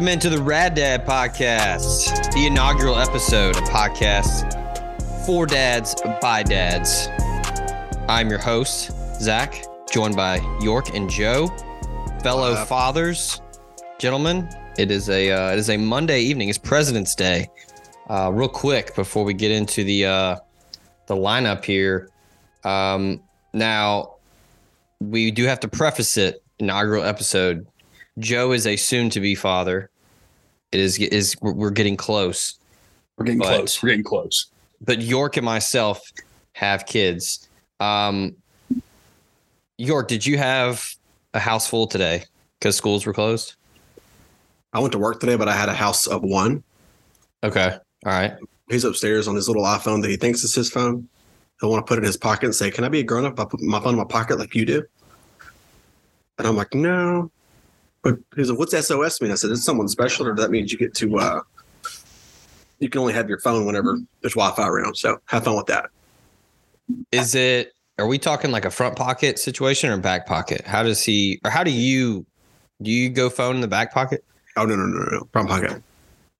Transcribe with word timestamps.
Welcome 0.00 0.14
into 0.14 0.30
the 0.30 0.42
Rad 0.42 0.72
Dad 0.72 1.04
Podcast, 1.04 2.32
the 2.32 2.46
inaugural 2.46 2.96
episode 2.96 3.54
of 3.58 3.64
podcast 3.64 4.46
for 5.26 5.44
dads 5.44 5.94
by 6.22 6.42
dads. 6.42 7.10
I'm 8.08 8.30
your 8.30 8.38
host, 8.38 8.92
Zach, 9.20 9.62
joined 9.92 10.16
by 10.16 10.40
York 10.62 10.94
and 10.94 11.10
Joe, 11.10 11.48
fellow 12.22 12.64
fathers, 12.64 13.42
gentlemen. 13.98 14.48
It 14.78 14.90
is 14.90 15.10
a 15.10 15.32
uh, 15.32 15.52
it 15.52 15.58
is 15.58 15.68
a 15.68 15.76
Monday 15.76 16.22
evening. 16.22 16.48
It's 16.48 16.56
President's 16.56 17.14
Day. 17.14 17.50
Uh, 18.08 18.30
real 18.32 18.48
quick 18.48 18.96
before 18.96 19.24
we 19.24 19.34
get 19.34 19.50
into 19.50 19.84
the 19.84 20.06
uh, 20.06 20.36
the 21.08 21.14
lineup 21.14 21.62
here. 21.62 22.08
Um, 22.64 23.20
now, 23.52 24.14
we 24.98 25.30
do 25.30 25.44
have 25.44 25.60
to 25.60 25.68
preface 25.68 26.16
it. 26.16 26.42
Inaugural 26.58 27.04
episode. 27.04 27.66
Joe 28.18 28.52
is 28.52 28.66
a 28.66 28.76
soon-to-be 28.76 29.34
father. 29.34 29.89
It 30.72 30.80
is 30.80 30.98
is 30.98 31.36
we're 31.40 31.70
getting 31.70 31.96
close. 31.96 32.58
We're 33.16 33.24
getting 33.26 33.40
But- 33.40 33.56
close. 33.56 33.82
We're 33.82 33.90
getting 33.90 34.04
close. 34.04 34.46
But 34.80 35.00
York 35.02 35.36
and 35.36 35.44
myself 35.44 36.00
have 36.54 36.86
kids. 36.86 37.48
Um, 37.80 38.34
York, 39.78 40.08
did 40.08 40.24
you 40.24 40.38
have 40.38 40.94
a 41.34 41.38
house 41.38 41.66
full 41.68 41.86
today 41.86 42.24
because 42.58 42.76
schools 42.76 43.04
were 43.04 43.12
closed? 43.12 43.54
I 44.72 44.78
went 44.78 44.92
to 44.92 44.98
work 44.98 45.20
today, 45.20 45.36
but 45.36 45.48
I 45.48 45.54
had 45.54 45.68
a 45.68 45.74
house 45.74 46.06
of 46.06 46.22
one. 46.22 46.62
Okay. 47.42 47.76
All 48.06 48.12
right. 48.12 48.34
He's 48.70 48.84
upstairs 48.84 49.26
on 49.26 49.34
his 49.34 49.48
little 49.48 49.64
iPhone 49.64 50.00
that 50.02 50.08
he 50.10 50.16
thinks 50.16 50.44
is 50.44 50.54
his 50.54 50.70
phone. 50.70 51.08
He'll 51.60 51.70
want 51.70 51.84
to 51.84 51.88
put 51.88 51.98
it 51.98 52.02
in 52.02 52.06
his 52.06 52.16
pocket 52.16 52.46
and 52.46 52.54
say, 52.54 52.70
Can 52.70 52.84
I 52.84 52.88
be 52.88 53.00
a 53.00 53.02
grown 53.02 53.24
up? 53.26 53.38
I 53.40 53.44
put 53.44 53.60
my 53.60 53.80
phone 53.80 53.94
in 53.94 53.98
my 53.98 54.04
pocket 54.04 54.38
like 54.38 54.54
you 54.54 54.64
do. 54.64 54.82
And 56.38 56.46
I'm 56.46 56.56
like, 56.56 56.72
No. 56.74 57.30
But 58.02 58.16
he's 58.36 58.50
like, 58.50 58.58
What's 58.58 58.72
SOS 58.86 59.20
mean? 59.20 59.30
I 59.30 59.34
said, 59.34 59.50
It's 59.50 59.64
someone 59.64 59.88
special, 59.88 60.26
or 60.26 60.34
that 60.36 60.50
means 60.50 60.72
you 60.72 60.78
get 60.78 60.94
to, 60.94 61.18
uh, 61.18 61.40
you 62.78 62.88
can 62.88 63.00
only 63.00 63.12
have 63.12 63.28
your 63.28 63.38
phone 63.40 63.66
whenever 63.66 63.98
there's 64.22 64.34
Wi 64.34 64.54
Fi 64.56 64.66
around. 64.66 64.96
So 64.96 65.18
have 65.26 65.44
fun 65.44 65.56
with 65.56 65.66
that. 65.66 65.90
Is 67.12 67.34
it? 67.34 67.74
Are 67.98 68.06
we 68.06 68.18
talking 68.18 68.50
like 68.50 68.64
a 68.64 68.70
front 68.70 68.96
pocket 68.96 69.38
situation 69.38 69.90
or 69.90 69.98
back 69.98 70.26
pocket? 70.26 70.62
How 70.66 70.82
does 70.82 71.04
he? 71.04 71.38
Or 71.44 71.50
how 71.50 71.62
do 71.62 71.70
you? 71.70 72.24
Do 72.82 72.90
you 72.90 73.10
go 73.10 73.28
phone 73.28 73.56
in 73.56 73.60
the 73.60 73.68
back 73.68 73.92
pocket? 73.92 74.24
Oh, 74.56 74.64
no, 74.64 74.74
no, 74.74 74.86
no, 74.86 74.98
no, 74.98 75.18
no. 75.18 75.28
Front 75.32 75.48
pocket. 75.50 75.82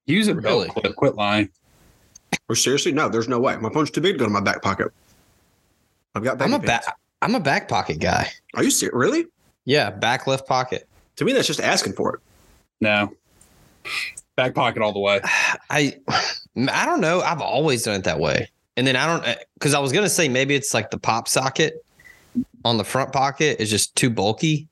Use 0.07 0.27
it, 0.27 0.35
Really? 0.37 0.45
really. 0.47 0.67
Quit, 0.69 0.95
quit 0.95 1.15
lying. 1.15 1.49
Or 2.49 2.55
seriously, 2.55 2.91
no, 2.91 3.07
there's 3.07 3.27
no 3.27 3.39
way. 3.39 3.55
My 3.57 3.69
phone's 3.69 3.91
too 3.91 4.01
big 4.01 4.13
to 4.15 4.17
go 4.19 4.25
to 4.25 4.31
my 4.31 4.41
back 4.41 4.63
pocket. 4.63 4.91
I've 6.15 6.23
got 6.23 6.41
I'm 6.41 6.53
a 6.53 6.59
back. 6.59 6.83
I'm 7.21 7.35
a 7.35 7.39
back 7.39 7.67
pocket 7.69 7.99
guy. 7.99 8.27
Are 8.55 8.63
you 8.63 8.71
serious? 8.71 8.95
Really? 8.95 9.27
Yeah, 9.65 9.91
back 9.91 10.25
left 10.25 10.47
pocket. 10.47 10.89
To 11.17 11.25
me, 11.25 11.33
that's 11.33 11.47
just 11.47 11.59
asking 11.59 11.93
for 11.93 12.15
it. 12.15 12.21
No. 12.79 13.13
Back 14.35 14.55
pocket 14.55 14.81
all 14.81 14.93
the 14.93 14.99
way. 14.99 15.21
I 15.69 15.95
I 16.57 16.85
don't 16.85 17.01
know. 17.01 17.21
I've 17.21 17.41
always 17.41 17.83
done 17.83 17.95
it 17.95 18.03
that 18.03 18.19
way. 18.19 18.49
And 18.77 18.87
then 18.87 18.95
I 18.95 19.05
don't 19.05 19.37
because 19.55 19.73
I 19.73 19.79
was 19.79 19.91
gonna 19.91 20.09
say 20.09 20.27
maybe 20.27 20.55
it's 20.55 20.73
like 20.73 20.91
the 20.91 20.97
pop 20.97 21.27
socket 21.27 21.83
on 22.63 22.77
the 22.77 22.83
front 22.83 23.11
pocket 23.11 23.59
is 23.59 23.69
just 23.69 23.95
too 23.95 24.09
bulky. 24.09 24.67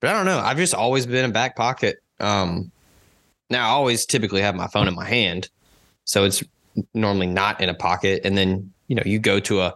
But 0.00 0.10
I 0.10 0.12
don't 0.14 0.26
know. 0.26 0.38
I've 0.38 0.56
just 0.56 0.74
always 0.74 1.06
been 1.06 1.28
a 1.28 1.32
back 1.32 1.56
pocket. 1.56 2.02
Um 2.20 2.70
now 3.50 3.68
I 3.68 3.70
always 3.70 4.06
typically 4.06 4.40
have 4.40 4.54
my 4.54 4.66
phone 4.66 4.88
in 4.88 4.94
my 4.94 5.04
hand. 5.04 5.48
So 6.04 6.24
it's 6.24 6.42
normally 6.92 7.26
not 7.26 7.60
in 7.60 7.68
a 7.68 7.74
pocket. 7.74 8.22
And 8.24 8.36
then, 8.36 8.72
you 8.88 8.96
know, 8.96 9.02
you 9.04 9.18
go 9.18 9.40
to 9.40 9.60
a 9.60 9.74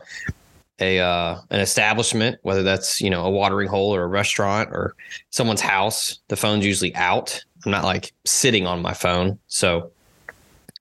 a 0.81 1.01
uh 1.01 1.41
an 1.51 1.61
establishment, 1.61 2.39
whether 2.43 2.63
that's, 2.63 3.01
you 3.01 3.11
know, 3.11 3.25
a 3.25 3.31
watering 3.31 3.69
hole 3.69 3.95
or 3.95 4.03
a 4.05 4.07
restaurant 4.07 4.71
or 4.71 4.95
someone's 5.31 5.61
house, 5.61 6.21
the 6.29 6.37
phone's 6.37 6.65
usually 6.65 6.95
out. 6.95 7.43
I'm 7.65 7.73
not 7.73 7.85
like 7.85 8.13
sitting 8.25 8.67
on 8.67 8.81
my 8.83 8.95
phone. 8.95 9.39
So 9.49 9.91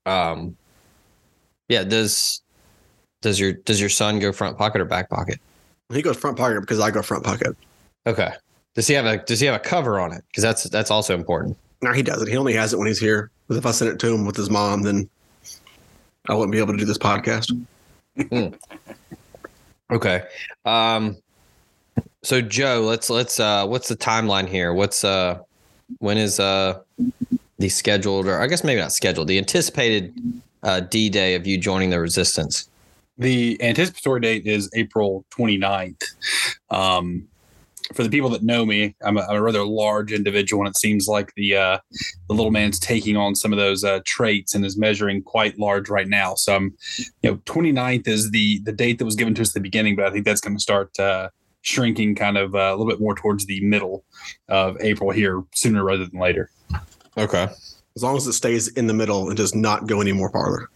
um 0.06 0.56
yeah 1.68 1.84
does 1.84 2.42
does 3.22 3.40
your 3.40 3.54
does 3.54 3.80
your 3.82 3.90
son 3.90 4.20
go 4.20 4.32
front 4.32 4.58
pocket 4.58 4.80
or 4.80 4.86
back 4.86 5.10
pocket 5.10 5.40
He 5.92 6.02
goes 6.02 6.16
front 6.16 6.38
pocket 6.38 6.62
because 6.62 6.80
I 6.80 6.92
go 6.92 7.02
front 7.02 7.24
pocket. 7.26 7.58
okay 8.06 8.32
does 8.76 8.88
he 8.88 8.94
have 8.94 9.06
a 9.06 9.18
does 9.18 9.40
he 9.40 9.48
have 9.48 9.56
a 9.56 9.60
cover 9.60 10.00
on 10.00 10.14
it 10.14 10.24
because 10.30 10.44
that's 10.44 10.64
that's 10.70 10.92
also 10.92 11.14
important 11.16 11.58
No, 11.82 11.92
he 11.94 12.02
doesn't. 12.04 12.28
He 12.28 12.38
only 12.38 12.54
has 12.54 12.74
it 12.74 12.78
when 12.80 12.88
he's 12.88 13.00
here. 13.00 13.30
Because 13.48 13.58
if 13.58 13.66
I 13.66 13.72
send 13.72 13.92
it 13.92 14.00
to 14.00 14.14
him 14.14 14.26
with 14.26 14.36
his 14.36 14.50
mom, 14.50 14.82
then 14.84 15.10
I 16.28 16.34
wouldn't 16.34 16.52
be 16.52 16.58
able 16.58 16.74
to 16.74 16.78
do 16.80 16.86
this 16.86 16.98
podcast. 16.98 17.52
Okay. 19.92 20.24
Um 20.66 21.18
so 22.24 22.42
joe 22.42 22.82
let's 22.82 23.10
let's 23.10 23.40
uh 23.40 23.66
what's 23.66 23.88
the 23.88 23.96
timeline 23.96 24.48
here? 24.48 24.74
What's 24.74 25.04
uh 25.04 25.40
when 26.00 26.18
is 26.18 26.40
uh 26.40 26.80
the 27.60 27.70
scheduled 27.70 28.28
or 28.28 28.42
i 28.42 28.48
guess 28.48 28.64
maybe 28.64 28.80
not 28.82 28.92
scheduled 28.92 29.28
the 29.28 29.38
anticipated 29.38 30.14
uh 30.64 30.82
d-day 30.82 31.34
of 31.36 31.48
you 31.48 31.58
joining 31.58 31.90
the 31.90 32.00
resistance? 32.00 32.70
The 33.18 33.62
anticipatory 33.64 34.20
date 34.20 34.46
is 34.46 34.70
April 34.76 35.26
29th. 35.32 36.04
Um, 36.70 37.28
for 37.94 38.04
the 38.04 38.10
people 38.10 38.30
that 38.30 38.44
know 38.44 38.66
me, 38.66 38.96
I'm 39.04 39.18
a, 39.18 39.22
I'm 39.22 39.38
a 39.38 39.42
rather 39.42 39.64
large 39.64 40.12
individual, 40.12 40.62
and 40.62 40.70
it 40.70 40.78
seems 40.78 41.08
like 41.08 41.34
the 41.36 41.56
uh, 41.56 41.78
the 42.28 42.34
little 42.34 42.52
man's 42.52 42.80
taking 42.80 43.16
on 43.18 43.36
some 43.36 43.54
of 43.54 43.58
those 43.58 43.84
uh, 43.84 44.02
traits 44.06 44.56
and 44.56 44.66
is 44.66 44.78
measuring 44.78 45.22
quite 45.24 45.58
large 45.58 45.90
right 45.90 46.08
now. 46.08 46.36
So, 46.36 46.56
I'm, 46.56 46.76
you 47.22 47.32
know, 47.32 47.38
29th 47.46 48.08
is 48.08 48.32
the 48.32 48.60
the 48.60 48.72
date 48.74 49.00
that 49.00 49.06
was 49.06 49.16
given 49.16 49.34
to 49.36 49.42
us 49.42 49.50
at 49.50 49.54
the 49.56 49.60
beginning, 49.62 49.96
but 49.96 50.06
I 50.06 50.12
think 50.12 50.26
that's 50.26 50.42
going 50.42 50.56
to 50.56 50.62
start 50.62 51.00
uh, 51.00 51.30
shrinking 51.62 52.16
kind 52.16 52.38
of 52.38 52.56
uh, 52.56 52.60
a 52.60 52.72
little 52.76 52.88
bit 52.88 53.00
more 53.00 53.16
towards 53.16 53.46
the 53.46 53.62
middle 53.62 54.04
of 54.50 54.78
April 54.82 55.12
here, 55.12 55.44
sooner 55.54 55.84
rather 55.84 56.06
than 56.06 56.20
later. 56.20 56.50
okay 57.18 57.48
As 57.96 58.04
long 58.04 58.16
as 58.18 58.28
it 58.28 58.34
stays 58.34 58.68
in 58.70 58.88
the 58.88 58.94
middle 58.94 59.28
and 59.30 59.38
does 59.38 59.56
not 59.56 59.88
go 59.88 60.02
any 60.02 60.12
more 60.14 60.30
farther. 60.32 60.70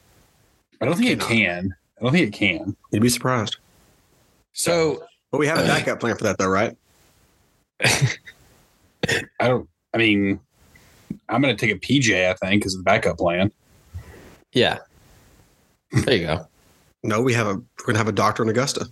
I 0.81 0.85
don't 0.85 0.95
think 0.95 1.09
it 1.09 1.19
Cannot. 1.19 1.29
can. 1.29 1.75
I 1.99 2.03
don't 2.03 2.11
think 2.13 2.27
it 2.27 2.33
can. 2.33 2.75
You'd 2.91 3.03
be 3.03 3.09
surprised. 3.09 3.57
so 4.53 5.03
But 5.31 5.39
we 5.39 5.47
have 5.47 5.59
a 5.59 5.63
backup 5.63 5.99
plan 5.99 6.17
for 6.17 6.23
that, 6.23 6.37
though, 6.39 6.47
right? 6.47 6.75
I 9.39 9.47
don't. 9.47 9.67
I 9.93 9.97
mean, 9.97 10.39
I'm 11.29 11.41
going 11.41 11.55
to 11.55 11.65
take 11.65 11.75
a 11.75 11.79
PJ. 11.79 12.29
I 12.29 12.33
think 12.35 12.65
as 12.65 12.75
a 12.75 12.83
backup 12.83 13.17
plan. 13.17 13.51
yeah 14.53 14.79
there 16.05 16.15
you 16.15 16.25
go 16.25 16.47
No, 17.03 17.21
we 17.21 17.33
have 17.33 17.47
a. 17.47 17.55
We're 17.55 17.85
gonna 17.87 17.97
have 17.97 18.07
a 18.07 18.11
doctor 18.13 18.43
in 18.43 18.49
Augusta. 18.49 18.87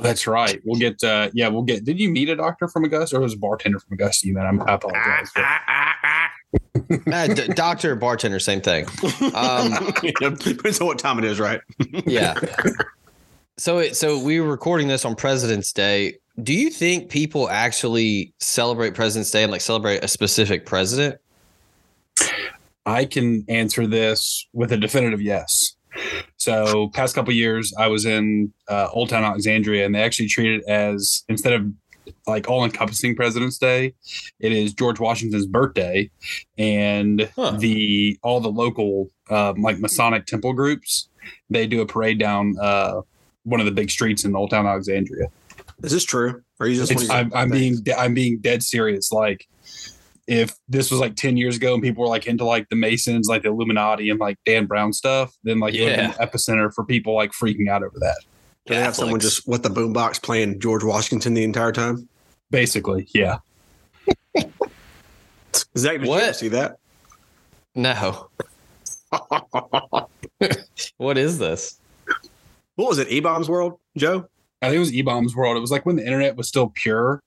That's 0.00 0.26
right. 0.26 0.60
We'll 0.64 0.78
get. 0.78 1.02
uh 1.04 1.30
Yeah, 1.34 1.48
we'll 1.48 1.62
get. 1.62 1.84
Did 1.84 2.00
you 2.00 2.08
meet 2.10 2.28
a 2.28 2.36
doctor 2.36 2.68
from 2.68 2.84
Augusta 2.84 3.16
or 3.16 3.20
was 3.20 3.32
it 3.32 3.36
a 3.36 3.38
bartender 3.38 3.78
from 3.78 3.94
Augusta? 3.94 4.26
You 4.26 4.34
met. 4.34 4.46
I'm, 4.46 4.60
I 4.62 4.74
apologize. 4.74 5.30
Uh, 7.12 7.26
d- 7.26 7.48
doctor, 7.48 7.94
bartender, 7.94 8.38
same 8.38 8.62
thing. 8.62 8.86
Um, 9.34 9.92
Depends 10.38 10.80
on 10.80 10.86
what 10.86 10.98
time 10.98 11.18
it 11.18 11.24
is, 11.24 11.38
right? 11.38 11.60
Yeah. 12.06 12.34
So 13.58 13.78
it 13.78 13.94
so 13.96 14.18
we 14.18 14.40
were 14.40 14.48
recording 14.48 14.88
this 14.88 15.04
on 15.04 15.14
President's 15.14 15.72
Day. 15.72 16.14
Do 16.42 16.54
you 16.54 16.70
think 16.70 17.10
people 17.10 17.48
actually 17.50 18.32
celebrate 18.38 18.94
President's 18.94 19.30
Day 19.30 19.42
and 19.42 19.50
like 19.50 19.60
celebrate 19.60 20.04
a 20.04 20.08
specific 20.08 20.66
president? 20.66 21.20
I 22.86 23.04
can 23.04 23.44
answer 23.48 23.86
this 23.86 24.46
with 24.52 24.72
a 24.72 24.76
definitive 24.76 25.20
yes. 25.20 25.76
So, 26.36 26.90
past 26.90 27.14
couple 27.14 27.32
years, 27.34 27.74
I 27.76 27.88
was 27.88 28.06
in 28.06 28.52
uh, 28.68 28.88
Old 28.92 29.08
Town 29.08 29.24
Alexandria, 29.24 29.84
and 29.84 29.94
they 29.94 30.00
actually 30.00 30.28
treat 30.28 30.60
it 30.60 30.64
as 30.68 31.24
instead 31.28 31.54
of 31.54 31.66
like 32.26 32.48
all 32.48 32.64
encompassing 32.64 33.16
President's 33.16 33.58
Day, 33.58 33.94
it 34.38 34.52
is 34.52 34.72
George 34.72 35.00
Washington's 35.00 35.46
birthday, 35.46 36.08
and 36.56 37.28
Huh. 37.34 37.56
the 37.58 38.18
all 38.22 38.40
the 38.40 38.50
local 38.50 39.10
um, 39.28 39.60
like 39.60 39.78
Masonic 39.78 40.26
temple 40.26 40.52
groups 40.52 41.08
they 41.50 41.66
do 41.66 41.80
a 41.80 41.86
parade 41.86 42.18
down 42.18 42.56
uh, 42.60 43.02
one 43.44 43.60
of 43.60 43.66
the 43.66 43.72
big 43.72 43.90
streets 43.90 44.24
in 44.24 44.34
Old 44.36 44.50
Town 44.50 44.66
Alexandria. 44.66 45.28
Is 45.82 45.92
this 45.92 46.04
true? 46.04 46.42
Or 46.58 46.66
are 46.66 46.68
you 46.68 46.76
just? 46.76 46.90
It's, 46.92 47.08
I'm, 47.08 47.32
I'm 47.34 47.50
being 47.50 47.82
de- 47.82 47.98
I'm 47.98 48.14
being 48.14 48.38
dead 48.40 48.62
serious. 48.62 49.12
Like, 49.12 49.46
if 50.26 50.56
this 50.68 50.90
was 50.90 51.00
like 51.00 51.14
ten 51.14 51.36
years 51.36 51.56
ago 51.56 51.74
and 51.74 51.82
people 51.82 52.02
were 52.02 52.08
like 52.08 52.26
into 52.26 52.44
like 52.44 52.68
the 52.68 52.76
Masons, 52.76 53.28
like 53.28 53.42
the 53.42 53.48
Illuminati, 53.50 54.10
and 54.10 54.18
like 54.18 54.38
Dan 54.44 54.66
Brown 54.66 54.92
stuff, 54.92 55.32
then 55.44 55.60
like 55.60 55.74
it 55.74 55.82
would 55.84 55.92
have 55.92 56.16
been 56.16 56.20
an 56.20 56.28
epicenter 56.28 56.72
for 56.74 56.84
people 56.84 57.14
like 57.14 57.30
freaking 57.32 57.68
out 57.68 57.82
over 57.82 57.98
that. 58.00 58.16
Do 58.66 58.74
they 58.74 58.80
have 58.80 58.96
someone 58.96 59.20
just 59.20 59.46
with 59.48 59.62
the 59.62 59.70
boombox 59.70 60.22
playing 60.22 60.60
George 60.60 60.82
Washington 60.84 61.34
the 61.34 61.44
entire 61.44 61.72
time? 61.72 62.08
Basically, 62.50 63.06
yeah. 63.14 63.38
Zach, 65.76 65.92
did 65.92 66.02
you 66.02 66.08
What? 66.08 66.22
ever 66.24 66.32
see 66.32 66.48
that? 66.48 66.76
No. 67.74 68.28
What 70.98 71.16
is 71.18 71.38
this? 71.38 71.80
what 72.76 72.88
was 72.88 72.98
it? 72.98 73.08
E 73.10 73.20
Bombs 73.20 73.48
World, 73.48 73.78
Joe? 73.96 74.28
I 74.62 74.66
think 74.66 74.76
it 74.76 74.80
was 74.80 74.92
eBaum's 74.92 75.36
World. 75.36 75.56
It 75.56 75.60
was 75.60 75.70
like 75.70 75.86
when 75.86 75.96
the 75.96 76.04
internet 76.04 76.36
was 76.36 76.48
still 76.48 76.70
pure. 76.74 77.22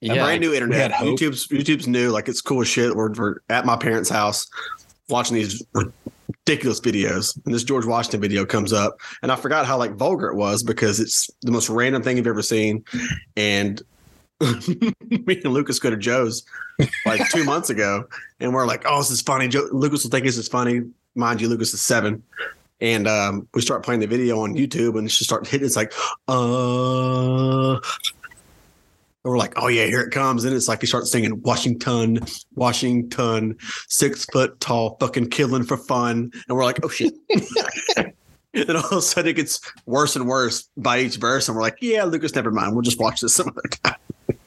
Yeah. 0.00 0.14
brand 0.14 0.40
new 0.40 0.52
internet. 0.52 0.80
had 0.80 0.92
hope. 0.92 1.18
YouTube's 1.18 1.46
YouTube's 1.46 1.86
new. 1.86 2.10
Like 2.10 2.28
it's 2.28 2.40
cool 2.40 2.60
as 2.60 2.68
shit. 2.68 2.96
We're, 2.96 3.12
we're 3.12 3.36
at 3.48 3.64
my 3.64 3.76
parents' 3.76 4.10
house 4.10 4.48
watching 5.08 5.36
these 5.36 5.62
ridiculous 5.74 6.80
videos, 6.80 7.38
and 7.44 7.54
this 7.54 7.62
George 7.62 7.86
Washington 7.86 8.20
video 8.20 8.44
comes 8.44 8.72
up, 8.72 8.96
and 9.22 9.30
I 9.30 9.36
forgot 9.36 9.64
how 9.64 9.78
like 9.78 9.94
vulgar 9.94 10.28
it 10.28 10.34
was 10.34 10.64
because 10.64 10.98
it's 10.98 11.30
the 11.42 11.52
most 11.52 11.68
random 11.68 12.02
thing 12.02 12.16
you've 12.16 12.26
ever 12.26 12.42
seen, 12.42 12.84
and 13.36 13.80
me 14.40 15.40
and 15.44 15.52
Lucas 15.52 15.78
go 15.78 15.90
to 15.90 15.96
Joe's 15.96 16.44
like 17.06 17.28
two 17.30 17.44
months 17.44 17.70
ago, 17.70 18.04
and 18.40 18.52
we're 18.52 18.66
like, 18.66 18.82
"Oh, 18.86 18.98
this 18.98 19.10
is 19.12 19.22
funny." 19.22 19.46
Joe, 19.46 19.68
Lucas 19.70 20.02
will 20.02 20.10
think 20.10 20.26
this 20.26 20.36
is 20.36 20.48
funny. 20.48 20.82
Mind 21.14 21.40
you, 21.40 21.48
Lucas 21.48 21.72
is 21.74 21.82
seven, 21.82 22.24
and 22.82 23.06
um, 23.06 23.48
we 23.54 23.62
start 23.62 23.84
playing 23.84 24.00
the 24.00 24.08
video 24.08 24.40
on 24.40 24.54
YouTube, 24.54 24.98
and 24.98 25.10
she 25.10 25.24
starts 25.24 25.48
hitting. 25.48 25.64
It's 25.64 25.76
like, 25.76 25.94
uh. 26.28 27.78
And 29.24 29.30
we're 29.30 29.38
like, 29.38 29.52
oh 29.54 29.68
yeah, 29.68 29.86
here 29.86 30.00
it 30.00 30.10
comes. 30.10 30.44
And 30.44 30.52
it's 30.52 30.66
like 30.66 30.80
he 30.80 30.88
starts 30.88 31.12
singing 31.12 31.40
Washington, 31.42 32.18
Washington, 32.56 33.56
six 33.88 34.24
foot 34.24 34.58
tall, 34.58 34.96
fucking 34.98 35.30
killing 35.30 35.62
for 35.62 35.76
fun. 35.76 36.32
And 36.48 36.56
we're 36.56 36.64
like, 36.64 36.84
oh 36.84 36.88
shit. 36.88 37.14
and 38.52 38.70
all 38.70 38.84
of 38.84 38.92
a 38.94 39.00
sudden 39.00 39.30
it 39.30 39.34
gets 39.34 39.60
worse 39.86 40.16
and 40.16 40.26
worse 40.26 40.68
by 40.76 40.98
each 40.98 41.18
verse. 41.18 41.46
And 41.46 41.54
we're 41.54 41.62
like, 41.62 41.78
yeah, 41.80 42.02
Lucas, 42.02 42.34
never 42.34 42.50
mind. 42.50 42.72
We'll 42.72 42.82
just 42.82 42.98
watch 42.98 43.20
this 43.20 43.36
some 43.36 43.46
other 43.46 43.68
time. 43.84 44.38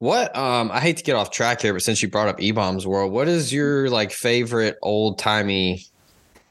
What 0.00 0.36
um 0.36 0.70
I 0.70 0.80
hate 0.80 0.98
to 0.98 1.02
get 1.02 1.16
off 1.16 1.30
track 1.30 1.62
here, 1.62 1.72
but 1.72 1.82
since 1.82 2.02
you 2.02 2.08
brought 2.08 2.28
up 2.28 2.42
E 2.42 2.52
Bombs 2.52 2.86
World, 2.86 3.10
what 3.10 3.26
is 3.26 3.54
your 3.54 3.88
like 3.88 4.12
favorite 4.12 4.76
old 4.82 5.18
timey 5.18 5.86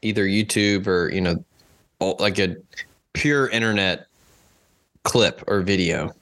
either 0.02 0.26
YouTube 0.26 0.88
or 0.88 1.10
you 1.10 1.22
know 1.22 1.44
like 2.20 2.40
a 2.40 2.56
pure 3.14 3.48
internet 3.50 4.08
clip 5.04 5.44
or 5.48 5.62
video? 5.62 6.14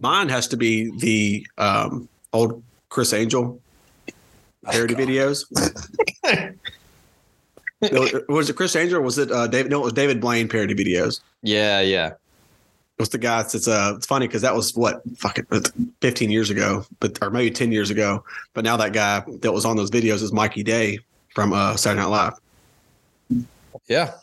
Mine 0.00 0.28
has 0.28 0.46
to 0.48 0.56
be 0.56 0.92
the 0.98 1.46
um, 1.58 2.08
old 2.32 2.62
Criss 2.88 3.12
Angel 3.12 3.60
parody 4.64 4.94
videos. 4.94 5.44
Was 8.28 8.50
it 8.50 8.56
Criss 8.56 8.74
Angel 8.74 8.98
or 8.98 9.02
was 9.02 9.18
it 9.18 9.30
uh, 9.30 9.46
David? 9.46 9.70
No, 9.70 9.78
it 9.80 9.84
was 9.84 9.92
David 9.92 10.20
Blaine 10.20 10.48
parody 10.48 10.74
videos. 10.74 11.20
Yeah, 11.42 11.80
yeah. 11.80 12.14
Was 12.98 13.10
the 13.10 13.18
guy. 13.18 13.40
It's 13.42 13.68
uh, 13.68 13.92
it's 13.96 14.06
funny 14.06 14.26
because 14.26 14.42
that 14.42 14.54
was 14.54 14.74
what 14.74 15.02
fucking 15.18 15.46
fifteen 16.00 16.30
years 16.30 16.50
ago, 16.50 16.84
but 16.98 17.16
or 17.22 17.30
maybe 17.30 17.48
ten 17.50 17.70
years 17.70 17.90
ago. 17.90 18.24
But 18.54 18.64
now 18.64 18.76
that 18.76 18.92
guy 18.92 19.22
that 19.40 19.52
was 19.52 19.64
on 19.64 19.76
those 19.76 19.90
videos 19.90 20.20
is 20.20 20.32
Mikey 20.32 20.64
Day 20.64 20.98
from 21.32 21.52
uh, 21.52 21.76
Saturday 21.76 22.00
Night 22.02 22.08
Live. 22.08 23.46
Yeah. 23.86 24.14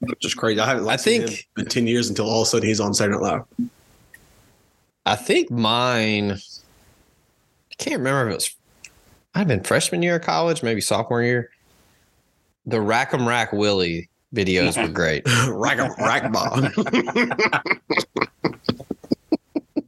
Which 0.00 0.24
is 0.24 0.34
crazy. 0.34 0.60
I 0.60 0.66
haven't. 0.66 0.86
I 0.86 0.98
think- 0.98 1.48
in 1.56 1.64
ten 1.66 1.86
years 1.86 2.10
until 2.10 2.26
all 2.26 2.42
of 2.42 2.48
a 2.48 2.50
sudden 2.50 2.68
he's 2.68 2.78
on 2.78 2.92
Saturday 2.92 3.16
Night 3.18 3.22
Live. 3.22 3.70
I 5.06 5.16
think 5.16 5.50
mine 5.50 6.32
I 6.32 7.74
can't 7.78 7.96
remember 7.96 8.28
if 8.28 8.32
it 8.32 8.34
was 8.34 8.56
I've 9.34 9.48
been 9.48 9.62
freshman 9.62 10.02
year 10.02 10.16
of 10.16 10.22
college, 10.22 10.62
maybe 10.62 10.82
sophomore 10.82 11.22
year. 11.22 11.50
The 12.66 12.76
Rack'em 12.76 13.26
Rack 13.26 13.52
Willie 13.52 14.10
videos 14.34 14.80
were 14.80 14.88
great. 14.92 15.22
rack 15.48 15.78
rack 15.98 16.32
ball. 16.32 16.68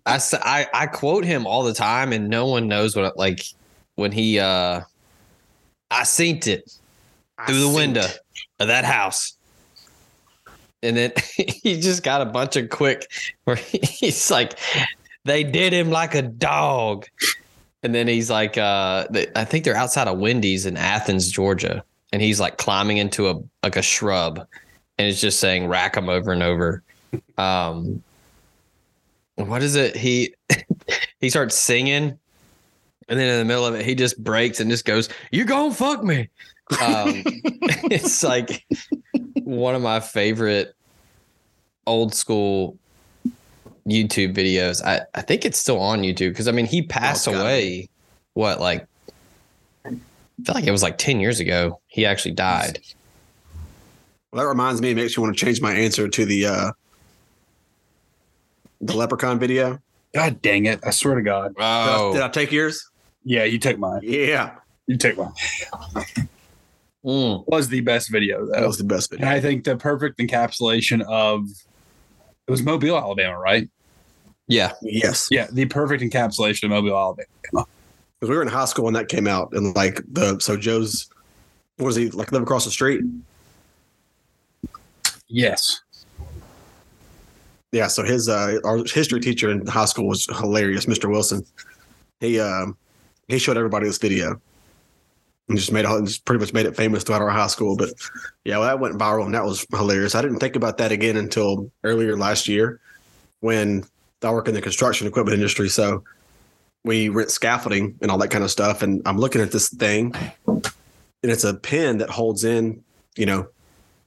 I 0.06 0.88
quote 0.92 1.25
him 1.25 1.46
all 1.46 1.62
the 1.62 1.75
time, 1.75 2.12
and 2.12 2.28
no 2.28 2.46
one 2.46 2.69
knows 2.69 2.96
what 2.96 3.16
like 3.16 3.44
when 3.96 4.12
he 4.12 4.38
uh 4.38 4.81
I 5.90 6.04
seen 6.04 6.40
it 6.46 6.72
through 7.46 7.60
the 7.60 7.69
window 7.69 8.06
of 8.60 8.69
that 8.69 8.84
house. 8.84 9.37
And 10.82 10.96
then 10.96 11.12
he 11.37 11.81
just 11.81 12.02
got 12.02 12.22
a 12.22 12.26
bunch 12.26 12.56
of 12.56 12.70
quick 12.70 13.10
where 13.44 13.56
he's 13.82 14.31
like, 14.31 14.58
they 15.25 15.44
did 15.44 15.72
him 15.72 15.90
like 15.90 16.14
a 16.14 16.22
dog. 16.22 17.06
And 17.82 17.94
then 17.94 18.08
he's 18.08 18.31
like, 18.31 18.58
uh, 18.58 19.06
I 19.34 19.44
think 19.44 19.64
they're 19.64 19.76
outside 19.76 20.06
of 20.06 20.19
Wendy's 20.19 20.66
in 20.66 20.76
Athens, 20.76 21.31
Georgia. 21.31 21.82
And 22.12 22.21
he's 22.21 22.41
like 22.41 22.59
climbing 22.59 22.97
into 22.99 23.29
a 23.31 23.41
like 23.62 23.77
a 23.77 23.83
shrub 23.83 24.39
and 24.99 25.09
it's 25.09 25.21
just 25.21 25.39
saying 25.41 25.67
rack 25.67 25.97
him 25.97 26.09
over 26.09 26.33
and 26.33 26.43
over. 26.43 26.83
Um 27.39 28.03
what 29.37 29.62
is 29.62 29.77
it? 29.77 29.97
He 29.97 30.35
he 31.21 31.31
starts 31.31 31.57
singing 31.57 32.19
and 33.09 33.19
then 33.19 33.29
in 33.29 33.39
the 33.41 33.45
middle 33.45 33.67
of 33.67 33.75
it, 33.75 33.85
he 33.85 33.97
just 33.97 34.23
breaks 34.23 34.61
and 34.61 34.71
just 34.71 34.85
goes, 34.85 35.09
You 35.33 35.45
gonna 35.45 35.75
fuck 35.75 36.05
me. 36.05 36.29
Um, 36.81 37.23
it's 37.27 38.23
like 38.23 38.65
one 39.43 39.75
of 39.75 39.83
my 39.83 39.99
favorite 39.99 40.75
old 41.89 42.15
school 42.15 42.79
YouTube 43.85 44.35
videos. 44.37 44.81
I, 44.85 45.01
I 45.15 45.23
think 45.23 45.45
it's 45.45 45.59
still 45.59 45.81
on 45.81 46.03
YouTube 46.03 46.31
because 46.31 46.47
I 46.47 46.53
mean 46.53 46.67
he 46.67 46.83
passed 46.83 47.27
Oh, 47.27 47.33
away. 47.35 47.89
What 48.35 48.61
like 48.61 48.87
feel 50.44 50.54
like 50.54 50.66
it 50.66 50.70
was 50.70 50.82
like 50.82 50.98
10 50.98 51.20
years 51.20 51.40
ago. 51.40 51.81
He 51.87 52.06
actually 52.06 52.32
died. 52.32 52.81
Well, 54.32 54.42
that 54.42 54.48
reminds 54.48 54.81
me. 54.81 54.90
It 54.90 54.94
makes 54.96 55.16
me 55.16 55.22
want 55.22 55.37
to 55.37 55.44
change 55.44 55.60
my 55.60 55.72
answer 55.72 56.08
to 56.08 56.25
the 56.25 56.46
uh, 56.46 56.72
the 58.81 58.96
Leprechaun 58.96 59.38
video. 59.38 59.81
God 60.14 60.40
dang 60.40 60.66
it! 60.66 60.81
I 60.84 60.90
swear 60.90 61.16
to 61.16 61.22
God. 61.22 61.54
Did, 61.56 61.62
I, 61.62 62.12
did 62.12 62.22
I 62.22 62.28
take 62.28 62.52
yours? 62.52 62.88
Yeah, 63.25 63.44
you 63.44 63.58
took 63.58 63.78
mine. 63.78 64.00
Yeah, 64.02 64.54
You 64.87 64.96
take 64.96 65.16
mine. 65.16 65.32
Mm. 67.04 67.44
Was 67.46 67.69
the 67.69 67.81
best 67.81 68.10
video 68.10 68.46
that 68.52 68.66
was 68.66 68.76
the 68.78 68.84
best 68.84 69.10
video. 69.10 69.26
and. 69.26 69.34
I 69.34 69.40
think 69.40 69.64
the 69.64 69.76
perfect 69.76 70.19
encapsulation 70.19 71.02
of 71.02 71.46
it 72.46 72.50
was 72.50 72.62
Mobile, 72.62 72.96
Alabama, 72.96 73.38
right? 73.38 73.69
Yeah. 74.48 74.72
Yes, 74.82 75.28
Yeah, 75.31 75.46
the 75.50 75.66
perfect 75.66 76.02
encapsulation 76.02 76.64
of 76.64 76.70
Mobile, 76.70 76.96
Alabama. 76.96 77.66
Because 78.20 78.31
we 78.31 78.37
were 78.37 78.43
in 78.43 78.49
high 78.49 78.67
school 78.67 78.84
when 78.84 78.94
that 78.94 79.08
came 79.08 79.26
out, 79.26 79.52
and 79.52 79.75
like 79.75 80.02
the 80.12 80.38
so 80.40 80.56
Joe's, 80.56 81.08
what 81.76 81.87
was 81.87 81.96
he 81.96 82.11
like? 82.11 82.31
Live 82.32 82.43
across 82.43 82.67
the 82.67 82.70
street. 82.70 83.02
Yes. 85.28 85.81
Yeah, 87.72 87.87
so 87.87 88.02
his 88.02 88.28
uh 88.28 88.58
our 88.64 88.78
history 88.78 89.20
teacher 89.20 89.50
in 89.50 89.67
high 89.67 89.84
school 89.87 90.06
was 90.06 90.26
hilarious, 90.26 90.87
Mr. 90.87 91.08
Wilson. 91.08 91.44
He 92.19 92.38
um 92.38 92.76
he 93.28 93.38
showed 93.38 93.56
everybody 93.56 93.87
this 93.87 93.99
video 93.99 94.40
and 95.49 95.56
just 95.56 95.73
made 95.73 95.84
it 95.84 96.05
just 96.05 96.25
pretty 96.25 96.40
much 96.40 96.52
made 96.52 96.66
it 96.66 96.76
famous 96.76 97.05
throughout 97.05 97.23
our 97.23 97.31
high 97.31 97.46
school. 97.46 97.76
But 97.76 97.90
yeah, 98.44 98.58
well, 98.58 98.69
that 98.69 98.81
went 98.81 98.99
viral 98.99 99.25
and 99.25 99.34
that 99.34 99.44
was 99.44 99.64
hilarious. 99.70 100.14
I 100.14 100.20
didn't 100.20 100.40
think 100.40 100.56
about 100.56 100.78
that 100.78 100.93
again 100.93 101.16
until 101.16 101.70
earlier 101.84 102.16
last 102.16 102.49
year 102.49 102.81
when 103.38 103.85
I 104.23 104.30
work 104.30 104.49
in 104.49 104.54
the 104.54 104.61
construction 104.61 105.06
equipment 105.06 105.35
industry. 105.35 105.68
So 105.68 106.04
we 106.84 107.08
rent 107.08 107.30
scaffolding 107.30 107.96
and 108.00 108.10
all 108.10 108.18
that 108.18 108.30
kind 108.30 108.44
of 108.44 108.50
stuff. 108.50 108.82
And 108.82 109.02
I'm 109.06 109.18
looking 109.18 109.40
at 109.40 109.52
this 109.52 109.68
thing 109.68 110.14
and 110.46 110.72
it's 111.22 111.44
a 111.44 111.54
pin 111.54 111.99
that 111.99 112.10
holds 112.10 112.44
in, 112.44 112.82
you 113.16 113.26
know, 113.26 113.46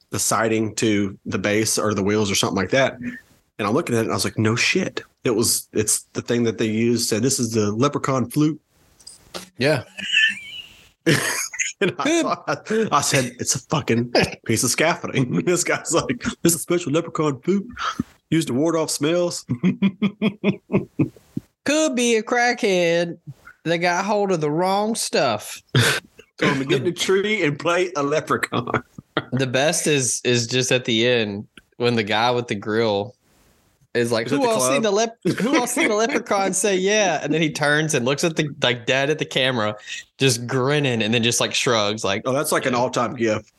the 0.09 0.19
siding 0.19 0.75
to 0.75 1.17
the 1.25 1.37
base 1.37 1.77
or 1.77 1.93
the 1.93 2.03
wheels 2.03 2.29
or 2.31 2.35
something 2.35 2.57
like 2.57 2.71
that. 2.71 2.97
And 2.99 3.67
I'm 3.67 3.73
looking 3.73 3.95
at 3.95 3.99
it 3.99 4.03
and 4.05 4.11
I 4.11 4.15
was 4.15 4.25
like, 4.25 4.37
no 4.37 4.55
shit. 4.55 5.01
It 5.23 5.31
was 5.31 5.67
it's 5.73 6.03
the 6.13 6.21
thing 6.21 6.43
that 6.43 6.57
they 6.57 6.65
used. 6.67 7.07
Said 7.09 7.21
this 7.23 7.39
is 7.39 7.51
the 7.51 7.71
leprechaun 7.71 8.29
flute. 8.29 8.59
Yeah. 9.57 9.83
And 11.81 11.93
I, 11.99 12.21
thought- 12.21 12.89
I 12.93 13.01
said, 13.01 13.35
it's 13.39 13.55
a 13.55 13.59
fucking 13.59 14.13
piece 14.45 14.63
of 14.63 14.69
scaffolding. 14.69 15.41
This 15.45 15.65
guy's 15.65 15.93
like, 15.93 16.23
this 16.41 16.53
is 16.53 16.55
a 16.55 16.59
special 16.59 16.93
leprechaun 16.93 17.41
flute 17.41 17.67
used 18.29 18.47
to 18.47 18.53
ward 18.53 18.77
off 18.77 18.89
smells. 18.89 19.45
Could 21.65 21.96
be 21.96 22.15
a 22.15 22.24
crackhead 22.24 23.17
that 23.63 23.77
got 23.77 24.05
hold 24.05 24.32
of 24.32 24.41
the 24.41 24.51
wrong 24.51 24.96
stuff. 24.96 25.62
Told 26.38 26.53
him 26.53 26.60
to 26.60 26.65
get 26.65 26.77
in 26.79 26.86
the 26.86 26.91
tree 26.91 27.43
and 27.43 27.58
play 27.58 27.91
a 27.96 28.03
leprechaun. 28.03 28.84
The 29.32 29.46
best 29.46 29.86
is 29.86 30.22
is 30.24 30.48
just 30.48 30.72
at 30.72 30.86
the 30.86 31.08
end 31.08 31.48
when 31.77 31.96
the 31.96 32.01
guy 32.01 32.32
with 32.32 32.48
the 32.48 32.55
grill 32.55 33.15
is 33.93 34.12
like, 34.12 34.25
Is 34.25 34.32
"Who 34.32 34.39
the 34.39 34.46
else 34.46 34.67
seen 34.67 34.82
the 34.82 34.89
lep? 34.89 35.17
Who 35.39 35.55
else 35.55 35.74
seen 35.74 35.89
the 35.89 35.96
leprechaun?" 35.96 36.53
Say 36.55 36.77
yeah, 36.77 37.20
and 37.22 37.32
then 37.32 37.41
he 37.41 37.51
turns 37.51 37.93
and 37.93 38.05
looks 38.05 38.24
at 38.24 38.38
the 38.38 38.50
like 38.63 38.88
dead 38.88 39.12
at 39.12 39.20
the 39.20 39.25
camera, 39.25 39.75
just 40.17 40.48
grinning, 40.48 41.03
and 41.03 41.13
then 41.13 41.22
just 41.22 41.39
like 41.39 41.53
shrugs, 41.53 42.03
like, 42.03 42.24
Oh, 42.25 42.34
that's 42.34 42.51
like 42.51 42.65
an 42.65 42.74
all-time 42.74 43.15
gift. 43.15 43.53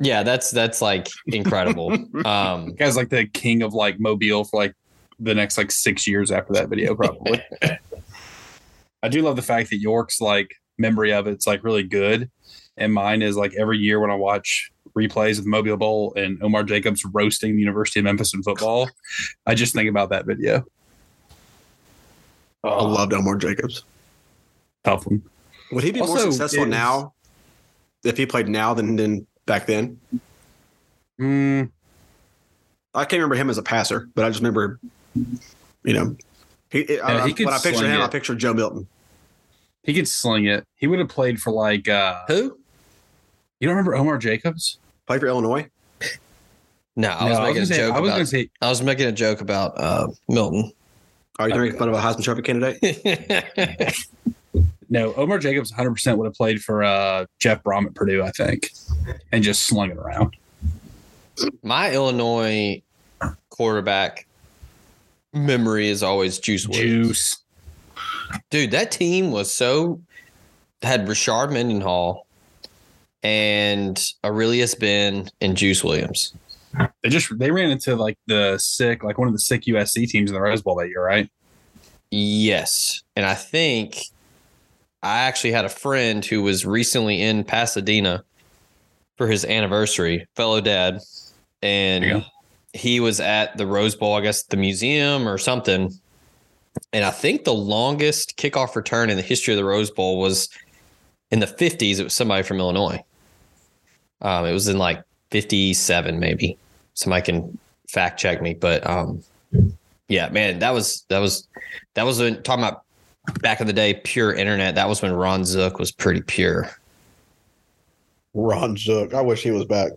"Yeah, 0.00 0.24
that's 0.24 0.50
that's 0.50 0.82
like 0.82 1.06
incredible." 1.26 1.92
um, 2.24 2.74
Guy's 2.74 2.96
like 2.96 3.10
the 3.10 3.26
king 3.26 3.62
of 3.62 3.72
like 3.72 4.00
Mobile 4.00 4.42
for 4.42 4.60
like 4.60 4.74
the 5.22 5.34
next 5.34 5.56
like 5.56 5.70
six 5.70 6.06
years 6.06 6.30
after 6.30 6.52
that 6.54 6.68
video, 6.68 6.94
probably. 6.94 7.42
I 9.02 9.08
do 9.08 9.22
love 9.22 9.36
the 9.36 9.42
fact 9.42 9.70
that 9.70 9.78
York's 9.78 10.20
like 10.20 10.50
memory 10.78 11.12
of 11.12 11.26
it's 11.26 11.46
like 11.46 11.64
really 11.64 11.82
good. 11.82 12.30
And 12.76 12.92
mine 12.92 13.22
is 13.22 13.36
like 13.36 13.54
every 13.54 13.78
year 13.78 14.00
when 14.00 14.10
I 14.10 14.14
watch 14.14 14.70
replays 14.96 15.38
of 15.38 15.44
the 15.44 15.50
Mobile 15.50 15.76
Bowl 15.76 16.12
and 16.16 16.42
Omar 16.42 16.64
Jacobs 16.64 17.04
roasting 17.04 17.54
the 17.54 17.60
University 17.60 18.00
of 18.00 18.04
Memphis 18.04 18.34
in 18.34 18.42
football, 18.42 18.88
I 19.46 19.54
just 19.54 19.74
think 19.74 19.88
about 19.88 20.10
that 20.10 20.26
video. 20.26 20.64
I 22.64 22.82
loved 22.82 23.12
Omar 23.12 23.36
Jacobs. 23.36 23.84
Tough 24.84 25.06
one. 25.06 25.22
Would 25.72 25.84
he 25.84 25.90
be 25.90 26.00
more 26.00 26.18
successful 26.18 26.64
is- 26.64 26.68
now 26.68 27.14
if 28.04 28.16
he 28.16 28.26
played 28.26 28.48
now 28.48 28.74
than, 28.74 28.96
than 28.96 29.26
back 29.46 29.66
then? 29.66 30.00
Mm, 31.20 31.70
I 32.94 33.04
can't 33.04 33.12
remember 33.20 33.36
him 33.36 33.50
as 33.50 33.58
a 33.58 33.62
passer, 33.62 34.08
but 34.14 34.24
I 34.24 34.28
just 34.28 34.40
remember, 34.40 34.80
you 35.14 35.92
know, 35.92 36.16
he, 36.70 37.00
I, 37.00 37.26
he 37.26 37.34
could 37.34 37.46
when 37.46 37.54
I 37.54 37.58
picture 37.58 37.78
sling 37.80 37.90
him, 37.90 38.00
I 38.00 38.04
it. 38.06 38.10
picture 38.10 38.34
Joe 38.34 38.54
Milton. 38.54 38.86
he 39.82 39.92
could 39.94 40.08
sling 40.08 40.46
it. 40.46 40.64
He 40.76 40.86
would 40.86 40.98
have 40.98 41.08
played 41.08 41.40
for 41.40 41.52
like 41.52 41.88
uh 41.88 42.22
who? 42.28 42.58
you 43.60 43.68
don't 43.68 43.76
remember 43.76 43.94
Omar 43.94 44.18
Jacobs? 44.18 44.78
Play 45.06 45.18
for 45.18 45.26
Illinois. 45.26 45.68
No, 46.96 47.08
I 47.08 47.24
was 47.28 47.38
No, 47.38 47.44
making 47.44 47.54
gonna 47.54 47.62
a 47.62 47.66
say- 47.66 47.76
joke 47.78 47.94
I 47.94 48.00
was 48.00 48.08
about. 48.08 48.16
gonna 48.16 48.26
say 48.26 48.50
I 48.60 48.68
was 48.68 48.82
making 48.82 49.06
a 49.06 49.12
joke 49.12 49.40
about 49.40 49.72
uh, 49.80 50.08
Milton. 50.28 50.72
Are 51.38 51.48
you 51.48 51.54
making 51.58 51.78
fun 51.78 51.88
of 51.88 51.94
a 51.94 51.98
Heisman 52.00 52.22
Trophy 52.22 52.42
candidate? 52.42 53.96
no. 54.90 55.14
Omar 55.14 55.38
Jacobs 55.38 55.70
100 55.70 55.90
percent 55.92 56.18
would 56.18 56.26
have 56.26 56.34
played 56.34 56.62
for 56.62 56.82
uh, 56.84 57.24
Jeff 57.38 57.62
Brohm 57.62 57.86
at 57.86 57.94
Purdue, 57.94 58.22
I 58.22 58.30
think, 58.32 58.70
and 59.32 59.42
just 59.42 59.66
slung 59.66 59.90
it 59.90 59.96
around. 59.96 60.36
My 61.62 61.90
Illinois 61.92 62.82
quarterback 63.48 64.26
memory 65.32 65.88
is 65.88 66.02
always 66.02 66.38
Juice 66.38 66.66
Williams. 66.68 67.08
Juice. 67.08 67.38
Dude, 68.50 68.70
that 68.70 68.90
team 68.90 69.30
was 69.30 69.52
so 69.52 70.00
had 70.82 71.06
Rashard 71.06 71.52
Mendenhall 71.52 72.26
and 73.22 73.96
Arrelious 74.24 74.78
Benn 74.78 75.28
and 75.40 75.56
Juice 75.56 75.84
Williams. 75.84 76.34
They 77.02 77.10
just 77.10 77.38
they 77.38 77.50
ran 77.50 77.70
into 77.70 77.94
like 77.96 78.18
the 78.26 78.58
sick, 78.58 79.04
like 79.04 79.18
one 79.18 79.28
of 79.28 79.34
the 79.34 79.40
sick 79.40 79.62
USC 79.62 80.08
teams 80.08 80.30
in 80.30 80.34
the 80.34 80.40
Rose 80.40 80.62
Bowl 80.62 80.76
that 80.76 80.88
year, 80.88 81.04
right? 81.04 81.30
Yes. 82.10 83.02
And 83.14 83.26
I 83.26 83.34
think 83.34 83.98
I 85.02 85.20
actually 85.20 85.52
had 85.52 85.64
a 85.64 85.70
friend 85.70 86.24
who 86.24 86.42
was 86.42 86.64
recently 86.64 87.20
in 87.20 87.44
Pasadena 87.44 88.24
for 89.16 89.26
his 89.26 89.44
anniversary, 89.44 90.26
fellow 90.34 90.60
dad. 90.60 91.00
And. 91.62 92.24
He 92.72 93.00
was 93.00 93.20
at 93.20 93.56
the 93.56 93.66
Rose 93.66 93.94
Bowl, 93.94 94.14
I 94.14 94.20
guess 94.20 94.44
the 94.44 94.56
museum 94.56 95.28
or 95.28 95.38
something. 95.38 95.92
And 96.92 97.04
I 97.04 97.10
think 97.10 97.44
the 97.44 97.54
longest 97.54 98.36
kickoff 98.38 98.74
return 98.76 99.10
in 99.10 99.16
the 99.16 99.22
history 99.22 99.52
of 99.52 99.58
the 99.58 99.64
Rose 99.64 99.90
Bowl 99.90 100.18
was 100.18 100.48
in 101.30 101.40
the 101.40 101.46
50s. 101.46 101.98
It 101.98 102.04
was 102.04 102.14
somebody 102.14 102.42
from 102.42 102.58
Illinois. 102.58 103.04
Um, 104.22 104.46
it 104.46 104.52
was 104.52 104.68
in 104.68 104.78
like 104.78 105.02
57, 105.30 106.18
maybe. 106.18 106.56
Somebody 106.94 107.24
can 107.24 107.58
fact 107.88 108.18
check 108.18 108.40
me. 108.40 108.54
But 108.54 108.86
um, 108.88 109.22
yeah, 110.08 110.28
man, 110.30 110.60
that 110.60 110.70
was 110.70 111.04
that 111.08 111.18
was 111.18 111.46
that 111.94 112.04
was 112.04 112.20
when 112.20 112.42
talking 112.42 112.64
about 112.64 112.84
back 113.40 113.60
in 113.60 113.66
the 113.66 113.72
day, 113.72 113.94
pure 114.04 114.32
internet. 114.32 114.74
That 114.76 114.88
was 114.88 115.02
when 115.02 115.12
Ron 115.12 115.44
Zook 115.44 115.78
was 115.78 115.90
pretty 115.90 116.22
pure 116.22 116.70
Ron 118.34 118.76
Zook. 118.76 119.14
I 119.14 119.20
wish 119.20 119.42
he 119.42 119.50
was 119.50 119.64
back. 119.64 119.92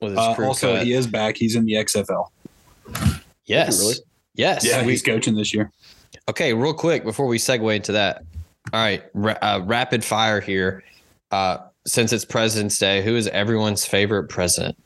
With 0.00 0.12
his 0.12 0.18
Uh, 0.18 0.34
crew 0.34 0.46
also, 0.46 0.76
cut. 0.76 0.86
he 0.86 0.92
is 0.92 1.06
back. 1.06 1.36
He's 1.36 1.54
in 1.56 1.64
the 1.64 1.74
XFL. 1.76 2.30
yes, 3.46 3.78
Really? 3.80 3.94
yes. 4.34 4.64
Yeah, 4.64 4.84
We- 4.84 4.92
he's 4.92 5.02
coaching 5.02 5.34
this 5.34 5.52
year. 5.54 5.70
Okay, 6.28 6.52
real 6.54 6.74
quick 6.74 7.04
before 7.04 7.26
we 7.26 7.38
segue 7.38 7.74
into 7.74 7.92
that. 7.92 8.22
All 8.72 8.80
right, 8.80 9.02
ra- 9.14 9.38
uh, 9.40 9.60
rapid 9.64 10.04
fire 10.04 10.40
here. 10.40 10.84
Uh, 11.30 11.58
since 11.86 12.12
it's 12.12 12.24
President's 12.24 12.78
Day, 12.78 13.02
who 13.02 13.16
is 13.16 13.26
everyone's 13.28 13.84
favorite 13.86 14.28
president? 14.28 14.76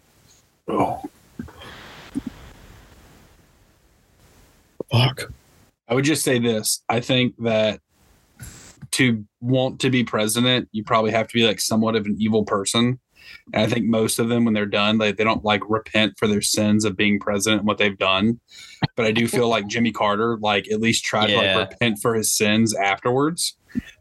Oh. 0.68 1.02
Fuck. 4.90 5.32
I 5.88 5.94
would 5.94 6.04
just 6.04 6.22
say 6.24 6.38
this. 6.38 6.82
I 6.88 7.00
think 7.00 7.34
that 7.38 7.80
to 8.92 9.24
want 9.40 9.80
to 9.80 9.90
be 9.90 10.04
president, 10.04 10.68
you 10.72 10.84
probably 10.84 11.10
have 11.12 11.26
to 11.28 11.34
be 11.34 11.46
like 11.46 11.60
somewhat 11.60 11.96
of 11.96 12.06
an 12.06 12.16
evil 12.18 12.44
person. 12.44 13.00
And 13.52 13.62
I 13.62 13.66
think 13.66 13.86
most 13.86 14.18
of 14.18 14.28
them, 14.28 14.44
when 14.44 14.54
they're 14.54 14.66
done, 14.66 14.98
they, 14.98 15.12
they 15.12 15.24
don't 15.24 15.44
like 15.44 15.62
repent 15.68 16.14
for 16.18 16.26
their 16.26 16.40
sins 16.40 16.84
of 16.84 16.96
being 16.96 17.18
president 17.18 17.60
and 17.60 17.68
what 17.68 17.78
they've 17.78 17.98
done. 17.98 18.40
But 18.96 19.06
I 19.06 19.12
do 19.12 19.28
feel 19.28 19.48
like 19.48 19.66
Jimmy 19.66 19.92
Carter, 19.92 20.38
like 20.38 20.70
at 20.70 20.80
least 20.80 21.04
tried 21.04 21.28
to 21.28 21.36
like 21.36 21.70
repent 21.70 21.98
for 22.00 22.14
his 22.14 22.32
sins 22.32 22.74
afterwards, 22.74 23.56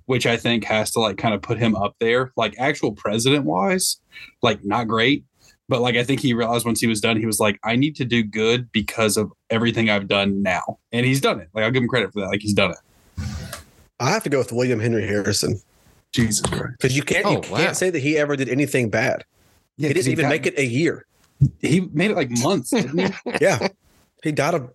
which 0.06 0.26
I 0.26 0.38
think 0.38 0.64
has 0.66 0.92
to 0.92 1.00
like 1.00 1.18
kind 1.18 1.34
of 1.34 1.42
put 1.42 1.58
him 1.58 1.76
up 1.76 1.96
there, 2.00 2.32
like 2.36 2.56
actual 2.58 2.94
president 2.94 3.46
wise, 3.46 4.00
like 4.42 4.64
not 4.64 4.88
great. 4.88 5.26
But 5.70 5.82
like 5.82 5.96
I 5.96 6.04
think 6.04 6.20
he 6.20 6.34
realized 6.34 6.66
once 6.66 6.82
he 6.82 6.88
was 6.88 7.00
done, 7.00 7.18
he 7.18 7.26
was 7.26 7.40
like, 7.40 7.60
I 7.64 7.76
need 7.76 7.96
to 7.98 8.06
do 8.06 8.24
good 8.24 8.72
because 8.72 9.16
of 9.16 9.32
everything 9.50 9.90
I've 9.90 10.08
done 10.08 10.44
now. 10.44 10.80
And 10.92 11.06
he's 11.06 11.22
done 11.22 11.40
it. 11.40 11.50
Like 11.54 11.64
I'll 11.64 11.72
give 11.72 11.84
him 11.84 11.90
credit 11.90 12.12
for 12.12 12.20
that. 12.22 12.28
Like 12.28 12.42
he's 12.42 12.54
done 12.54 12.72
it. 12.72 13.26
I 14.00 14.10
have 14.10 14.24
to 14.24 14.30
go 14.30 14.40
with 14.40 14.52
William 14.52 14.80
Henry 14.80 15.06
Harrison 15.06 15.62
Jesus 16.12 16.42
Christ. 16.42 16.74
because 16.78 16.96
you 16.96 17.04
can't 17.04 17.26
Oh, 17.26 17.34
you 17.34 17.42
can't 17.42 17.76
say 17.78 17.90
that 17.90 18.00
he 18.00 18.18
ever 18.18 18.36
did 18.36 18.50
anything 18.50 18.90
bad. 18.90 19.24
Yeah, 19.78 19.88
he 19.90 19.94
didn't 19.94 20.12
even 20.12 20.30
make 20.30 20.46
it 20.46 20.58
a 20.58 20.66
year. 20.66 21.06
He 21.60 21.82
made 21.94 22.12
it 22.12 22.16
like 22.18 22.30
months, 22.30 22.70
didn't 22.72 22.98
he? 23.00 23.14
Yeah. 23.42 23.68
He 24.24 24.32
died 24.32 24.54
of 24.54 24.70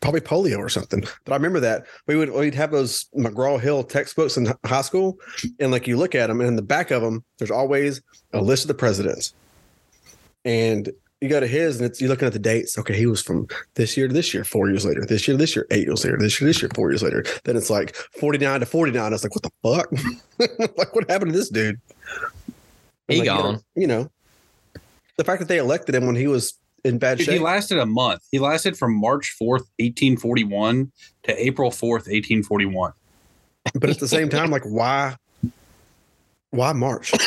probably 0.00 0.20
polio 0.20 0.58
or 0.58 0.68
something. 0.68 1.00
But 1.24 1.32
I 1.32 1.34
remember 1.34 1.58
that 1.58 1.86
we 2.06 2.14
would 2.14 2.30
we'd 2.30 2.54
have 2.54 2.70
those 2.70 3.06
McGraw 3.16 3.60
Hill 3.60 3.82
textbooks 3.82 4.36
in 4.36 4.46
high 4.64 4.82
school, 4.82 5.18
and 5.58 5.72
like 5.72 5.88
you 5.88 5.96
look 5.96 6.14
at 6.14 6.28
them, 6.28 6.40
and 6.40 6.46
in 6.46 6.54
the 6.54 6.62
back 6.62 6.92
of 6.92 7.02
them, 7.02 7.24
there's 7.38 7.50
always 7.50 8.00
a 8.32 8.40
list 8.40 8.62
of 8.62 8.68
the 8.68 8.74
presidents. 8.74 9.34
And 10.44 10.92
you 11.22 11.28
go 11.28 11.38
to 11.38 11.46
his, 11.46 11.76
and 11.76 11.86
it's 11.88 12.00
you're 12.00 12.10
looking 12.10 12.26
at 12.26 12.32
the 12.32 12.38
dates. 12.40 12.76
Okay, 12.76 12.96
he 12.96 13.06
was 13.06 13.22
from 13.22 13.46
this 13.74 13.96
year 13.96 14.08
to 14.08 14.14
this 14.14 14.34
year, 14.34 14.42
four 14.42 14.68
years 14.68 14.84
later. 14.84 15.06
This 15.06 15.28
year 15.28 15.36
this 15.36 15.54
year, 15.54 15.66
eight 15.70 15.86
years 15.86 16.04
later. 16.04 16.18
This 16.18 16.40
year, 16.40 16.48
this 16.48 16.60
year, 16.60 16.70
four 16.74 16.90
years 16.90 17.02
later. 17.02 17.24
Then 17.44 17.56
it's 17.56 17.70
like 17.70 17.94
49 18.18 18.60
to 18.60 18.66
49. 18.66 19.00
I 19.00 19.08
was 19.08 19.22
like, 19.22 19.34
what 19.34 19.42
the 19.44 19.50
fuck? 19.62 20.68
like, 20.76 20.94
what 20.94 21.08
happened 21.08 21.32
to 21.32 21.38
this 21.38 21.48
dude? 21.48 21.80
He 23.06 23.18
Like, 23.18 23.24
you 23.24 23.24
know- 23.24 23.42
gone. 23.42 23.60
You 23.76 23.86
know, 23.86 24.10
the 25.16 25.24
fact 25.24 25.38
that 25.38 25.48
they 25.48 25.58
elected 25.58 25.94
him 25.94 26.06
when 26.06 26.16
he 26.16 26.26
was 26.26 26.58
in 26.84 26.98
bad 26.98 27.18
Dude, 27.18 27.28
he 27.28 27.38
lasted 27.38 27.78
a 27.78 27.86
month. 27.86 28.22
He 28.32 28.40
lasted 28.40 28.76
from 28.76 28.92
March 28.94 29.36
4th, 29.40 29.70
1841 29.78 30.90
to 31.22 31.46
April 31.46 31.70
4th, 31.70 32.08
1841. 32.10 32.92
but 33.74 33.90
at 33.90 34.00
the 34.00 34.08
same 34.08 34.28
time, 34.28 34.50
like, 34.50 34.64
why? 34.64 35.14
Why 36.50 36.72
March? 36.72 37.12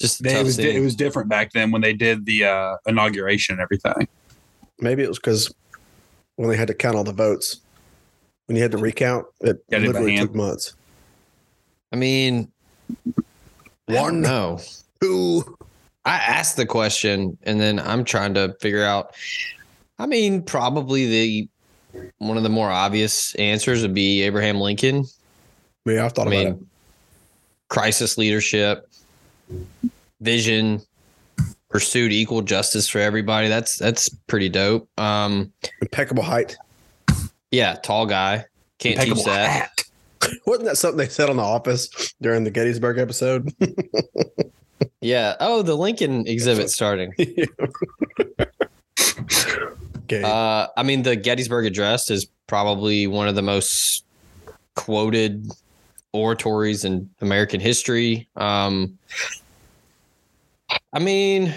Just 0.00 0.22
They, 0.22 0.38
it 0.38 0.42
was 0.42 0.58
it 0.58 0.80
was 0.80 0.96
different 0.96 1.28
back 1.28 1.52
then 1.52 1.70
when 1.70 1.80
they 1.82 1.92
did 1.92 2.26
the 2.26 2.44
uh, 2.44 2.76
inauguration 2.86 3.54
and 3.54 3.62
everything. 3.62 4.08
Maybe 4.80 5.02
it 5.02 5.08
was 5.08 5.18
because 5.18 5.54
when 6.36 6.48
they 6.48 6.56
had 6.56 6.68
to 6.68 6.74
count 6.74 6.96
all 6.96 7.04
the 7.04 7.12
votes, 7.12 7.60
when 8.46 8.56
you 8.56 8.62
had 8.62 8.72
to 8.72 8.78
recount, 8.78 9.26
it 9.40 9.62
Yeah, 9.70 9.78
literally 9.78 10.16
hand. 10.16 10.28
took 10.28 10.34
months. 10.34 10.74
I 11.92 11.96
mean, 11.96 12.50
One, 13.86 14.20
no. 14.20 14.60
two. 15.00 15.56
I 16.04 16.16
asked 16.16 16.56
the 16.56 16.66
question 16.66 17.38
and 17.44 17.60
then 17.60 17.78
I'm 17.78 18.04
trying 18.04 18.34
to 18.34 18.54
figure 18.60 18.82
out. 18.84 19.14
I 19.98 20.06
mean, 20.06 20.42
probably 20.42 21.06
the 21.06 21.48
one 22.18 22.36
of 22.36 22.42
the 22.42 22.48
more 22.48 22.68
obvious 22.70 23.34
answers 23.36 23.82
would 23.82 23.94
be 23.94 24.22
Abraham 24.22 24.60
Lincoln. 24.60 25.04
Yeah, 25.86 26.04
I've 26.04 26.12
thought 26.12 26.26
I 26.26 26.34
about 26.34 26.46
it. 26.54 26.58
crisis 27.68 28.18
leadership, 28.18 28.88
vision, 30.20 30.80
pursued 31.68 32.12
equal 32.12 32.42
justice 32.42 32.88
for 32.88 32.98
everybody. 32.98 33.48
That's 33.48 33.78
that's 33.78 34.08
pretty 34.08 34.48
dope. 34.48 34.88
Um, 34.98 35.52
Impeccable 35.80 36.22
height. 36.22 36.56
yeah, 37.50 37.74
tall 37.74 38.06
guy. 38.06 38.46
Can't 38.78 38.98
teach 38.98 39.08
Impeccable 39.08 39.24
that. 39.24 39.48
hat. 39.50 39.84
Wasn't 40.46 40.66
that 40.66 40.76
something 40.76 40.98
they 40.98 41.08
said 41.08 41.28
on 41.30 41.36
The 41.36 41.42
Office 41.42 42.14
during 42.22 42.44
the 42.44 42.50
Gettysburg 42.50 42.98
episode? 42.98 43.52
Yeah. 45.00 45.36
Oh, 45.38 45.60
the 45.60 45.74
Lincoln 45.76 46.26
exhibit 46.26 46.70
starting. 46.70 47.12
okay. 50.04 50.22
Uh, 50.22 50.66
I 50.76 50.82
mean, 50.82 51.02
the 51.02 51.14
Gettysburg 51.14 51.66
Address 51.66 52.10
is 52.10 52.26
probably 52.46 53.06
one 53.06 53.28
of 53.28 53.34
the 53.34 53.42
most 53.42 54.04
quoted 54.76 55.50
oratories 56.14 56.84
in 56.84 57.10
American 57.20 57.60
history. 57.60 58.28
Um, 58.36 58.96
I 60.92 61.00
mean, 61.00 61.52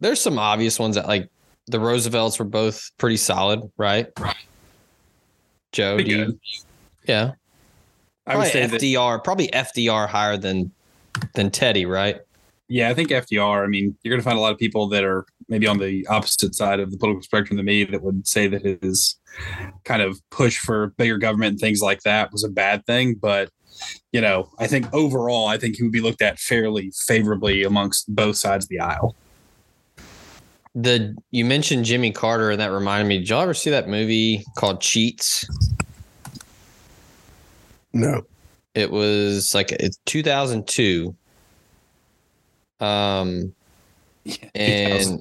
there's 0.00 0.20
some 0.20 0.38
obvious 0.38 0.78
ones 0.78 0.94
that 0.94 1.06
like 1.08 1.28
the 1.66 1.80
Roosevelts 1.80 2.38
were 2.38 2.44
both 2.44 2.90
pretty 2.96 3.16
solid, 3.16 3.60
right? 3.76 4.06
Right. 4.18 4.36
Joe, 5.72 5.98
do 5.98 6.04
you- 6.10 6.40
yeah, 7.06 7.32
I 8.26 8.36
would 8.36 8.44
probably 8.44 8.50
say 8.50 8.66
that, 8.66 8.80
FDR, 8.80 9.18
probably 9.22 9.48
FDR 9.52 10.06
higher 10.08 10.36
than 10.36 10.70
than 11.34 11.50
Teddy, 11.50 11.84
right? 11.84 12.16
Yeah, 12.68 12.90
I 12.90 12.94
think 12.94 13.08
FDR, 13.08 13.64
I 13.64 13.66
mean, 13.66 13.96
you're 14.02 14.12
going 14.12 14.20
to 14.20 14.24
find 14.24 14.38
a 14.38 14.40
lot 14.40 14.52
of 14.52 14.58
people 14.58 14.88
that 14.88 15.02
are 15.02 15.24
maybe 15.48 15.66
on 15.66 15.78
the 15.78 16.06
opposite 16.08 16.54
side 16.54 16.80
of 16.80 16.90
the 16.90 16.98
political 16.98 17.22
spectrum 17.22 17.56
than 17.56 17.64
me 17.64 17.84
that 17.84 18.02
would 18.02 18.26
say 18.28 18.46
that 18.46 18.62
his 18.62 19.18
kind 19.84 20.02
of 20.02 20.20
push 20.30 20.58
for 20.58 20.88
bigger 20.98 21.16
government 21.16 21.52
and 21.52 21.60
things 21.60 21.80
like 21.80 22.02
that 22.02 22.30
was 22.30 22.44
a 22.44 22.48
bad 22.48 22.84
thing. 22.84 23.14
But, 23.14 23.50
you 24.12 24.20
know, 24.20 24.50
I 24.58 24.66
think 24.66 24.92
overall, 24.92 25.46
I 25.46 25.56
think 25.56 25.76
he 25.76 25.82
would 25.82 25.92
be 25.92 26.02
looked 26.02 26.20
at 26.20 26.38
fairly 26.38 26.92
favorably 27.06 27.62
amongst 27.64 28.14
both 28.14 28.36
sides 28.36 28.66
of 28.66 28.68
the 28.68 28.80
aisle. 28.80 29.16
The 30.74 31.16
you 31.30 31.44
mentioned 31.44 31.86
Jimmy 31.86 32.12
Carter, 32.12 32.50
and 32.50 32.60
that 32.60 32.70
reminded 32.70 33.08
me. 33.08 33.18
Did 33.18 33.30
y'all 33.30 33.40
ever 33.40 33.54
see 33.54 33.70
that 33.70 33.88
movie 33.88 34.44
called 34.56 34.80
Cheats? 34.80 35.46
no. 37.92 38.24
It 38.74 38.92
was 38.92 39.54
like 39.54 39.72
it's 39.72 39.98
2002. 40.06 41.16
Um, 42.80 43.54
and 44.54 45.20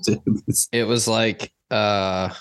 it 0.71 0.83
was 0.83 1.07
like 1.07 1.51
uh, 1.71 2.33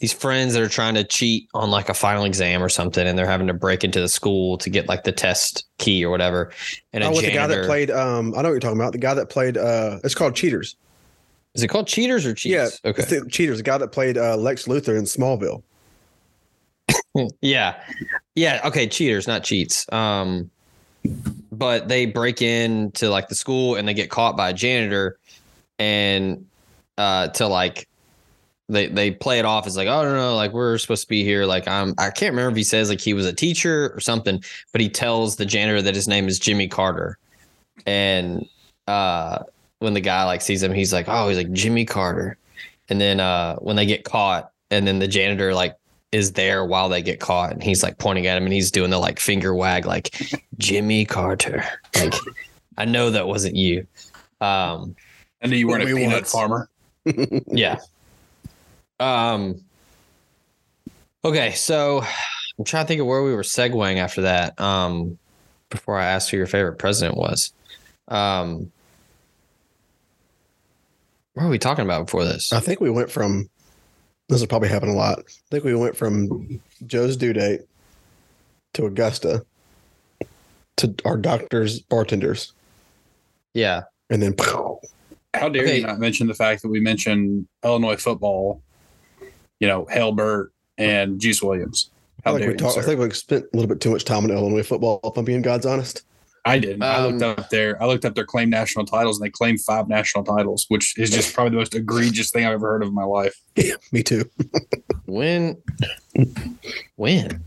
these 0.00 0.12
friends 0.12 0.54
that 0.54 0.62
are 0.62 0.68
trying 0.68 0.94
to 0.94 1.04
cheat 1.04 1.48
on 1.54 1.70
like 1.70 1.88
a 1.88 1.94
final 1.94 2.24
exam 2.24 2.62
or 2.62 2.68
something, 2.68 3.06
and 3.06 3.18
they're 3.18 3.26
having 3.26 3.46
to 3.46 3.54
break 3.54 3.84
into 3.84 4.00
the 4.00 4.08
school 4.08 4.58
to 4.58 4.70
get 4.70 4.88
like 4.88 5.04
the 5.04 5.12
test 5.12 5.66
key 5.78 6.04
or 6.04 6.10
whatever. 6.10 6.52
And 6.92 7.02
Oh, 7.04 7.10
with 7.10 7.24
the 7.24 7.32
guy 7.32 7.46
that 7.46 7.66
played, 7.66 7.90
um, 7.90 8.34
I 8.34 8.42
know 8.42 8.48
what 8.48 8.52
you're 8.52 8.60
talking 8.60 8.78
about. 8.78 8.92
The 8.92 8.98
guy 8.98 9.14
that 9.14 9.30
played, 9.30 9.56
uh, 9.56 9.98
it's 10.04 10.14
called 10.14 10.34
Cheaters. 10.34 10.76
Is 11.54 11.62
it 11.62 11.68
called 11.68 11.86
Cheaters 11.86 12.26
or 12.26 12.34
Cheats? 12.34 12.80
Yeah. 12.84 12.90
Okay. 12.90 13.02
The 13.02 13.26
Cheaters, 13.30 13.56
the 13.56 13.62
guy 13.62 13.78
that 13.78 13.88
played 13.88 14.18
uh, 14.18 14.36
Lex 14.36 14.66
Luthor 14.66 14.98
in 14.98 15.04
Smallville. 15.04 15.62
Yeah. 17.40 17.82
Yeah. 18.34 18.60
Okay. 18.66 18.86
Cheaters, 18.86 19.26
not 19.26 19.42
cheats. 19.42 19.90
Um, 19.90 20.50
but 21.52 21.88
they 21.88 22.06
break 22.06 22.42
into 22.42 23.08
like 23.08 23.28
the 23.28 23.34
school 23.34 23.76
and 23.76 23.86
they 23.86 23.94
get 23.94 24.10
caught 24.10 24.36
by 24.36 24.50
a 24.50 24.52
janitor 24.52 25.18
and 25.78 26.46
uh 26.98 27.28
to 27.28 27.46
like 27.46 27.88
they 28.68 28.88
they 28.88 29.10
play 29.10 29.38
it 29.38 29.44
off 29.44 29.66
as 29.66 29.76
like, 29.76 29.88
oh 29.88 30.02
no, 30.02 30.14
no, 30.14 30.34
like 30.34 30.52
we're 30.52 30.76
supposed 30.78 31.02
to 31.02 31.08
be 31.08 31.22
here. 31.22 31.46
Like 31.46 31.68
I'm 31.68 31.94
I 31.98 32.10
can't 32.10 32.32
remember 32.32 32.50
if 32.50 32.56
he 32.56 32.64
says 32.64 32.88
like 32.88 33.00
he 33.00 33.14
was 33.14 33.26
a 33.26 33.32
teacher 33.32 33.92
or 33.94 34.00
something, 34.00 34.42
but 34.72 34.80
he 34.80 34.88
tells 34.88 35.36
the 35.36 35.46
janitor 35.46 35.82
that 35.82 35.94
his 35.94 36.08
name 36.08 36.26
is 36.28 36.38
Jimmy 36.38 36.68
Carter. 36.68 37.18
And 37.86 38.46
uh 38.88 39.40
when 39.78 39.94
the 39.94 40.00
guy 40.00 40.24
like 40.24 40.40
sees 40.40 40.62
him, 40.62 40.72
he's 40.72 40.92
like, 40.92 41.06
Oh, 41.08 41.28
he's 41.28 41.36
like 41.36 41.52
Jimmy 41.52 41.84
Carter. 41.84 42.36
And 42.88 43.00
then 43.00 43.20
uh 43.20 43.56
when 43.56 43.76
they 43.76 43.86
get 43.86 44.04
caught, 44.04 44.50
and 44.70 44.86
then 44.86 44.98
the 44.98 45.08
janitor 45.08 45.54
like 45.54 45.76
is 46.12 46.32
there 46.32 46.64
while 46.64 46.88
they 46.88 47.02
get 47.02 47.20
caught 47.20 47.52
and 47.52 47.62
he's 47.62 47.82
like 47.82 47.98
pointing 47.98 48.26
at 48.26 48.36
him 48.36 48.44
and 48.44 48.52
he's 48.52 48.70
doing 48.70 48.90
the 48.90 48.98
like 48.98 49.18
finger 49.18 49.54
wag 49.54 49.86
like 49.86 50.14
Jimmy 50.58 51.04
Carter. 51.04 51.64
Like 51.94 52.14
I 52.78 52.84
know 52.84 53.10
that 53.10 53.26
wasn't 53.26 53.56
you. 53.56 53.86
Um 54.40 54.94
I 55.42 55.48
knew 55.48 55.56
you 55.56 55.68
weren't 55.68 55.82
a 55.82 55.86
peanut 55.86 56.12
once. 56.12 56.32
farmer. 56.32 56.68
yeah. 57.48 57.78
Um 59.00 59.62
Okay, 61.24 61.52
so 61.52 62.02
I'm 62.58 62.64
trying 62.64 62.84
to 62.84 62.88
think 62.88 63.00
of 63.00 63.06
where 63.06 63.22
we 63.22 63.34
were 63.34 63.42
segueing 63.42 63.96
after 63.96 64.22
that. 64.22 64.58
Um 64.60 65.18
before 65.70 65.98
I 65.98 66.06
asked 66.06 66.30
who 66.30 66.36
your 66.36 66.46
favorite 66.46 66.78
president 66.78 67.16
was. 67.16 67.52
Um 68.08 68.70
what 71.34 71.44
were 71.44 71.50
we 71.50 71.58
talking 71.58 71.84
about 71.84 72.06
before 72.06 72.24
this? 72.24 72.52
I 72.52 72.60
think 72.60 72.80
we 72.80 72.88
went 72.90 73.10
from 73.10 73.50
this 74.28 74.40
will 74.40 74.48
probably 74.48 74.68
happen 74.68 74.88
a 74.88 74.94
lot. 74.94 75.20
I 75.20 75.22
think 75.50 75.64
we 75.64 75.74
went 75.74 75.96
from 75.96 76.60
Joe's 76.86 77.16
due 77.16 77.32
date 77.32 77.62
to 78.74 78.86
Augusta 78.86 79.44
to 80.78 80.94
our 81.04 81.16
doctors, 81.16 81.80
bartenders, 81.80 82.52
Yeah. 83.54 83.82
and 84.10 84.22
then 84.22 84.34
How 85.34 85.48
dare 85.50 85.64
Okay. 85.64 85.78
you 85.80 85.86
not 85.86 85.98
mention 85.98 86.26
the 86.26 86.34
fact 86.34 86.62
that 86.62 86.68
we 86.68 86.80
mentioned 86.80 87.46
Illinois 87.62 87.96
football, 87.96 88.62
you 89.60 89.68
know, 89.68 89.86
Halbert 89.90 90.50
and 90.78 91.20
Juice 91.20 91.42
Williams? 91.42 91.90
I 92.24 92.30
How 92.30 92.32
think 92.34 92.40
dare 92.40 92.48
we 92.48 92.52
you, 92.54 92.58
talked. 92.58 92.78
I 92.78 92.82
think 92.82 93.00
we 93.00 93.10
spent 93.10 93.44
a 93.44 93.56
little 93.56 93.68
bit 93.68 93.80
too 93.80 93.90
much 93.90 94.04
time 94.04 94.24
on 94.24 94.30
Illinois 94.30 94.62
football. 94.62 94.98
If 95.04 95.16
I'm 95.16 95.24
being 95.26 95.42
God's 95.42 95.66
honest, 95.66 96.04
I 96.46 96.58
didn't. 96.58 96.82
I 96.82 96.96
Um, 96.96 97.18
looked 97.18 97.22
up 97.40 97.50
their 97.50 97.82
I 97.82 97.86
looked 97.86 98.04
up 98.04 98.14
their 98.14 98.24
claimed 98.24 98.50
national 98.50 98.84
titles 98.86 99.18
and 99.18 99.26
they 99.26 99.30
claimed 99.30 99.60
five 99.62 99.88
national 99.88 100.24
titles, 100.24 100.64
which 100.68 100.96
is 100.98 101.10
just 101.10 101.34
probably 101.34 101.50
the 101.50 101.56
most 101.56 101.74
egregious 101.74 102.30
thing 102.30 102.44
I've 102.46 102.52
ever 102.54 102.68
heard 102.68 102.82
of 102.82 102.88
in 102.88 102.94
my 102.94 103.04
life. 103.04 103.34
yeah, 103.56 103.74
me 103.92 104.02
too. 104.02 104.24
When 105.06 105.56
when? 106.96 107.42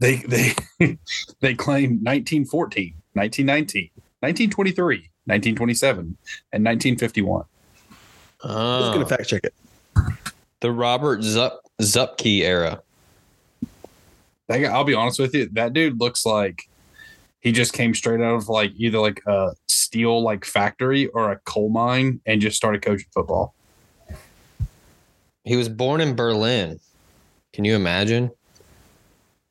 They 0.00 0.16
they 0.16 0.52
they 1.40 1.54
claimed 1.54 2.04
1914, 2.04 2.94
1919, 3.14 3.90
1923, 4.20 4.96
1927, 5.24 6.00
and 6.52 6.64
1951. 6.64 7.44
Who's 8.42 8.50
Oh, 8.50 8.92
going 8.92 9.00
to 9.00 9.06
fact 9.06 9.28
check 9.28 9.42
it? 9.44 9.54
the 10.60 10.70
Robert 10.70 11.20
Zup 11.20 11.58
Zuppke 11.80 12.42
era. 12.42 12.80
That 14.48 14.58
guy, 14.58 14.68
I'll 14.72 14.84
be 14.84 14.94
honest 14.94 15.18
with 15.18 15.34
you, 15.34 15.48
that 15.54 15.72
dude 15.72 15.98
looks 15.98 16.24
like 16.26 16.68
he 17.46 17.52
just 17.52 17.72
came 17.72 17.94
straight 17.94 18.20
out 18.20 18.34
of 18.34 18.48
like 18.48 18.72
either 18.74 18.98
like 18.98 19.22
a 19.24 19.52
steel 19.68 20.20
like 20.20 20.44
factory 20.44 21.06
or 21.06 21.30
a 21.30 21.38
coal 21.44 21.68
mine 21.68 22.20
and 22.26 22.40
just 22.40 22.56
started 22.56 22.82
coaching 22.82 23.06
football. 23.14 23.54
He 25.44 25.54
was 25.54 25.68
born 25.68 26.00
in 26.00 26.16
Berlin. 26.16 26.80
Can 27.52 27.64
you 27.64 27.76
imagine? 27.76 28.32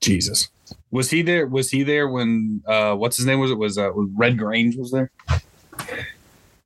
Jesus. 0.02 0.50
Was 0.92 1.10
he 1.10 1.22
there? 1.22 1.48
Was 1.48 1.72
he 1.72 1.84
there 1.84 2.10
when 2.10 2.62
uh 2.68 2.96
what's 2.96 3.16
his 3.16 3.26
name 3.26 3.40
was 3.40 3.50
it? 3.50 3.58
Was 3.58 3.78
uh 3.78 3.90
was 3.96 4.10
Red 4.14 4.38
Grange 4.38 4.76
was 4.76 4.92
there? 4.92 5.10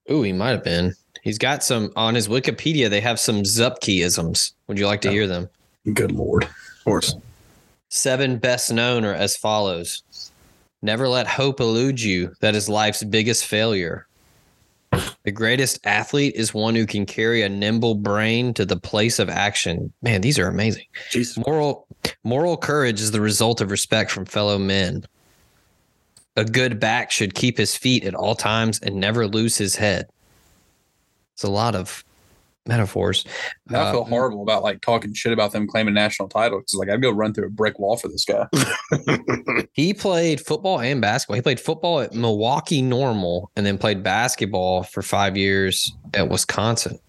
Ooh, 0.10 0.24
he 0.24 0.34
might 0.34 0.50
have 0.50 0.64
been. 0.64 0.96
He's 1.22 1.38
got 1.38 1.64
some 1.64 1.92
on 1.96 2.16
his 2.16 2.28
Wikipedia. 2.28 2.90
They 2.90 3.02
have 3.02 3.20
some 3.20 3.44
Zuppke-isms. 3.44 4.54
Would 4.66 4.80
you 4.80 4.88
like 4.88 5.02
to 5.02 5.12
hear 5.12 5.28
them? 5.28 5.48
Good 5.94 6.12
lord. 6.12 6.46
Of 6.46 6.84
course. 6.86 7.16
Seven 7.90 8.38
best 8.38 8.74
known 8.74 9.06
are 9.06 9.14
as 9.14 9.38
follows 9.38 10.02
Never 10.82 11.08
let 11.08 11.28
hope 11.28 11.60
elude 11.60 12.02
you. 12.02 12.34
That 12.40 12.56
is 12.56 12.70
life's 12.70 13.04
biggest 13.04 13.46
failure. 13.46 14.08
The 15.24 15.32
greatest 15.32 15.80
athlete 15.86 16.36
is 16.36 16.54
one 16.54 16.74
who 16.74 16.86
can 16.86 17.06
carry 17.06 17.42
a 17.42 17.50
nimble 17.50 17.96
brain 17.96 18.54
to 18.56 18.66
the 18.66 18.80
place 18.80 19.20
of 19.20 19.30
action. 19.30 19.92
Man, 20.02 20.22
these 20.22 20.40
are 20.40 20.48
amazing. 20.48 20.86
Jesus. 21.12 21.38
Moral 21.46 21.86
moral 22.24 22.58
courage 22.58 23.02
is 23.02 23.12
the 23.12 23.22
result 23.22 23.62
of 23.62 23.72
respect 23.72 24.10
from 24.10 24.26
fellow 24.26 24.58
men. 24.58 25.06
A 26.36 26.46
good 26.46 26.80
back 26.80 27.12
should 27.12 27.36
keep 27.36 27.58
his 27.58 27.76
feet 27.76 28.06
at 28.06 28.16
all 28.16 28.34
times 28.34 28.80
and 28.80 28.96
never 28.96 29.28
lose 29.28 29.58
his 29.58 29.76
head. 29.76 30.08
It's 31.34 31.44
a 31.44 31.50
lot 31.50 31.76
of 31.76 32.04
metaphors. 32.70 33.26
Now 33.70 33.82
I 33.82 33.90
Uh, 33.90 33.92
feel 33.92 34.04
horrible 34.06 34.42
about 34.42 34.64
like 34.64 34.80
talking 34.82 35.14
shit 35.14 35.34
about 35.34 35.52
them 35.52 35.68
claiming 35.68 35.94
national 35.94 36.30
title 36.30 36.60
because 36.60 36.76
like 36.76 36.90
I'd 36.90 37.02
go 37.02 37.12
run 37.12 37.34
through 37.34 37.48
a 37.48 37.50
brick 37.50 37.78
wall 37.80 37.98
for 37.98 38.08
this 38.08 38.24
guy. 38.24 38.48
He 39.74 39.94
played 39.94 40.42
football 40.42 40.80
and 40.82 41.00
basketball. 41.02 41.36
He 41.36 41.42
played 41.42 41.60
football 41.60 42.02
at 42.02 42.14
Milwaukee 42.14 42.82
Normal 42.82 43.50
and 43.56 43.66
then 43.66 43.78
played 43.78 44.04
basketball 44.04 44.84
for 44.84 45.02
five 45.02 45.38
years 45.38 45.94
at 46.14 46.28
Wisconsin. 46.30 47.00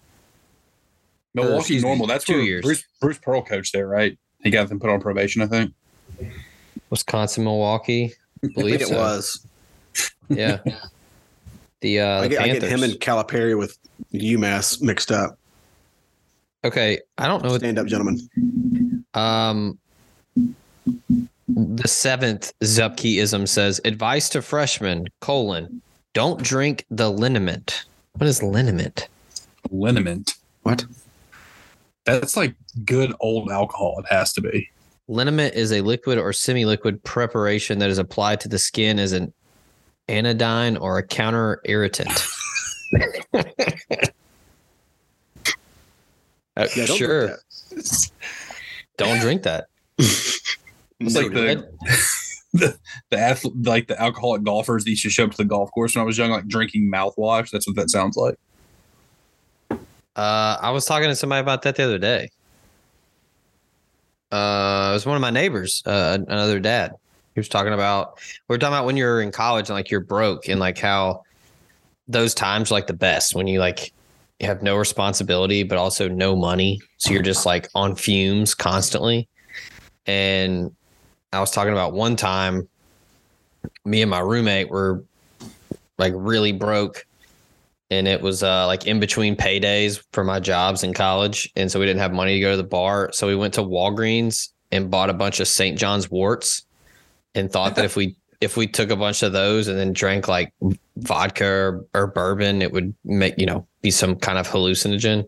Milwaukee 1.33 1.57
excuse 1.59 1.83
me, 1.83 1.89
normal. 1.89 2.07
That's 2.07 2.23
two 2.25 2.33
where 2.33 2.41
years. 2.43 2.61
Bruce 2.63 2.83
Bruce 3.01 3.17
Pearl 3.17 3.41
coached 3.41 3.73
there, 3.73 3.87
right? 3.87 4.17
He 4.43 4.49
got 4.49 4.69
them 4.69 4.79
put 4.79 4.89
on 4.89 4.99
probation, 5.01 5.41
I 5.41 5.47
think. 5.47 5.73
Wisconsin, 6.89 7.43
Milwaukee. 7.43 8.13
I 8.43 8.47
believe 8.55 8.79
think 8.79 8.91
it 8.91 8.93
so. 8.93 8.97
was. 8.97 9.45
Yeah. 10.29 10.59
The 11.81 11.99
uh 11.99 12.19
I 12.19 12.21
the 12.21 12.29
get, 12.29 12.41
I 12.41 12.47
get 12.49 12.61
him 12.61 12.83
and 12.83 12.93
Calipari 12.93 13.57
with 13.57 13.75
UMass 14.13 14.83
mixed 14.83 15.11
up. 15.11 15.39
Okay, 16.63 16.99
I 17.17 17.27
don't 17.27 17.43
know 17.43 17.51
what 17.51 17.61
Stand 17.61 17.79
up, 17.79 17.87
gentlemen. 17.87 19.03
Um, 19.15 19.79
the 21.47 21.87
seventh 21.87 22.53
Zuppke-ism 22.61 23.47
says 23.47 23.81
advice 23.83 24.29
to 24.29 24.41
freshmen: 24.41 25.07
colon, 25.21 25.81
don't 26.13 26.41
drink 26.41 26.85
the 26.91 27.11
liniment. 27.11 27.85
What 28.13 28.27
is 28.27 28.41
liniment? 28.41 29.07
Liniment. 29.71 30.37
What? 30.61 30.85
That's 32.05 32.37
like 32.37 32.55
good 32.85 33.13
old 33.19 33.49
alcohol. 33.49 33.95
It 33.99 34.13
has 34.13 34.31
to 34.33 34.41
be. 34.41 34.69
Liniment 35.09 35.53
is 35.53 35.71
a 35.71 35.81
liquid 35.81 36.19
or 36.19 36.31
semi-liquid 36.31 37.03
preparation 37.03 37.79
that 37.79 37.89
is 37.89 37.97
applied 37.97 38.39
to 38.41 38.47
the 38.47 38.59
skin 38.59 38.99
as 38.99 39.13
an 39.13 39.33
anodyne 40.07 40.77
or 40.77 40.99
a 40.99 41.03
counter 41.03 41.59
irritant. 41.65 42.11
Uh, 46.61 46.67
Yeah, 46.75 46.85
don't 46.85 46.97
sure. 46.97 47.27
drink 47.27 47.39
that. 47.73 48.11
Don't 48.97 49.19
drink 49.19 49.43
that. 49.43 49.65
It's 51.03 51.15
like 51.15 51.31
the 51.33 51.67
the, 52.53 52.77
the 53.09 53.17
athlete, 53.17 53.53
like 53.63 53.87
the 53.87 53.99
alcoholic 53.99 54.43
golfers 54.43 54.83
that 54.83 54.91
used 54.91 55.01
to 55.03 55.09
show 55.09 55.23
up 55.23 55.31
to 55.31 55.37
the 55.37 55.45
golf 55.45 55.71
course 55.71 55.95
when 55.95 56.03
I 56.03 56.05
was 56.05 56.17
young, 56.17 56.29
like 56.29 56.47
drinking 56.47 56.91
mouthwash. 56.91 57.49
That's 57.49 57.65
what 57.65 57.75
that 57.77 57.89
sounds 57.89 58.17
like. 58.17 58.35
Uh, 60.15 60.57
I 60.61 60.69
was 60.71 60.85
talking 60.85 61.07
to 61.07 61.15
somebody 61.15 61.41
about 61.41 61.63
that 61.63 61.75
the 61.75 61.83
other 61.83 61.97
day. 61.97 62.29
Uh, 64.31 64.89
it 64.91 64.93
was 64.93 65.05
one 65.05 65.15
of 65.15 65.21
my 65.21 65.31
neighbors, 65.31 65.81
uh, 65.85 66.19
another 66.27 66.59
dad. 66.59 66.93
He 67.33 67.39
was 67.39 67.49
talking 67.49 67.73
about 67.73 68.19
we 68.47 68.55
are 68.55 68.59
talking 68.59 68.73
about 68.73 68.85
when 68.85 68.97
you're 68.97 69.21
in 69.21 69.31
college 69.31 69.69
and 69.69 69.75
like 69.75 69.89
you're 69.89 70.01
broke 70.01 70.49
and 70.49 70.59
like 70.59 70.77
how 70.77 71.23
those 72.07 72.33
times 72.33 72.71
are 72.71 72.75
like 72.75 72.87
the 72.87 72.93
best 72.93 73.33
when 73.33 73.47
you 73.47 73.59
like 73.59 73.87
you 73.87 73.91
have 74.41 74.61
no 74.61 74.77
responsibility 74.77 75.63
but 75.63 75.77
also 75.77 76.07
no 76.07 76.35
money, 76.35 76.79
so 76.97 77.11
you're 77.11 77.21
just 77.21 77.45
like 77.45 77.69
on 77.75 77.95
fumes 77.95 78.55
constantly. 78.55 79.27
And 80.05 80.75
I 81.31 81.39
was 81.39 81.51
talking 81.51 81.73
about 81.73 81.93
one 81.93 82.15
time, 82.15 82.67
me 83.85 84.01
and 84.01 84.11
my 84.11 84.19
roommate 84.19 84.69
were 84.69 85.03
like 85.97 86.13
really 86.15 86.51
broke 86.51 87.05
and 87.91 88.07
it 88.07 88.21
was 88.21 88.41
uh, 88.41 88.65
like 88.65 88.87
in 88.87 88.99
between 88.99 89.35
paydays 89.35 90.01
for 90.13 90.23
my 90.23 90.39
jobs 90.39 90.83
in 90.83 90.93
college, 90.93 91.51
and 91.57 91.69
so 91.69 91.77
we 91.79 91.85
didn't 91.85 91.99
have 91.99 92.13
money 92.13 92.35
to 92.35 92.39
go 92.39 92.51
to 92.51 92.57
the 92.57 92.63
bar. 92.63 93.11
So 93.11 93.27
we 93.27 93.35
went 93.35 93.53
to 93.55 93.61
Walgreens 93.61 94.47
and 94.71 94.89
bought 94.89 95.09
a 95.09 95.13
bunch 95.13 95.41
of 95.41 95.47
St. 95.49 95.77
John's 95.77 96.09
worts 96.09 96.65
and 97.35 97.51
thought 97.51 97.75
that 97.75 97.83
if 97.83 97.97
we 97.97 98.15
if 98.41 98.57
we 98.57 98.67
took 98.67 98.89
a 98.89 98.95
bunch 98.95 99.23
of 99.23 99.31
those 99.33 99.67
and 99.67 99.77
then 99.77 99.93
drank 99.93 100.27
like 100.27 100.51
vodka 100.97 101.45
or, 101.45 101.85
or 101.93 102.07
bourbon, 102.07 102.61
it 102.61 102.71
would 102.71 102.93
make 103.05 103.37
you 103.37 103.45
know 103.45 103.65
be 103.81 103.91
some 103.91 104.15
kind 104.15 104.37
of 104.37 104.47
hallucinogen. 104.47 105.27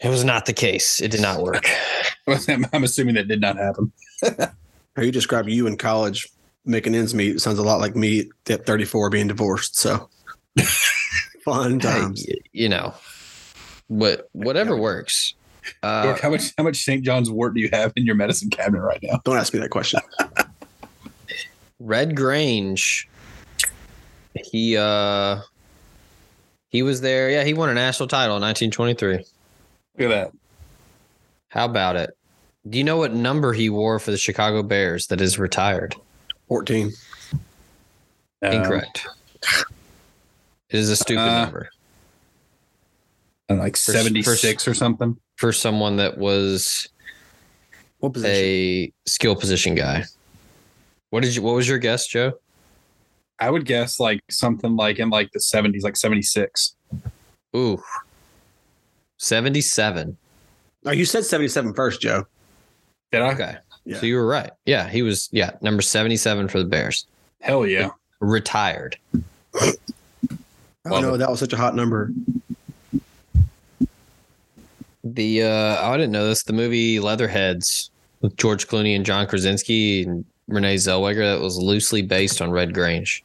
It 0.00 0.08
was 0.08 0.22
not 0.22 0.46
the 0.46 0.52
case. 0.52 1.00
It 1.00 1.10
did 1.10 1.20
not 1.20 1.42
work. 1.42 1.66
I'm, 2.48 2.66
I'm 2.72 2.84
assuming 2.84 3.16
that 3.16 3.26
did 3.26 3.40
not 3.40 3.56
happen. 3.56 3.90
How 4.96 5.02
you 5.02 5.10
describe 5.12 5.48
you 5.48 5.66
in 5.66 5.76
college 5.76 6.28
making 6.64 6.94
ends 6.94 7.14
meet 7.14 7.40
sounds 7.40 7.58
a 7.58 7.62
lot 7.62 7.80
like 7.80 7.96
me 7.96 8.28
at 8.50 8.66
34 8.66 9.10
being 9.10 9.28
divorced. 9.28 9.76
So 9.76 10.08
Fun 11.44 11.78
times. 11.80 12.26
y- 12.28 12.34
you 12.52 12.68
know, 12.68 12.94
what 13.86 14.28
whatever 14.32 14.76
works. 14.76 15.34
Uh, 15.82 16.04
Dork, 16.04 16.20
how 16.20 16.30
much 16.30 16.52
how 16.56 16.64
much 16.64 16.76
St. 16.76 17.02
John's 17.02 17.30
wort 17.30 17.54
do 17.54 17.60
you 17.60 17.68
have 17.72 17.92
in 17.96 18.04
your 18.04 18.14
medicine 18.14 18.50
cabinet 18.50 18.80
right 18.80 19.00
now? 19.02 19.20
Don't 19.24 19.36
ask 19.36 19.52
me 19.54 19.60
that 19.60 19.70
question. 19.70 20.00
Red 21.80 22.16
Grange. 22.16 23.08
He 24.34 24.76
uh 24.76 25.40
he 26.68 26.82
was 26.82 27.00
there. 27.00 27.30
Yeah, 27.30 27.44
he 27.44 27.54
won 27.54 27.68
a 27.70 27.74
national 27.74 28.08
title 28.08 28.36
in 28.36 28.42
1923. 28.42 29.16
Look 29.16 29.24
at 29.98 30.08
that. 30.08 30.32
How 31.48 31.64
about 31.64 31.96
it? 31.96 32.10
Do 32.68 32.76
you 32.78 32.84
know 32.84 32.98
what 32.98 33.14
number 33.14 33.52
he 33.52 33.70
wore 33.70 33.98
for 33.98 34.10
the 34.10 34.18
Chicago 34.18 34.62
Bears 34.62 35.06
that 35.06 35.20
is 35.20 35.38
retired? 35.38 35.96
14. 36.48 36.92
Uh, 38.44 38.48
Incorrect. 38.48 39.06
It 40.70 40.78
is 40.78 40.90
a 40.90 40.96
stupid 40.96 41.22
Uh, 41.22 41.42
number 41.44 41.70
like 43.50 43.76
For- 43.78 43.92
seventy 43.92 44.22
six 44.22 44.68
or 44.68 44.74
something. 44.74 45.16
for 45.36 45.52
someone 45.54 45.96
that 45.96 46.18
was 46.18 46.88
What 48.00 48.12
position? 48.12 48.34
a 48.36 48.92
skill 49.06 49.34
position 49.34 49.74
guy. 49.74 50.04
What 51.10 51.22
did 51.22 51.34
you 51.34 51.42
what 51.42 51.54
was 51.54 51.68
your 51.68 51.78
guess, 51.78 52.06
Joe? 52.06 52.34
I 53.40 53.50
would 53.50 53.64
guess 53.64 54.00
like 54.00 54.20
something 54.30 54.76
like 54.76 54.98
in 54.98 55.10
like 55.10 55.32
the 55.32 55.40
seventies, 55.40 55.82
like 55.82 55.96
seventy 55.96 56.22
six. 56.22 56.74
Ooh. 57.56 57.82
77. 59.18 60.16
oh, 60.86 60.90
you 60.92 61.04
said 61.04 61.24
77 61.24 61.74
first, 61.74 62.00
Joe. 62.00 62.26
Did 63.10 63.22
I? 63.22 63.32
Okay. 63.32 63.56
Yeah. 63.84 63.98
So 63.98 64.06
you 64.06 64.16
were 64.16 64.26
right. 64.26 64.50
Yeah, 64.64 64.88
he 64.88 65.02
was 65.02 65.28
yeah, 65.32 65.52
number 65.60 65.82
77 65.82 66.48
for 66.48 66.58
the 66.58 66.64
Bears. 66.64 67.06
Hell 67.40 67.66
yeah. 67.66 67.90
Retired. 68.20 68.96
I 69.54 69.72
don't 70.84 71.02
know. 71.02 71.16
That 71.16 71.30
was 71.30 71.40
such 71.40 71.52
a 71.52 71.56
hot 71.56 71.74
number. 71.74 72.12
The 75.04 75.42
uh 75.42 75.46
oh, 75.80 75.92
I 75.92 75.96
didn't 75.96 76.12
know 76.12 76.26
this. 76.26 76.42
The 76.42 76.52
movie 76.52 77.00
Leatherheads 77.00 77.90
with 78.20 78.36
George 78.36 78.68
Clooney 78.68 78.94
and 78.94 79.06
John 79.06 79.26
Krasinski 79.26 80.02
and 80.04 80.24
Renee 80.48 80.76
Zellweger 80.76 81.34
that 81.34 81.40
was 81.40 81.56
loosely 81.58 82.02
based 82.02 82.40
on 82.42 82.50
Red 82.50 82.74
Grange. 82.74 83.22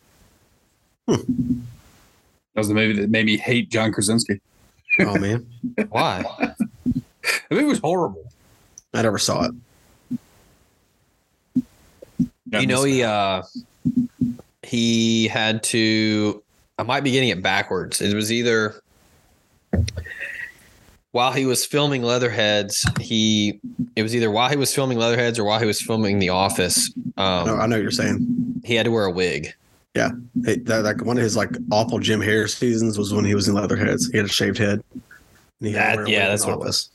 That 1.08 1.26
was 2.56 2.68
the 2.68 2.74
movie 2.74 3.00
that 3.02 3.10
made 3.10 3.26
me 3.26 3.38
hate 3.38 3.70
John 3.70 3.92
Krasinski. 3.92 4.40
Oh, 5.00 5.18
man. 5.18 5.48
Why? 5.90 6.24
The 6.84 7.02
movie 7.50 7.66
was 7.66 7.80
horrible. 7.80 8.24
I 8.94 9.02
never 9.02 9.18
saw 9.18 9.46
it. 9.46 9.52
you 12.52 12.68
know 12.68 12.84
he 12.84 13.02
uh 13.02 13.42
he 14.62 15.28
had 15.28 15.64
to 15.64 16.44
I 16.78 16.84
might 16.84 17.04
be 17.04 17.12
getting 17.12 17.30
it 17.30 17.42
backwards. 17.42 18.02
It 18.02 18.14
was 18.14 18.32
either 18.32 18.82
while 21.14 21.32
he 21.32 21.46
was 21.46 21.64
filming 21.66 22.02
Leatherheads, 22.04 22.86
he 23.00 23.60
it 23.96 24.04
was 24.04 24.16
either 24.16 24.30
while 24.32 24.50
he 24.50 24.56
was 24.58 24.74
filming 24.74 24.98
Leatherheads 24.98 25.38
or 25.40 25.44
while 25.46 25.60
he 25.60 25.66
was 25.66 25.80
filming 25.82 26.18
The 26.20 26.30
Office. 26.30 26.92
Um, 27.18 27.46
no, 27.48 27.56
I 27.56 27.68
know 27.68 27.76
what 27.76 27.82
you're 27.84 27.92
saying. 27.92 28.62
he 28.66 28.76
had 28.76 28.86
to 28.86 28.92
wear 28.92 29.06
a 29.06 29.12
wig. 29.12 29.54
Hey, 29.96 30.10
that, 30.58 30.84
like 30.84 31.06
one 31.06 31.18
of 31.18 31.24
his 31.24 31.38
like 31.38 31.52
awful 31.72 32.00
Jim 32.00 32.20
Harris 32.20 32.56
seasons 32.56 32.98
was 32.98 33.14
when 33.14 33.24
he 33.26 33.36
was 33.36 33.48
in 33.48 33.54
Leatherheads. 33.54 34.10
He 34.10 34.18
had 34.18 34.26
a 34.26 34.30
shaved 34.30 34.58
head. 34.58 34.84
And 35.60 35.68
he 35.68 35.72
That- 35.74 36.08
yeah, 36.08 36.30
that's 36.30 36.46
what 36.46 36.54
it 36.54 36.60
was. 36.60 36.90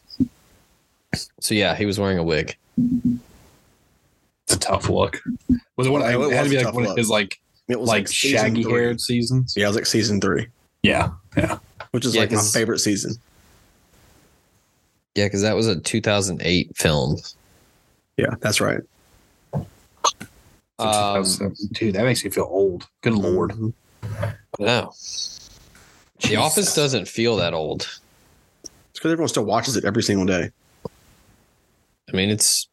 So 1.40 1.54
yeah, 1.54 1.74
he 1.76 1.87
was 1.87 1.98
wearing 1.98 2.18
a 2.18 2.24
wig. 2.24 2.57
It's 4.44 4.54
a 4.54 4.59
tough 4.59 4.88
look. 4.88 5.20
Was 5.76 5.87
it 5.87 5.90
one? 5.90 6.02
Yeah, 6.02 6.16
it 6.18 6.20
it 6.20 6.33
had 6.35 6.44
to 6.44 6.50
be 6.50 6.62
like 6.62 6.74
one 6.74 6.87
of 6.87 6.96
his 6.96 7.09
like 7.09 7.38
It 7.68 7.78
was 7.78 7.88
like, 7.88 8.09
season 8.09 8.38
shaggy 8.38 8.62
haired 8.64 9.00
seasons. 9.00 9.54
Yeah, 9.57 9.64
it 9.66 9.68
was 9.68 9.76
like 9.76 9.87
season 9.87 10.20
three, 10.20 10.48
Yeah, 10.83 11.11
yeah. 11.37 11.59
which 11.92 12.04
is 12.04 12.14
Yeah, 12.14 12.22
like 12.22 12.33
my 12.33 12.42
favorite 12.42 12.81
season. 12.81 13.14
Yeah, 15.14 15.27
because 15.27 15.42
that 15.42 15.57
was 15.57 15.66
a 15.66 15.81
2008 15.81 16.77
film. 16.77 17.16
Yeah, 18.16 18.35
that's 18.40 18.61
right. 18.61 18.81
Um, 20.81 21.25
Dude, 21.73 21.94
that 21.94 22.05
makes 22.05 22.25
me 22.25 22.31
feel 22.31 22.47
old. 22.49 22.87
Good 23.03 23.14
lord. 23.14 23.51
Mhm. 23.51 23.73
no, 24.61 24.92
The 26.21 26.37
Office 26.37 26.75
doesn't 26.75 27.09
feel 27.09 27.37
that 27.37 27.53
old. 27.53 27.83
It's 28.62 28.71
because 28.94 29.12
everyone 29.12 29.29
still 29.29 29.44
watches 29.44 29.77
it 29.77 29.85
every 29.85 30.03
single 30.03 30.27
day. 30.27 30.51
I 30.87 32.16
mean, 32.16 32.31
it's, 32.31 32.68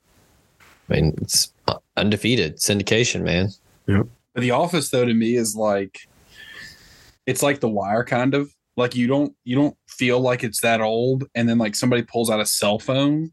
I 0.90 0.94
mean, 0.94 1.16
it's 1.22 1.52
undefeated 1.98 2.58
syndication, 2.58 3.24
man. 3.24 3.50
But 3.88 4.42
The 4.42 4.52
Office, 4.52 4.90
though, 4.90 5.06
to 5.06 5.14
me 5.14 5.36
is 5.36 5.56
like, 5.56 6.08
it's 7.26 7.42
like 7.44 7.60
The 7.60 7.70
Wire, 7.70 8.04
kind 8.04 8.34
of. 8.34 8.52
Like 8.78 8.96
you 8.96 9.08
don't 9.08 9.34
you 9.44 9.56
don't 9.56 9.78
feel 9.88 10.20
like 10.20 10.44
it's 10.44 10.62
that 10.62 10.82
old, 10.82 11.26
and 11.34 11.48
then 11.48 11.58
like 11.58 11.76
somebody 11.76 12.02
pulls 12.02 12.30
out 12.30 12.40
a 12.40 12.46
cell 12.46 12.80
phone, 12.80 13.32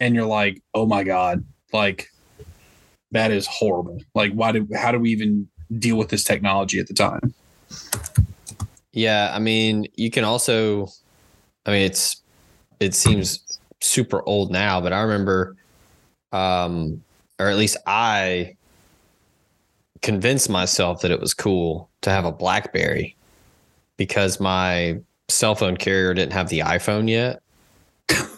and 0.00 0.14
you're 0.14 0.26
like, 0.26 0.62
oh 0.74 0.86
my 0.86 1.02
god, 1.04 1.44
like 1.72 2.08
that 3.10 3.30
is 3.30 3.46
horrible. 3.46 4.00
Like, 4.14 4.32
why 4.32 4.52
did 4.52 4.68
how 4.74 4.92
do 4.92 4.98
we 4.98 5.10
even 5.10 5.48
deal 5.78 5.96
with 5.96 6.08
this 6.08 6.24
technology 6.24 6.78
at 6.78 6.86
the 6.86 6.94
time? 6.94 7.34
Yeah, 8.92 9.32
I 9.34 9.38
mean, 9.38 9.86
you 9.94 10.10
can 10.10 10.24
also, 10.24 10.88
I 11.64 11.70
mean, 11.70 11.82
it's, 11.82 12.22
it 12.78 12.94
seems 12.94 13.42
super 13.80 14.22
old 14.28 14.50
now, 14.50 14.82
but 14.82 14.92
I 14.92 15.00
remember, 15.00 15.56
um, 16.32 17.02
or 17.38 17.48
at 17.48 17.56
least 17.56 17.78
I 17.86 18.56
convinced 20.02 20.50
myself 20.50 21.00
that 21.02 21.10
it 21.10 21.20
was 21.20 21.32
cool 21.32 21.88
to 22.02 22.10
have 22.10 22.26
a 22.26 22.32
BlackBerry 22.32 23.16
because 24.06 24.40
my 24.40 24.98
cell 25.28 25.54
phone 25.54 25.76
carrier 25.76 26.12
didn't 26.14 26.32
have 26.32 26.48
the 26.48 26.58
iPhone 26.60 27.08
yet. 27.08 27.40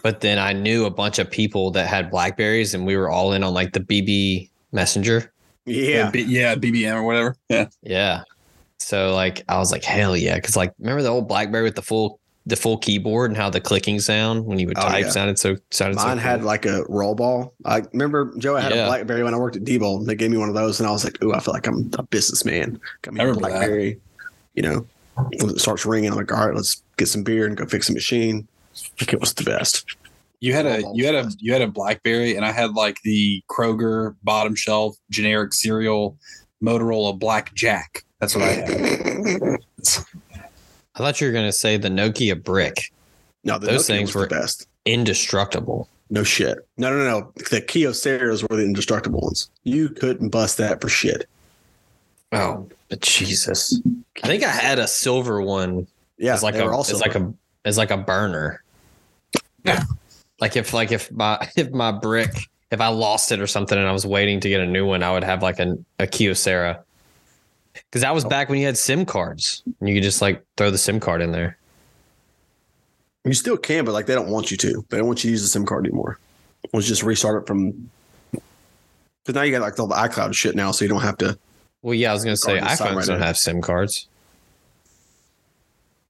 But 0.03 0.21
then 0.21 0.37
I 0.37 0.53
knew 0.53 0.85
a 0.85 0.91
bunch 0.91 1.17
of 1.17 1.29
people 1.29 1.71
that 1.71 1.87
had 1.87 2.11
Blackberries, 2.11 2.73
and 2.75 2.85
we 2.85 2.95
were 2.95 3.09
all 3.09 3.33
in 3.33 3.43
on 3.43 3.53
like 3.53 3.73
the 3.73 3.79
BB 3.79 4.49
Messenger. 4.71 5.33
Yeah. 5.65 6.11
B- 6.11 6.21
yeah, 6.27 6.53
BBM 6.55 6.93
or 6.95 7.03
whatever. 7.03 7.35
Yeah, 7.49 7.67
Yeah. 7.81 8.21
So 8.77 9.15
like 9.15 9.43
I 9.49 9.57
was 9.57 9.71
like, 9.71 9.83
hell 9.83 10.15
yeah. 10.15 10.39
Cause 10.39 10.55
like 10.55 10.71
remember 10.79 11.01
the 11.01 11.09
old 11.09 11.27
Blackberry 11.27 11.63
with 11.63 11.75
the 11.75 11.81
full 11.81 12.19
the 12.45 12.55
full 12.55 12.77
keyboard 12.77 13.31
and 13.31 13.37
how 13.37 13.49
the 13.49 13.59
clicking 13.59 13.99
sound 13.99 14.45
when 14.45 14.59
you 14.59 14.67
would 14.67 14.77
Oh, 14.77 14.81
type 14.81 15.05
yeah. 15.05 15.09
sounded 15.09 15.39
so 15.39 15.55
sounded 15.71 15.97
so 15.99 16.05
Mine 16.05 16.17
so 16.17 16.21
had 16.21 16.43
like 16.43 16.67
a 16.67 16.83
roll 16.87 17.15
ball. 17.15 17.55
I 17.65 17.81
remember 17.93 18.31
Joe 18.37 18.55
I 18.55 18.61
had 18.61 18.73
Yeah. 18.75 18.83
a 18.85 18.87
BlackBerry 18.87 19.23
when 19.23 19.33
I 19.33 19.37
worked 19.37 19.55
at 19.55 19.63
Diebold. 19.63 20.05
They 20.05 20.13
gave 20.13 20.29
me 20.29 20.37
one 20.37 20.49
of 20.49 20.55
those, 20.55 20.79
and 20.79 20.87
I 20.87 20.91
was 20.91 21.03
like, 21.03 21.21
"Ooh, 21.23 21.33
I 21.33 21.39
feel 21.39 21.55
like 21.55 21.65
I'm 21.65 21.89
a 21.97 22.03
businessman." 22.03 22.79
Got 23.01 23.15
me 23.15 23.21
I 23.21 23.23
a 23.23 23.27
remember 23.27 23.49
that. 23.49 23.55
BlackBerry. 23.57 23.99
You 24.53 24.61
know, 24.61 24.73
when 24.75 24.85
it 25.31 25.59
starts 25.59 25.85
ringing, 25.85 26.11
I'm 26.11 26.17
like, 26.17 26.31
"All 26.31 26.45
right, 26.45 26.55
let's 26.55 26.81
get 26.97 27.07
some 27.07 27.23
beer 27.23 27.45
and 27.45 27.55
go 27.57 27.65
fix 27.65 27.87
the 27.87 27.93
machine." 27.93 28.47
Like 28.99 29.13
it 29.13 29.19
was 29.21 29.33
the 29.33 29.43
best. 29.43 29.85
you 30.41 30.53
had 30.53 30.65
a 30.65 30.83
you 30.93 31.05
had 31.05 31.15
a 31.15 31.31
you 31.39 31.53
had 31.53 31.61
a 31.61 31.67
BlackBerry, 31.67 32.35
and 32.35 32.45
I 32.45 32.51
had 32.51 32.73
like 32.73 33.01
the 33.03 33.41
Kroger 33.49 34.15
bottom 34.23 34.53
shelf 34.55 34.97
generic 35.09 35.53
cereal 35.53 36.17
Motorola 36.63 37.17
Black 37.17 37.53
Jack. 37.53 38.03
That's 38.19 38.35
what 38.35 38.43
I 38.43 38.51
had. 38.51 39.57
I 40.95 40.99
thought 40.99 41.19
you 41.21 41.27
were 41.27 41.33
gonna 41.33 41.51
say 41.51 41.77
the 41.77 41.89
Nokia 41.89 42.41
brick. 42.41 42.91
No, 43.43 43.59
the 43.59 43.67
Those 43.67 43.83
Nokia 43.83 43.87
things 43.87 44.15
were- 44.15 44.21
the 44.23 44.27
best. 44.35 44.67
Indestructible. 44.85 45.89
No 46.11 46.23
shit. 46.23 46.59
No, 46.77 46.91
no, 46.91 46.97
no, 46.97 47.19
no. 47.19 47.31
The 47.49 47.61
Kyoceras 47.61 48.47
were 48.47 48.55
the 48.57 48.63
indestructible 48.63 49.21
ones. 49.21 49.49
You 49.63 49.89
couldn't 49.89 50.29
bust 50.29 50.57
that 50.57 50.79
for 50.79 50.87
shit. 50.89 51.27
Oh 52.35 52.67
but 52.89 53.01
Jesus. 53.01 53.81
I 54.23 54.27
think 54.27 54.43
I 54.43 54.49
had 54.49 54.77
a 54.77 54.87
silver 54.87 55.41
one 55.41 55.87
Yeah, 56.17 56.33
as 56.33 56.43
like 56.43 56.53
they 56.53 56.61
a 56.61 56.65
were 56.65 56.73
also 56.73 56.93
as 56.93 57.01
like 57.01 57.15
a 57.15 57.33
as 57.65 57.77
like 57.77 57.91
a 57.91 57.97
burner. 57.97 58.63
Yeah. 59.63 59.83
Like 60.39 60.55
if 60.55 60.73
like 60.73 60.91
if 60.91 61.11
my 61.11 61.39
if 61.55 61.71
my 61.71 61.91
brick 61.91 62.49
if 62.71 62.81
I 62.81 62.87
lost 62.87 63.31
it 63.31 63.39
or 63.39 63.47
something 63.47 63.77
and 63.77 63.87
I 63.87 63.91
was 63.91 64.05
waiting 64.05 64.39
to 64.41 64.49
get 64.49 64.61
a 64.61 64.65
new 64.65 64.85
one, 64.85 65.01
I 65.01 65.11
would 65.11 65.23
have 65.23 65.41
like 65.41 65.59
a 65.59 65.77
a 65.99 66.05
Kyocera. 66.05 66.79
Because 67.73 68.01
that 68.01 68.13
was 68.13 68.23
Oh. 68.25 68.29
back 68.29 68.49
when 68.49 68.59
you 68.59 68.65
had 68.65 68.77
SIM 68.77 69.05
cards. 69.05 69.63
And 69.79 69.89
you 69.89 69.95
could 69.95 70.03
just 70.03 70.21
like 70.21 70.43
throw 70.57 70.71
the 70.71 70.77
SIM 70.77 70.99
card 70.99 71.21
in 71.21 71.31
there. 71.31 71.57
You 73.23 73.33
still 73.33 73.57
can, 73.57 73.85
but 73.85 73.91
like 73.93 74.05
they 74.05 74.13
don't 74.15 74.29
want 74.29 74.51
you 74.51 74.57
to. 74.57 74.85
They 74.89 74.97
don't 74.97 75.07
want 75.07 75.23
you 75.23 75.29
to 75.29 75.31
use 75.31 75.41
the 75.41 75.47
SIM 75.47 75.65
card 75.65 75.85
anymore. 75.85 76.19
Let's 76.73 76.87
just 76.87 77.03
restart 77.03 77.41
it 77.43 77.47
from. 77.47 77.89
Because 78.31 79.33
now 79.35 79.41
you 79.41 79.51
got 79.51 79.61
like 79.61 79.79
all 79.79 79.87
the 79.87 79.95
iCloud 79.95 80.35
shit 80.35 80.55
now, 80.55 80.71
so 80.71 80.85
you 80.85 80.89
don't 80.89 81.01
have 81.01 81.17
to. 81.17 81.37
Well, 81.85 81.93
yeah, 81.93 82.09
I 82.09 82.13
was 82.13 82.23
gonna 82.23 82.35
say 82.35 82.57
Card 82.57 82.71
inside 82.71 82.87
iPhones 82.89 82.95
right 82.95 83.05
don't 83.05 83.19
now. 83.19 83.25
have 83.27 83.37
SIM 83.37 83.61
cards, 83.61 84.07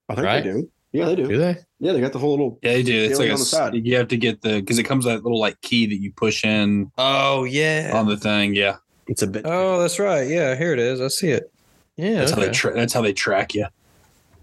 I 0.08 0.16
think 0.16 0.26
Right? 0.26 0.42
they 0.42 0.50
do. 0.52 0.72
Yeah, 0.94 1.06
they 1.08 1.16
do. 1.18 1.28
do 1.28 1.38
they? 1.38 1.58
Yeah, 1.82 1.92
they 1.92 2.00
got 2.00 2.14
the 2.14 2.20
whole 2.20 2.32
little. 2.32 2.58
Yeah, 2.64 2.72
they 2.74 2.84
do. 2.84 2.94
It's 2.96 3.14
Feeling 3.18 3.24
like 3.24 3.30
a, 3.30 3.34
on 3.34 3.40
the 3.40 3.46
side. 3.46 3.86
you 3.86 3.96
have 3.98 4.08
to 4.08 4.16
get 4.16 4.42
the 4.42 4.62
because 4.62 4.80
it 4.80 4.84
comes 4.84 5.06
with 5.06 5.16
that 5.16 5.24
little 5.24 5.38
like 5.40 5.60
key 5.60 5.86
that 5.88 5.98
you 6.02 6.14
push 6.14 6.46
in 6.46 6.90
Oh 6.98 7.44
yeah. 7.44 7.92
on 7.94 8.08
the 8.08 8.16
thing. 8.16 8.56
Yeah, 8.56 8.78
It's 9.08 9.22
a 9.22 9.28
bit. 9.28 9.42
oh, 9.46 9.82
that's 9.82 10.00
right. 10.00 10.26
Yeah, 10.30 10.56
here 10.56 10.72
it 10.72 10.80
is. 10.80 11.02
I 11.02 11.10
see 11.10 11.32
it. 11.32 11.52
Yeah. 11.98 12.20
that's 12.20 12.32
how 12.32 12.40
they 12.40 12.52
tra- 12.52 12.74
that's 12.74 12.94
how 12.94 13.02
they 13.02 13.12
track 13.12 13.54
you. 13.54 13.66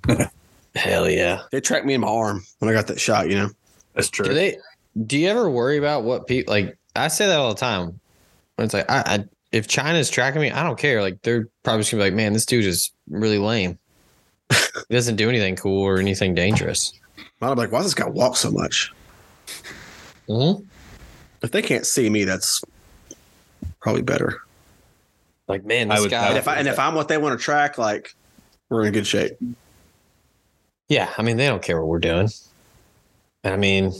Hell 0.74 1.08
yeah. 1.08 1.42
They 1.50 1.62
tracked 1.62 1.86
me 1.86 1.94
in 1.94 2.02
my 2.02 2.08
arm 2.08 2.44
when 2.58 2.70
I 2.70 2.74
got 2.74 2.86
that 2.88 3.00
shot. 3.00 3.30
You 3.30 3.36
know. 3.36 3.48
That's 3.94 4.10
true. 4.10 4.26
Do 4.26 4.34
they? 4.34 4.58
Do 5.06 5.16
you 5.18 5.28
ever 5.28 5.48
worry 5.48 5.78
about 5.78 6.04
what 6.04 6.26
people 6.26 6.52
like? 6.52 6.76
I 6.94 7.08
say 7.08 7.26
that 7.26 7.38
all 7.38 7.54
the 7.54 7.58
time. 7.60 7.98
It's 8.58 8.74
like 8.74 8.90
I, 8.90 9.02
I 9.06 9.24
if 9.52 9.68
China's 9.68 10.08
tracking 10.10 10.40
me, 10.40 10.50
I 10.50 10.62
don't 10.62 10.78
care. 10.78 11.02
Like 11.02 11.20
they're 11.22 11.48
probably 11.62 11.80
just 11.82 11.92
gonna 11.92 12.02
be 12.02 12.10
like, 12.10 12.14
man, 12.16 12.32
this 12.32 12.46
dude 12.46 12.64
is 12.64 12.90
really 13.08 13.38
lame. 13.38 13.78
He 14.88 14.94
doesn't 14.94 15.16
do 15.16 15.28
anything 15.28 15.56
cool 15.56 15.82
or 15.82 15.98
anything 15.98 16.34
dangerous. 16.34 16.92
I'm 17.40 17.56
like, 17.56 17.72
why 17.72 17.78
does 17.78 17.86
this 17.86 17.94
guy 17.94 18.08
walk 18.08 18.36
so 18.36 18.50
much? 18.50 18.92
Mm-hmm. 20.28 20.64
If 21.42 21.50
they 21.50 21.62
can't 21.62 21.84
see 21.86 22.08
me, 22.08 22.24
that's 22.24 22.62
probably 23.80 24.02
better. 24.02 24.40
Like, 25.48 25.64
man, 25.64 25.90
I 25.90 25.96
this 25.96 26.02
would- 26.02 26.10
guy. 26.10 26.28
And 26.28 26.38
if 26.38 26.48
I 26.48 26.56
and 26.56 26.68
if 26.68 26.78
I'm 26.78 26.94
what 26.94 27.08
they 27.08 27.18
want 27.18 27.38
to 27.38 27.42
track, 27.42 27.78
like 27.78 28.14
we're 28.70 28.84
in 28.84 28.92
good 28.92 29.06
shape. 29.06 29.32
Yeah, 30.88 31.10
I 31.16 31.22
mean, 31.22 31.36
they 31.36 31.46
don't 31.46 31.62
care 31.62 31.80
what 31.80 31.88
we're 31.88 31.98
doing. 31.98 32.28
And 33.44 33.54
I 33.54 33.56
mean, 33.56 33.92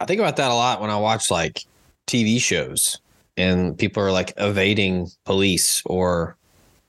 I 0.00 0.04
think 0.04 0.20
about 0.20 0.36
that 0.36 0.50
a 0.50 0.54
lot 0.54 0.80
when 0.80 0.90
I 0.90 0.96
watch 0.96 1.30
like 1.30 1.64
TV 2.06 2.40
shows 2.40 2.98
and 3.36 3.78
people 3.78 4.02
are 4.02 4.12
like 4.12 4.32
evading 4.36 5.08
police 5.24 5.82
or 5.86 6.36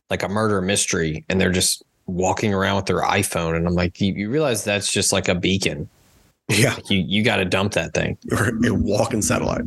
like 0.09 0.23
a 0.23 0.27
murder 0.29 0.61
mystery 0.61 1.23
and 1.29 1.39
they're 1.39 1.51
just 1.51 1.83
walking 2.05 2.53
around 2.53 2.75
with 2.75 2.85
their 2.85 3.01
iPhone. 3.01 3.55
And 3.55 3.65
I'm 3.67 3.73
like, 3.75 3.99
you, 4.01 4.13
you 4.13 4.29
realize 4.29 4.63
that's 4.63 4.91
just 4.91 5.13
like 5.13 5.27
a 5.27 5.35
beacon. 5.35 5.89
Yeah, 6.49 6.75
You 6.89 6.97
you 6.99 7.23
got 7.23 7.37
to 7.37 7.45
dump 7.45 7.71
that 7.73 7.93
thing. 7.93 8.17
we're 8.29 8.69
a 8.69 8.73
walking 8.73 9.21
satellite. 9.21 9.63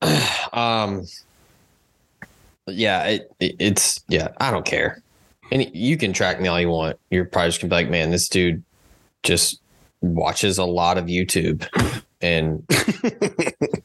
um, 0.52 1.04
yeah, 2.68 3.04
it, 3.06 3.32
it, 3.40 3.56
it's 3.58 4.00
yeah, 4.08 4.28
I 4.38 4.50
don't 4.50 4.64
care. 4.64 5.02
And 5.50 5.68
you 5.74 5.96
can 5.96 6.12
track 6.12 6.40
me 6.40 6.48
all 6.48 6.60
you 6.60 6.70
want. 6.70 6.98
You're 7.10 7.24
probably 7.24 7.48
just 7.48 7.60
gonna 7.60 7.70
be 7.70 7.74
like, 7.74 7.90
man, 7.90 8.10
this 8.10 8.28
dude 8.28 8.62
just 9.24 9.60
watches 10.00 10.58
a 10.58 10.64
lot 10.64 10.96
of 10.96 11.06
YouTube 11.06 11.66
and 12.20 12.62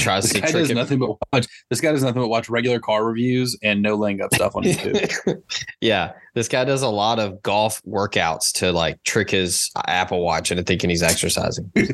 tries 0.00 0.24
This 0.24 0.32
to 0.32 0.40
guy 0.40 0.46
trick 0.50 0.62
does 0.62 0.70
it. 0.70 0.74
nothing 0.74 0.98
but 0.98 1.16
watch. 1.32 1.46
This 1.70 1.80
guy 1.80 1.92
does 1.92 2.02
nothing 2.02 2.22
but 2.22 2.28
watch 2.28 2.48
regular 2.48 2.78
car 2.80 3.04
reviews 3.04 3.56
and 3.62 3.82
no 3.82 3.94
laying 3.94 4.20
up 4.20 4.34
stuff 4.34 4.54
on 4.56 4.62
YouTube. 4.64 5.42
yeah, 5.80 6.12
this 6.34 6.48
guy 6.48 6.64
does 6.64 6.82
a 6.82 6.88
lot 6.88 7.18
of 7.18 7.42
golf 7.42 7.82
workouts 7.86 8.52
to 8.54 8.72
like 8.72 9.02
trick 9.04 9.30
his 9.30 9.70
Apple 9.86 10.22
Watch 10.22 10.50
into 10.50 10.62
thinking 10.62 10.90
he's 10.90 11.02
exercising. 11.02 11.70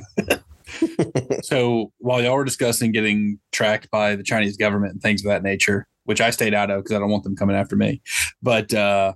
so 1.43 1.93
while 1.99 2.23
y'all 2.23 2.37
were 2.37 2.45
discussing 2.45 2.93
getting 2.93 3.39
tracked 3.53 3.91
by 3.91 4.15
the 4.17 4.23
Chinese 4.23 4.57
government 4.57 4.93
and 4.93 5.03
things 5.03 5.25
of 5.25 5.29
that 5.31 5.43
nature, 5.43 5.87
which 6.05 6.21
I 6.21 6.31
stayed 6.31 6.55
out 6.55 6.71
of 6.71 6.83
because 6.83 6.95
I 6.97 6.99
don't 7.01 7.11
want 7.11 7.25
them 7.25 7.37
coming 7.37 7.57
after 7.57 7.77
me, 7.77 8.01
but 8.43 8.73
uh, 8.75 9.13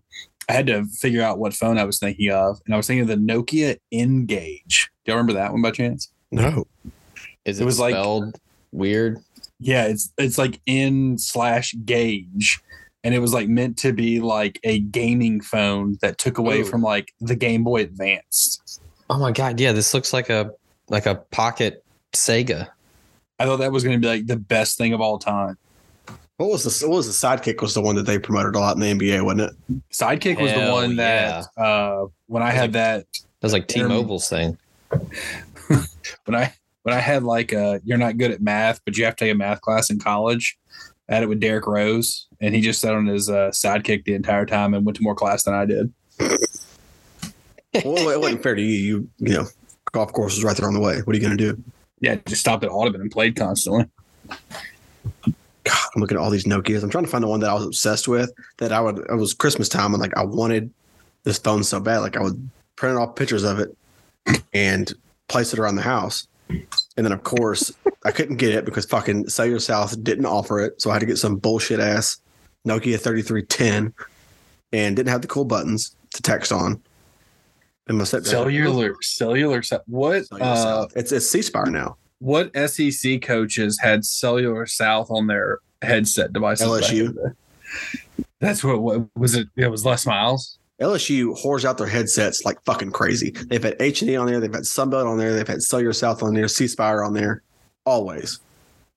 I 0.49 0.53
had 0.53 0.67
to 0.67 0.85
figure 0.87 1.23
out 1.23 1.39
what 1.39 1.55
phone 1.55 1.79
I 1.79 1.85
was 1.85 1.99
thinking 1.99 2.31
of, 2.31 2.61
and 2.67 2.75
I 2.75 2.77
was 2.77 2.87
thinking 2.87 3.03
of 3.03 3.09
the 3.09 3.17
Nokia 3.17 3.79
N-Gage. 3.93 4.91
Do 5.05 5.13
y'all 5.13 5.17
remember 5.19 5.35
that 5.35 5.53
one 5.53 5.63
by 5.63 5.71
chance? 5.71 6.11
No, 6.31 6.65
Is 7.45 7.61
It 7.61 7.63
it, 7.63 7.67
was 7.67 7.79
like- 7.79 7.93
spelled 7.95 8.39
weird? 8.75 9.19
Yeah, 9.61 9.87
it's 9.87 10.13
it's 10.19 10.37
like 10.39 10.61
in 10.67 11.17
slash 11.19 11.75
gauge. 11.85 12.61
And 13.03 13.15
it 13.15 13.19
was 13.19 13.35
like 13.35 13.49
meant 13.49 13.77
to 13.79 13.93
be 13.93 14.21
like 14.21 14.59
a 14.65 14.79
gaming 14.79 15.43
phone 15.43 15.99
that 16.01 16.17
took 16.17 16.39
away 16.39 16.61
Ooh. 16.63 16.65
from 16.65 16.81
like 16.81 17.13
the 17.21 17.37
Game 17.37 17.63
Boy 17.63 17.83
Advance. 17.83 18.81
Oh 19.11 19.19
my 19.19 19.31
god, 19.31 19.61
yeah, 19.61 19.73
this 19.73 19.93
looks 19.93 20.13
like 20.15 20.31
a 20.31 20.51
like 20.89 21.05
a 21.07 21.17
pocket 21.17 21.85
Sega. 22.15 22.69
I 23.39 23.45
thought 23.45 23.59
that 23.59 23.73
was 23.73 23.85
going 23.85 24.01
to 24.01 24.01
be 24.01 24.09
like 24.09 24.27
the 24.27 24.37
best 24.37 24.79
thing 24.79 24.95
of 24.95 25.01
all 25.03 25.19
time. 25.19 25.59
what 26.39 26.51
was 26.51 26.65
the 26.65 26.89
what 26.89 26.97
was 26.97 27.07
the 27.21 27.27
sidekick? 27.27 27.61
Was 27.61 27.75
the 27.75 27.83
one 27.83 27.97
that 27.97 28.07
they 28.07 28.19
promoted 28.19 28.55
a 28.55 28.59
lot 28.59 28.77
in 28.77 28.81
the 28.81 29.07
NBA, 29.07 29.23
wasn't 29.23 29.53
it? 29.53 29.83
Sidekick 29.93 30.41
was 30.41 30.53
the 30.53 30.71
one 30.73 30.97
that 30.97 31.47
uh, 31.59 32.07
when 32.27 32.43
I 32.43 32.51
had 32.53 32.71
it- 32.71 32.73
that 32.73 33.07
was 33.43 33.53
like 33.53 33.69
T-Mobile's 33.69 34.29
thing. 34.31 34.57
when 35.69 36.35
I 36.35 36.55
when 36.85 36.95
I 36.95 37.01
had 37.01 37.25
like 37.25 37.53
uh 37.53 37.81
you're 37.85 37.99
not 37.99 38.17
good 38.17 38.31
at 38.31 38.41
math, 38.41 38.81
but 38.85 38.97
you 38.97 39.05
have 39.05 39.17
to 39.17 39.25
take 39.25 39.33
a 39.33 39.37
math 39.37 39.61
class 39.61 39.91
in 39.91 39.99
college. 39.99 40.57
I 41.09 41.15
had 41.15 41.23
it 41.25 41.29
with 41.29 41.41
Derrick 41.41 41.67
Rose, 41.67 42.29
and 42.41 42.55
he 42.55 42.63
just 42.63 42.81
sat 42.81 42.95
on 42.95 43.07
his 43.07 43.29
uh, 43.29 43.51
sidekick 43.51 44.05
the 44.05 44.15
entire 44.15 44.47
time 44.47 44.73
and 44.73 44.87
went 44.87 44.97
to 44.97 45.03
more 45.03 45.15
class 45.15 45.43
than 45.43 45.53
I 45.53 45.67
did. 45.67 45.93
Well, 47.85 48.09
it 48.09 48.21
wasn't 48.21 48.43
fair 48.43 48.55
to 48.55 48.63
you. 48.63 48.77
You 48.77 49.09
you 49.19 49.35
know, 49.35 49.47
golf 49.93 50.13
course 50.13 50.37
was 50.37 50.45
right 50.45 50.57
there 50.57 50.67
on 50.67 50.75
the 50.75 50.81
way. 50.81 51.01
What 51.03 51.15
are 51.15 51.19
you 51.19 51.25
going 51.27 51.37
to 51.37 51.53
do? 51.53 51.63
Yeah, 52.01 52.17
just 52.27 52.41
stopped 52.41 52.65
at 52.65 52.71
Audubon 52.71 53.01
and 53.01 53.11
played 53.11 53.37
constantly. 53.37 53.87
God, 55.19 55.79
I'm 55.95 56.01
looking 56.01 56.17
at 56.17 56.23
all 56.23 56.31
these 56.31 56.45
Nokias. 56.45 56.83
I'm 56.83 56.91
trying 56.91 57.05
to 57.05 57.11
find 57.11 57.25
the 57.25 57.29
one 57.29 57.41
that 57.41 57.51
I 57.51 57.55
was 57.55 57.67
obsessed 57.67 58.09
with. 58.09 58.33
That 58.59 58.73
I 58.73 58.81
would. 58.81 58.99
It 58.99 59.17
was 59.17 59.35
Christmas 59.35 59.69
time, 59.69 59.93
and 59.93 60.01
like 60.01 60.17
I 60.17 60.25
wanted 60.25 60.71
this 61.25 61.39
phone 61.39 61.65
so 61.65 61.81
bad. 61.81 61.99
Like 61.99 62.17
I 62.17 62.23
would 62.23 62.49
print 62.77 62.97
off 62.97 63.15
pictures 63.15 63.45
of 63.45 63.59
it 63.59 63.77
and 64.55 64.93
place 65.29 65.53
it 65.53 65.59
around 65.59 65.77
the 65.77 65.83
house. 65.83 66.29
And 66.49 67.05
then 67.07 67.13
of 67.13 67.23
course 67.25 67.73
I 68.05 68.11
couldn't 68.13 68.37
get 68.37 68.55
it 68.55 68.65
because 68.65 68.85
fucking 68.85 69.29
Cellular 69.29 69.59
South 69.61 70.03
didn't 70.05 70.27
offer 70.27 70.61
it, 70.61 70.81
so 70.81 70.91
I 70.91 70.95
had 70.95 71.01
to 71.01 71.07
get 71.07 71.19
some 71.19 71.37
bullshit 71.37 71.81
ass 71.81 72.19
Nokia 72.67 72.99
3310, 73.01 73.93
and 74.73 74.97
didn't 74.97 75.09
have 75.11 75.23
the 75.23 75.29
cool 75.29 75.45
buttons 75.45 75.95
to 76.15 76.23
text 76.23 76.51
on. 76.53 76.81
And 77.89 77.99
my 77.99 78.05
Cellular, 78.05 78.95
cellular. 79.03 79.63
ce- 79.63 79.75
What? 79.87 80.27
Cellular 80.27 80.51
Uh, 80.51 80.57
South. 80.57 80.93
It's 80.97 81.13
it's 81.13 81.29
C 81.29 81.43
Spire 81.43 81.67
now. 81.67 81.97
what 82.21 82.51
SEC 82.57 83.21
coaches 83.21 83.79
had 83.81 84.05
Cellular 84.05 84.65
South 84.67 85.11
on 85.11 85.27
their 85.27 85.59
headset 85.83 86.33
devices? 86.33 86.67
LSU. 86.67 87.01
in 87.11 87.15
the 87.15 87.35
day? 88.19 88.25
That's 88.41 88.65
what, 88.65 88.81
what 88.83 89.07
was 89.17 89.35
it? 89.35 89.49
It 89.57 89.71
was 89.71 89.85
Les 89.85 90.07
Miles. 90.07 90.59
LSU 90.81 91.41
whores 91.43 91.65
out 91.65 91.79
their 91.79 91.87
headsets 91.87 92.45
like 92.45 92.63
fucking 92.65 92.91
crazy. 92.91 93.31
They've 93.31 93.63
had 93.63 93.77
H 93.81 94.03
and 94.03 94.11
E 94.11 94.17
on 94.17 94.27
there, 94.27 94.41
they've 94.41 94.53
had 94.53 94.65
Sunbelt 94.65 95.07
on 95.07 95.19
there, 95.19 95.33
they've 95.35 95.47
had 95.47 95.63
Cellular 95.63 95.93
South 95.93 96.23
on 96.23 96.35
there, 96.35 96.49
C 96.49 96.67
Spire 96.67 97.03
on 97.05 97.15
there, 97.15 97.43
always. 97.85 98.41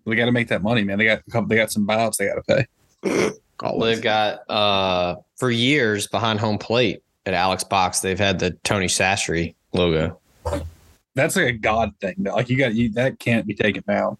They 0.06 0.16
got 0.16 0.26
to 0.26 0.32
make 0.32 0.48
that 0.48 0.64
money, 0.64 0.84
man. 0.84 0.98
They 0.98 1.06
got 1.06 1.50
they 1.50 1.56
got 1.58 1.72
some 1.72 1.86
buyouts 1.86 2.16
they 2.16 2.28
got 2.28 2.36
to 2.36 2.66
pay. 3.04 3.30
Always. 3.60 3.96
they've 3.96 4.04
got 4.04 4.50
uh 4.50 5.16
for 5.38 5.50
years 5.50 6.06
behind 6.08 6.40
home 6.40 6.60
plate 6.60 7.02
at 7.26 7.34
Alex 7.34 7.64
Box, 7.64 8.00
they've 8.02 8.20
had 8.20 8.40
the 8.40 8.52
Tony 8.64 8.86
Chachere 8.86 9.54
logo. 9.74 10.20
That's 11.16 11.36
like 11.36 11.48
a 11.48 11.54
god 11.54 11.92
thing. 12.00 12.16
though. 12.20 12.36
Like 12.36 12.50
you 12.50 12.58
got 12.58 12.74
you 12.76 12.92
that 12.94 13.20
can't 13.20 13.46
be 13.46 13.56
taken 13.56 13.84
down. 13.88 14.18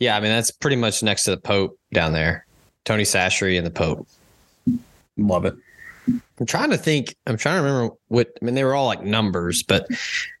Yeah, 0.00 0.16
I 0.16 0.20
mean 0.20 0.30
that's 0.30 0.50
pretty 0.50 0.76
much 0.76 1.02
next 1.02 1.24
to 1.24 1.30
the 1.30 1.36
Pope 1.36 1.78
down 1.94 2.12
there. 2.12 2.44
Tony 2.84 3.04
Chachere 3.04 3.56
and 3.56 3.66
the 3.66 3.70
Pope. 3.70 4.06
Love 5.16 5.46
it. 5.46 5.54
I'm 6.06 6.46
trying 6.46 6.70
to 6.70 6.76
think. 6.78 7.16
I'm 7.26 7.36
trying 7.36 7.58
to 7.58 7.62
remember 7.68 7.94
what. 8.08 8.28
I 8.40 8.44
mean, 8.44 8.54
they 8.54 8.64
were 8.64 8.74
all 8.74 8.86
like 8.86 9.02
numbers, 9.02 9.62
but 9.62 9.86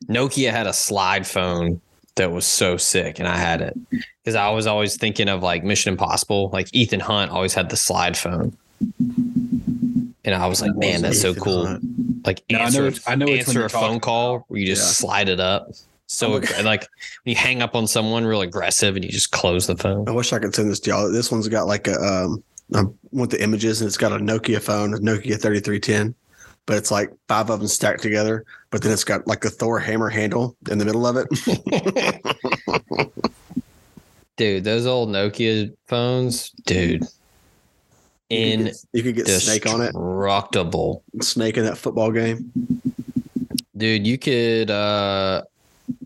Nokia 0.08 0.50
had 0.50 0.66
a 0.66 0.72
slide 0.72 1.26
phone 1.26 1.80
that 2.16 2.30
was 2.32 2.46
so 2.46 2.76
sick, 2.76 3.18
and 3.18 3.26
I 3.28 3.36
had 3.36 3.60
it 3.62 3.76
because 4.22 4.34
I 4.36 4.50
was 4.50 4.66
always 4.66 4.96
thinking 4.96 5.28
of 5.28 5.42
like 5.42 5.64
Mission 5.64 5.92
Impossible. 5.92 6.50
Like 6.52 6.68
Ethan 6.74 7.00
Hunt 7.00 7.30
always 7.30 7.54
had 7.54 7.70
the 7.70 7.76
slide 7.76 8.16
phone, 8.16 8.56
and 10.24 10.34
I 10.34 10.46
was 10.46 10.60
like, 10.60 10.74
man, 10.76 11.02
that's 11.02 11.20
so 11.20 11.34
cool. 11.34 11.66
Hunt. 11.66 12.26
Like 12.26 12.42
No, 12.50 12.58
I 12.58 12.62
answer, 12.62 12.80
know 12.82 12.86
it's- 12.88 13.02
I 13.06 13.14
know 13.14 13.26
answer 13.26 13.64
a 13.64 13.70
phone 13.70 14.00
call 14.00 14.44
where 14.48 14.60
you 14.60 14.66
just 14.66 14.82
Yeah. 14.82 15.06
slide 15.08 15.28
it 15.28 15.40
up. 15.40 15.68
So 16.08 16.34
Oh 16.34 16.40
my 16.40 16.60
like 16.62 16.80
when 17.24 17.30
you 17.30 17.34
hang 17.36 17.62
up 17.62 17.74
on 17.74 17.86
someone 17.86 18.24
real 18.24 18.40
aggressive 18.42 18.94
and 18.96 19.04
you 19.04 19.10
just 19.10 19.32
close 19.32 19.66
the 19.66 19.76
phone. 19.76 20.08
I 20.08 20.12
wish 20.12 20.32
I 20.32 20.38
could 20.38 20.54
send 20.54 20.70
this 20.70 20.78
to 20.80 20.90
y'all. 20.90 21.10
This 21.10 21.32
one's 21.32 21.48
got 21.48 21.66
like 21.66 21.88
a 21.88 21.94
um 22.00 22.42
I 22.74 22.84
went 23.12 23.30
the 23.30 23.42
images 23.42 23.80
and 23.80 23.88
it's 23.88 23.96
got 23.96 24.12
a 24.12 24.16
Nokia 24.16 24.60
phone, 24.60 24.94
a 24.94 24.98
Nokia 24.98 25.40
3310, 25.40 26.14
but 26.66 26.76
it's 26.76 26.90
like 26.90 27.12
five 27.28 27.50
of 27.50 27.60
them 27.60 27.68
stacked 27.68 28.02
together. 28.02 28.44
But 28.70 28.82
then 28.82 28.92
it's 28.92 29.04
got 29.04 29.26
like 29.26 29.44
a 29.44 29.50
Thor 29.50 29.78
hammer 29.78 30.08
handle 30.08 30.56
in 30.70 30.78
the 30.78 30.84
middle 30.84 31.06
of 31.06 31.16
it. 31.16 31.28
Dude, 34.36 34.64
those 34.64 34.84
old 34.84 35.08
Nokia 35.08 35.74
phones, 35.86 36.50
dude. 36.66 37.04
you, 38.28 38.58
could 38.58 38.64
get, 38.66 38.76
you 38.92 39.02
could 39.02 39.16
get 39.16 39.28
Snake 39.28 39.66
on 39.66 39.80
it. 39.80 39.94
Rockable 39.94 41.00
Snake 41.22 41.56
in 41.56 41.64
that 41.64 41.78
football 41.78 42.10
game. 42.10 42.52
Dude, 43.76 44.06
you 44.06 44.18
could 44.18 44.70
uh 44.70 45.42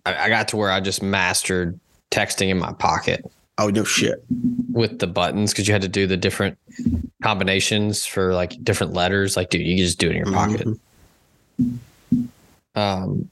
I, 0.07 0.27
I 0.27 0.29
got 0.29 0.47
to 0.49 0.57
where 0.57 0.71
I 0.71 0.79
just 0.81 1.03
mastered 1.03 1.81
texting 2.13 2.51
in 2.51 2.59
my 2.59 2.73
pocket 2.73 3.25
Oh 3.63 3.69
no 3.69 3.85
shit. 3.85 4.25
with 4.73 4.99
the 5.01 5.07
buttons 5.07 5.53
because 5.53 5.69
you 5.69 5.73
had 5.75 5.83
to 5.83 5.89
do 5.89 6.07
the 6.07 6.17
different 6.17 6.57
combinations 7.23 8.07
for 8.07 8.33
like 8.33 8.63
different 8.65 8.95
letters. 8.95 9.37
Like, 9.37 9.51
dude, 9.51 9.61
you 9.61 9.77
could 9.77 9.85
just 9.85 9.99
do 9.99 10.09
it 10.09 10.17
in 10.17 10.25
your 10.25 10.33
pocket. 10.33 10.67
Mhm. 11.61 12.29
Um 12.75 13.31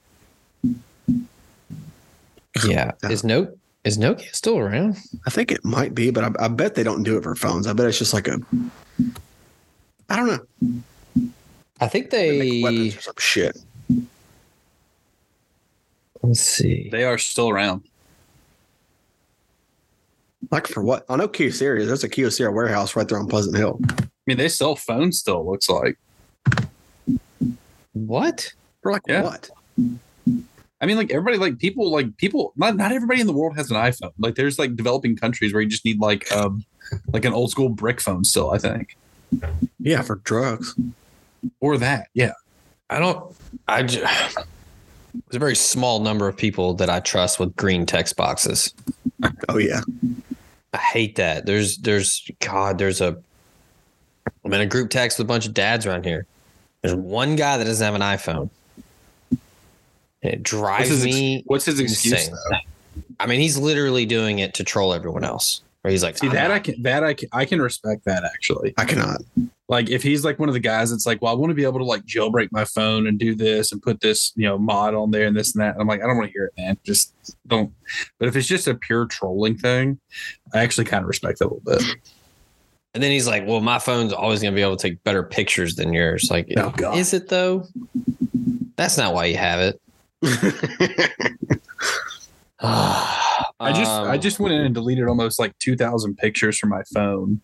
Yeah. 2.66 2.92
Is 3.08 3.24
no 3.24 3.48
is 3.84 3.96
Nokia 3.96 4.34
still 4.34 4.58
around? 4.58 4.96
I 5.26 5.30
think 5.30 5.50
it 5.50 5.64
might 5.64 5.94
be, 5.94 6.10
but 6.10 6.24
I, 6.24 6.44
I 6.44 6.48
bet 6.48 6.74
they 6.74 6.82
don't 6.82 7.04
do 7.04 7.16
it 7.16 7.22
for 7.22 7.34
phones. 7.34 7.66
I 7.66 7.72
bet 7.72 7.86
it's 7.86 7.98
just 7.98 8.12
like 8.12 8.28
a. 8.28 8.38
I 10.10 10.16
don't 10.16 10.26
know. 10.26 10.82
I 11.80 11.88
think 11.88 12.10
They 12.10 12.38
make 12.38 12.50
they 12.50 12.62
weapons 12.62 12.96
or 12.96 13.00
some 13.00 13.14
shit. 13.18 13.58
let's 16.22 16.40
see. 16.40 16.88
They 16.90 17.04
are 17.04 17.16
still 17.16 17.48
around. 17.48 17.82
Like 20.50 20.66
for 20.66 20.82
what? 20.82 21.04
I 21.08 21.16
know 21.16 21.28
Kyocera. 21.28 21.84
There's 21.86 22.04
a 22.04 22.08
Kyocera 22.08 22.52
warehouse 22.52 22.94
right 22.96 23.06
there 23.08 23.18
on 23.18 23.26
Pleasant 23.26 23.56
Hill. 23.56 23.80
I 23.90 24.04
mean, 24.26 24.36
they 24.38 24.48
sell 24.48 24.76
phones 24.76 25.18
still. 25.18 25.48
Looks 25.50 25.68
like. 25.68 25.98
What? 27.92 28.52
For 28.82 28.92
like 28.92 29.02
Yeah. 29.08 29.22
what? 29.24 29.50
I 30.80 30.86
mean, 30.86 30.96
like 30.96 31.10
everybody, 31.10 31.38
like 31.38 31.58
people, 31.58 31.90
like 31.90 32.16
people. 32.18 32.52
Not 32.56 32.76
not 32.76 32.92
everybody 32.92 33.20
in 33.20 33.26
the 33.26 33.32
world 33.32 33.56
has 33.56 33.70
an 33.70 33.76
iPhone. 33.76 34.12
Like 34.18 34.36
there's 34.36 34.58
like 34.58 34.76
developing 34.76 35.16
countries 35.16 35.52
where 35.52 35.60
you 35.62 35.68
just 35.68 35.84
need 35.84 35.98
like 35.98 36.30
um 36.32 36.64
like 37.12 37.24
an 37.24 37.32
old 37.32 37.50
school 37.50 37.68
brick 37.68 38.00
phone 38.00 38.24
still. 38.24 38.50
I 38.52 38.58
think. 38.58 38.96
Yeah, 39.80 40.02
for 40.02 40.16
drugs. 40.16 40.74
or 41.60 41.76
that. 41.78 42.08
Yeah. 42.14 42.32
I 42.90 42.98
don't. 43.00 43.34
I 43.66 43.82
just, 43.82 44.02
there's 44.34 45.36
a 45.36 45.38
very 45.38 45.56
small 45.56 46.00
number 46.00 46.28
of 46.28 46.36
people 46.36 46.74
that 46.74 46.88
I 46.88 47.00
trust 47.00 47.40
with 47.40 47.54
green 47.56 47.84
text 47.84 48.16
boxes. 48.16 48.72
Oh 49.48 49.58
yeah. 49.58 49.80
I 50.72 50.78
hate 50.78 51.16
that. 51.16 51.46
There's 51.46 51.78
there's 51.78 52.30
God. 52.40 52.78
There's 52.78 53.00
a. 53.00 53.16
I'm 54.44 54.52
in 54.52 54.60
a 54.60 54.66
group 54.66 54.90
text 54.90 55.18
with 55.18 55.26
a 55.26 55.28
bunch 55.28 55.46
of 55.46 55.54
dads 55.54 55.86
around 55.86 56.04
here. 56.04 56.26
There's 56.82 56.94
one 56.94 57.36
guy 57.36 57.56
that 57.56 57.64
doesn't 57.64 57.84
have 57.84 57.94
an 57.94 58.02
iPhone. 58.02 58.50
And 60.22 60.32
it 60.34 60.42
drives 60.42 60.90
What's 60.90 61.02
his, 61.02 61.14
me. 61.14 61.42
what's 61.46 61.64
his 61.64 61.80
excuse 61.80 62.12
insane. 62.28 62.34
though? 62.50 63.02
I 63.20 63.26
mean, 63.26 63.40
he's 63.40 63.56
literally 63.56 64.04
doing 64.06 64.40
it 64.40 64.54
to 64.54 64.64
troll 64.64 64.92
everyone 64.92 65.24
else. 65.24 65.62
Where 65.82 65.90
he's 65.92 66.02
like, 66.02 66.18
See 66.18 66.28
ah. 66.28 66.32
that 66.32 66.48
not- 66.48 66.50
I 66.50 66.58
can 66.58 66.82
that 66.82 67.04
I 67.04 67.14
can 67.14 67.28
I 67.32 67.44
can 67.44 67.60
respect 67.62 68.04
that 68.04 68.24
actually. 68.24 68.74
I 68.76 68.84
cannot. 68.84 69.20
Like 69.68 69.90
if 69.90 70.02
he's 70.02 70.24
like 70.24 70.38
one 70.38 70.48
of 70.48 70.54
the 70.54 70.60
guys 70.60 70.90
that's 70.90 71.04
like, 71.04 71.20
well, 71.20 71.30
I 71.30 71.36
want 71.36 71.50
to 71.50 71.54
be 71.54 71.64
able 71.64 71.78
to 71.78 71.84
like 71.84 72.06
jailbreak 72.06 72.48
my 72.52 72.64
phone 72.64 73.06
and 73.06 73.18
do 73.18 73.34
this 73.34 73.70
and 73.70 73.82
put 73.82 74.00
this, 74.00 74.32
you 74.34 74.44
know, 74.48 74.56
mod 74.58 74.94
on 74.94 75.10
there 75.10 75.26
and 75.26 75.36
this 75.36 75.54
and 75.54 75.62
that. 75.62 75.72
And 75.74 75.80
I'm 75.82 75.86
like, 75.86 76.02
I 76.02 76.06
don't 76.06 76.16
want 76.16 76.28
to 76.28 76.32
hear 76.32 76.46
it, 76.46 76.54
man. 76.56 76.78
Just 76.84 77.12
don't. 77.46 77.70
But 78.18 78.28
if 78.28 78.36
it's 78.36 78.46
just 78.48 78.66
a 78.66 78.74
pure 78.74 79.04
trolling 79.04 79.58
thing, 79.58 80.00
I 80.54 80.60
actually 80.60 80.86
kind 80.86 81.02
of 81.02 81.08
respect 81.08 81.38
that 81.40 81.44
a 81.46 81.52
little 81.52 81.62
bit. 81.66 81.82
And 82.94 83.02
then 83.02 83.10
he's 83.10 83.28
like, 83.28 83.46
"Well, 83.46 83.60
my 83.60 83.78
phone's 83.78 84.14
always 84.14 84.40
going 84.40 84.52
to 84.54 84.56
be 84.56 84.62
able 84.62 84.76
to 84.76 84.88
take 84.90 85.04
better 85.04 85.22
pictures 85.22 85.76
than 85.76 85.92
yours." 85.92 86.28
Like, 86.30 86.48
Oh, 86.56 86.70
God. 86.70 86.96
is 86.96 87.12
it 87.12 87.28
though? 87.28 87.66
That's 88.76 88.96
not 88.96 89.12
why 89.12 89.26
you 89.26 89.36
have 89.36 89.60
it. 89.60 89.80
I 92.60 93.72
just 93.72 93.90
I 93.90 94.14
Um, 94.14 94.20
just 94.20 94.40
went 94.40 94.54
in 94.54 94.62
and 94.62 94.74
deleted 94.74 95.06
almost 95.06 95.38
like 95.38 95.56
2,000 95.58 96.16
pictures 96.16 96.58
from 96.58 96.70
my 96.70 96.82
phone 96.94 97.40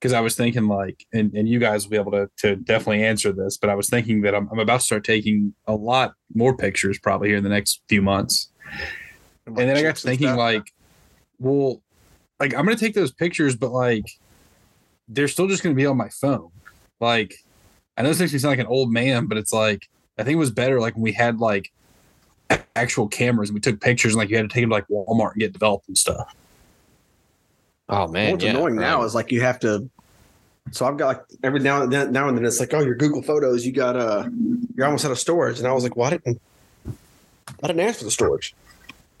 because 0.00 0.14
I 0.14 0.20
was 0.20 0.34
thinking 0.34 0.66
like, 0.66 1.06
and, 1.12 1.32
and 1.34 1.46
you 1.46 1.58
guys 1.58 1.84
will 1.84 1.90
be 1.90 1.96
able 1.98 2.12
to 2.12 2.30
to 2.38 2.56
definitely 2.56 3.04
answer 3.04 3.32
this, 3.32 3.58
but 3.58 3.68
I 3.68 3.74
was 3.74 3.90
thinking 3.90 4.22
that 4.22 4.34
I'm, 4.34 4.48
I'm 4.50 4.58
about 4.58 4.80
to 4.80 4.86
start 4.86 5.04
taking 5.04 5.54
a 5.66 5.74
lot 5.74 6.14
more 6.34 6.56
pictures 6.56 6.98
probably 6.98 7.28
here 7.28 7.36
in 7.36 7.44
the 7.44 7.50
next 7.50 7.82
few 7.88 8.00
months. 8.00 8.48
And 9.46 9.56
then 9.56 9.76
I 9.76 9.82
got 9.82 9.96
to 9.96 10.02
thinking 10.02 10.34
like, 10.36 10.72
well, 11.38 11.82
like 12.38 12.54
I'm 12.54 12.64
gonna 12.64 12.76
take 12.76 12.94
those 12.94 13.12
pictures, 13.12 13.54
but 13.54 13.72
like 13.72 14.06
they're 15.06 15.28
still 15.28 15.48
just 15.48 15.62
gonna 15.62 15.74
be 15.74 15.86
on 15.86 15.98
my 15.98 16.08
phone. 16.08 16.50
Like 16.98 17.34
I 17.96 18.02
know 18.02 18.08
this 18.08 18.20
makes 18.20 18.32
me 18.32 18.38
sound 18.38 18.52
like 18.52 18.58
an 18.60 18.66
old 18.66 18.90
man, 18.90 19.26
but 19.26 19.36
it's 19.36 19.52
like 19.52 19.88
I 20.18 20.22
think 20.22 20.36
it 20.36 20.38
was 20.38 20.50
better 20.50 20.80
like 20.80 20.94
when 20.94 21.02
we 21.02 21.12
had 21.12 21.38
like 21.38 21.70
actual 22.74 23.06
cameras 23.06 23.50
and 23.50 23.54
we 23.54 23.60
took 23.60 23.80
pictures 23.80 24.14
and 24.14 24.18
like 24.18 24.30
you 24.30 24.36
had 24.36 24.48
to 24.48 24.52
take 24.52 24.62
them 24.62 24.70
to 24.70 24.76
like 24.76 24.88
Walmart 24.88 25.32
and 25.32 25.40
get 25.40 25.52
developed 25.52 25.88
and 25.88 25.98
stuff. 25.98 26.34
Oh 27.90 28.06
man, 28.06 28.32
What's 28.32 28.44
yeah, 28.44 28.50
annoying 28.50 28.76
now 28.76 29.02
is 29.02 29.14
like 29.14 29.32
you 29.32 29.40
have 29.42 29.58
to. 29.60 29.90
So 30.70 30.86
I've 30.86 30.96
got 30.96 31.06
like 31.08 31.22
every 31.42 31.58
now 31.58 31.82
and 31.82 31.92
then, 31.92 32.12
now 32.12 32.28
and 32.28 32.38
then 32.38 32.44
it's 32.44 32.60
like, 32.60 32.72
oh, 32.72 32.80
your 32.80 32.94
Google 32.94 33.20
Photos, 33.22 33.66
you 33.66 33.72
got 33.72 33.96
uh, 33.96 34.28
you're 34.76 34.86
almost 34.86 35.04
out 35.04 35.10
of 35.10 35.18
storage, 35.18 35.58
and 35.58 35.66
I 35.66 35.72
was 35.72 35.82
like, 35.82 35.96
why 35.96 36.10
didn't 36.10 36.40
I 37.62 37.66
didn't 37.66 37.80
ask 37.80 37.98
for 37.98 38.04
the 38.04 38.10
storage? 38.12 38.54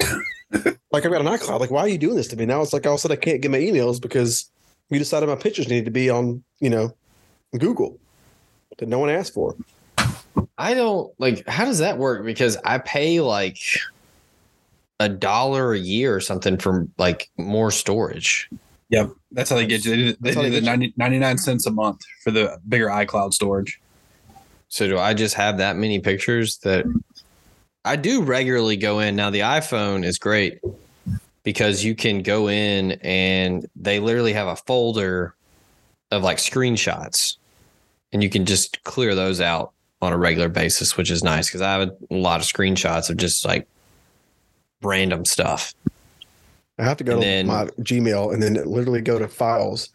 like 0.52 1.04
I've 1.04 1.10
got 1.10 1.20
an 1.20 1.26
iCloud. 1.26 1.58
Like, 1.58 1.72
why 1.72 1.80
are 1.80 1.88
you 1.88 1.98
doing 1.98 2.14
this 2.14 2.28
to 2.28 2.36
me? 2.36 2.46
Now 2.46 2.62
it's 2.62 2.72
like 2.72 2.86
all 2.86 2.94
of 2.94 2.98
a 2.98 3.00
sudden 3.00 3.18
I 3.18 3.20
can't 3.20 3.40
get 3.42 3.50
my 3.50 3.58
emails 3.58 4.00
because 4.00 4.48
you 4.88 4.98
decided 5.00 5.28
my 5.28 5.34
pictures 5.34 5.68
needed 5.68 5.86
to 5.86 5.90
be 5.90 6.08
on, 6.08 6.44
you 6.60 6.70
know, 6.70 6.94
Google 7.58 7.98
that 8.78 8.88
no 8.88 9.00
one 9.00 9.10
asked 9.10 9.34
for. 9.34 9.56
I 10.58 10.74
don't 10.74 11.12
like. 11.18 11.46
How 11.48 11.64
does 11.64 11.78
that 11.78 11.98
work? 11.98 12.24
Because 12.24 12.56
I 12.64 12.78
pay 12.78 13.20
like 13.20 13.58
a 15.00 15.08
dollar 15.08 15.72
a 15.72 15.78
year 15.78 16.14
or 16.14 16.20
something 16.20 16.58
for 16.58 16.86
like 16.98 17.30
more 17.38 17.70
storage. 17.70 18.48
Yep. 18.90 19.10
That's 19.32 19.50
how 19.50 19.56
they 19.56 19.66
get 19.66 19.84
you. 19.84 19.90
They 19.90 19.96
do, 19.96 20.16
they 20.20 20.34
do 20.34 20.42
the 20.42 20.50
get 20.50 20.64
90, 20.64 20.94
99 20.96 21.38
cents 21.38 21.66
a 21.66 21.70
month 21.70 22.02
for 22.22 22.30
the 22.30 22.60
bigger 22.68 22.88
iCloud 22.88 23.32
storage. 23.32 23.80
So 24.68 24.86
do 24.86 24.98
I 24.98 25.14
just 25.14 25.34
have 25.34 25.58
that 25.58 25.76
many 25.76 26.00
pictures 26.00 26.58
that 26.58 26.84
I 27.84 27.96
do 27.96 28.22
regularly 28.22 28.76
go 28.76 29.00
in? 29.00 29.16
Now 29.16 29.30
the 29.30 29.40
iPhone 29.40 30.04
is 30.04 30.18
great 30.18 30.60
because 31.44 31.82
you 31.82 31.94
can 31.94 32.22
go 32.22 32.48
in 32.48 32.92
and 33.02 33.66
they 33.74 34.00
literally 34.00 34.34
have 34.34 34.48
a 34.48 34.56
folder 34.56 35.34
of 36.10 36.22
like 36.22 36.36
screenshots 36.36 37.36
and 38.12 38.22
you 38.22 38.28
can 38.28 38.44
just 38.44 38.84
clear 38.84 39.14
those 39.14 39.40
out 39.40 39.72
on 40.02 40.12
a 40.12 40.18
regular 40.18 40.48
basis, 40.48 40.96
which 40.96 41.10
is 41.10 41.24
nice 41.24 41.48
because 41.48 41.62
I 41.62 41.72
have 41.72 41.88
a 41.88 42.14
lot 42.14 42.40
of 42.40 42.46
screenshots 42.46 43.08
of 43.08 43.16
just 43.16 43.46
like 43.46 43.66
random 44.82 45.24
stuff. 45.24 45.74
I 46.78 46.84
have 46.84 46.96
to 46.98 47.04
go 47.04 47.12
And 47.14 47.20
to 47.22 47.26
then- 47.26 47.46
my 47.46 47.66
Gmail 47.80 48.32
and 48.32 48.42
then 48.42 48.54
literally 48.64 49.00
go 49.02 49.18
to 49.18 49.28
files 49.28 49.90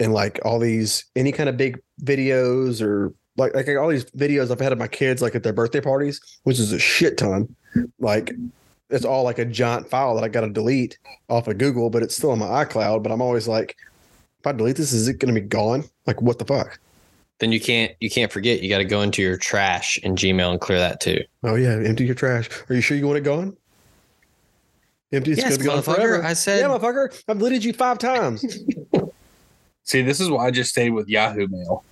and 0.00 0.12
like 0.12 0.40
all 0.44 0.58
these 0.58 1.04
any 1.16 1.32
kind 1.32 1.48
of 1.48 1.56
big 1.56 1.80
videos 2.02 2.80
or 2.82 3.12
like 3.36 3.54
like 3.54 3.68
all 3.68 3.88
these 3.88 4.04
videos 4.06 4.50
I've 4.50 4.60
had 4.60 4.72
of 4.72 4.78
my 4.78 4.86
kids 4.88 5.20
like 5.22 5.34
at 5.34 5.42
their 5.42 5.52
birthday 5.52 5.80
parties, 5.80 6.20
which 6.44 6.58
is 6.60 6.72
a 6.72 6.78
shit 6.78 7.18
ton. 7.18 7.54
Like 7.98 8.32
it's 8.90 9.04
all 9.04 9.24
like 9.24 9.38
a 9.40 9.44
giant 9.44 9.88
file 9.90 10.14
that 10.14 10.22
I 10.24 10.28
got 10.28 10.42
to 10.42 10.50
delete 10.50 10.98
off 11.28 11.48
of 11.48 11.58
Google, 11.58 11.90
but 11.90 12.02
it's 12.02 12.16
still 12.16 12.30
on 12.30 12.38
my 12.38 12.64
iCloud. 12.64 13.02
But 13.02 13.10
I'm 13.10 13.22
always 13.22 13.48
like, 13.48 13.76
if 14.38 14.46
I 14.46 14.52
delete 14.52 14.76
this, 14.76 14.92
is 14.92 15.08
it 15.08 15.18
going 15.18 15.34
to 15.34 15.40
be 15.40 15.46
gone? 15.46 15.84
Like 16.06 16.22
what 16.22 16.38
the 16.38 16.44
fuck? 16.44 16.78
Then 17.40 17.50
you 17.50 17.58
can't 17.60 17.90
you 18.00 18.08
can't 18.08 18.30
forget 18.30 18.62
you 18.62 18.68
got 18.68 18.78
to 18.78 18.84
go 18.84 19.02
into 19.02 19.20
your 19.20 19.36
trash 19.36 19.98
in 19.98 20.14
Gmail 20.14 20.52
and 20.52 20.60
clear 20.60 20.78
that 20.78 21.00
too. 21.00 21.24
Oh 21.42 21.56
yeah, 21.56 21.70
empty 21.84 22.04
your 22.04 22.14
trash. 22.14 22.48
Are 22.68 22.74
you 22.74 22.80
sure 22.80 22.96
you 22.96 23.06
want 23.06 23.18
it 23.18 23.24
gone? 23.24 23.56
Empty. 25.14 25.32
It's 25.32 25.40
Yes, 25.40 25.56
going 25.56 25.82
to 25.82 25.90
motherfucker. 25.90 25.94
forever. 25.96 26.24
I 26.24 26.32
said 26.32 26.60
yeah, 26.60 26.66
motherfucker. 26.68 27.22
I've 27.28 27.38
deleted 27.38 27.64
you 27.64 27.72
five 27.72 27.98
times. 27.98 28.44
See, 29.84 30.02
this 30.02 30.20
is 30.20 30.30
why 30.30 30.46
I 30.46 30.50
just 30.50 30.70
stayed 30.70 30.90
with 30.90 31.08
Yahoo 31.08 31.46
Mail. 31.48 31.84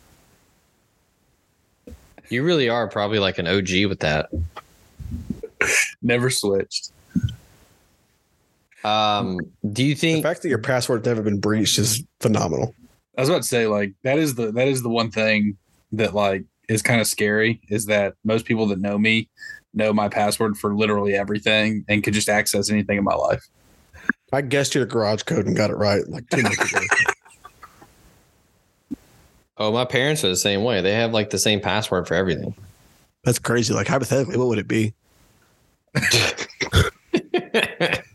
you 2.28 2.42
really 2.42 2.68
are 2.68 2.88
probably 2.88 3.18
like 3.18 3.38
an 3.38 3.46
OG 3.46 3.86
with 3.88 4.00
that. 4.00 4.30
Never 6.00 6.30
switched. 6.30 6.90
Um, 8.84 9.38
do 9.72 9.84
you 9.84 9.94
think 9.94 10.22
the 10.24 10.28
fact 10.28 10.42
that 10.42 10.48
your 10.48 10.58
password's 10.58 11.06
never 11.06 11.22
been 11.22 11.38
breached 11.38 11.78
is 11.78 12.02
phenomenal. 12.20 12.74
I 13.16 13.20
was 13.20 13.28
about 13.28 13.42
to 13.42 13.48
say, 13.48 13.66
like, 13.66 13.92
that 14.02 14.18
is 14.18 14.34
the 14.34 14.50
that 14.52 14.66
is 14.66 14.82
the 14.82 14.88
one 14.88 15.10
thing 15.10 15.56
that 15.92 16.14
like 16.14 16.44
is 16.68 16.82
kind 16.82 17.00
of 17.00 17.06
scary 17.06 17.60
is 17.68 17.86
that 17.86 18.14
most 18.24 18.44
people 18.46 18.66
that 18.68 18.80
know 18.80 18.98
me 18.98 19.28
know 19.74 19.92
my 19.92 20.08
password 20.08 20.56
for 20.56 20.74
literally 20.74 21.14
everything 21.14 21.84
and 21.88 22.02
could 22.02 22.14
just 22.14 22.28
access 22.28 22.70
anything 22.70 22.98
in 22.98 23.04
my 23.04 23.14
life. 23.14 23.46
I 24.32 24.40
guessed 24.42 24.74
your 24.74 24.86
garage 24.86 25.22
code 25.22 25.46
and 25.46 25.56
got 25.56 25.70
it 25.70 25.76
right 25.76 26.06
like 26.08 26.28
two 26.30 26.42
months 26.42 26.72
ago. 26.72 26.80
Oh, 29.58 29.70
my 29.72 29.84
parents 29.84 30.24
are 30.24 30.28
the 30.28 30.36
same 30.36 30.64
way. 30.64 30.80
They 30.80 30.94
have 30.94 31.12
like 31.12 31.30
the 31.30 31.38
same 31.38 31.60
password 31.60 32.08
for 32.08 32.14
everything. 32.14 32.54
That's 33.24 33.38
crazy. 33.38 33.74
Like 33.74 33.86
hypothetically, 33.86 34.36
what 34.38 34.48
would 34.48 34.58
it 34.58 34.68
be? 34.68 34.94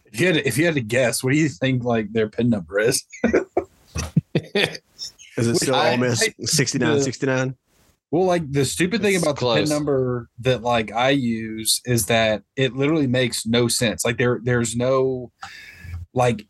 If 0.09 0.21
you 0.21 0.25
had 0.27 0.35
to, 0.35 0.47
if 0.47 0.57
you 0.57 0.65
had 0.65 0.73
to 0.73 0.81
guess, 0.81 1.23
what 1.23 1.31
do 1.33 1.37
you 1.37 1.47
think 1.47 1.83
like 1.83 2.11
their 2.11 2.27
pin 2.27 2.49
number 2.49 2.79
is? 2.79 3.05
Is 4.33 4.79
it 5.37 5.55
still 5.57 5.75
I- 5.75 5.91
Ole 5.91 5.97
Miss 5.97 6.23
I- 6.23 6.33
69, 6.39 7.03
69? 7.03 7.55
Well, 8.11 8.25
like 8.25 8.49
the 8.51 8.63
stupid 8.63 9.01
thing 9.01 9.15
It's 9.15 9.23
about 9.23 9.37
the 9.37 9.55
pin 9.55 9.69
number 9.69 10.29
that 10.39 10.61
like 10.61 10.91
I 10.93 11.09
use 11.09 11.81
is 11.85 12.05
that 12.05 12.43
it 12.55 12.73
literally 12.75 13.07
makes 13.07 13.45
no 13.45 13.67
sense. 13.67 14.05
Like 14.05 14.17
there 14.17 14.39
there's 14.41 14.75
no 14.75 15.31
like 16.13 16.45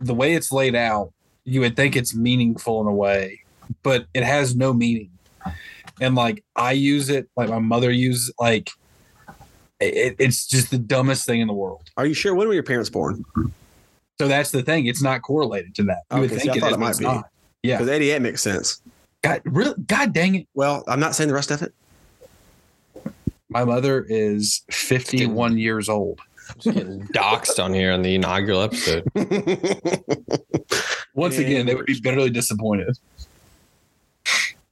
the 0.00 0.14
way 0.14 0.32
it's 0.34 0.50
laid 0.50 0.74
out, 0.74 1.12
you 1.44 1.60
would 1.60 1.76
think 1.76 1.96
it's 1.96 2.14
meaningful 2.14 2.80
in 2.80 2.86
a 2.86 2.94
way, 2.94 3.40
but 3.82 4.06
it 4.14 4.24
has 4.24 4.56
no 4.56 4.72
meaning. 4.72 5.10
And 6.00 6.14
like 6.14 6.44
I 6.56 6.72
use 6.72 7.10
it, 7.10 7.28
like 7.36 7.50
my 7.50 7.58
mother 7.58 7.90
uses 7.90 8.32
like 8.40 8.70
it, 9.80 10.16
it's 10.18 10.46
just 10.46 10.70
the 10.70 10.78
dumbest 10.78 11.26
thing 11.26 11.40
in 11.40 11.46
the 11.48 11.52
world. 11.54 11.90
Are 11.96 12.06
you 12.06 12.14
sure? 12.14 12.34
When 12.34 12.48
were 12.48 12.54
your 12.54 12.62
parents 12.62 12.88
born? 12.88 13.24
So 14.18 14.28
that's 14.28 14.50
the 14.50 14.62
thing. 14.62 14.86
It's 14.86 15.02
not 15.02 15.22
correlated 15.22 15.74
to 15.76 15.82
that. 15.84 16.02
You 16.12 16.20
would 16.20 16.32
Okay, 16.32 16.40
see, 16.40 16.48
think 16.48 16.54
I 16.54 16.56
it 16.56 16.60
thought 16.60 16.70
is, 16.70 16.76
it 16.76 16.80
might 16.80 16.98
be. 16.98 17.04
not. 17.04 17.24
Yeah. 17.62 17.76
Because 17.78 17.90
88 17.90 18.22
makes 18.22 18.42
sense. 18.42 18.80
God, 19.22 19.40
really, 19.44 19.74
God 19.86 20.12
dang 20.12 20.34
it. 20.34 20.48
Well, 20.54 20.84
I'm 20.86 21.00
not 21.00 21.14
saying 21.14 21.28
the 21.28 21.34
rest 21.34 21.50
of 21.50 21.62
it. 21.62 21.72
My 23.48 23.64
mother 23.64 24.04
is 24.08 24.62
51 24.70 25.58
years 25.58 25.88
old. 25.88 26.20
Just 26.58 26.76
getting 26.76 27.02
doxxed 27.14 27.62
on 27.62 27.72
here 27.74 27.92
on 27.92 28.02
the 28.02 28.14
inaugural 28.14 28.62
episode. 28.62 29.04
Once 31.14 31.36
And 31.36 31.46
again, 31.46 31.66
they 31.66 31.74
would 31.74 31.86
be 31.86 32.00
bitterly 32.00 32.30
disappointed. 32.30 32.98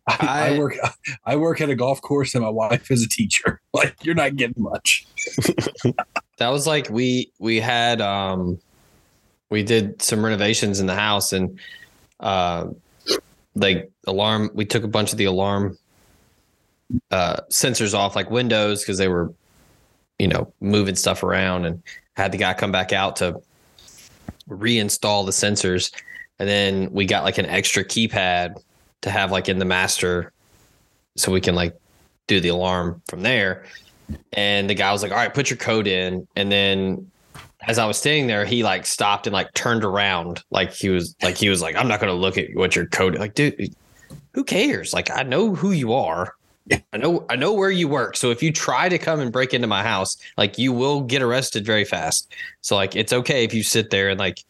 I, 0.07 0.16
I 0.20 0.48
I- 0.55 0.59
work 0.59 0.74
I 1.24 1.36
work 1.36 1.61
at 1.61 1.68
a 1.70 1.74
golf 1.76 2.01
course 2.01 2.34
and 2.34 2.42
my 2.42 2.51
wife 2.51 2.90
is 2.90 3.03
a 3.05 3.09
teacher. 3.09 3.61
Like 3.72 3.94
you're 4.05 4.16
not 4.16 4.34
getting 4.34 4.61
much. 4.64 5.07
That 6.38 6.48
was 6.48 6.66
like 6.66 6.90
we 6.90 7.30
we 7.38 7.61
had 7.61 8.01
um 8.01 8.59
we 9.48 9.62
did 9.62 10.03
some 10.03 10.24
renovations 10.24 10.80
in 10.80 10.86
the 10.86 10.94
house 10.96 11.32
and 11.32 11.61
uh 12.18 12.66
like 13.55 13.90
alarm 14.07 14.51
we 14.55 14.64
took 14.64 14.84
a 14.84 14.88
bunch 14.88 15.12
of 15.12 15.18
the 15.18 15.24
alarm 15.24 15.76
uh 17.11 17.36
sensors 17.51 17.94
off 17.94 18.16
like 18.16 18.30
windows 18.30 18.82
because 18.82 18.98
they 18.98 19.09
were 19.09 19.32
you 20.18 20.28
know 20.28 20.53
moving 20.61 20.94
stuff 20.94 21.22
around 21.22 21.64
and 21.64 21.82
had 22.16 22.32
the 22.32 22.38
guy 22.38 22.55
come 22.55 22.72
back 22.72 22.92
out 22.92 23.16
to 23.16 23.40
reinstall 24.48 25.24
the 25.24 25.32
sensors 25.32 25.92
and 26.38 26.48
then 26.48 26.90
we 26.92 27.05
got 27.07 27.24
like 27.24 27.38
an 27.38 27.46
extra 27.46 27.84
keypad 27.84 28.55
to 29.03 29.11
have 29.11 29.30
like 29.30 29.48
in 29.48 29.59
the 29.59 29.64
master 29.64 30.32
so 31.16 31.32
we 31.32 31.40
can 31.40 31.55
like 31.55 31.76
do 32.26 32.40
the 32.40 32.48
alarm 32.48 33.03
from 33.09 33.22
there. 33.22 33.64
And 34.32 34.68
the 34.70 34.74
guy 34.74 34.92
was 34.92 35.03
like, 35.03 35.12
All 35.12 35.18
right, 35.18 35.32
put 35.32 35.51
your 35.51 35.57
code 35.57 35.86
in. 35.86 36.26
And 36.36 36.51
then 36.51 37.11
as 37.66 37.78
I 37.78 37.86
was 37.86 37.98
standing 37.98 38.26
there, 38.26 38.44
he 38.44 38.62
like 38.62 38.86
stopped 38.86 39.26
and 39.26 39.34
like 39.34 39.52
turned 39.54 39.84
around. 39.84 40.42
Like 40.50 40.72
he 40.72 40.88
was 40.88 41.14
like 41.22 41.36
he 41.36 41.48
was 41.48 41.61
like, 41.61 41.76
I'm 41.76 41.88
not 41.88 42.00
gonna 42.00 42.12
look 42.12 42.38
at 42.38 42.54
what 42.54 42.74
your 42.74 42.86
code 42.86 43.18
like, 43.18 43.34
dude, 43.34 43.74
who 44.32 44.44
cares? 44.44 44.92
Like 44.92 45.11
I 45.11 45.22
know 45.22 45.54
who 45.54 45.72
you 45.72 45.92
are. 45.92 46.34
I 46.92 46.96
know 46.96 47.26
I 47.28 47.36
know 47.36 47.52
where 47.52 47.70
you 47.70 47.88
work. 47.88 48.16
So 48.16 48.30
if 48.30 48.42
you 48.42 48.52
try 48.52 48.88
to 48.88 48.98
come 48.98 49.20
and 49.20 49.32
break 49.32 49.52
into 49.52 49.66
my 49.66 49.82
house, 49.82 50.16
like 50.36 50.58
you 50.58 50.72
will 50.72 51.02
get 51.02 51.22
arrested 51.22 51.66
very 51.66 51.84
fast. 51.84 52.32
So 52.61 52.76
like 52.76 52.96
it's 52.96 53.12
okay 53.12 53.44
if 53.44 53.52
you 53.52 53.62
sit 53.62 53.90
there 53.90 54.08
and 54.08 54.18
like 54.18 54.44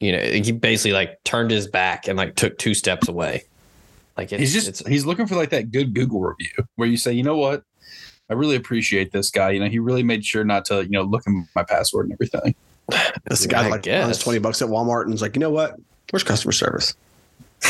you 0.00 0.10
know, 0.10 0.18
he 0.18 0.50
basically 0.50 0.92
like 0.92 1.22
turned 1.22 1.52
his 1.52 1.68
back 1.68 2.08
and 2.08 2.16
like 2.16 2.34
took 2.34 2.58
two 2.58 2.74
steps 2.74 3.06
away. 3.06 3.44
Like 4.16 4.30
he's 4.30 4.52
just 4.52 4.66
it's, 4.66 4.86
he's 4.86 5.06
looking 5.06 5.26
for 5.26 5.36
like 5.36 5.50
that 5.50 5.70
good 5.70 5.94
Google 5.94 6.20
review 6.20 6.66
where 6.74 6.88
you 6.88 6.96
say, 6.96 7.12
you 7.12 7.22
know 7.22 7.36
what, 7.36 7.62
I 8.32 8.34
really 8.34 8.56
appreciate 8.56 9.12
this 9.12 9.30
guy. 9.30 9.50
You 9.50 9.60
know, 9.60 9.68
he 9.68 9.78
really 9.78 10.02
made 10.02 10.24
sure 10.24 10.42
not 10.42 10.64
to 10.66 10.82
you 10.84 10.90
know 10.90 11.02
look 11.02 11.22
at 11.26 11.32
my 11.54 11.62
password 11.62 12.06
and 12.06 12.14
everything. 12.14 12.54
This 13.26 13.46
guy 13.46 13.66
I 13.66 13.68
like 13.68 13.82
guess. 13.82 14.18
twenty 14.18 14.38
bucks 14.38 14.60
at 14.60 14.68
Walmart 14.68 15.04
and 15.04 15.14
is 15.14 15.22
like, 15.22 15.36
you 15.36 15.40
know 15.40 15.50
what? 15.50 15.78
Where's 16.10 16.24
customer 16.24 16.52
service? 16.52 16.94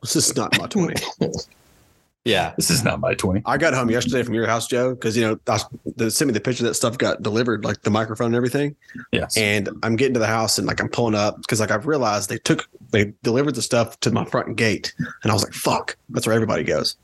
this 0.00 0.16
is 0.16 0.36
not 0.36 0.56
my 0.58 0.66
twenty. 0.66 1.02
yeah. 2.24 2.54
This 2.56 2.70
is 2.70 2.84
not 2.84 3.00
my 3.00 3.14
twenty. 3.14 3.42
I 3.44 3.58
got 3.58 3.74
home 3.74 3.90
yesterday 3.90 4.22
from 4.22 4.34
your 4.34 4.46
house, 4.46 4.68
Joe, 4.68 4.94
because 4.94 5.16
you 5.16 5.24
know 5.24 5.38
I 5.48 5.52
was, 5.52 5.66
they 5.96 6.10
sent 6.10 6.28
me 6.28 6.32
the 6.32 6.40
picture 6.40 6.62
that 6.64 6.74
stuff 6.74 6.96
got 6.96 7.22
delivered, 7.22 7.64
like 7.64 7.82
the 7.82 7.90
microphone 7.90 8.28
and 8.28 8.36
everything. 8.36 8.76
Yes. 9.10 9.36
And 9.36 9.68
I'm 9.82 9.96
getting 9.96 10.14
to 10.14 10.20
the 10.20 10.26
house 10.26 10.58
and 10.58 10.66
like 10.66 10.80
I'm 10.80 10.88
pulling 10.88 11.14
up 11.14 11.38
because 11.38 11.60
like 11.60 11.70
I've 11.70 11.86
realized 11.86 12.30
they 12.30 12.38
took 12.38 12.68
they 12.90 13.12
delivered 13.22 13.54
the 13.54 13.62
stuff 13.62 13.98
to 14.00 14.10
my 14.10 14.24
front 14.24 14.56
gate, 14.56 14.94
and 15.22 15.30
I 15.30 15.34
was 15.34 15.42
like, 15.42 15.54
"Fuck, 15.54 15.96
that's 16.10 16.26
where 16.26 16.34
everybody 16.34 16.62
goes." 16.62 16.96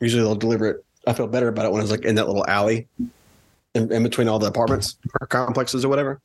Usually 0.00 0.22
they'll 0.22 0.34
deliver 0.34 0.66
it. 0.66 0.84
I 1.06 1.12
felt 1.12 1.30
better 1.32 1.48
about 1.48 1.66
it 1.66 1.72
when 1.72 1.80
I 1.80 1.82
was 1.82 1.90
like 1.90 2.04
in 2.04 2.14
that 2.16 2.26
little 2.26 2.46
alley, 2.46 2.86
in, 3.74 3.92
in 3.92 4.02
between 4.02 4.28
all 4.28 4.38
the 4.38 4.46
apartments 4.46 4.96
or 5.20 5.26
complexes 5.26 5.84
or 5.84 5.88
whatever. 5.88 6.20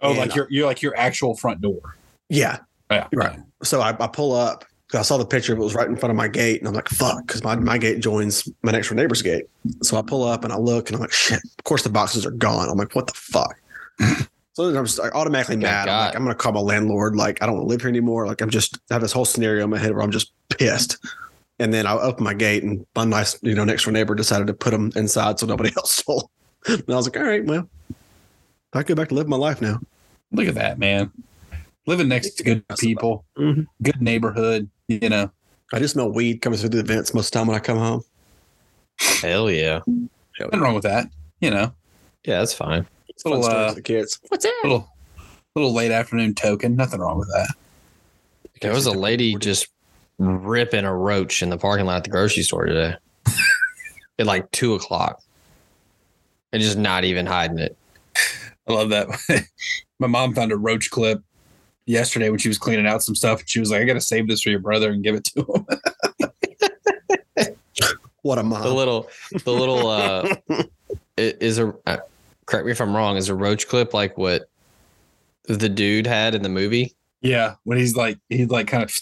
oh, 0.00 0.10
and- 0.10 0.18
like 0.18 0.34
your 0.34 0.46
you're 0.50 0.66
like 0.66 0.82
your 0.82 0.96
actual 0.96 1.36
front 1.36 1.60
door. 1.60 1.96
Yeah. 2.28 2.58
Yeah. 2.90 3.06
Right. 3.12 3.38
So 3.62 3.80
I, 3.80 3.90
I 3.98 4.06
pull 4.08 4.32
up. 4.34 4.64
I 4.92 5.02
saw 5.02 5.16
the 5.16 5.24
picture. 5.24 5.52
It 5.52 5.58
was 5.60 5.76
right 5.76 5.86
in 5.86 5.96
front 5.96 6.10
of 6.10 6.16
my 6.16 6.26
gate, 6.26 6.58
and 6.60 6.66
I'm 6.66 6.74
like, 6.74 6.88
"Fuck," 6.88 7.24
because 7.24 7.44
my, 7.44 7.54
my 7.54 7.78
gate 7.78 8.00
joins 8.00 8.48
my 8.64 8.72
next 8.72 8.88
door 8.88 8.96
neighbor's 8.96 9.22
gate. 9.22 9.44
So 9.82 9.96
I 9.96 10.02
pull 10.02 10.24
up 10.24 10.42
and 10.42 10.52
I 10.52 10.56
look, 10.56 10.88
and 10.88 10.96
I'm 10.96 11.00
like, 11.00 11.12
"Shit!" 11.12 11.38
Of 11.58 11.64
course, 11.64 11.84
the 11.84 11.90
boxes 11.90 12.26
are 12.26 12.32
gone. 12.32 12.68
I'm 12.68 12.76
like, 12.76 12.96
"What 12.96 13.06
the 13.06 13.12
fuck?" 13.14 13.54
so 14.54 14.76
I'm 14.76 14.84
just 14.84 14.98
like, 14.98 15.14
automatically 15.14 15.54
Good 15.54 15.62
mad. 15.62 15.88
I'm 15.88 16.06
like, 16.06 16.16
"I'm 16.16 16.22
gonna 16.24 16.34
call 16.34 16.50
my 16.50 16.60
landlord." 16.60 17.14
Like, 17.14 17.40
I 17.40 17.46
don't 17.46 17.54
want 17.54 17.66
to 17.66 17.68
live 17.68 17.82
here 17.82 17.88
anymore. 17.88 18.26
Like, 18.26 18.40
I'm 18.40 18.50
just 18.50 18.78
I 18.90 18.94
have 18.94 19.02
this 19.02 19.12
whole 19.12 19.24
scenario 19.24 19.62
in 19.62 19.70
my 19.70 19.78
head 19.78 19.92
where 19.92 20.02
I'm 20.02 20.10
just 20.10 20.32
pissed. 20.48 20.98
And 21.60 21.72
then 21.74 21.86
I 21.86 21.92
opened 21.92 22.24
my 22.24 22.34
gate, 22.34 22.62
and 22.64 22.84
my 22.96 23.04
nice, 23.04 23.38
you 23.42 23.54
know, 23.54 23.64
next 23.64 23.84
door 23.84 23.92
neighbor 23.92 24.14
decided 24.14 24.46
to 24.48 24.54
put 24.54 24.70
them 24.70 24.90
inside 24.96 25.38
so 25.38 25.46
nobody 25.46 25.70
else 25.76 25.92
stole. 25.92 26.30
And 26.66 26.82
I 26.88 26.94
was 26.96 27.06
like, 27.06 27.16
"All 27.16 27.22
right, 27.22 27.44
well, 27.44 27.68
I 28.72 28.82
can 28.82 28.94
go 28.96 29.00
back 29.02 29.10
to 29.10 29.14
live 29.14 29.28
my 29.28 29.36
life 29.36 29.60
now." 29.60 29.78
Look 30.32 30.48
at 30.48 30.54
that, 30.54 30.78
man. 30.78 31.12
Living 31.86 32.08
next 32.08 32.30
to 32.36 32.44
good 32.44 32.64
people, 32.78 33.24
Mhm. 33.38 33.66
good 33.82 34.00
neighborhood. 34.00 34.70
You 34.88 35.08
know, 35.08 35.30
I 35.72 35.78
just 35.78 35.94
smell 35.94 36.10
weed 36.10 36.40
coming 36.40 36.58
through 36.58 36.70
the 36.70 36.82
vents 36.82 37.12
most 37.14 37.26
of 37.26 37.32
the 37.32 37.38
time 37.38 37.46
when 37.48 37.56
I 37.56 37.60
come 37.60 37.78
home. 37.78 38.02
Hell 38.98 39.50
yeah. 39.50 39.80
nothing 40.38 40.60
wrong 40.60 40.74
with 40.74 40.84
that. 40.84 41.08
You 41.40 41.50
know, 41.50 41.72
Yeah, 42.24 42.38
that's 42.38 42.54
fine. 42.54 42.86
It's 43.08 43.22
fun 43.22 43.32
Little, 43.32 43.44
stories 43.50 43.70
uh, 43.72 43.74
the 43.74 43.82
kids. 43.82 44.18
What's 44.28 44.44
that? 44.44 44.60
little 44.62 44.88
little 45.54 45.74
late 45.74 45.90
afternoon 45.90 46.34
token. 46.34 46.74
Nothing 46.76 47.00
wrong 47.00 47.18
with 47.18 47.28
that. 47.28 47.48
There 48.62 48.72
was 48.72 48.86
a 48.86 48.92
lady 48.92 49.34
just 49.36 49.68
ripping 50.20 50.84
a 50.84 50.94
roach 50.94 51.42
in 51.42 51.48
the 51.50 51.56
parking 51.58 51.86
lot 51.86 51.96
at 51.96 52.04
the 52.04 52.10
grocery 52.10 52.42
store 52.42 52.66
today 52.66 52.94
at 54.18 54.26
like 54.26 54.50
two 54.50 54.74
o'clock 54.74 55.22
and 56.52 56.62
just 56.62 56.76
not 56.76 57.04
even 57.04 57.24
hiding 57.26 57.58
it. 57.58 57.76
I 58.68 58.72
love 58.72 58.90
that. 58.90 59.08
My 59.98 60.06
mom 60.06 60.34
found 60.34 60.52
a 60.52 60.56
roach 60.56 60.90
clip 60.90 61.22
yesterday 61.86 62.28
when 62.28 62.38
she 62.38 62.48
was 62.48 62.58
cleaning 62.58 62.86
out 62.86 63.02
some 63.02 63.14
stuff. 63.14 63.40
And 63.40 63.48
she 63.48 63.60
was 63.60 63.70
like, 63.70 63.80
I 63.80 63.84
got 63.84 63.94
to 63.94 64.00
save 64.00 64.28
this 64.28 64.42
for 64.42 64.50
your 64.50 64.58
brother 64.60 64.90
and 64.90 65.02
give 65.02 65.14
it 65.14 65.24
to 65.24 65.40
him. 65.42 65.66
What 68.22 68.36
a 68.38 68.42
mom. 68.42 68.62
The 68.62 68.74
little, 68.74 69.08
the 69.44 69.50
little, 69.52 69.88
uh, 69.88 70.34
i- 70.50 70.64
is 71.16 71.58
a, 71.58 71.74
uh, 71.86 71.96
correct 72.44 72.66
me 72.66 72.72
if 72.72 72.78
I'm 72.82 72.94
wrong, 72.94 73.16
is 73.16 73.30
a 73.30 73.34
roach 73.34 73.66
clip 73.66 73.94
like 73.94 74.18
what 74.18 74.50
the 75.44 75.70
dude 75.70 76.06
had 76.06 76.34
in 76.34 76.42
the 76.42 76.50
movie? 76.50 76.94
yeah. 77.22 77.54
When 77.64 77.78
he's 77.78 77.96
like, 77.96 78.18
he's 78.28 78.48
like 78.50 78.66
kind 78.66 78.82
of, 78.82 78.94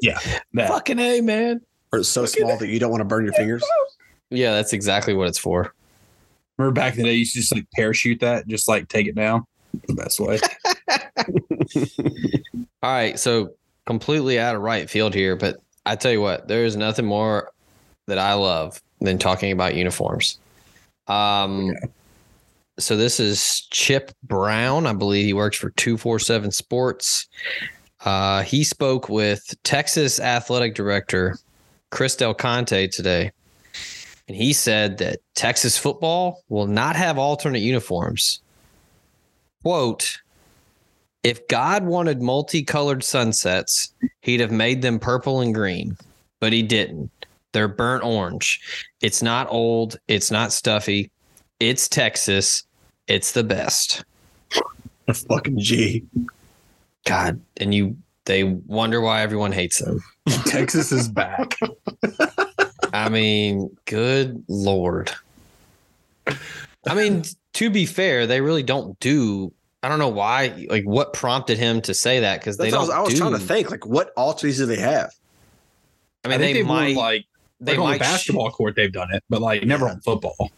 yeah. 0.00 0.18
That. 0.54 0.68
Fucking 0.68 0.98
A, 0.98 1.20
man. 1.20 1.60
or 1.92 2.00
it's 2.00 2.08
so 2.08 2.26
small 2.26 2.56
that 2.58 2.68
you 2.68 2.78
don't 2.78 2.90
want 2.90 3.00
to 3.00 3.04
burn 3.06 3.24
your 3.24 3.34
fingers. 3.34 3.64
Yeah, 4.30 4.52
that's 4.52 4.72
exactly 4.72 5.14
what 5.14 5.28
it's 5.28 5.38
for. 5.38 5.74
Remember 6.58 6.74
back 6.74 6.94
in 6.94 7.02
the 7.02 7.04
day, 7.04 7.12
you 7.12 7.20
used 7.20 7.34
to 7.34 7.40
just 7.40 7.54
like 7.54 7.66
parachute 7.74 8.20
that, 8.20 8.46
just 8.48 8.68
like 8.68 8.88
take 8.88 9.06
it 9.06 9.14
down. 9.14 9.44
The 9.86 9.94
best 9.94 10.20
way. 10.20 10.38
All 12.82 12.92
right, 12.92 13.18
so 13.18 13.54
completely 13.86 14.38
out 14.38 14.54
of 14.54 14.62
right 14.62 14.88
field 14.88 15.14
here, 15.14 15.36
but 15.36 15.56
I 15.86 15.96
tell 15.96 16.12
you 16.12 16.20
what, 16.20 16.48
there 16.48 16.64
is 16.64 16.76
nothing 16.76 17.06
more 17.06 17.50
that 18.06 18.18
I 18.18 18.34
love 18.34 18.82
than 19.00 19.18
talking 19.18 19.52
about 19.52 19.74
uniforms. 19.74 20.38
Um, 21.06 21.74
so 22.78 22.96
this 22.96 23.18
is 23.18 23.66
Chip 23.70 24.12
Brown. 24.22 24.86
I 24.86 24.92
believe 24.92 25.24
he 25.24 25.32
works 25.32 25.56
for 25.56 25.70
two 25.70 25.96
four 25.96 26.18
seven 26.18 26.50
Sports. 26.50 27.26
Uh, 28.04 28.42
he 28.42 28.62
spoke 28.64 29.08
with 29.08 29.54
Texas 29.64 30.20
Athletic 30.20 30.74
Director 30.74 31.36
Chris 31.90 32.16
Del 32.16 32.34
Conte 32.34 32.86
today, 32.88 33.32
and 34.28 34.36
he 34.36 34.52
said 34.52 34.98
that 34.98 35.20
Texas 35.34 35.76
football 35.78 36.42
will 36.48 36.66
not 36.66 36.96
have 36.96 37.18
alternate 37.18 37.60
uniforms. 37.60 38.40
Quote 39.62 40.18
if 41.24 41.46
God 41.48 41.84
wanted 41.84 42.22
multicolored 42.22 43.02
sunsets, 43.02 43.92
he'd 44.22 44.40
have 44.40 44.52
made 44.52 44.82
them 44.82 44.98
purple 44.98 45.40
and 45.40 45.52
green, 45.52 45.96
but 46.40 46.52
he 46.52 46.62
didn't. 46.62 47.10
They're 47.52 47.68
burnt 47.68 48.04
orange. 48.04 48.60
It's 49.00 49.22
not 49.22 49.48
old. 49.50 49.98
It's 50.06 50.30
not 50.30 50.52
stuffy. 50.52 51.10
It's 51.58 51.88
Texas. 51.88 52.62
It's 53.08 53.32
the 53.32 53.42
best. 53.42 54.04
A 55.08 55.14
fucking 55.14 55.58
G. 55.58 56.04
God, 57.06 57.40
and 57.56 57.74
you 57.74 57.96
they 58.24 58.44
wonder 58.44 59.00
why 59.00 59.22
everyone 59.22 59.52
hates 59.52 59.78
them. 59.78 60.00
Texas 60.46 60.92
is 60.92 61.08
back. 61.08 61.58
I 62.92 63.08
mean, 63.08 63.74
good 63.86 64.44
lord. 64.48 65.10
I 66.86 66.94
mean, 66.94 67.24
to 67.54 67.70
be 67.70 67.86
fair, 67.86 68.26
they 68.26 68.40
really 68.40 68.62
don't 68.62 68.98
do. 69.00 69.52
I 69.82 69.88
don't 69.88 69.98
know 69.98 70.08
why. 70.08 70.66
Like, 70.68 70.84
what 70.84 71.12
prompted 71.12 71.56
him 71.58 71.80
to 71.82 71.94
say 71.94 72.20
that? 72.20 72.40
Because 72.40 72.56
they 72.56 72.70
That's 72.70 72.88
what 72.88 72.92
I 72.92 72.96
don't. 72.96 73.04
was, 73.04 73.10
I 73.10 73.10
was 73.10 73.14
do, 73.14 73.20
trying 73.20 73.32
to 73.32 73.38
think. 73.38 73.70
Like, 73.70 73.86
what 73.86 74.12
alternates 74.16 74.58
do 74.58 74.66
they 74.66 74.76
have? 74.80 75.10
I 76.24 76.28
mean, 76.28 76.38
think 76.38 76.48
they 76.48 76.52
they've 76.60 76.68
worn, 76.68 76.80
might 76.80 76.96
like, 76.96 77.24
They 77.60 77.72
like 77.72 77.78
on 77.78 77.84
the 77.84 77.90
might. 77.90 77.96
sh- 77.96 78.00
basketball 78.00 78.50
court, 78.50 78.74
they've 78.76 78.92
done 78.92 79.12
it, 79.14 79.22
but 79.30 79.40
like 79.40 79.64
never 79.64 79.88
on 79.88 80.00
football. 80.00 80.50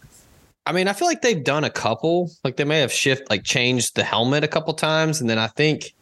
I 0.66 0.72
mean, 0.72 0.88
I 0.88 0.93
feel 0.93 1.07
like 1.09 1.22
they've 1.22 1.43
done 1.43 1.64
a 1.64 1.70
couple. 1.70 2.30
Like 2.45 2.57
they 2.57 2.64
may 2.64 2.80
have 2.80 2.93
shift, 2.93 3.28
like 3.30 3.45
changed 3.45 3.95
the 3.97 4.05
helmet 4.05 4.43
a 4.45 4.49
couple 4.49 4.72
times, 4.74 5.20
and 5.20 5.28
then 5.28 5.38
I 5.38 5.49
think, 5.49 5.95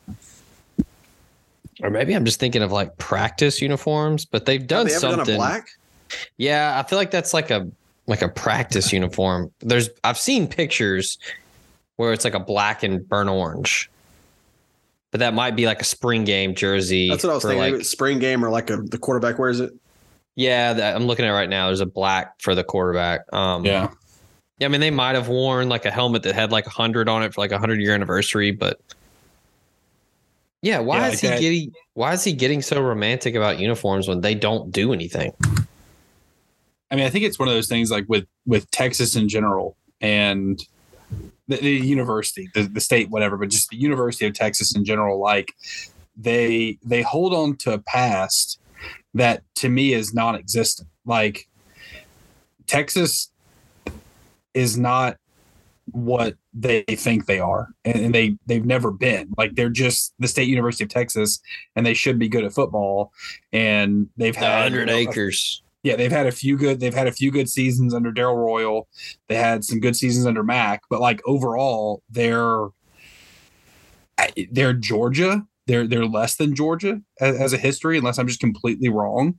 or 1.82 1.90
maybe 1.90 2.14
I'm 2.14 2.24
just 2.24 2.40
thinking 2.40 2.62
of 2.62 2.72
like 2.72 2.96
practice 2.98 3.60
uniforms. 3.62 4.24
But 4.24 4.46
they've 4.46 4.60
Have 4.60 4.68
done 4.68 4.86
they 4.86 4.92
ever 4.92 5.00
something. 5.00 5.24
done 5.24 5.34
a 5.34 5.38
black? 5.38 5.68
Yeah, 6.36 6.78
I 6.78 6.88
feel 6.88 6.98
like 6.98 7.10
that's 7.10 7.34
like 7.34 7.50
a 7.50 7.68
like 8.06 8.22
a 8.22 8.28
practice 8.28 8.92
uniform. 8.92 9.50
There's 9.60 9.90
I've 10.04 10.18
seen 10.18 10.46
pictures 10.48 11.18
where 11.96 12.12
it's 12.12 12.24
like 12.24 12.34
a 12.34 12.40
black 12.40 12.82
and 12.82 13.06
burnt 13.08 13.28
orange. 13.28 13.90
But 15.10 15.20
that 15.20 15.32
might 15.34 15.56
be 15.56 15.64
like 15.66 15.80
a 15.80 15.84
spring 15.84 16.24
game 16.24 16.54
jersey. 16.54 17.08
That's 17.08 17.24
what 17.24 17.30
I 17.30 17.34
was 17.34 17.44
thinking. 17.44 17.74
Like, 17.76 17.84
spring 17.84 18.18
game 18.18 18.44
or 18.44 18.50
like 18.50 18.68
a 18.70 18.76
the 18.76 18.98
quarterback 18.98 19.38
wears 19.38 19.58
it. 19.60 19.72
yeah, 20.36 20.72
that, 20.74 20.96
I'm 20.96 21.06
looking 21.06 21.24
at 21.24 21.30
it 21.30 21.34
right 21.34 21.48
now. 21.48 21.66
There's 21.68 21.80
a 21.80 21.86
black 21.86 22.40
for 22.40 22.54
the 22.54 22.62
quarterback. 22.64 23.22
Um, 23.32 23.64
Yeah. 23.64 23.88
Yeah, 24.58 24.66
I 24.66 24.68
mean 24.70 24.80
they 24.80 24.90
might 24.90 25.14
have 25.14 25.28
worn 25.28 25.68
like 25.68 25.84
a 25.84 25.90
helmet 25.90 26.24
that 26.24 26.34
had 26.34 26.50
like 26.50 26.66
a 26.66 26.70
hundred 26.70 27.08
on 27.08 27.22
it 27.22 27.32
for 27.32 27.40
like 27.40 27.52
a 27.52 27.58
hundred 27.58 27.80
year 27.80 27.94
anniversary, 27.94 28.50
but 28.50 28.80
yeah, 30.62 30.80
why 30.80 30.98
Yeah, 30.98 31.08
is 31.08 31.22
like 31.22 31.34
he 31.34 31.40
getting 31.40 31.72
why 31.94 32.12
is 32.12 32.24
he 32.24 32.32
getting 32.32 32.62
so 32.62 32.80
romantic 32.82 33.34
about 33.34 33.58
uniforms 33.58 34.08
when 34.08 34.20
they 34.20 34.34
don't 34.34 34.72
do 34.72 34.92
anything? 34.92 35.32
I 36.90 36.96
mean, 36.96 37.04
I 37.04 37.10
think 37.10 37.24
it's 37.24 37.38
one 37.38 37.48
of 37.48 37.54
those 37.54 37.68
things 37.68 37.90
like 37.90 38.06
with 38.08 38.26
with 38.46 38.70
Texas 38.70 39.14
in 39.14 39.28
general 39.28 39.76
and 40.00 40.60
the, 41.46 41.56
the 41.56 41.70
university, 41.70 42.48
the, 42.54 42.62
the 42.62 42.80
state, 42.80 43.08
whatever, 43.10 43.36
but 43.36 43.50
just 43.50 43.70
the 43.70 43.76
University 43.76 44.26
of 44.26 44.34
Texas 44.34 44.74
in 44.74 44.84
general. 44.84 45.20
Like 45.20 45.52
they 46.16 46.78
they 46.84 47.02
hold 47.02 47.34
on 47.34 47.56
to 47.58 47.72
a 47.72 47.78
past 47.78 48.58
that 49.14 49.42
to 49.56 49.68
me 49.68 49.92
is 49.92 50.12
non-existent. 50.12 50.88
Like 51.04 51.48
Texas 52.66 53.30
is 54.54 54.76
not 54.76 55.16
what 55.92 56.34
they 56.54 56.82
think 56.82 57.26
they 57.26 57.40
are, 57.40 57.68
and, 57.84 57.96
and 57.96 58.14
they 58.14 58.36
they've 58.46 58.64
never 58.64 58.90
been. 58.90 59.32
Like 59.36 59.54
they're 59.54 59.68
just 59.70 60.14
the 60.18 60.28
State 60.28 60.48
University 60.48 60.84
of 60.84 60.90
Texas, 60.90 61.40
and 61.76 61.84
they 61.86 61.94
should 61.94 62.18
be 62.18 62.28
good 62.28 62.44
at 62.44 62.52
football. 62.52 63.12
And 63.52 64.08
they've 64.16 64.36
had 64.36 64.62
hundred 64.62 64.88
you 64.88 64.94
a- 64.94 64.98
acres. 64.98 65.62
yeah, 65.82 65.96
they've 65.96 66.12
had 66.12 66.26
a 66.26 66.32
few 66.32 66.56
good. 66.56 66.80
They've 66.80 66.94
had 66.94 67.06
a 67.06 67.12
few 67.12 67.30
good 67.30 67.48
seasons 67.48 67.94
under 67.94 68.10
Darrell 68.12 68.36
Royal. 68.36 68.88
They 69.28 69.36
had 69.36 69.64
some 69.64 69.80
good 69.80 69.96
seasons 69.96 70.26
under 70.26 70.42
Mack, 70.42 70.82
but 70.90 71.00
like 71.00 71.20
overall, 71.26 72.02
they're 72.10 72.68
they're 74.50 74.72
Georgia. 74.74 75.46
They're 75.66 75.86
they're 75.86 76.06
less 76.06 76.36
than 76.36 76.54
Georgia 76.54 77.00
as, 77.20 77.36
as 77.38 77.52
a 77.52 77.58
history, 77.58 77.98
unless 77.98 78.18
I'm 78.18 78.26
just 78.26 78.40
completely 78.40 78.88
wrong. 78.88 79.38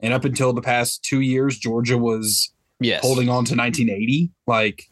And 0.00 0.12
up 0.12 0.24
until 0.24 0.52
the 0.52 0.62
past 0.62 1.02
two 1.04 1.20
years, 1.20 1.58
Georgia 1.58 1.96
was 1.96 2.52
Yes, 2.80 3.02
holding 3.02 3.28
on 3.28 3.44
to 3.44 3.54
1980. 3.54 4.30
Like 4.46 4.90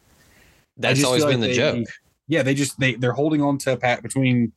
that's 0.77 0.99
just 0.99 1.05
always 1.07 1.23
been 1.25 1.41
like 1.41 1.51
the 1.51 1.55
they- 1.57 1.79
joke. 1.81 1.87
yeah, 2.27 2.43
they 2.43 2.53
just 2.53 2.79
they 2.79 2.95
they're 2.95 3.11
holding 3.13 3.41
on 3.41 3.57
to 3.59 3.73
a 3.73 3.77
pat 3.77 4.01
between 4.03 4.51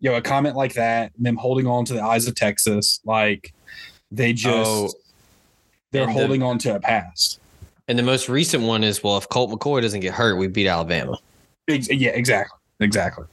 you 0.00 0.10
know 0.10 0.16
a 0.16 0.22
comment 0.22 0.56
like 0.56 0.74
that, 0.74 1.12
and 1.16 1.26
them 1.26 1.36
holding 1.36 1.66
on 1.66 1.84
to 1.86 1.92
the 1.94 2.02
eyes 2.02 2.26
of 2.26 2.34
Texas. 2.34 3.00
Like 3.04 3.52
they 4.10 4.30
oh, 4.30 4.34
just 4.34 4.70
Oh, 4.70 4.90
they're 5.92 6.02
and 6.04 6.10
the- 6.10 6.14
holding 6.20 6.42
on 6.42 6.58
to 6.60 6.74
a 6.74 6.80
past. 6.80 7.40
And 7.88 7.98
the 7.98 8.02
most 8.02 8.28
recent 8.28 8.64
one 8.64 8.84
is 8.84 9.02
well, 9.02 9.16
if 9.16 9.28
Colt 9.30 9.50
McCoy 9.50 9.80
doesn't 9.80 10.00
get 10.00 10.12
hurt, 10.12 10.36
we 10.36 10.46
beat 10.46 10.66
Alabama. 10.66 11.16
Ex- 11.68 11.88
yeah, 11.90 12.10
exactly, 12.10 12.58
exactly. 12.80 13.24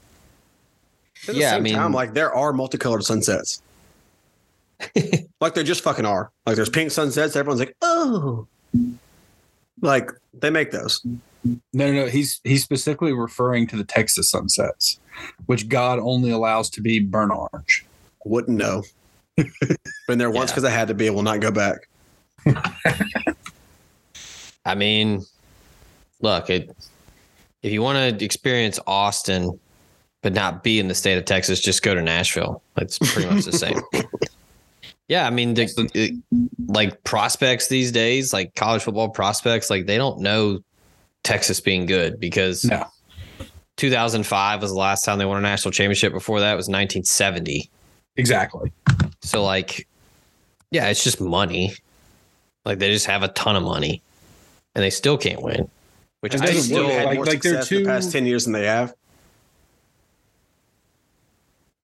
At 1.28 1.36
the 1.36 1.40
Yeah, 1.42 1.48
I 1.52 1.56
same 1.56 1.64
mean- 1.64 1.76
time, 1.76 1.92
like 1.92 2.14
there 2.14 2.34
are 2.34 2.54
multicolored 2.54 3.04
sunsets. 3.04 3.62
like 5.42 5.54
there 5.56 5.64
just 5.64 5.82
fucking 5.84 6.06
are. 6.06 6.32
Like 6.46 6.56
there's 6.56 6.70
pink 6.70 6.92
sunsets. 6.92 7.36
Everyone's 7.36 7.60
like, 7.60 7.76
oh, 7.82 8.48
like 9.82 10.10
they 10.34 10.50
make 10.50 10.72
those. 10.72 11.06
No, 11.46 11.60
no, 11.74 11.92
no. 11.92 12.06
He's 12.08 12.42
he's 12.44 12.64
specifically 12.64 13.14
referring 13.14 13.68
to 13.68 13.76
the 13.78 13.84
Texas 13.84 14.30
sunsets, 14.32 15.00
which 15.46 15.70
God 15.70 16.00
only 16.00 16.32
allows 16.32 16.70
to 16.72 16.82
be 16.82 17.00
burnt 17.00 17.32
orange. 17.32 17.86
Wouldn't 18.26 18.58
know. 18.58 18.84
Been 20.08 20.18
there 20.18 20.32
once 20.32 20.50
Yeah. 20.50 20.56
because 20.56 20.64
I 20.64 20.72
had 20.72 20.88
to 20.88 20.94
be. 20.96 21.08
I 21.08 21.12
will 21.12 21.22
not 21.24 21.40
go 21.40 21.52
back. 21.52 21.88
I 24.66 24.76
mean, 24.76 25.24
look, 26.22 26.50
it, 26.50 26.76
if 27.62 27.72
you 27.72 27.82
want 27.82 28.20
to 28.20 28.26
experience 28.26 28.80
Austin, 28.88 29.60
but 30.24 30.34
not 30.34 30.64
be 30.64 30.80
in 30.80 30.88
the 30.88 30.96
state 30.96 31.18
of 31.18 31.26
Texas, 31.26 31.60
just 31.60 31.84
go 31.84 31.94
to 31.94 32.02
Nashville. 32.02 32.64
It's 32.78 32.98
pretty 32.98 33.30
much 33.30 33.46
the 33.46 33.52
same. 33.58 33.80
Yeah, 35.08 35.28
I 35.28 35.30
mean, 35.30 35.54
the, 35.54 35.90
it- 35.94 36.16
like 36.68 37.04
prospects 37.04 37.68
these 37.68 37.92
days, 37.92 38.34
like 38.34 38.56
college 38.56 38.82
football 38.82 39.10
prospects, 39.10 39.70
like 39.70 39.86
they 39.86 39.98
don't 39.98 40.20
know 40.22 40.60
Texas 41.26 41.60
being 41.60 41.86
good 41.86 42.20
because 42.20 42.64
No, 42.64 42.86
2005 43.78 44.62
was 44.62 44.72
the 44.72 44.78
last 44.78 45.04
time 45.04 45.18
they 45.18 45.26
won 45.26 45.38
a 45.38 45.42
national 45.42 45.72
championship. 45.74 46.14
Before 46.14 46.40
that 46.40 46.54
was 46.56 46.68
1970. 46.70 47.70
exactly. 48.16 48.72
So 49.22 49.44
like, 49.44 49.88
yeah, 50.72 50.88
it's 50.88 51.04
just 51.04 51.20
money. 51.20 51.74
Like 52.64 52.80
they 52.80 52.92
just 52.94 53.08
have 53.08 53.24
a 53.24 53.28
ton 53.30 53.56
of 53.56 53.64
money, 53.64 54.02
and 54.76 54.84
they 54.84 54.90
still 54.90 55.18
can't 55.18 55.42
win. 55.42 55.70
Which 56.22 56.34
It 56.36 56.42
I 56.42 56.54
still 56.54 56.86
work. 56.86 56.94
had 56.94 57.06
like- 57.06 57.16
more 57.18 57.26
like 57.26 57.42
they're 57.42 57.62
success 57.62 57.72
in 57.72 57.84
the 57.84 57.90
past 57.90 58.12
ten 58.12 58.26
years 58.26 58.44
than 58.46 58.54
they 58.54 58.66
have. 58.66 58.94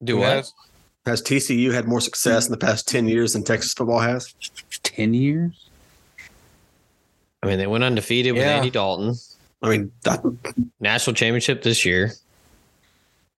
do 0.04 0.18
what? 0.18 0.30
Has 0.38 0.54
Has 1.06 1.22
TCU 1.24 1.74
had 1.74 1.88
more 1.88 2.02
success 2.02 2.46
in 2.46 2.52
the 2.52 2.58
past 2.58 2.88
ten 2.88 3.08
years 3.08 3.34
than 3.34 3.44
Texas 3.44 3.74
football 3.74 4.00
has? 4.00 4.34
ten 4.84 5.14
years. 5.14 5.68
I 7.44 7.48
mean, 7.48 7.58
they 7.58 7.68
went 7.68 7.84
undefeated 7.84 8.34
with 8.34 8.44
Yeah. 8.44 8.58
Andy 8.58 8.70
Dalton. 8.70 9.16
I 9.62 9.70
mean, 9.70 9.92
that, 10.04 10.22
National 10.80 11.16
championship 11.16 11.64
this 11.64 11.86
year. 11.86 12.12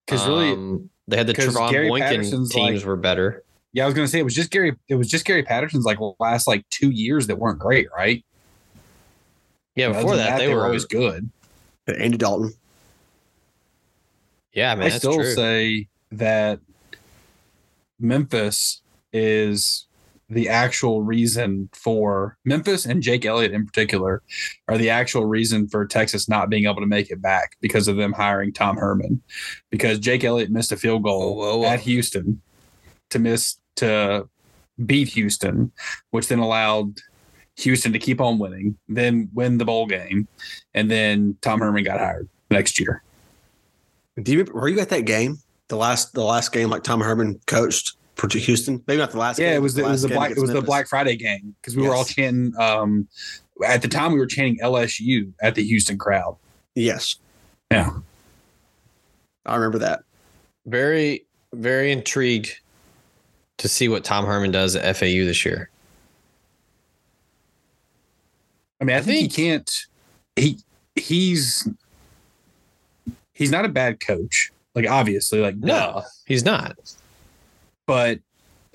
Because 0.06 0.26
really, 0.26 0.52
Um, 0.52 0.90
they 1.08 1.16
had 1.16 1.26
the 1.26 1.34
Trevone 1.34 1.70
Gary 1.70 1.88
Boykin 1.88 2.06
Patterson's 2.08 2.50
teams 2.50 2.80
like- 2.80 2.86
were 2.86 2.96
better. 2.96 3.42
yeah, 3.72 3.84
I 3.84 3.86
was 3.86 3.94
gonna 3.94 4.08
say 4.08 4.18
it 4.18 4.24
was 4.24 4.34
just 4.34 4.50
Gary. 4.50 4.76
It 4.88 4.94
was 4.96 5.08
just 5.08 5.24
Gary 5.24 5.42
Patterson's 5.42 5.84
like 5.84 5.98
last 6.20 6.46
like 6.46 6.64
two 6.70 6.90
years 6.90 7.26
that 7.28 7.36
weren't 7.38 7.58
great, 7.58 7.88
right? 7.96 8.24
Yeah, 9.74 9.86
Other 9.88 9.94
before 10.00 10.16
than 10.16 10.26
that, 10.26 10.38
they, 10.38 10.54
were 10.54 10.64
always 10.64 10.84
good. 10.84 11.30
Andy 11.88 12.16
Dalton. 12.16 12.52
Yeah, 14.52 14.74
man, 14.76 14.86
I 14.86 14.90
that's 14.90 14.98
still 14.98 15.14
true. 15.16 15.34
say 15.34 15.88
that 16.12 16.60
Memphis 17.98 18.82
is 19.12 19.86
the 20.28 20.48
actual 20.48 21.02
reason 21.02 21.68
for 21.72 22.36
Memphis 22.44 22.86
and 22.86 23.02
Jake 23.02 23.24
Elliott 23.24 23.52
in 23.52 23.66
particular 23.66 24.22
are 24.68 24.78
the 24.78 24.90
actual 24.90 25.26
reason 25.26 25.68
for 25.68 25.86
Texas 25.86 26.28
not 26.28 26.48
being 26.50 26.64
able 26.64 26.80
to 26.80 26.86
make 26.86 27.10
it 27.10 27.20
back 27.20 27.56
because 27.60 27.88
of 27.88 27.96
them 27.96 28.12
hiring 28.12 28.52
Tom 28.52 28.76
Herman. 28.76 29.22
Because 29.70 29.98
Jake 29.98 30.24
Elliott 30.24 30.50
missed 30.50 30.72
a 30.72 30.76
field 30.76 31.02
goal 31.02 31.36
Whoa, 31.36 31.58
whoa, 31.58 31.66
at 31.66 31.80
Houston 31.80 32.40
to 33.10 33.18
miss 33.18 33.56
to 33.76 34.28
beat 34.84 35.08
Houston, 35.08 35.72
which 36.10 36.28
then 36.28 36.38
allowed 36.38 36.98
Houston 37.56 37.92
to 37.92 37.98
keep 37.98 38.20
on 38.20 38.38
winning, 38.38 38.76
then 38.88 39.28
win 39.32 39.58
the 39.58 39.64
bowl 39.64 39.86
game, 39.86 40.26
and 40.74 40.90
then 40.90 41.36
Tom 41.40 41.60
Herman 41.60 41.84
got 41.84 42.00
hired 42.00 42.28
next 42.50 42.80
year. 42.80 43.02
Do 44.20 44.32
you 44.32 44.44
were 44.52 44.68
you 44.68 44.80
at 44.80 44.90
that 44.90 45.04
game? 45.04 45.38
The 45.68 45.76
last 45.76 46.12
the 46.12 46.24
last 46.24 46.52
game 46.52 46.70
like 46.70 46.82
Tom 46.82 47.00
Herman 47.00 47.40
coached 47.46 47.93
Houston? 48.16 48.82
Maybe 48.86 48.98
not 48.98 49.10
the 49.10 49.18
last. 49.18 49.38
Yeah, 49.38 49.50
game, 49.50 49.56
it 49.56 49.62
was 49.62 49.74
but 49.74 49.82
the, 49.82 49.88
it 49.88 49.90
was 49.90 50.02
the 50.02 50.08
black 50.08 50.30
it 50.30 50.32
against 50.32 50.40
was 50.42 50.50
the 50.52 50.62
Black 50.62 50.88
Friday 50.88 51.16
game 51.16 51.54
because 51.60 51.76
we 51.76 51.86
were 51.86 51.94
all 51.94 52.04
chanting. 52.04 52.54
Um, 52.58 53.08
at 53.64 53.82
the 53.82 53.88
time, 53.88 54.12
we 54.12 54.18
were 54.18 54.26
chanting 54.26 54.58
LSU 54.62 55.32
at 55.40 55.54
the 55.54 55.62
Houston 55.64 55.98
crowd. 55.98 56.36
Yes, 56.74 57.16
Yeah, 57.70 57.90
I 59.46 59.54
remember 59.54 59.78
that. 59.78 60.02
Very, 60.66 61.26
very 61.52 61.92
intrigued 61.92 62.58
to 63.58 63.68
see 63.68 63.88
what 63.88 64.02
Tom 64.02 64.26
Herman 64.26 64.50
does 64.50 64.74
at 64.74 64.96
FAU 64.96 65.24
this 65.24 65.44
year. 65.44 65.70
I 68.80 68.84
mean, 68.84 68.96
I, 68.96 68.98
I 68.98 69.02
think, 69.02 69.32
think- 69.32 69.32
he 69.32 69.42
can't. 69.48 69.70
He 70.36 70.58
he's 70.96 71.68
he's 73.34 73.50
not 73.50 73.64
a 73.64 73.68
bad 73.68 74.00
coach. 74.00 74.50
Like 74.74 74.88
obviously, 74.88 75.40
like 75.40 75.60
duh. 75.60 75.66
No, 75.66 76.02
he's 76.26 76.44
not. 76.44 76.76
But 77.86 78.20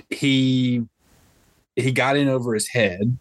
he 0.09 0.85
he 1.75 1.91
got 1.91 2.17
in 2.17 2.27
over 2.27 2.53
his 2.53 2.67
head 2.67 3.17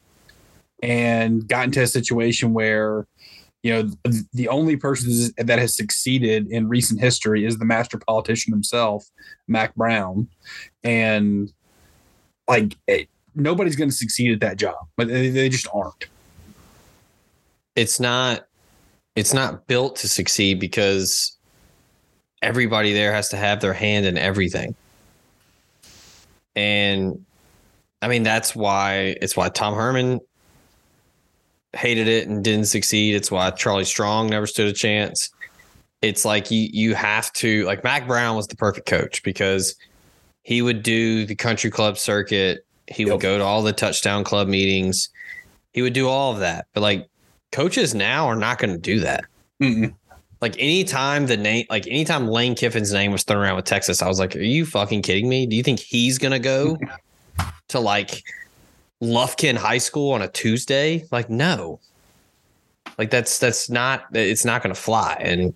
and 0.83 1.47
got 1.49 1.65
into 1.67 1.83
a 1.83 1.87
situation 1.87 2.53
where 2.53 3.07
you 3.63 3.73
know 3.73 3.91
the 4.33 4.49
only 4.49 4.77
person 4.77 5.33
that 5.37 5.59
has 5.59 5.75
succeeded 5.77 6.47
in 6.49 6.69
recent 6.69 7.01
history 7.01 7.45
is 7.45 7.59
the 7.59 7.65
master 7.65 7.99
politician 7.99 8.53
himself 8.53 9.05
Mack 9.49 9.75
Brown 9.75 10.29
and 10.85 11.53
like 12.49 12.77
nobody's 13.35 13.77
going 13.77 13.91
to 13.91 13.97
succeed 13.97 14.33
at 14.33 14.41
that 14.41 14.57
job 14.57 14.77
but 14.97 15.09
they, 15.09 15.31
they 15.31 15.49
just 15.49 15.67
aren't 15.75 16.07
It's 17.77 18.01
not. 18.01 18.47
It's 19.17 19.35
not 19.35 19.67
built 19.67 19.97
to 19.97 20.09
succeed 20.09 20.61
because 20.61 21.37
everybody 22.43 22.93
there 22.93 23.13
has 23.13 23.29
to 23.31 23.37
have 23.37 23.61
their 23.61 23.73
hand 23.73 24.07
in 24.07 24.17
everything. 24.17 24.77
And 26.59 27.25
I 28.03 28.09
mean, 28.09 28.25
that's 28.25 28.57
why 28.57 29.17
it's 29.23 29.37
why 29.37 29.49
Tom 29.49 29.75
Herman 29.75 30.19
hated 31.73 32.09
it 32.09 32.27
and 32.27 32.43
didn't 32.43 32.65
succeed. 32.65 33.15
It's 33.15 33.31
why 33.31 33.51
Charlie 33.53 33.85
Strong 33.85 34.31
never 34.31 34.47
stood 34.47 34.67
a 34.67 34.73
chance. 34.73 35.31
It's 36.03 36.25
like 36.25 36.51
you 36.51 36.69
you 36.73 36.97
have 36.97 37.33
to 37.35 37.65
like 37.65 37.85
Mack 37.85 38.09
Brown 38.09 38.35
was 38.35 38.49
the 38.49 38.57
perfect 38.57 38.87
coach 38.89 39.23
because 39.23 39.77
he 40.43 40.61
would 40.61 40.83
do 40.83 41.25
the 41.27 41.37
country 41.37 41.71
club 41.71 41.97
circuit. 41.97 42.67
He 42.89 43.05
would 43.05 43.13
Yep. 43.13 43.21
go 43.21 43.39
to 43.39 43.45
all 43.45 43.63
the 43.63 43.73
touchdown 43.73 44.25
club 44.25 44.49
meetings. 44.49 45.11
He 45.73 45.83
would 45.83 45.93
do 45.93 46.09
all 46.09 46.33
of 46.33 46.41
that. 46.41 46.67
But 46.75 46.81
like 46.81 47.07
coaches 47.53 47.95
now 47.95 48.27
are 48.27 48.35
not 48.37 48.59
going 48.59 48.73
to 48.73 48.79
do 48.81 48.99
that. 49.01 49.25
Mm-mm. 49.63 49.95
Like 50.41 50.55
anytime 50.59 51.27
the 51.27 51.37
name, 51.37 51.67
like 51.69 51.87
anytime 51.87 52.29
Lane 52.29 52.55
Kiffin's 52.55 52.93
name 52.93 53.11
was 53.13 53.25
thrown 53.25 53.39
around 53.43 53.57
with 53.57 53.65
Texas, 53.65 54.03
I 54.03 54.09
was 54.09 54.21
like, 54.21 54.37
"Are 54.37 54.41
you 54.41 54.65
fucking 54.65 55.03
kidding 55.03 55.29
me? 55.29 55.47
Do 55.47 55.57
you 55.57 55.63
think 55.65 55.81
he's 55.81 56.17
gonna 56.19 56.39
go 56.39 56.79
to 57.69 57.81
like 57.81 58.23
Lufkin 59.03 59.57
High 59.57 59.79
School 59.79 60.13
on 60.13 60.23
a 60.23 60.29
Tuesday? 60.29 61.05
Like, 61.11 61.29
no. 61.29 61.81
Like 62.99 63.11
that's 63.11 63.39
that's 63.41 63.69
not 63.69 64.05
it's 64.13 64.45
not 64.45 64.63
gonna 64.63 64.75
fly. 64.77 65.17
And 65.21 65.55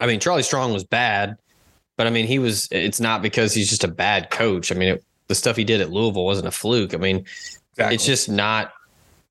I 0.00 0.06
mean, 0.06 0.18
Charlie 0.20 0.42
Strong 0.42 0.72
was 0.72 0.82
bad, 0.84 1.36
but 1.96 2.06
I 2.06 2.10
mean, 2.10 2.26
he 2.26 2.38
was. 2.40 2.68
It's 2.72 3.00
not 3.00 3.22
because 3.22 3.54
he's 3.54 3.68
just 3.68 3.84
a 3.84 3.88
bad 3.88 4.30
coach. 4.30 4.72
I 4.72 4.74
mean, 4.74 4.88
it, 4.90 5.04
the 5.28 5.34
stuff 5.36 5.56
he 5.56 5.64
did 5.64 5.80
at 5.80 5.90
Louisville 5.90 6.24
wasn't 6.24 6.48
a 6.48 6.50
fluke. 6.52 6.92
I 6.94 6.96
mean, 6.98 7.24
Exactly. 7.74 7.94
it's 7.94 8.04
just 8.04 8.28
not 8.28 8.72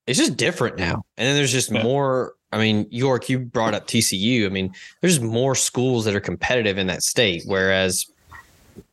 it's 0.07 0.17
just 0.17 0.37
different 0.37 0.77
now 0.77 1.03
and 1.17 1.27
then 1.27 1.35
there's 1.35 1.51
just 1.51 1.69
Yeah. 1.71 1.83
more 1.83 2.33
i 2.51 2.57
mean 2.57 2.87
york 2.89 3.29
you 3.29 3.39
brought 3.39 3.73
up 3.73 3.87
tcu 3.87 4.45
i 4.45 4.49
mean 4.49 4.73
there's 5.01 5.19
more 5.19 5.55
schools 5.55 6.05
that 6.05 6.15
are 6.15 6.19
competitive 6.19 6.77
in 6.77 6.87
that 6.87 7.03
state 7.03 7.43
whereas 7.45 8.05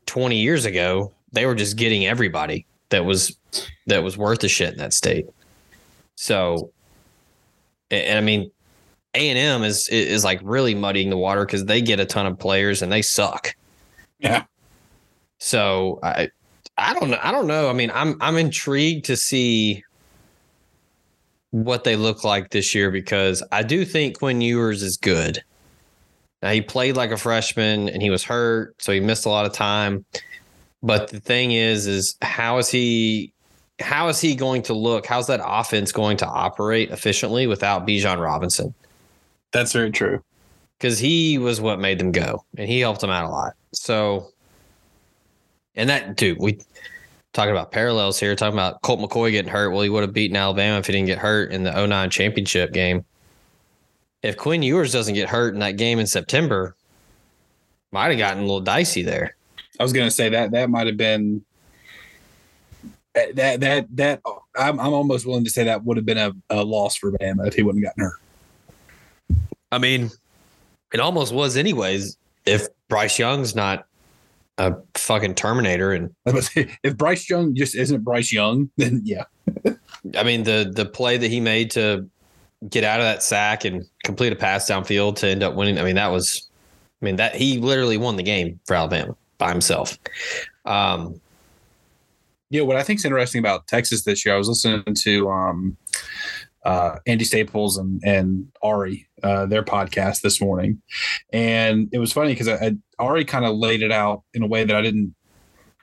20 0.06 0.36
years 0.36 0.64
ago 0.64 1.12
they 1.32 1.46
were 1.46 1.54
just 1.54 1.76
getting 1.76 2.06
everybody 2.06 2.66
that 2.90 3.04
was 3.04 3.36
that 3.86 4.02
was 4.02 4.16
worth 4.16 4.42
a 4.44 4.48
shit 4.48 4.72
in 4.72 4.78
that 4.78 4.92
state 4.92 5.26
so 6.14 6.70
and, 7.90 8.04
and 8.04 8.18
i 8.18 8.20
mean 8.20 8.50
A 9.14 9.30
and 9.30 9.38
M 9.38 9.62
is 9.64 9.88
is 9.88 10.24
like 10.24 10.40
really 10.42 10.74
muddying 10.74 11.08
the 11.10 11.16
water 11.16 11.46
because 11.46 11.64
they 11.64 11.80
get 11.80 11.98
a 12.00 12.04
ton 12.04 12.26
of 12.26 12.38
players 12.38 12.82
and 12.82 12.92
they 12.92 13.02
suck. 13.02 13.56
Yeah. 14.18 14.44
So 15.38 15.98
I 16.02 16.28
I 16.76 16.92
don't 16.92 17.10
know. 17.10 17.18
I 17.22 17.32
don't 17.32 17.46
know. 17.46 17.70
I 17.70 17.72
mean, 17.72 17.90
I'm 17.94 18.16
I'm 18.20 18.36
intrigued 18.36 19.06
to 19.06 19.16
see 19.16 19.82
what 21.56 21.84
they 21.84 21.96
look 21.96 22.22
like 22.22 22.50
this 22.50 22.74
year 22.74 22.90
because 22.90 23.42
I 23.50 23.62
do 23.62 23.86
think 23.86 24.18
Quinn 24.18 24.42
Ewers 24.42 24.82
is 24.82 24.98
good. 24.98 25.42
Now 26.42 26.50
he 26.50 26.60
played 26.60 26.96
like 26.96 27.10
a 27.12 27.16
freshman 27.16 27.88
and 27.88 28.02
he 28.02 28.10
was 28.10 28.22
hurt, 28.22 28.74
so 28.78 28.92
he 28.92 29.00
missed 29.00 29.24
a 29.24 29.30
lot 29.30 29.46
of 29.46 29.54
time. 29.54 30.04
But 30.82 31.08
the 31.08 31.18
thing 31.18 31.52
is, 31.52 31.86
is 31.86 32.14
how 32.20 32.58
is 32.58 32.68
he 32.68 33.32
how 33.80 34.08
is 34.08 34.20
he 34.20 34.34
going 34.34 34.62
to 34.62 34.74
look? 34.74 35.06
How's 35.06 35.28
that 35.28 35.40
offense 35.42 35.92
going 35.92 36.18
to 36.18 36.26
operate 36.26 36.90
efficiently 36.90 37.46
without 37.46 37.86
Bijan 37.86 38.22
Robinson? 38.22 38.74
That's 39.52 39.72
very 39.72 39.90
true. 39.90 40.22
Because 40.78 40.98
he 40.98 41.38
was 41.38 41.58
what 41.58 41.80
made 41.80 41.98
them 41.98 42.12
go 42.12 42.44
and 42.58 42.68
he 42.68 42.80
helped 42.80 43.00
them 43.00 43.10
out 43.10 43.24
a 43.24 43.30
lot. 43.30 43.54
So 43.72 44.28
and 45.74 45.88
that 45.88 46.16
dude, 46.16 46.36
we 46.38 46.58
talking 47.36 47.52
about 47.52 47.70
parallels 47.70 48.18
here, 48.18 48.34
talking 48.34 48.54
about 48.54 48.82
Colt 48.82 48.98
McCoy 48.98 49.30
getting 49.30 49.50
hurt. 49.50 49.70
Well, 49.70 49.82
he 49.82 49.90
would 49.90 50.02
have 50.02 50.12
beaten 50.12 50.36
Alabama 50.36 50.78
if 50.78 50.86
he 50.86 50.92
didn't 50.92 51.06
get 51.06 51.18
hurt 51.18 51.52
in 51.52 51.62
the 51.62 51.86
09 51.86 52.10
championship 52.10 52.72
game. 52.72 53.04
If 54.22 54.36
Quinn 54.36 54.62
Ewers 54.62 54.90
doesn't 54.90 55.14
get 55.14 55.28
hurt 55.28 55.54
in 55.54 55.60
that 55.60 55.76
game 55.76 55.98
in 55.98 56.06
September, 56.06 56.74
might 57.92 58.08
have 58.08 58.18
gotten 58.18 58.38
a 58.38 58.46
little 58.46 58.60
dicey 58.60 59.02
there. 59.02 59.36
I 59.78 59.82
was 59.82 59.92
going 59.92 60.06
to 60.06 60.10
say 60.10 60.30
that 60.30 60.50
that 60.52 60.70
might 60.70 60.86
have 60.86 60.96
been 60.96 61.44
that 63.12 63.60
that 63.60 63.86
that 63.96 64.20
I'm 64.56 64.80
I'm 64.80 64.94
almost 64.94 65.26
willing 65.26 65.44
to 65.44 65.50
say 65.50 65.64
that 65.64 65.84
would 65.84 65.96
have 65.96 66.06
been 66.06 66.18
a, 66.18 66.32
a 66.50 66.64
loss 66.64 66.96
for 66.96 67.12
Bama 67.12 67.46
if 67.46 67.54
he 67.54 67.62
wouldn't 67.62 67.84
gotten 67.84 68.02
hurt. 68.02 68.20
I 69.70 69.78
mean, 69.78 70.10
it 70.92 71.00
almost 71.00 71.34
was 71.34 71.56
anyways. 71.56 72.16
If 72.46 72.68
Bryce 72.88 73.18
Young's 73.18 73.54
not 73.54 73.86
a 74.58 74.74
fucking 74.94 75.34
Terminator, 75.34 75.92
and 75.92 76.14
if 76.26 76.96
Bryce 76.96 77.28
Young 77.28 77.54
just 77.54 77.74
isn't 77.74 78.02
Bryce 78.02 78.32
Young, 78.32 78.70
then 78.76 79.02
yeah. 79.04 79.24
I 80.16 80.22
mean 80.22 80.44
the 80.44 80.72
the 80.74 80.86
play 80.86 81.16
that 81.16 81.30
he 81.30 81.40
made 81.40 81.70
to 81.72 82.08
get 82.68 82.84
out 82.84 83.00
of 83.00 83.04
that 83.04 83.22
sack 83.22 83.64
and 83.64 83.84
complete 84.04 84.32
a 84.32 84.36
pass 84.36 84.68
downfield 84.68 85.16
to 85.16 85.28
end 85.28 85.42
up 85.42 85.54
winning. 85.54 85.78
I 85.78 85.82
mean 85.82 85.96
that 85.96 86.08
was, 86.08 86.48
I 87.02 87.04
mean 87.04 87.16
that 87.16 87.34
he 87.34 87.58
literally 87.58 87.96
won 87.96 88.16
the 88.16 88.22
game 88.22 88.58
for 88.66 88.74
Alabama 88.74 89.14
by 89.38 89.50
himself. 89.50 89.98
Um, 90.64 91.20
yeah, 92.50 92.62
what 92.62 92.76
I 92.76 92.82
think 92.82 93.00
is 93.00 93.04
interesting 93.04 93.40
about 93.40 93.66
Texas 93.66 94.04
this 94.04 94.24
year, 94.24 94.34
I 94.34 94.38
was 94.38 94.48
listening 94.48 94.94
to 95.02 95.28
um, 95.30 95.76
uh, 96.64 96.98
Andy 97.06 97.24
Staples 97.24 97.76
and 97.76 98.00
and 98.04 98.50
Ari 98.62 99.06
uh, 99.22 99.46
their 99.46 99.62
podcast 99.62 100.20
this 100.20 100.40
morning, 100.40 100.80
and 101.32 101.88
it 101.92 101.98
was 101.98 102.12
funny 102.12 102.32
because 102.32 102.48
I, 102.48 102.54
I 102.54 102.76
Ari 102.98 103.24
kind 103.24 103.44
of 103.44 103.56
laid 103.56 103.82
it 103.82 103.92
out 103.92 104.22
in 104.34 104.42
a 104.42 104.46
way 104.46 104.64
that 104.64 104.74
I 104.74 104.82
didn't 104.82 105.14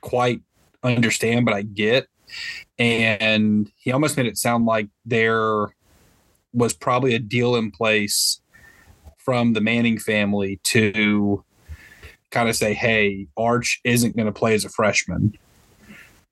quite 0.02 0.42
understand, 0.84 1.46
but 1.46 1.54
I 1.54 1.62
get, 1.62 2.08
and 2.78 3.72
he 3.78 3.92
almost 3.92 4.18
made 4.18 4.26
it 4.26 4.38
sound 4.38 4.66
like 4.66 4.90
there 5.06 5.74
was 6.54 6.74
probably 6.74 7.16
a 7.16 7.20
deal 7.20 7.56
in 7.56 7.72
place 7.72 8.42
from 9.18 9.54
the 9.54 9.62
Manning 9.62 9.98
family 9.98 10.60
to 10.66 11.44
kind 12.32 12.50
of 12.50 12.56
say, 12.56 12.74
"Hey, 12.74 13.28
Arch 13.38 13.80
isn't 13.84 14.16
going 14.16 14.26
to 14.26 14.32
play 14.32 14.54
as 14.54 14.66
a 14.66 14.70
freshman." 14.70 15.38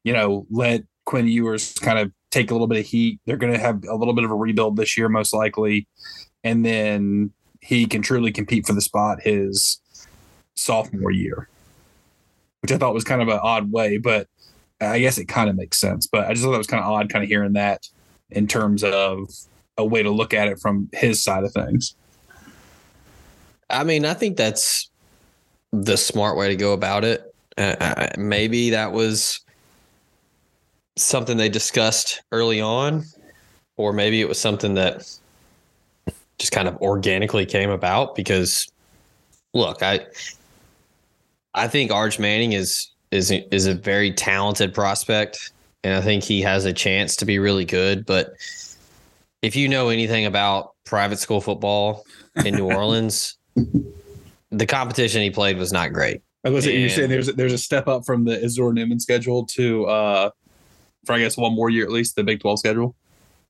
You 0.04 0.14
know, 0.14 0.48
let 0.50 0.84
Quinn 1.06 1.28
Ewers 1.28 1.74
kind 1.74 2.00
of 2.00 2.12
take 2.32 2.50
a 2.50 2.54
little 2.54 2.68
bit 2.68 2.80
of 2.80 2.86
heat. 2.86 3.20
They're 3.26 3.38
going 3.38 3.54
to 3.54 3.60
have 3.60 3.84
a 3.84 3.96
little 3.96 4.14
bit 4.14 4.24
of 4.24 4.32
a 4.32 4.36
rebuild 4.36 4.78
this 4.78 4.98
year, 4.98 5.10
most 5.10 5.34
likely, 5.34 5.88
and 6.44 6.66
then 6.66 7.32
he 7.62 7.86
can 7.86 8.02
truly 8.02 8.32
compete 8.32 8.66
for 8.66 8.74
the 8.74 8.82
spot 8.82 9.20
his 9.22 9.80
sophomore 10.56 11.12
year, 11.12 11.48
which 12.62 12.72
I 12.72 12.78
thought 12.78 12.94
was 12.94 13.04
kind 13.04 13.22
of 13.22 13.28
an 13.28 13.40
odd 13.42 13.72
way, 13.72 13.98
but 13.98 14.28
I 14.80 15.00
guess 15.00 15.18
it 15.18 15.26
kind 15.26 15.50
of 15.50 15.56
makes 15.56 15.80
sense. 15.80 16.08
But 16.08 16.28
I 16.28 16.34
just 16.34 16.44
thought 16.44 16.54
it 16.54 16.58
was 16.58 16.68
kind 16.68 16.84
of 16.84 16.90
odd, 16.90 17.10
kind 17.10 17.24
of 17.24 17.30
hearing 17.30 17.54
that 17.54 17.88
in 18.30 18.48
terms 18.48 18.84
of 18.84 19.30
a 19.78 19.86
way 19.86 20.04
to 20.04 20.10
look 20.10 20.34
at 20.34 20.48
it 20.48 20.60
from 20.60 20.90
his 20.94 21.22
side 21.22 21.44
of 21.44 21.54
things. 21.54 21.96
I 23.70 23.84
mean, 23.84 24.06
I 24.06 24.14
think 24.14 24.38
that's 24.38 24.90
the 25.72 25.98
smart 25.98 26.38
way 26.38 26.50
to 26.50 26.56
go 26.56 26.74
about 26.74 27.04
it. 27.06 27.34
Uh, 27.58 28.08
maybe 28.18 28.72
that 28.72 28.92
was 28.92 29.40
something 30.98 31.38
they 31.38 31.50
discussed 31.50 32.22
early 32.32 32.62
on, 32.62 33.04
or 33.78 33.94
maybe 33.94 34.22
it 34.22 34.28
was 34.28 34.40
something 34.40 34.74
that 34.76 35.10
just 36.38 36.52
kind 36.52 36.68
of 36.68 36.76
organically 36.78 37.46
came 37.46 37.70
about 37.70 38.16
because 38.16 38.68
look, 39.54 39.84
I 39.84 40.06
I 41.54 41.68
think 41.68 41.92
Arch 41.92 42.20
Manning 42.20 42.54
is 42.54 42.88
is 43.12 43.32
is 43.32 43.66
a 43.68 43.74
very 43.74 44.12
talented 44.12 44.74
prospect 44.74 45.52
and 45.84 45.96
I 45.96 46.02
think 46.02 46.24
he 46.24 46.42
has 46.42 46.66
a 46.66 46.74
chance 46.74 47.16
to 47.18 47.26
be 47.26 47.40
really 47.40 47.66
good, 47.66 48.06
but 48.06 48.34
if 49.42 49.56
you 49.56 49.68
know 49.68 49.90
anything 49.90 50.26
about 50.26 50.74
private 50.86 51.18
school 51.18 51.42
football 51.42 52.06
in 52.46 52.56
New 52.56 52.66
Orleans, 52.72 53.38
the 54.52 54.66
competition 54.68 55.22
he 55.22 55.32
played 55.32 55.58
was 55.58 55.74
not 55.74 55.92
great. 55.94 56.22
I 56.46 56.50
was 56.50 56.66
you're 56.66 56.90
saying 56.90 57.10
there's 57.10 57.28
a, 57.28 57.34
there's 57.34 57.54
a 57.54 57.58
step 57.58 57.88
up 57.88 58.06
from 58.06 58.26
the 58.26 58.44
Isidore 58.44 58.74
Newman 58.74 59.00
schedule 59.00 59.46
to 59.48 59.86
uh 59.86 60.30
for 61.06 61.14
I 61.14 61.20
guess 61.20 61.38
one 61.38 61.54
more 61.54 61.70
year 61.70 61.86
at 61.86 61.92
least 61.92 62.16
the 62.16 62.24
Big 62.24 62.42
12 62.42 62.60
schedule. 62.60 62.96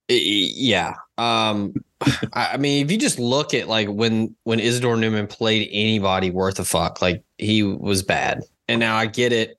Yeah. 0.10 0.95
Um, 1.18 1.74
I 2.34 2.58
mean, 2.58 2.84
if 2.86 2.91
you 2.91 2.97
just 2.97 3.20
look 3.20 3.54
at 3.54 3.68
like 3.68 3.88
when 3.88 4.36
when 4.43 4.60
Isidore 4.60 4.97
Newman 4.97 5.28
played 5.28 5.70
anybody 5.72 6.32
worth 6.32 6.60
a 6.60 6.66
fuck, 6.66 7.02
like 7.02 7.24
he 7.42 7.64
was 7.64 8.04
bad. 8.04 8.44
And 8.68 8.80
now 8.80 8.96
I 8.96 9.08
get 9.08 9.34
it. 9.34 9.58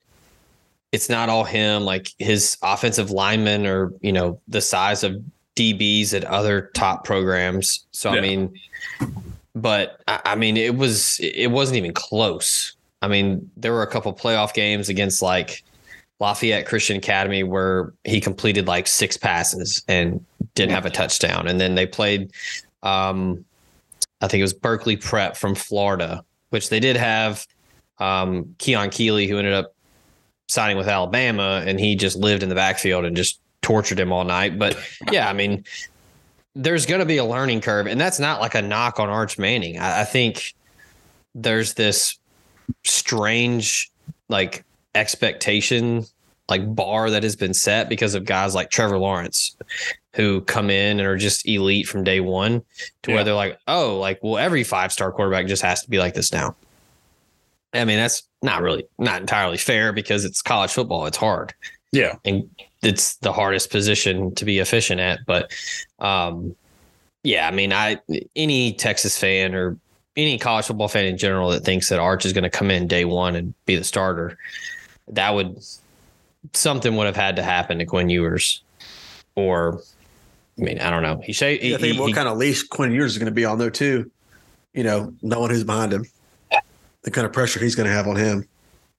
It's 0.91 1.09
not 1.09 1.29
all 1.29 1.43
him. 1.43 1.83
Like 1.83 2.09
his 2.19 2.57
offensive 2.63 3.11
linemen 3.11 3.67
are, 3.67 3.91
you 4.01 4.11
know, 4.11 4.39
the 4.47 4.61
size 4.61 5.03
of 5.03 5.21
DBs 5.55 6.13
at 6.13 6.23
other 6.25 6.71
top 6.73 7.03
programs. 7.03 7.85
So 7.91 8.11
yeah. 8.11 8.17
I 8.17 8.21
mean, 8.21 8.59
but 9.55 10.01
I 10.07 10.35
mean, 10.35 10.57
it 10.57 10.75
was 10.75 11.19
it 11.21 11.51
wasn't 11.51 11.77
even 11.77 11.93
close. 11.93 12.75
I 13.01 13.07
mean, 13.07 13.49
there 13.57 13.73
were 13.73 13.83
a 13.83 13.87
couple 13.87 14.13
playoff 14.13 14.53
games 14.53 14.89
against 14.89 15.21
like 15.21 15.63
Lafayette 16.19 16.65
Christian 16.65 16.97
Academy 16.97 17.43
where 17.43 17.93
he 18.05 18.21
completed 18.21 18.65
like 18.65 18.87
six 18.87 19.17
passes 19.17 19.83
and 19.87 20.23
didn't 20.55 20.71
have 20.71 20.85
a 20.85 20.89
touchdown. 20.89 21.47
And 21.47 21.59
then 21.59 21.75
they 21.75 21.85
played, 21.85 22.31
um, 22.81 23.43
I 24.21 24.27
think 24.27 24.39
it 24.39 24.43
was 24.43 24.53
Berkeley 24.53 24.95
Prep 24.95 25.35
from 25.35 25.53
Florida, 25.53 26.23
which 26.49 26.69
they 26.69 26.79
did 26.79 26.95
have 26.95 27.45
um, 28.03 28.55
Keon 28.57 28.89
Keeley, 28.89 29.27
who 29.27 29.37
ended 29.37 29.53
up 29.53 29.73
signing 30.47 30.77
with 30.77 30.87
Alabama, 30.87 31.63
and 31.65 31.79
he 31.79 31.95
just 31.95 32.17
lived 32.17 32.43
in 32.43 32.49
the 32.49 32.55
backfield 32.55 33.05
and 33.05 33.15
just 33.15 33.39
tortured 33.61 33.99
him 33.99 34.11
all 34.11 34.25
night. 34.25 34.59
But 34.59 34.77
yeah, 35.11 35.29
I 35.29 35.33
mean, 35.33 35.63
there's 36.53 36.85
going 36.85 36.99
to 36.99 37.05
be 37.05 37.17
a 37.17 37.25
learning 37.25 37.61
curve, 37.61 37.87
and 37.87 37.99
that's 37.99 38.19
not 38.19 38.41
like 38.41 38.55
a 38.55 38.61
knock 38.61 38.99
on 38.99 39.09
Arch 39.09 39.37
Manning. 39.37 39.79
I, 39.79 40.01
I 40.01 40.03
think 40.03 40.53
there's 41.33 41.75
this 41.75 42.17
strange 42.83 43.91
like 44.29 44.63
expectation 44.95 46.05
like 46.49 46.75
bar 46.75 47.09
that 47.09 47.23
has 47.23 47.35
been 47.35 47.53
set 47.53 47.89
because 47.89 48.15
of 48.15 48.25
guys 48.25 48.53
like 48.53 48.69
Trevor 48.69 48.97
Lawrence 48.97 49.55
who 50.13 50.41
come 50.41 50.69
in 50.69 50.99
and 50.99 51.07
are 51.07 51.17
just 51.17 51.47
elite 51.47 51.87
from 51.87 52.03
day 52.03 52.19
one 52.19 52.61
to 53.01 53.11
yeah. 53.11 53.15
where 53.15 53.23
they're 53.23 53.33
like, 53.33 53.57
oh, 53.67 53.97
like, 53.97 54.19
well, 54.21 54.37
every 54.37 54.63
five 54.63 54.91
star 54.91 55.11
quarterback 55.11 55.47
just 55.47 55.63
has 55.63 55.81
to 55.81 55.89
be 55.89 55.99
like 55.99 56.13
this 56.13 56.31
now. 56.31 56.55
I 57.73 57.85
mean, 57.85 57.97
that's 57.97 58.23
not 58.41 58.61
really 58.61 58.85
not 58.99 59.21
entirely 59.21 59.57
fair 59.57 59.93
because 59.93 60.25
it's 60.25 60.41
college 60.41 60.71
football. 60.71 61.05
It's 61.05 61.17
hard. 61.17 61.53
Yeah. 61.91 62.15
And 62.25 62.49
it's 62.81 63.15
the 63.17 63.31
hardest 63.31 63.71
position 63.71 64.35
to 64.35 64.45
be 64.45 64.59
efficient 64.59 64.99
at. 64.99 65.25
But 65.25 65.51
um, 65.99 66.55
yeah, 67.23 67.47
I 67.47 67.51
mean, 67.51 67.73
I 67.73 67.99
any 68.35 68.73
Texas 68.73 69.17
fan 69.17 69.55
or 69.55 69.77
any 70.15 70.37
college 70.37 70.65
football 70.65 70.87
fan 70.87 71.05
in 71.05 71.17
general 71.17 71.49
that 71.49 71.63
thinks 71.63 71.89
that 71.89 71.99
Arch 71.99 72.25
is 72.25 72.33
going 72.33 72.43
to 72.43 72.49
come 72.49 72.69
in 72.69 72.87
day 72.87 73.05
one 73.05 73.35
and 73.35 73.53
be 73.65 73.75
the 73.75 73.83
starter, 73.83 74.37
that 75.07 75.33
would 75.33 75.63
something 76.53 76.95
would 76.95 77.07
have 77.07 77.15
had 77.15 77.35
to 77.37 77.43
happen 77.43 77.79
to 77.79 77.85
Quinn 77.85 78.09
Ewers, 78.09 78.61
or 79.35 79.81
I 80.59 80.61
mean, 80.61 80.79
I 80.79 80.89
don't 80.89 81.03
know. 81.03 81.21
He 81.23 81.33
say 81.33 81.59
yeah, 81.59 81.75
I 81.75 81.79
think 81.79 81.99
what 81.99 82.07
he, 82.07 82.13
kind 82.13 82.27
of 82.27 82.37
leash 82.37 82.63
Quinn 82.63 82.91
Ewers 82.91 83.13
is 83.13 83.17
going 83.17 83.31
to 83.31 83.35
be 83.35 83.45
on 83.45 83.57
though 83.57 83.69
too. 83.69 84.11
You 84.73 84.83
know, 84.83 85.13
knowing 85.21 85.51
who's 85.51 85.63
behind 85.63 85.93
him, 85.93 86.05
the 87.03 87.11
kind 87.11 87.25
of 87.25 87.33
pressure 87.33 87.59
he's 87.59 87.75
going 87.75 87.87
to 87.87 87.93
have 87.93 88.07
on 88.07 88.15
him. 88.15 88.47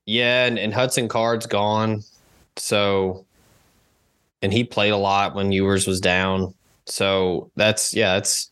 Yeah, 0.06 0.46
and, 0.46 0.58
and 0.58 0.72
Hudson 0.72 1.08
Card's 1.08 1.46
gone, 1.46 2.02
so 2.56 3.24
and 4.42 4.52
he 4.52 4.64
played 4.64 4.90
a 4.90 4.96
lot 4.96 5.34
when 5.34 5.52
Ewers 5.52 5.86
was 5.86 6.00
down. 6.00 6.54
So 6.86 7.50
that's 7.56 7.94
yeah, 7.94 8.14
that's 8.14 8.50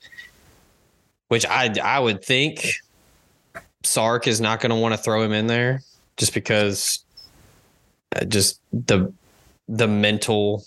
which 1.28 1.44
I 1.46 1.72
I 1.82 1.98
would 1.98 2.24
think 2.24 2.66
Sark 3.84 4.26
is 4.26 4.40
not 4.40 4.60
going 4.60 4.70
to 4.70 4.76
want 4.76 4.94
to 4.94 4.98
throw 4.98 5.22
him 5.22 5.32
in 5.32 5.46
there 5.46 5.82
just 6.16 6.32
because 6.32 7.04
uh, 8.16 8.24
just 8.24 8.60
the 8.72 9.12
the 9.68 9.88
mental 9.88 10.64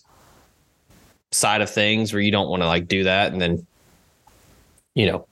side 1.31 1.61
of 1.61 1.69
things 1.69 2.13
where 2.13 2.21
you 2.21 2.31
don't 2.31 2.47
want 2.47 2.61
to 2.61 2.67
like 2.67 2.87
do 2.87 3.03
that 3.03 3.33
and 3.33 3.41
then 3.41 3.65
you 4.95 5.05
know, 5.05 5.27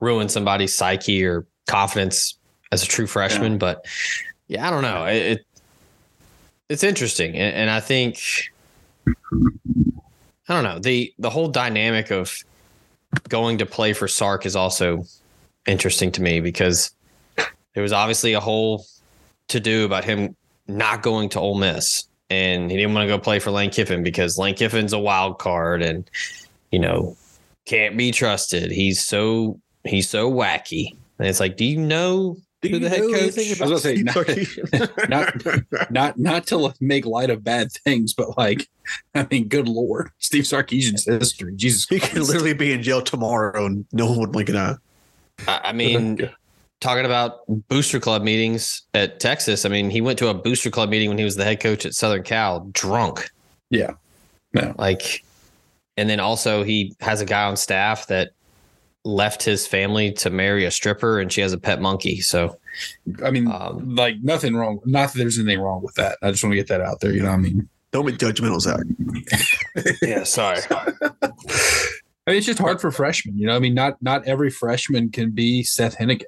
ruin 0.00 0.28
somebody's 0.28 0.74
psyche 0.74 1.24
or 1.24 1.44
confidence 1.66 2.37
as 2.72 2.82
a 2.82 2.86
true 2.86 3.06
freshman. 3.06 3.58
But 3.58 3.86
yeah, 4.48 4.66
I 4.66 4.70
don't 4.70 4.82
know. 4.82 5.04
It, 5.06 5.16
it 5.16 5.46
it's 6.68 6.84
interesting, 6.84 7.34
and, 7.34 7.54
and 7.54 7.70
I 7.70 7.80
think 7.80 8.20
I 9.06 10.54
don't 10.54 10.64
know 10.64 10.78
the 10.78 11.12
the 11.18 11.30
whole 11.30 11.48
dynamic 11.48 12.10
of 12.10 12.36
going 13.28 13.58
to 13.58 13.66
play 13.66 13.92
for 13.92 14.08
Sark 14.08 14.44
is 14.44 14.56
also 14.56 15.04
interesting 15.66 16.12
to 16.12 16.22
me 16.22 16.40
because 16.40 16.90
there 17.74 17.82
was 17.82 17.92
obviously 17.92 18.34
a 18.34 18.40
whole 18.40 18.84
to 19.48 19.60
do 19.60 19.84
about 19.84 20.04
him 20.04 20.36
not 20.66 21.02
going 21.02 21.30
to 21.30 21.40
Ole 21.40 21.58
Miss, 21.58 22.04
and 22.28 22.70
he 22.70 22.76
didn't 22.76 22.94
want 22.94 23.08
to 23.08 23.14
go 23.14 23.18
play 23.18 23.38
for 23.38 23.50
Lane 23.50 23.70
Kiffin 23.70 24.02
because 24.02 24.38
Lane 24.38 24.54
Kiffin's 24.54 24.92
a 24.92 24.98
wild 24.98 25.38
card, 25.38 25.82
and 25.82 26.08
you 26.70 26.78
know 26.78 27.16
can't 27.64 27.96
be 27.96 28.12
trusted. 28.12 28.70
He's 28.70 29.02
so 29.02 29.58
he's 29.84 30.08
so 30.08 30.30
wacky, 30.30 30.96
and 31.18 31.28
it's 31.28 31.40
like, 31.40 31.56
do 31.56 31.64
you 31.64 31.78
know 31.78 32.36
Do 32.60 32.68
you 32.70 32.78
the 32.80 32.88
head 32.88 33.00
know 33.00 33.08
coach? 33.12 33.22
anything 33.22 33.46
I 33.62 33.68
was 33.68 33.82
gonna 33.82 34.24
say, 34.34 34.34
Steve 34.34 35.08
not- 35.08 35.90
not 35.90 36.18
not 36.18 36.46
to 36.48 36.74
make 36.80 37.06
light 37.06 37.30
of 37.30 37.44
bad 37.44 37.70
things, 37.70 38.14
but 38.14 38.36
like, 38.36 38.68
I 39.14 39.26
mean, 39.30 39.48
good 39.48 39.68
lord, 39.68 40.10
Steve 40.18 40.44
Sarkisian's 40.44 41.04
history, 41.04 41.52
Jesus 41.54 41.86
he 41.88 41.98
Christ. 42.00 42.14
could 42.14 42.22
literally 42.22 42.54
be 42.54 42.72
in 42.72 42.82
jail 42.82 43.00
tomorrow 43.02 43.64
and 43.66 43.86
no 43.92 44.06
one 44.06 44.18
would 44.18 44.32
blink 44.32 44.48
an 44.48 44.56
eye. 44.56 44.74
I 45.46 45.60
I 45.66 45.72
mean, 45.72 46.28
talking 46.80 47.04
about 47.04 47.40
booster 47.68 48.00
club 48.00 48.22
meetings 48.22 48.82
at 48.94 49.20
Texas. 49.20 49.64
I 49.64 49.68
mean, 49.68 49.88
he 49.90 50.00
went 50.00 50.18
to 50.18 50.28
a 50.28 50.34
booster 50.34 50.70
club 50.70 50.88
meeting 50.90 51.08
when 51.08 51.18
he 51.18 51.24
was 51.24 51.36
the 51.36 51.44
head 51.44 51.60
coach 51.60 51.86
at 51.86 51.94
Southern 51.94 52.22
Cal, 52.24 52.60
drunk. 52.72 53.30
Yeah. 53.70 53.92
No. 54.52 54.74
Like, 54.78 55.24
and 55.96 56.08
then 56.08 56.18
also 56.20 56.62
he 56.64 56.94
has 57.00 57.20
a 57.20 57.24
guy 57.24 57.44
on 57.44 57.56
staff 57.56 58.06
that 58.08 58.30
left 59.04 59.42
his 59.42 59.66
family 59.66 60.12
to 60.12 60.30
marry 60.30 60.64
a 60.64 60.70
stripper, 60.70 61.20
and 61.20 61.32
she 61.32 61.40
has 61.40 61.52
a 61.52 61.58
pet 61.58 61.80
monkey. 61.80 62.20
So, 62.20 62.58
I 63.24 63.30
mean, 63.30 63.50
um, 63.50 63.94
like 63.94 64.16
nothing 64.22 64.54
wrong. 64.54 64.80
Not 64.84 65.12
that 65.12 65.18
there's 65.18 65.38
anything 65.38 65.60
wrong 65.60 65.82
with 65.82 65.94
that. 65.94 66.18
I 66.22 66.30
just 66.30 66.42
want 66.42 66.52
to 66.52 66.56
get 66.56 66.68
that 66.68 66.80
out 66.80 67.00
there. 67.00 67.12
You 67.12 67.22
know, 67.22 67.30
what 67.30 67.36
I 67.36 67.38
mean, 67.38 67.68
Don't 67.90 68.06
be 68.06 68.12
judgmental, 68.12 68.60
Zach. 68.60 68.80
yeah, 70.02 70.24
sorry. 70.24 70.60
I 70.70 72.30
mean, 72.32 72.36
it's 72.36 72.46
just 72.46 72.58
hard 72.58 72.80
for 72.80 72.90
freshmen. 72.90 73.38
You 73.38 73.46
know, 73.46 73.56
I 73.56 73.58
mean, 73.58 73.74
not 73.74 74.00
not 74.02 74.26
every 74.26 74.50
freshman 74.50 75.10
can 75.10 75.30
be 75.30 75.62
Seth 75.62 75.96
Henigan. 75.96 76.24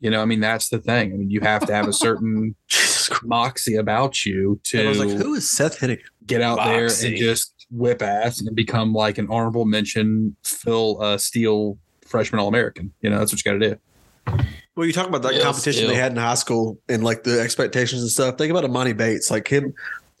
You 0.00 0.10
know, 0.10 0.20
I 0.20 0.24
mean, 0.24 0.40
that's 0.40 0.68
the 0.68 0.78
thing. 0.78 1.12
I 1.12 1.16
mean, 1.16 1.30
you 1.30 1.40
have 1.40 1.64
to 1.66 1.74
have 1.74 1.88
a 1.88 1.92
certain 2.06 2.54
Jesus 2.68 3.22
moxie 3.22 3.76
about 3.76 4.24
you 4.24 4.60
And 4.72 4.82
I 4.82 4.88
was 4.88 4.98
to 4.98 5.04
like, 5.06 5.16
who 5.16 5.34
is 5.34 5.50
Seth 5.50 5.78
Henigan? 5.78 6.00
get 6.26 6.40
out 6.40 6.56
there 6.64 6.86
and 6.86 7.16
just 7.16 7.66
whip 7.70 8.02
ass 8.02 8.40
and 8.40 8.54
become 8.54 8.92
like 8.92 9.18
an 9.18 9.28
honorable 9.30 9.64
mention, 9.64 10.36
Phil 10.44 11.00
uh, 11.00 11.18
Steele 11.18 11.78
freshman 12.14 12.38
All 12.38 12.46
American. 12.46 12.92
You 13.00 13.10
know, 13.10 13.18
that's 13.18 13.32
what 13.32 13.44
you 13.44 13.50
got 13.52 13.58
to 13.58 13.70
do. 13.70 14.38
Well, 14.76 14.86
you 14.86 14.92
talk 14.92 15.08
about 15.08 15.22
that 15.22 15.34
Yeah, 15.34 15.42
competition 15.42 15.80
still. 15.80 15.88
they 15.88 15.96
had 15.96 16.12
in 16.12 16.18
high 16.18 16.36
school 16.36 16.78
and 16.88 17.02
like 17.02 17.24
the 17.24 17.40
expectations 17.40 18.02
and 18.02 18.10
stuff. 18.10 18.38
Think 18.38 18.52
about 18.52 18.64
Amani 18.64 18.92
Bates. 18.92 19.32
Like 19.32 19.48
him, 19.48 19.74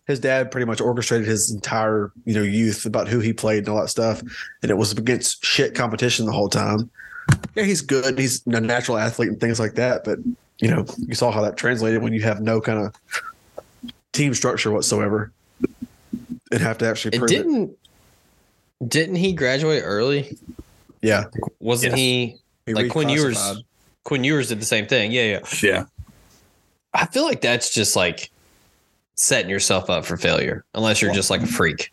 his 0.08 0.18
dad 0.18 0.50
pretty 0.50 0.64
much 0.64 0.80
orchestrated 0.80 1.28
his 1.28 1.52
entire, 1.52 2.10
you 2.24 2.34
know, 2.34 2.42
youth 2.42 2.84
about 2.84 3.06
who 3.06 3.20
he 3.20 3.32
played 3.32 3.58
and 3.58 3.68
all 3.68 3.80
that 3.80 3.90
stuff. 3.90 4.20
And 4.60 4.72
it 4.72 4.74
was 4.76 4.90
against 4.90 5.44
shit 5.44 5.76
competition 5.76 6.26
the 6.26 6.32
whole 6.32 6.48
time. 6.48 6.90
Yeah, 7.54 7.62
he's 7.62 7.80
good. 7.80 8.18
He's 8.18 8.44
a 8.48 8.60
natural 8.60 8.98
athlete 8.98 9.28
and 9.28 9.40
things 9.40 9.60
like 9.60 9.74
that. 9.74 10.02
But, 10.02 10.18
you 10.58 10.68
know, 10.68 10.84
you 10.98 11.14
saw 11.14 11.30
how 11.30 11.42
that 11.42 11.56
translated 11.56 12.02
when 12.02 12.12
you 12.12 12.22
have 12.22 12.40
no 12.40 12.60
kind 12.60 12.80
of 12.80 13.22
team 14.12 14.34
structure 14.34 14.72
whatsoever 14.72 15.30
and 16.50 16.60
have 16.60 16.78
to 16.78 16.88
actually 16.88 17.16
prove 17.16 17.30
it. 17.30 17.34
didn't. 17.34 17.76
Didn't 18.86 19.16
he 19.16 19.32
graduate 19.32 19.82
early? 19.86 20.36
Yeah. 21.04 21.24
Wasn't 21.60 21.92
Yes. 21.92 21.98
he 21.98 22.36
He 22.66 22.74
like 22.74 22.90
Quinn 22.90 23.08
Ewers? 23.10 23.62
Quinn 24.04 24.24
Ewers 24.24 24.48
did 24.48 24.60
the 24.60 24.64
same 24.66 24.86
thing. 24.86 25.12
Yeah, 25.12 25.22
yeah. 25.22 25.40
Yeah. 25.62 25.84
I 26.94 27.06
feel 27.06 27.24
like 27.24 27.40
that's 27.40 27.72
just 27.74 27.94
like 27.96 28.30
setting 29.16 29.50
yourself 29.50 29.90
up 29.90 30.04
for 30.06 30.16
failure, 30.16 30.64
unless 30.74 31.02
you're 31.02 31.12
just 31.12 31.28
like 31.30 31.42
a 31.42 31.46
freak. 31.46 31.92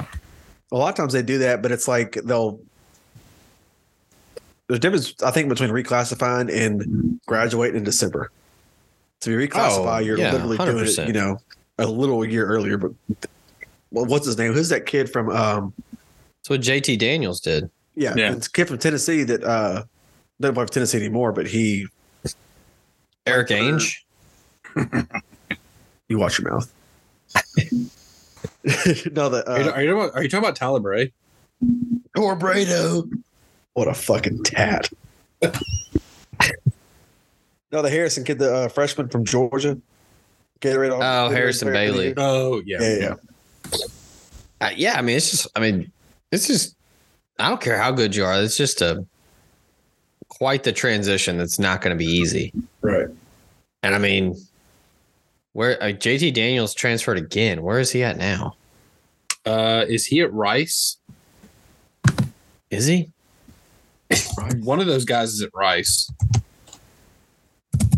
A 0.00 0.76
lot 0.76 0.88
of 0.90 0.94
times 0.94 1.12
they 1.12 1.22
do 1.22 1.38
that, 1.38 1.60
but 1.62 1.72
it's 1.72 1.86
like 1.88 2.12
they'll. 2.24 2.60
There's 4.66 4.76
a 4.78 4.80
difference, 4.80 5.14
I 5.22 5.30
think, 5.30 5.48
between 5.48 5.70
reclassifying 5.70 6.54
and 6.54 7.18
graduating 7.26 7.76
in 7.78 7.84
December. 7.84 8.30
So 9.20 9.30
you 9.30 9.38
reclassify, 9.38 9.96
Oh, 9.96 9.98
you're 9.98 10.18
yeah, 10.18 10.32
literally 10.44 10.58
doing 10.58 10.86
it, 10.86 11.06
you 11.06 11.12
know, 11.14 11.40
a 11.78 11.86
little 11.86 12.24
year 12.24 12.46
earlier. 12.46 12.76
But 12.76 12.92
well, 13.90 14.04
what's 14.04 14.26
his 14.26 14.36
name? 14.38 14.52
Who's 14.52 14.68
that 14.68 14.86
kid 14.86 15.10
from? 15.10 15.30
um 15.30 15.72
That's 16.38 16.50
what 16.50 16.60
JT 16.60 16.98
Daniels 16.98 17.40
did. 17.40 17.70
Yeah, 17.98 18.14
Yeah. 18.16 18.32
it's 18.32 18.46
a 18.46 18.50
kid 18.50 18.68
from 18.68 18.78
Tennessee 18.78 19.24
that 19.24 19.42
uh 19.42 19.84
doesn't 20.40 20.54
play 20.54 20.64
for 20.64 20.72
Tennessee 20.72 20.98
anymore, 20.98 21.32
but 21.32 21.46
he. 21.46 21.86
Erik 23.26 23.48
Ainge. 23.48 23.96
You 26.08 26.18
watch 26.18 26.38
your 26.38 26.50
mouth. 26.50 26.72
no, 29.12 29.28
that 29.28 29.44
Are, 29.46 29.60
you, 29.60 29.68
uh, 29.68 29.72
are, 29.74 29.82
you 29.82 29.88
talking 29.88 29.90
about, 29.90 30.14
are 30.14 30.22
you 30.22 30.28
talking 30.30 30.44
about 30.44 30.56
Tyler 30.56 30.80
Bray? 30.80 31.12
or 32.16 32.34
Brado. 32.38 33.06
What 33.74 33.88
a 33.88 33.94
fucking 33.94 34.42
tat. 34.44 34.90
no, 35.42 35.52
the 37.82 37.90
Harrison 37.90 38.24
kid, 38.24 38.38
the 38.38 38.54
uh, 38.54 38.68
freshman 38.68 39.10
from 39.10 39.26
Georgia. 39.26 39.78
Gatorade. 40.60 40.92
Oh, 40.92 41.00
Gatorade 41.00 41.32
Harrison 41.32 41.72
Bailey. 41.72 42.14
Oh, 42.16 42.62
yeah. 42.64 42.78
Yeah, 42.80 42.96
yeah. 42.98 43.14
Uh, 44.62 44.70
yeah, 44.74 44.98
I 44.98 45.02
mean, 45.02 45.18
it's 45.18 45.30
just. 45.30 45.46
I 45.54 45.60
mean, 45.60 45.92
it's 46.32 46.46
just. 46.46 46.74
I 47.38 47.48
don't 47.48 47.60
care 47.60 47.78
how 47.78 47.92
good 47.92 48.16
you 48.16 48.24
are. 48.24 48.40
It's 48.42 48.56
just 48.56 48.82
a 48.82 49.04
quite 50.28 50.64
the 50.64 50.72
transition. 50.72 51.38
That's 51.38 51.58
not 51.58 51.80
going 51.80 51.96
to 51.96 51.98
be 51.98 52.10
easy. 52.10 52.52
Right. 52.80 53.08
And 53.82 53.94
I 53.94 53.98
mean, 53.98 54.36
where 55.52 55.82
uh, 55.82 55.86
JT 55.86 56.34
Daniels 56.34 56.74
transferred 56.74 57.18
again? 57.18 57.62
Where 57.62 57.78
is 57.78 57.90
he 57.90 58.02
at 58.02 58.16
now? 58.16 58.56
Uh, 59.46 59.84
is 59.88 60.06
he 60.06 60.20
at 60.20 60.32
Rice? 60.32 60.98
Is 62.70 62.86
he? 62.86 63.10
One 64.60 64.80
of 64.80 64.86
those 64.86 65.04
guys 65.04 65.32
is 65.32 65.42
at 65.42 65.50
Rice. 65.54 66.10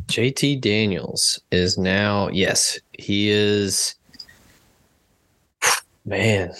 JT 0.06 0.60
Daniels 0.60 1.40
is 1.50 1.78
now, 1.78 2.28
yes, 2.28 2.78
he 2.98 3.30
is. 3.30 3.94
Man, 6.04 6.52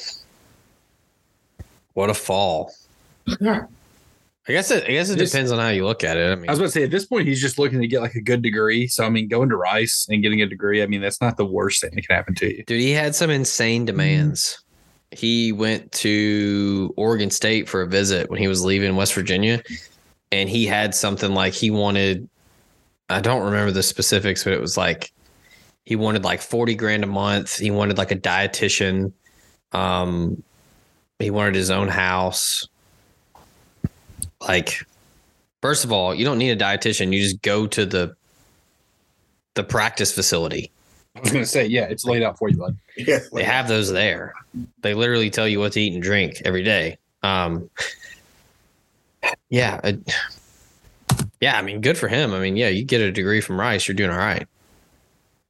what 2.01 2.11
a 2.11 2.14
fall! 2.14 2.72
I 4.48 4.53
guess 4.53 4.70
it. 4.70 4.84
I 4.84 4.92
guess 4.92 5.11
it 5.11 5.18
This- 5.18 5.30
depends 5.30 5.53
on 5.53 5.59
how 5.59 5.68
you 5.68 5.84
look 5.84 6.03
at 6.03 6.16
it. 6.16 6.32
I 6.32 6.34
mean, 6.34 6.48
I 6.48 6.53
was 6.53 6.59
about 6.59 6.66
to 6.66 6.72
say 6.72 6.82
at 6.82 6.90
this 6.90 7.05
point 7.07 7.28
he's 7.28 7.40
just 7.40 7.59
looking 7.59 7.80
to 7.80 7.86
get 7.86 8.01
like 8.01 8.14
a 8.14 8.20
good 8.20 8.42
degree. 8.42 8.88
So 8.88 9.05
I 9.05 9.11
mean, 9.11 9.28
going 9.28 9.48
to 9.51 9.57
Rice 9.57 10.07
and 10.11 10.22
getting 10.22 10.40
a 10.42 10.46
degree, 10.46 10.82
I 10.82 10.86
mean, 10.86 11.01
that's 11.01 11.20
not 11.20 11.36
the 11.36 11.44
worst 11.46 11.82
thing 11.82 11.90
that 11.94 12.07
can 12.07 12.16
happen 12.16 12.34
to 12.36 12.57
you. 12.57 12.64
dude, 12.64 12.80
he 12.80 12.90
had 12.92 13.14
some 13.14 13.30
insane 13.30 13.84
demands. 13.84 14.62
He 15.12 15.53
went 15.53 15.90
to 15.92 16.94
Oregon 16.96 17.30
State 17.30 17.68
for 17.68 17.82
a 17.82 17.86
visit 17.86 18.30
when 18.30 18.40
he 18.40 18.48
was 18.48 18.64
leaving 18.64 18.94
West 18.96 19.12
Virginia, 19.14 19.62
and 20.32 20.48
he 20.48 20.66
had 20.66 20.94
something 20.94 21.32
like 21.34 21.53
he 21.53 21.70
wanted. 21.70 22.28
I 23.09 23.20
don't 23.20 23.42
remember 23.44 23.72
the 23.72 23.82
specifics, 23.82 24.44
but 24.44 24.53
it 24.53 24.61
was 24.61 24.76
like 24.76 25.12
he 25.84 25.96
wanted 25.96 26.22
like 26.24 26.40
40 26.40 26.76
grand 26.76 27.03
a 27.05 27.09
month. 27.09 27.59
He 27.59 27.70
wanted 27.72 27.98
like 27.98 28.12
a 28.12 28.16
dietitian. 28.16 29.12
Um, 29.72 30.42
he 31.20 31.30
wanted 31.30 31.54
his 31.54 31.70
own 31.70 31.88
house. 31.88 32.66
Like, 34.40 34.82
first 35.62 35.84
of 35.84 35.92
all, 35.92 36.14
you 36.14 36.24
don't 36.24 36.38
need 36.38 36.50
a 36.50 36.56
dietitian. 36.56 37.12
You 37.12 37.20
just 37.22 37.42
go 37.42 37.66
to 37.68 37.86
the 37.86 38.14
the 39.54 39.64
practice 39.64 40.12
facility. 40.14 40.70
I 41.16 41.20
was 41.20 41.32
gonna 41.32 41.44
say, 41.46 41.66
yeah, 41.66 41.84
it's 41.84 42.04
laid 42.04 42.22
out 42.22 42.38
for 42.38 42.48
you, 42.48 42.56
bud. 42.56 42.76
Yeah. 42.96 43.18
They 43.32 43.42
have 43.44 43.68
those 43.68 43.90
there. 43.90 44.32
They 44.82 44.94
literally 44.94 45.28
tell 45.30 45.48
you 45.48 45.58
what 45.58 45.72
to 45.72 45.80
eat 45.80 45.92
and 45.92 46.02
drink 46.02 46.40
every 46.44 46.62
day. 46.62 46.98
Um, 47.22 47.68
yeah, 49.48 49.80
it- 49.84 50.00
yeah. 51.40 51.58
I 51.58 51.62
mean, 51.62 51.80
good 51.80 51.98
for 51.98 52.08
him. 52.08 52.32
I 52.32 52.38
mean, 52.40 52.56
yeah, 52.56 52.68
you 52.68 52.84
get 52.84 53.00
a 53.00 53.10
degree 53.10 53.40
from 53.40 53.58
Rice, 53.60 53.88
you're 53.88 53.94
doing 53.94 54.10
all 54.10 54.16
right. 54.18 54.46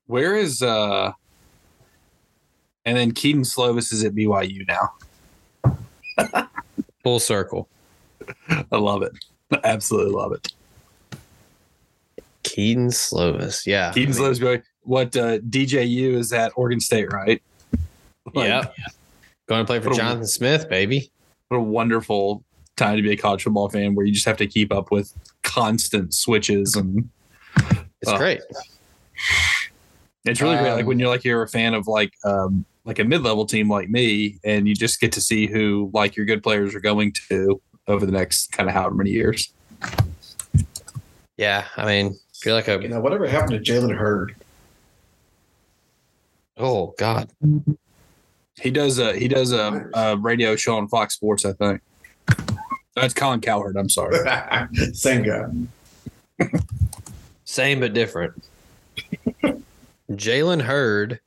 Where 0.07 0.35
is 0.37 0.63
uh 0.63 1.13
and 2.87 2.97
then 2.97 3.13
Kedon 3.13 3.43
Slovis 3.43 3.93
is 3.93 4.03
at 4.03 4.15
BYU 4.15 4.67
now. 4.67 4.91
Full 7.05 7.19
circle. 7.21 7.69
I 8.71 8.77
love 8.77 9.03
it. 9.03 9.13
I 9.53 9.61
absolutely 9.65 10.13
love 10.15 10.33
it. 10.33 10.53
Kedon 12.43 12.89
Slovis. 12.89 13.67
Yeah. 13.67 13.93
Kedon 13.93 14.13
I 14.15 14.19
mean, 14.19 14.31
Slovis 14.33 14.41
going 14.41 14.63
what 14.83 15.17
uh 15.17 15.39
DJU 15.39 16.15
is 16.15 16.33
at 16.33 16.53
Oregon 16.57 16.81
State, 16.81 17.13
right? 17.13 17.43
Like, 18.35 18.49
Yep. 18.49 18.75
Going 19.47 19.63
to 19.63 19.67
play 19.67 19.81
for 19.81 19.89
What 19.91 19.97
a- 19.97 20.01
Jonathan 20.01 20.27
Smith, 20.27 20.69
baby. 20.69 21.11
What 21.49 21.59
a 21.59 21.61
wonderful 21.61 22.45
time 22.77 22.97
to 22.97 23.03
be 23.03 23.11
a 23.13 23.17
college 23.17 23.43
football 23.43 23.69
fan 23.69 23.95
where 23.95 24.07
you 24.07 24.13
just 24.13 24.27
have 24.27 24.37
to 24.39 24.47
keep 24.47 24.73
up 24.73 24.91
with 24.91 25.13
constant 25.43 26.15
switches 26.15 26.77
and 26.77 27.09
It's 28.01 28.11
Oh. 28.11 28.17
great. 28.17 28.41
It's 30.25 30.41
really 30.41 30.57
great. 30.59 30.73
Like 30.73 30.81
Um, 30.83 30.87
when 30.87 30.99
you're 30.99 31.09
like 31.09 31.25
you're 31.25 31.43
a 31.43 31.49
fan 31.49 31.75
of 31.75 31.87
like 31.89 32.13
um 32.25 32.65
like 32.91 32.99
a 32.99 33.05
mid 33.05 33.23
level 33.23 33.47
team 33.47 33.71
like 33.71 33.89
me, 33.89 34.41
and 34.43 34.67
you 34.67 34.75
just 34.75 35.01
get 35.01 35.13
to 35.13 35.21
see 35.21 35.47
who 35.47 35.93
like 35.95 36.17
your 36.17 36.27
good 36.27 36.43
players 36.43 36.75
are 36.75 36.81
going 36.81 37.13
to. 37.29 37.63
over 37.87 38.05
the 38.05 38.11
next 38.11 38.51
kind 38.51 38.69
of 38.69 38.75
however 38.75 38.97
many 38.97 39.11
years. 39.11 39.53
Yeah, 41.37 41.67
I 41.77 41.87
mean, 41.87 42.19
feel 42.35 42.57
like 42.57 42.67
You 42.67 42.75
a 42.75 42.89
know, 42.89 43.01
whatever 43.01 43.29
happened 43.29 43.65
to 43.65 43.73
Jalen 43.73 43.97
Hurd? 43.97 44.35
oh 46.57 46.93
god. 46.99 47.31
He 48.61 48.73
does 48.73 48.99
a 48.99 49.17
he 49.17 49.29
does 49.29 49.53
a, 49.53 49.89
a 49.95 50.17
radio 50.17 50.57
show 50.57 50.77
on 50.77 50.89
Fox 50.89 51.15
Sports, 51.15 51.45
I 51.45 51.53
think. 51.53 51.81
That's 52.97 53.15
Colin 53.15 53.41
Cowherd. 53.41 53.77
I'm 53.77 53.89
sorry. 53.89 54.19
Same 54.93 55.23
guy. 55.23 56.49
Same 57.45 57.79
but 57.79 57.95
different. 57.95 58.45
Jalen 60.11 60.63
Hurd 60.63 61.21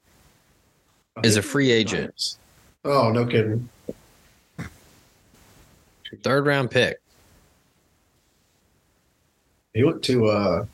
is 1.21 1.37
a 1.37 1.41
free 1.41 1.71
agent. 1.71 2.37
Oh, 2.85 3.11
no 3.11 3.25
kidding. 3.25 3.69
Third 6.23 6.45
round 6.45 6.71
pick. 6.71 6.99
He 9.73 9.83
went 9.83 10.03
to 10.03 10.27
uh 10.27 10.65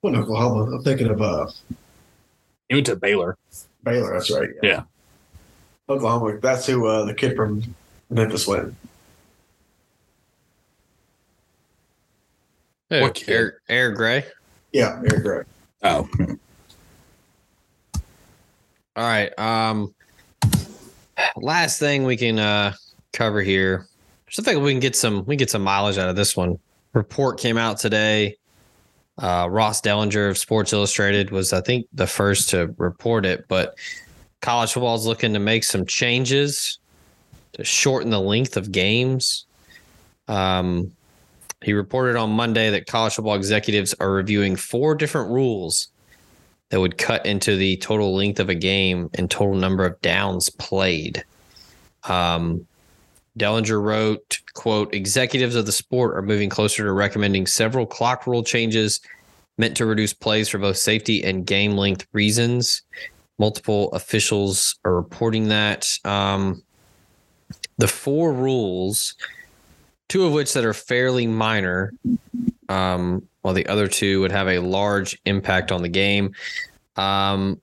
what 0.00 0.14
Oklahoma? 0.14 0.74
I'm 0.76 0.82
thinking 0.82 1.08
of 1.08 1.20
uh 1.20 1.48
He 2.68 2.76
went 2.76 2.86
to 2.86 2.96
Baylor. 2.96 3.36
Baylor, 3.82 4.14
that's 4.14 4.30
right. 4.30 4.48
Yeah. 4.62 4.82
Oklahoma. 5.88 6.38
That's 6.38 6.66
who 6.66 6.86
uh, 6.86 7.04
the 7.04 7.14
kid 7.14 7.36
from 7.36 7.62
Memphis 8.08 8.46
went. 8.46 8.74
Hey, 12.88 13.02
What 13.02 13.14
kid? 13.14 13.28
Eric, 13.30 13.54
Eric 13.68 13.96
Gray. 13.96 14.24
Yeah, 14.72 15.02
Eric 15.04 15.22
Gray. 15.22 15.42
Oh, 15.82 16.08
All 18.96 19.04
right. 19.04 19.36
Um 19.38 19.94
last 21.36 21.78
thing 21.78 22.04
we 22.04 22.16
can 22.16 22.38
uh 22.38 22.74
cover 23.12 23.40
here. 23.40 23.86
Just 24.26 24.44
think 24.46 24.62
we 24.62 24.72
can 24.72 24.80
get 24.80 24.96
some 24.96 25.24
we 25.26 25.36
get 25.36 25.50
some 25.50 25.62
mileage 25.62 25.98
out 25.98 26.08
of 26.08 26.16
this 26.16 26.36
one. 26.36 26.58
Report 26.92 27.38
came 27.38 27.56
out 27.56 27.78
today. 27.78 28.36
Uh 29.18 29.46
Ross 29.48 29.80
Dellinger 29.80 30.28
of 30.28 30.38
Sports 30.38 30.72
Illustrated 30.72 31.30
was 31.30 31.52
I 31.52 31.60
think 31.60 31.86
the 31.92 32.06
first 32.06 32.50
to 32.50 32.74
report 32.78 33.24
it, 33.24 33.46
but 33.48 33.76
college 34.40 34.72
football 34.72 34.96
is 34.96 35.06
looking 35.06 35.32
to 35.34 35.38
make 35.38 35.62
some 35.62 35.86
changes 35.86 36.78
to 37.52 37.62
shorten 37.64 38.10
the 38.10 38.20
length 38.20 38.56
of 38.56 38.72
games. 38.72 39.46
Um 40.26 40.90
he 41.62 41.74
reported 41.74 42.16
on 42.16 42.30
Monday 42.30 42.70
that 42.70 42.86
college 42.86 43.14
football 43.14 43.34
executives 43.34 43.94
are 44.00 44.10
reviewing 44.10 44.56
four 44.56 44.96
different 44.96 45.30
rules 45.30 45.89
that 46.70 46.80
would 46.80 46.98
cut 46.98 47.26
into 47.26 47.56
the 47.56 47.76
total 47.78 48.14
length 48.14 48.40
of 48.40 48.48
a 48.48 48.54
game 48.54 49.10
and 49.14 49.30
total 49.30 49.54
number 49.54 49.84
of 49.84 50.00
downs 50.00 50.48
played. 50.50 51.24
Um, 52.04 52.66
Dellinger 53.38 53.82
wrote, 53.82 54.40
quote, 54.54 54.94
executives 54.94 55.54
of 55.54 55.66
the 55.66 55.72
sport 55.72 56.16
are 56.16 56.22
moving 56.22 56.48
closer 56.48 56.84
to 56.84 56.92
recommending 56.92 57.46
several 57.46 57.86
clock 57.86 58.26
rule 58.26 58.42
changes 58.42 59.00
meant 59.58 59.76
to 59.76 59.86
reduce 59.86 60.12
plays 60.12 60.48
for 60.48 60.58
both 60.58 60.76
safety 60.76 61.22
and 61.22 61.46
game 61.46 61.76
length 61.76 62.06
reasons. 62.12 62.82
Multiple 63.38 63.90
officials 63.92 64.78
are 64.84 64.94
reporting 64.94 65.48
that. 65.48 65.88
Um, 66.04 66.62
the 67.78 67.88
four 67.88 68.32
rules, 68.32 69.14
two 70.08 70.24
of 70.24 70.32
which 70.32 70.52
that 70.52 70.64
are 70.64 70.74
fairly 70.74 71.26
minor, 71.26 71.92
um, 72.68 73.26
while 73.42 73.54
the 73.54 73.66
other 73.66 73.88
two 73.88 74.20
would 74.20 74.32
have 74.32 74.48
a 74.48 74.58
large 74.58 75.18
impact 75.24 75.72
on 75.72 75.82
the 75.82 75.88
game. 75.88 76.34
Um, 76.96 77.60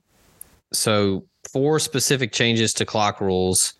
so 0.72 1.24
four 1.52 1.78
specific 1.78 2.32
changes 2.32 2.74
to 2.74 2.84
clock 2.84 3.20
rules. 3.20 3.74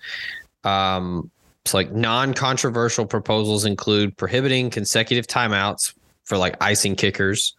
Um, 0.64 1.30
it's 1.64 1.74
like 1.74 1.92
non-controversial 1.92 3.06
proposals 3.06 3.64
include 3.64 4.16
prohibiting 4.16 4.70
consecutive 4.70 5.26
timeouts 5.26 5.92
for 6.24 6.38
like 6.38 6.56
icing 6.62 6.96
kickers. 6.96 7.54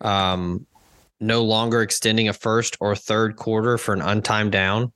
Um, 0.00 0.66
no 1.20 1.42
longer 1.42 1.82
extending 1.82 2.28
a 2.28 2.32
first 2.32 2.76
or 2.80 2.94
third 2.94 3.36
quarter 3.36 3.76
for 3.78 3.92
an 3.92 4.00
untimed 4.00 4.50
down. 4.50 4.92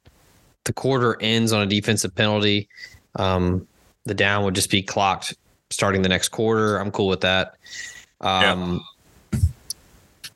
The 0.64 0.72
quarter 0.72 1.16
ends 1.20 1.52
on 1.52 1.62
a 1.62 1.66
defensive 1.66 2.14
penalty. 2.14 2.68
Um, 3.16 3.66
the 4.04 4.14
down 4.14 4.44
would 4.44 4.54
just 4.54 4.70
be 4.70 4.82
clocked 4.82 5.34
starting 5.70 6.02
the 6.02 6.08
next 6.08 6.28
quarter. 6.28 6.78
I'm 6.78 6.90
cool 6.90 7.08
with 7.08 7.22
that. 7.22 7.56
Um, 8.22 8.80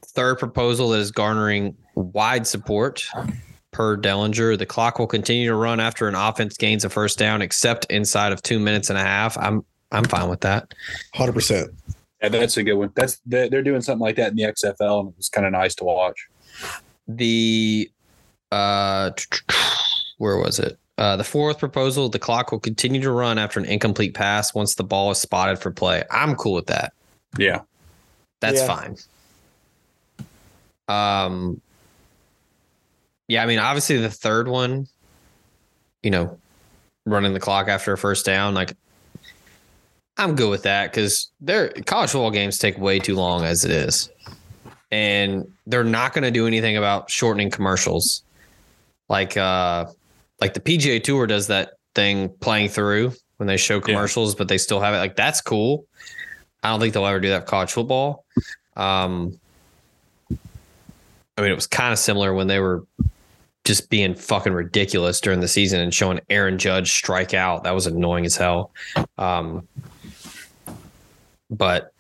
Third 0.05 0.39
proposal 0.39 0.91
that 0.91 0.99
is 1.01 1.11
garnering 1.11 1.76
wide 1.95 2.47
support 2.47 3.07
per 3.72 3.99
Dellinger. 3.99 4.57
The 4.57 4.64
clock 4.64 4.99
will 4.99 5.07
continue 5.07 5.47
to 5.49 5.55
run 5.55 5.78
after 5.78 6.09
an 6.09 6.14
offense 6.14 6.57
gains 6.57 6.87
a 6.87 6.89
first 6.89 7.18
down, 7.18 7.43
except 7.43 7.84
inside 7.91 8.32
of 8.32 8.41
two 8.41 8.59
minutes 8.59 8.89
and 8.89 8.99
a 8.99 9.03
half. 9.03 9.37
I'm 9.37 9.62
I'm 9.93 10.05
fine 10.05 10.30
with 10.30 10.41
that. 10.41 10.72
Hundred 11.14 11.34
percent. 11.34 11.70
yeah, 12.22 12.30
that's 12.30 12.57
a 12.57 12.62
good 12.62 12.74
one. 12.74 12.93
That's 12.95 13.20
they're 13.26 13.51
they're 13.51 13.62
doing 13.62 13.82
something 13.82 14.01
like 14.01 14.16
that 14.16 14.30
in 14.30 14.37
the 14.37 14.45
XFL, 14.45 15.01
and 15.01 15.09
it 15.11 15.16
was 15.18 15.28
kind 15.28 15.47
of 15.47 15.53
nice 15.53 15.74
to 15.76 15.84
watch. 15.84 16.26
The 17.07 17.91
uh, 18.51 19.11
where 20.18 20.39
was 20.39 20.59
it? 20.59 20.78
Uh, 20.97 21.16
the 21.16 21.24
fourth 21.24 21.59
proposal: 21.59 22.09
the 22.09 22.18
clock 22.18 22.53
will 22.53 22.61
continue 22.61 23.03
to 23.03 23.11
run 23.11 23.37
after 23.39 23.61
an 23.61 23.66
incomplete 23.66 24.14
pass 24.14 24.55
once 24.55 24.76
the 24.76 24.84
ball 24.84 25.11
is 25.11 25.18
spotted 25.18 25.59
for 25.59 25.70
play. 25.70 26.05
I'm 26.11 26.34
cool 26.37 26.55
with 26.55 26.68
that. 26.68 26.95
Yeah, 27.39 27.61
That's 28.41 28.61
Yeah. 28.61 28.66
fine. 28.66 28.97
Um, 30.89 31.61
yeah, 33.28 33.43
I 33.43 33.47
mean, 33.47 33.59
obviously 33.59 33.97
the 33.97 34.11
third 34.11 34.47
one, 34.49 34.87
you 36.03 36.11
know, 36.11 36.39
running 37.07 37.32
the 37.32 37.41
clock 37.41 37.68
after 37.68 37.93
a 37.93 37.99
first 37.99 38.24
down, 38.24 38.55
like 38.55 38.72
I'm 40.16 40.34
good 40.34 40.49
with 40.49 40.62
that 40.62 40.91
because 40.91 41.30
their 41.41 41.68
college 41.70 42.11
football 42.11 42.30
games 42.30 42.59
take 42.59 42.78
way 42.78 42.99
too 42.99 43.16
long 43.16 43.45
as 43.45 43.64
it 43.64 43.70
is, 43.70 44.09
and 44.91 45.45
they're 45.66 45.84
not 45.84 46.14
going 46.14 46.24
to 46.24 46.30
do 46.30 46.47
anything 46.47 46.76
about 46.76 47.11
shortening 47.11 47.51
commercials, 47.51 48.22
like 49.09 49.37
uh, 49.37 49.87
like 50.41 50.55
the 50.55 50.61
PGA 50.61 51.03
Tour 51.03 51.26
does 51.26 51.49
that 51.49 51.72
thing 51.95 52.28
playing 52.41 52.68
through 52.68 53.12
when 53.37 53.47
they 53.47 53.57
show 53.59 53.78
commercials, 53.80 54.34
but 54.34 54.49
they 54.49 54.57
still 54.59 54.80
have 54.80 54.95
it. 54.95 54.99
Like 54.99 55.16
that's 55.16 55.41
cool. 55.43 55.84
I 56.67 56.71
don't 56.71 56.81
think 56.81 56.95
they'll 56.95 57.07
ever 57.07 57.21
do 57.21 57.29
that 57.29 57.43
for 57.43 57.47
college 57.47 57.71
football. 57.71 58.25
Um, 58.75 59.39
I 61.39 61.43
mean, 61.43 61.53
it 61.53 61.55
was 61.55 61.69
kind 61.69 61.93
of 61.93 61.99
similar 62.01 62.35
when 62.35 62.49
they 62.49 62.59
were 62.59 62.85
just 63.64 63.89
being 63.89 64.17
fucking 64.17 64.53
ridiculous 64.53 65.21
during 65.21 65.39
the 65.39 65.47
season 65.47 65.81
and 65.81 65.95
showing 65.95 66.21
Aaron 66.29 66.59
Judge 66.59 66.93
strike 66.93 67.35
out. 67.35 67.62
That 67.62 67.75
was 67.75 67.87
annoying 67.87 68.27
as 68.27 68.37
hell. 68.37 68.73
Um, 69.17 69.69
but 71.51 71.93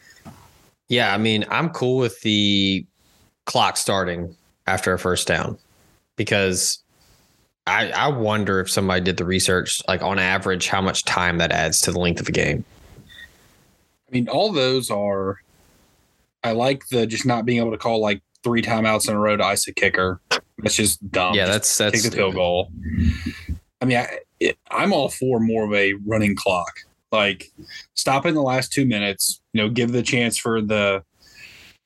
yeah, 0.88 1.14
I 1.14 1.18
mean, 1.18 1.44
I'm 1.48 1.70
cool 1.70 1.98
with 1.98 2.20
the 2.22 2.84
clock 3.44 3.76
starting 3.76 4.34
after 4.66 4.92
a 4.92 4.98
first 4.98 5.28
down 5.28 5.58
because 6.16 6.82
I, 7.68 7.90
I 7.90 8.08
wonder 8.08 8.58
if 8.58 8.68
somebody 8.68 9.00
did 9.02 9.16
the 9.16 9.24
research, 9.24 9.80
like 9.86 10.02
on 10.02 10.18
average, 10.18 10.66
how 10.66 10.80
much 10.80 11.04
time 11.04 11.38
that 11.38 11.52
adds 11.52 11.80
to 11.82 11.92
the 11.92 12.00
length 12.00 12.20
of 12.20 12.28
a 12.28 12.32
game. 12.32 12.64
I 14.08 14.12
mean, 14.12 14.28
all 14.28 14.52
those 14.52 14.90
are. 14.90 15.40
I 16.44 16.52
like 16.52 16.86
the 16.88 17.06
just 17.06 17.26
not 17.26 17.44
being 17.44 17.58
able 17.58 17.72
to 17.72 17.78
call 17.78 18.00
like 18.00 18.22
three 18.44 18.62
timeouts 18.62 19.08
in 19.08 19.16
a 19.16 19.18
row 19.18 19.36
to 19.36 19.44
ice 19.44 19.66
a 19.66 19.74
kicker. 19.74 20.20
That's 20.58 20.76
just 20.76 21.10
dumb. 21.10 21.34
yeah, 21.34 21.46
that's 21.46 21.76
that's 21.76 22.02
kick 22.02 22.10
the 22.10 22.16
field 22.16 22.34
goal. 22.34 22.70
I 23.80 23.84
mean, 23.84 23.98
I, 23.98 24.18
it, 24.40 24.56
I'm 24.70 24.92
all 24.92 25.08
for 25.08 25.40
more 25.40 25.64
of 25.64 25.72
a 25.72 25.94
running 26.06 26.36
clock. 26.36 26.72
Like 27.12 27.50
stop 27.94 28.26
in 28.26 28.34
the 28.34 28.42
last 28.42 28.72
two 28.72 28.86
minutes. 28.86 29.40
You 29.52 29.62
know, 29.62 29.68
give 29.68 29.92
the 29.92 30.02
chance 30.02 30.38
for 30.38 30.60
the, 30.62 31.02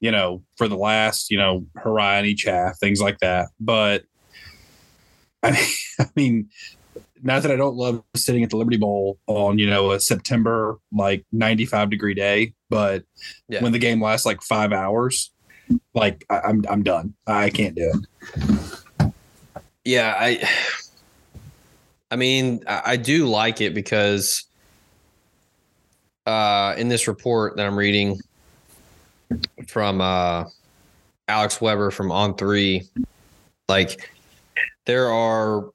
you 0.00 0.10
know, 0.10 0.42
for 0.56 0.68
the 0.68 0.76
last, 0.76 1.30
you 1.30 1.38
know, 1.38 1.66
hurrah 1.76 2.18
in 2.18 2.26
each 2.26 2.44
half, 2.44 2.78
things 2.78 3.00
like 3.00 3.18
that. 3.20 3.48
But 3.58 4.04
I 5.42 5.52
mean, 5.52 5.66
I 5.98 6.06
mean, 6.16 6.48
not 7.22 7.42
that 7.42 7.50
I 7.52 7.56
don't 7.56 7.76
love 7.76 8.02
sitting 8.16 8.42
at 8.42 8.50
the 8.50 8.56
Liberty 8.56 8.76
Bowl 8.76 9.18
on, 9.26 9.58
you 9.58 9.68
know, 9.68 9.90
a 9.92 10.00
September 10.00 10.78
like 10.92 11.24
95 11.32 11.90
degree 11.90 12.14
day, 12.14 12.54
but 12.68 13.04
Yeah. 13.48 13.62
when 13.62 13.72
the 13.72 13.78
game 13.78 14.02
lasts 14.02 14.24
like 14.26 14.42
five 14.42 14.72
hours, 14.72 15.30
like 15.94 16.24
I, 16.30 16.40
I'm 16.40 16.64
I'm 16.68 16.82
done. 16.82 17.14
I 17.26 17.50
can't 17.50 17.74
do 17.74 17.92
it. 18.98 19.12
Yeah, 19.84 20.14
I 20.18 20.48
I 22.10 22.16
mean, 22.16 22.62
I, 22.66 22.82
I 22.86 22.96
do 22.96 23.26
like 23.26 23.60
it 23.60 23.74
because 23.74 24.44
uh 26.26 26.74
in 26.76 26.88
this 26.88 27.08
report 27.08 27.56
that 27.56 27.66
I'm 27.66 27.76
reading 27.78 28.18
from 29.68 30.00
uh 30.00 30.44
Alex 31.28 31.60
Weber 31.60 31.90
from 31.90 32.10
On 32.12 32.36
3 32.36 32.82
like 33.68 34.10
there 34.86 35.08
are 35.10 35.70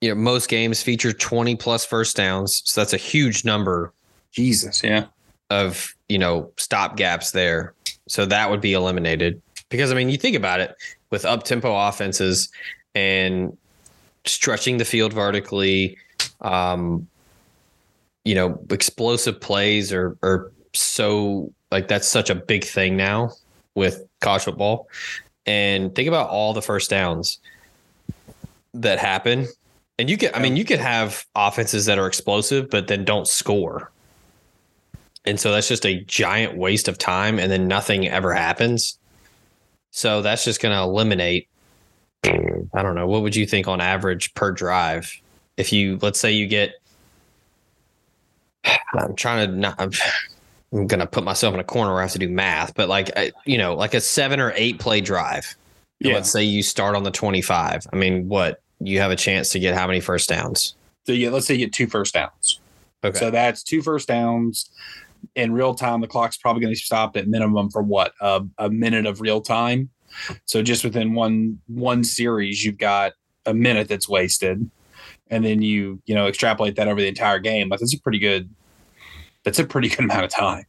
you 0.00 0.08
know 0.08 0.14
most 0.14 0.48
games 0.48 0.82
feature 0.82 1.12
20 1.12 1.56
plus 1.56 1.84
first 1.84 2.16
downs, 2.16 2.62
so 2.64 2.80
that's 2.80 2.92
a 2.92 2.98
huge 2.98 3.44
number 3.44 3.92
Jesus, 4.32 4.82
yeah. 4.82 5.06
of 5.50 5.94
you 6.08 6.18
know 6.18 6.50
stop 6.56 6.96
gaps 6.96 7.32
there 7.32 7.74
so 8.08 8.26
that 8.26 8.50
would 8.50 8.60
be 8.60 8.72
eliminated 8.72 9.40
because 9.68 9.92
i 9.92 9.94
mean 9.94 10.08
you 10.08 10.16
think 10.16 10.36
about 10.36 10.60
it 10.60 10.74
with 11.10 11.24
up 11.24 11.42
tempo 11.44 11.74
offenses 11.88 12.48
and 12.94 13.56
stretching 14.24 14.78
the 14.78 14.84
field 14.84 15.12
vertically 15.12 15.96
Um, 16.40 17.06
you 18.24 18.34
know, 18.34 18.58
explosive 18.70 19.40
plays 19.40 19.92
are 19.92 20.16
are 20.22 20.52
so 20.72 21.52
like 21.70 21.88
that's 21.88 22.08
such 22.08 22.30
a 22.30 22.34
big 22.34 22.64
thing 22.64 22.96
now 22.96 23.32
with 23.74 24.04
college 24.20 24.42
football. 24.42 24.88
And 25.46 25.94
think 25.94 26.08
about 26.08 26.28
all 26.28 26.52
the 26.52 26.62
first 26.62 26.90
downs 26.90 27.38
that 28.74 28.98
happen. 28.98 29.46
And 30.00 30.08
you 30.08 30.16
could, 30.16 30.32
I 30.34 30.38
mean, 30.38 30.56
you 30.56 30.64
could 30.64 30.80
have 30.80 31.26
offenses 31.34 31.84
that 31.84 31.98
are 31.98 32.06
explosive, 32.06 32.70
but 32.70 32.86
then 32.86 33.04
don't 33.04 33.28
score. 33.28 33.92
And 35.26 35.38
so 35.38 35.52
that's 35.52 35.68
just 35.68 35.84
a 35.84 36.02
giant 36.04 36.56
waste 36.56 36.88
of 36.88 36.96
time. 36.96 37.38
And 37.38 37.52
then 37.52 37.68
nothing 37.68 38.08
ever 38.08 38.32
happens. 38.32 38.98
So 39.90 40.22
that's 40.22 40.42
just 40.42 40.62
going 40.62 40.74
to 40.74 40.80
eliminate, 40.80 41.48
I 42.24 42.82
don't 42.82 42.94
know, 42.94 43.06
what 43.06 43.20
would 43.20 43.36
you 43.36 43.44
think 43.44 43.68
on 43.68 43.82
average 43.82 44.32
per 44.32 44.52
drive? 44.52 45.14
If 45.58 45.70
you, 45.70 45.98
let's 46.00 46.18
say 46.18 46.32
you 46.32 46.46
get, 46.46 46.80
I'm 48.94 49.14
trying 49.16 49.50
to 49.50 49.54
not, 49.54 49.74
I'm, 49.78 49.90
I'm 50.72 50.86
going 50.86 51.00
to 51.00 51.06
put 51.06 51.24
myself 51.24 51.52
in 51.52 51.60
a 51.60 51.64
corner 51.64 51.92
where 51.92 52.00
I 52.00 52.04
have 52.04 52.12
to 52.12 52.18
do 52.18 52.30
math, 52.30 52.74
but 52.74 52.88
like, 52.88 53.10
you 53.44 53.58
know, 53.58 53.74
like 53.74 53.92
a 53.92 54.00
seven 54.00 54.40
or 54.40 54.54
eight 54.56 54.78
play 54.78 55.02
drive. 55.02 55.54
Yeah. 55.98 56.14
Let's 56.14 56.30
say 56.30 56.42
you 56.42 56.62
start 56.62 56.96
on 56.96 57.02
the 57.02 57.10
25. 57.10 57.86
I 57.92 57.96
mean, 57.96 58.30
what? 58.30 58.62
You 58.80 59.00
have 59.00 59.10
a 59.10 59.16
chance 59.16 59.50
to 59.50 59.58
get 59.58 59.74
how 59.74 59.86
many 59.86 60.00
first 60.00 60.28
downs? 60.28 60.74
So 61.06 61.12
yeah, 61.12 61.30
let's 61.30 61.46
say 61.46 61.54
you 61.54 61.66
get 61.66 61.72
two 61.72 61.86
first 61.86 62.14
downs. 62.14 62.60
Okay. 63.04 63.18
So 63.18 63.30
that's 63.30 63.62
two 63.62 63.82
first 63.82 64.08
downs 64.08 64.70
in 65.34 65.52
real 65.52 65.74
time. 65.74 66.00
The 66.00 66.06
clock's 66.06 66.36
probably 66.36 66.62
going 66.62 66.74
to 66.74 66.80
stop 66.80 67.16
at 67.16 67.28
minimum 67.28 67.70
for 67.70 67.82
what 67.82 68.12
a, 68.20 68.44
a 68.58 68.70
minute 68.70 69.06
of 69.06 69.20
real 69.20 69.40
time. 69.40 69.90
So 70.44 70.62
just 70.62 70.84
within 70.84 71.14
one 71.14 71.60
one 71.68 72.04
series, 72.04 72.64
you've 72.64 72.78
got 72.78 73.12
a 73.46 73.54
minute 73.54 73.88
that's 73.88 74.08
wasted, 74.08 74.68
and 75.30 75.44
then 75.44 75.62
you 75.62 76.00
you 76.06 76.14
know 76.14 76.26
extrapolate 76.26 76.76
that 76.76 76.88
over 76.88 77.00
the 77.00 77.08
entire 77.08 77.38
game. 77.38 77.68
Like 77.68 77.80
that's 77.80 77.94
a 77.94 78.00
pretty 78.00 78.18
good. 78.18 78.50
That's 79.44 79.58
a 79.58 79.64
pretty 79.64 79.88
good 79.90 80.00
amount 80.00 80.24
of 80.24 80.30
time. 80.30 80.66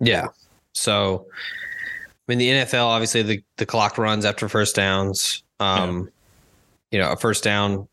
Yeah. 0.00 0.26
So, 0.72 1.26
I 1.32 2.22
mean, 2.28 2.38
the 2.38 2.48
NFL 2.48 2.86
obviously 2.86 3.22
the 3.22 3.42
the 3.56 3.66
clock 3.66 3.98
runs 3.98 4.24
after 4.24 4.48
first 4.48 4.74
downs. 4.74 5.42
Um, 5.60 6.10
you 6.90 6.98
know, 6.98 7.12
a 7.12 7.16
first 7.16 7.44
down 7.44 7.88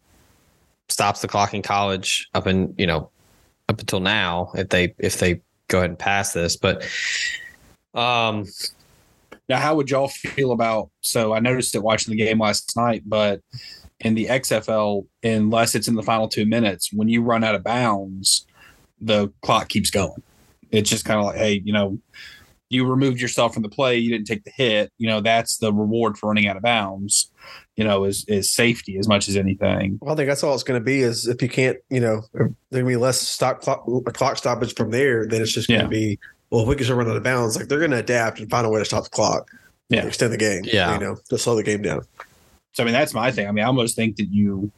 stops 0.89 1.21
the 1.21 1.27
clock 1.27 1.53
in 1.53 1.61
college 1.61 2.27
up 2.33 2.45
in 2.45 2.73
you 2.77 2.85
know 2.85 3.09
up 3.69 3.79
until 3.79 3.99
now 3.99 4.51
if 4.55 4.69
they 4.69 4.93
if 4.99 5.19
they 5.19 5.41
go 5.67 5.79
ahead 5.79 5.89
and 5.89 5.99
pass 5.99 6.33
this, 6.33 6.55
but 6.55 6.83
um, 7.93 8.45
Now, 9.49 9.59
how 9.59 9.75
would 9.75 9.89
y'all 9.89 10.07
feel 10.07 10.51
about? 10.51 10.89
So 11.01 11.33
I 11.33 11.39
noticed 11.39 11.75
it 11.75 11.83
watching 11.83 12.15
the 12.15 12.23
game 12.23 12.39
last 12.39 12.75
night, 12.75 13.03
but 13.05 13.41
in 13.99 14.15
the 14.15 14.25
XFL, 14.25 15.05
unless 15.23 15.75
it's 15.75 15.87
in 15.87 15.95
the 15.95 16.03
final 16.03 16.27
two 16.27 16.45
minutes, 16.45 16.91
when 16.91 17.07
you 17.07 17.21
run 17.21 17.43
out 17.43 17.55
of 17.55 17.63
bounds, 17.63 18.45
the 18.99 19.31
clock 19.41 19.69
keeps 19.69 19.89
going. 19.89 20.21
It's 20.71 20.89
just 20.89 21.05
kind 21.05 21.19
of 21.19 21.25
like, 21.25 21.37
hey, 21.37 21.61
you 21.63 21.73
know, 21.73 21.99
you 22.69 22.85
removed 22.85 23.21
yourself 23.21 23.53
from 23.53 23.63
the 23.63 23.69
play, 23.69 23.97
you 23.97 24.09
didn't 24.09 24.27
take 24.27 24.43
the 24.43 24.51
hit. 24.51 24.91
You 24.97 25.07
know, 25.07 25.21
that's 25.21 25.57
the 25.57 25.71
reward 25.71 26.17
for 26.17 26.27
running 26.27 26.47
out 26.47 26.57
of 26.57 26.63
bounds. 26.63 27.31
You 27.75 27.83
know, 27.83 28.03
is 28.03 28.23
is 28.27 28.51
safety 28.53 28.97
as 28.99 29.07
much 29.07 29.27
as 29.27 29.35
anything. 29.35 29.97
Well, 29.99 30.13
I 30.13 30.15
think 30.15 30.27
that's 30.29 30.43
all 30.43 30.53
it's 30.53 30.61
going 30.63 30.79
to 30.79 30.83
be 30.83 31.01
is 31.01 31.27
if 31.27 31.41
you 31.41 31.49
can't, 31.49 31.77
you 31.89 31.99
know, 31.99 32.19
if 32.19 32.31
there's 32.33 32.51
going 32.71 32.85
to 32.85 32.89
be 32.89 32.95
less 32.97 33.19
stop 33.19 33.61
clock, 33.61 33.83
clock 34.13 34.37
stoppage 34.37 34.75
from 34.75 34.91
there, 34.91 35.25
then 35.25 35.41
it's 35.41 35.51
just 35.51 35.67
going 35.67 35.79
to 35.79 35.85
Yeah. 35.85 35.89
be, 35.89 36.19
well, 36.51 36.61
if 36.61 36.67
we 36.67 36.75
can 36.75 36.83
still 36.83 36.97
run 36.97 37.09
out 37.09 37.17
of 37.17 37.23
bounds, 37.23 37.55
like 37.57 37.67
they're 37.69 37.79
going 37.79 37.89
to 37.91 37.97
adapt 37.97 38.39
and 38.39 38.47
find 38.49 38.67
a 38.67 38.69
way 38.69 38.79
to 38.79 38.85
stop 38.85 39.05
the 39.05 39.09
clock, 39.09 39.49
Yeah. 39.89 40.05
extend 40.05 40.31
the 40.31 40.37
game, 40.37 40.61
Yeah. 40.65 40.93
you 40.93 40.99
know, 40.99 41.17
to 41.29 41.37
slow 41.39 41.55
the 41.55 41.63
game 41.63 41.81
down. 41.81 42.01
So 42.73 42.83
I 42.83 42.85
mean, 42.85 42.93
that's 42.93 43.13
my 43.13 43.31
thing. 43.31 43.47
I 43.47 43.51
mean, 43.51 43.63
I 43.63 43.67
almost 43.67 43.95
think 43.95 44.17
that 44.17 44.25
you 44.31 44.71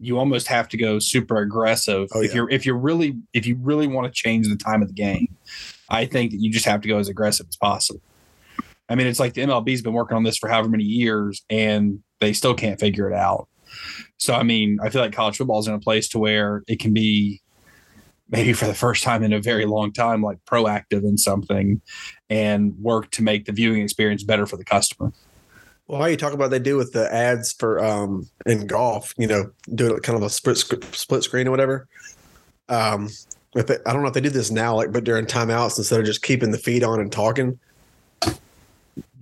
you 0.00 0.16
almost 0.18 0.46
have 0.46 0.68
to 0.68 0.76
go 0.76 1.00
super 1.00 1.38
aggressive 1.38 2.08
Oh, 2.14 2.20
if 2.22 2.28
yeah. 2.30 2.36
you're 2.36 2.50
if 2.50 2.64
you're 2.64 2.78
really 2.78 3.16
if 3.34 3.46
you 3.46 3.56
really 3.60 3.86
want 3.88 4.06
to 4.06 4.12
change 4.12 4.48
the 4.48 4.56
time 4.56 4.80
of 4.80 4.88
the 4.88 4.94
game. 4.94 5.28
I 5.90 6.06
think 6.06 6.30
that 6.30 6.38
you 6.40 6.50
just 6.50 6.64
have 6.66 6.80
to 6.82 6.88
go 6.88 6.98
as 6.98 7.08
aggressive 7.08 7.46
as 7.48 7.56
possible. 7.56 8.00
I 8.88 8.94
mean, 8.94 9.06
it's 9.06 9.20
like 9.20 9.34
the 9.34 9.42
MLB's 9.42 9.82
been 9.82 9.92
working 9.92 10.16
on 10.16 10.22
this 10.22 10.38
for 10.38 10.48
however 10.48 10.68
many 10.68 10.84
years, 10.84 11.42
and 11.50 12.02
they 12.20 12.32
still 12.32 12.54
can't 12.54 12.80
figure 12.80 13.10
it 13.10 13.14
out. 13.14 13.48
So 14.16 14.34
I 14.34 14.42
mean, 14.42 14.78
I 14.82 14.88
feel 14.88 15.02
like 15.02 15.12
college 15.12 15.36
football 15.36 15.58
is 15.58 15.68
in 15.68 15.74
a 15.74 15.78
place 15.78 16.08
to 16.10 16.18
where 16.18 16.62
it 16.66 16.80
can 16.80 16.94
be 16.94 17.42
maybe 18.30 18.52
for 18.52 18.66
the 18.66 18.74
first 18.74 19.02
time 19.02 19.22
in 19.22 19.32
a 19.32 19.40
very 19.40 19.64
long 19.64 19.92
time, 19.92 20.22
like 20.22 20.38
proactive 20.44 21.02
in 21.02 21.16
something 21.16 21.80
and 22.28 22.74
work 22.80 23.10
to 23.12 23.22
make 23.22 23.46
the 23.46 23.52
viewing 23.52 23.82
experience 23.82 24.22
better 24.22 24.46
for 24.46 24.56
the 24.56 24.64
customer. 24.64 25.12
Well, 25.86 26.00
how 26.00 26.06
you 26.06 26.18
talk 26.18 26.34
about 26.34 26.50
they 26.50 26.58
do 26.58 26.76
with 26.76 26.92
the 26.92 27.12
ads 27.12 27.52
for 27.52 27.82
um 27.82 28.28
in 28.44 28.66
golf, 28.66 29.14
you 29.16 29.26
know, 29.26 29.50
doing 29.74 29.98
kind 30.00 30.16
of 30.16 30.22
a 30.22 30.30
split 30.30 30.58
split 30.58 31.22
screen 31.22 31.48
or 31.48 31.50
whatever. 31.50 31.88
Um, 32.68 33.08
if 33.54 33.70
I 33.70 33.92
don't 33.92 34.02
know 34.02 34.08
if 34.08 34.14
they 34.14 34.20
do 34.20 34.28
this 34.28 34.50
now, 34.50 34.76
like, 34.76 34.92
but 34.92 35.04
during 35.04 35.24
timeouts 35.24 35.78
instead 35.78 36.00
of 36.00 36.06
just 36.06 36.22
keeping 36.22 36.50
the 36.50 36.58
feed 36.58 36.84
on 36.84 37.00
and 37.00 37.10
talking, 37.10 37.58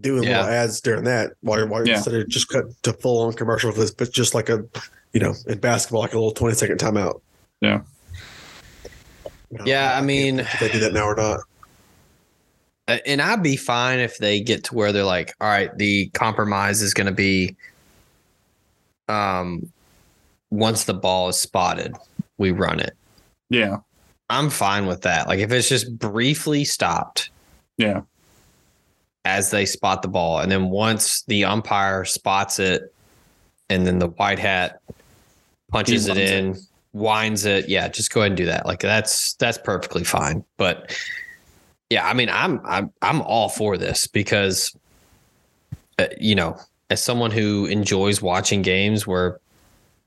doing 0.07 0.23
Yeah. 0.23 0.43
little 0.43 0.55
ads 0.55 0.81
during 0.81 1.05
that 1.05 1.33
while 1.41 1.59
you're, 1.59 1.67
while 1.67 1.81
you're 1.81 1.89
Yeah. 1.89 1.97
instead 1.97 2.15
of 2.15 2.29
just 2.29 2.49
cut 2.49 2.65
to 2.85 2.93
full 2.93 3.27
on 3.27 3.33
commercial 3.33 3.73
for 3.73 3.81
this, 3.81 3.91
but 3.91 4.13
just 4.13 4.35
like 4.35 4.49
a, 4.49 4.65
you 5.13 5.21
know, 5.21 5.35
in 5.49 5.59
basketball, 5.59 6.01
like 6.03 6.13
a 6.13 6.17
little 6.17 6.33
twenty 6.33 6.55
second 6.55 6.79
timeout. 6.79 7.21
Yeah. 7.61 7.81
You 9.51 9.59
know, 9.59 9.65
Yeah, 9.67 9.97
I 9.99 10.03
mean- 10.03 10.41
if 10.41 10.61
they 10.61 10.69
do 10.71 10.79
that 10.81 10.93
now 10.93 11.05
or 11.07 11.17
not. 11.17 11.41
Uh, 12.89 12.99
and 13.05 13.21
I'd 13.21 13.43
be 13.43 13.57
fine 13.57 13.99
if 13.99 14.19
they 14.19 14.41
get 14.41 14.63
to 14.65 14.75
where 14.77 14.93
they're 14.93 15.03
like, 15.03 15.35
all 15.41 15.49
right, 15.49 15.77
the 15.77 16.07
compromise 16.11 16.83
is 16.83 16.95
going 16.95 17.09
to 17.09 17.13
be, 17.13 17.57
um, 19.09 19.71
once 20.51 20.85
the 20.85 20.95
ball 20.95 21.29
is 21.29 21.37
spotted, 21.37 21.95
we 22.39 22.53
run 22.53 22.79
it. 22.79 22.95
Yeah. 23.51 23.79
I'm 24.31 24.51
fine 24.51 24.87
with 24.87 25.03
that. 25.03 25.27
Like 25.29 25.41
if 25.41 25.51
it's 25.53 25.69
just 25.69 25.99
briefly 25.99 26.65
stopped 26.65 27.31
Yeah. 27.77 28.03
As 29.27 29.51
they 29.51 29.67
spot 29.67 30.03
the 30.03 30.09
ball, 30.09 30.39
and 30.39 30.51
then 30.51 30.71
once 30.71 31.23
the 31.23 31.45
umpire 31.45 32.05
spots 32.05 32.61
it, 32.61 32.95
and 33.69 33.85
then 33.85 33.99
the 33.99 34.07
white 34.07 34.39
hat 34.39 34.81
punches 35.69 36.07
it 36.07 36.17
in, 36.17 36.57
winds 36.93 37.45
it. 37.45 37.69
Yeah, 37.69 37.89
just 37.89 38.13
go 38.13 38.21
ahead 38.21 38.31
and 38.31 38.37
do 38.37 38.47
that. 38.47 38.67
Like 38.67 38.81
that's 38.81 39.35
that's 39.35 39.59
perfectly 39.59 40.05
fine. 40.05 40.45
But 40.57 40.97
yeah, 41.91 42.07
I 42.07 42.15
mean, 42.15 42.29
I'm 42.31 42.61
I'm 42.65 42.93
I'm 43.03 43.21
all 43.23 43.49
for 43.49 43.77
this 43.77 44.07
because, 44.07 44.77
uh, 45.99 46.07
you 46.21 46.37
know, 46.37 46.57
as 46.89 47.03
someone 47.03 47.33
who 47.33 47.67
enjoys 47.67 48.23
watching 48.23 48.63
games 48.63 49.09
where 49.09 49.41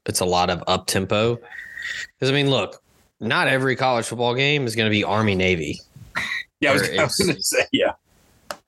it's 0.05 0.21
a 0.21 0.25
lot 0.25 0.49
of 0.49 0.63
up 0.65 0.87
tempo, 0.87 1.35
because 2.15 2.31
I 2.31 2.33
mean, 2.33 2.49
look, 2.49 2.81
not 3.19 3.49
every 3.49 3.75
college 3.75 4.05
football 4.05 4.33
game 4.33 4.65
is 4.65 4.77
going 4.77 4.89
to 4.89 4.95
be 4.95 5.03
Army 5.03 5.35
Navy. 5.35 5.81
Yeah. 6.61 6.71
I 6.71 6.73
was, 6.73 6.81
was 6.97 7.15
going 7.17 7.35
to 7.35 7.43
say, 7.43 7.65
yeah. 7.73 7.93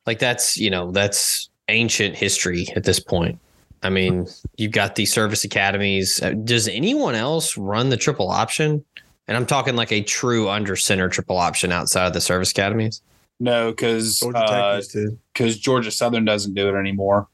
Like 0.06 0.20
that's 0.20 0.58
you 0.58 0.70
know 0.70 0.91
that's 0.91 1.49
ancient 1.68 2.16
history 2.16 2.68
at 2.76 2.84
this 2.84 2.99
point. 2.99 3.39
I 3.84 3.89
mean, 3.89 4.28
you've 4.58 4.72
got 4.72 4.95
the 4.95 5.06
service 5.06 5.43
academies. 5.43 6.22
Uh, 6.22 6.32
Does 6.32 6.68
anyone 6.68 7.16
else 7.16 7.58
run 7.58 7.89
the 7.89 7.97
triple 7.97 8.30
option? 8.30 8.86
And 9.28 9.38
I'm 9.38 9.45
talking 9.45 9.76
like 9.76 9.91
a 9.91 10.02
true 10.04 10.49
under 10.49 10.76
center 10.76 11.10
triple 11.10 11.38
option 11.38 11.72
outside 11.72 12.06
of 12.06 12.14
the 12.14 12.22
service 12.22 12.52
academies. 12.52 13.02
No, 13.39 13.72
because 13.72 14.20
Georgia 14.20 14.39
Tech 14.39 14.52
uh, 14.52 14.74
used 14.76 15.18
because 15.34 15.58
Georgia 15.58 15.89
Southern 15.89 16.26
doesn't 16.26 16.54
do 16.54 16.70
it 16.70 16.78
anymore. 16.78 17.28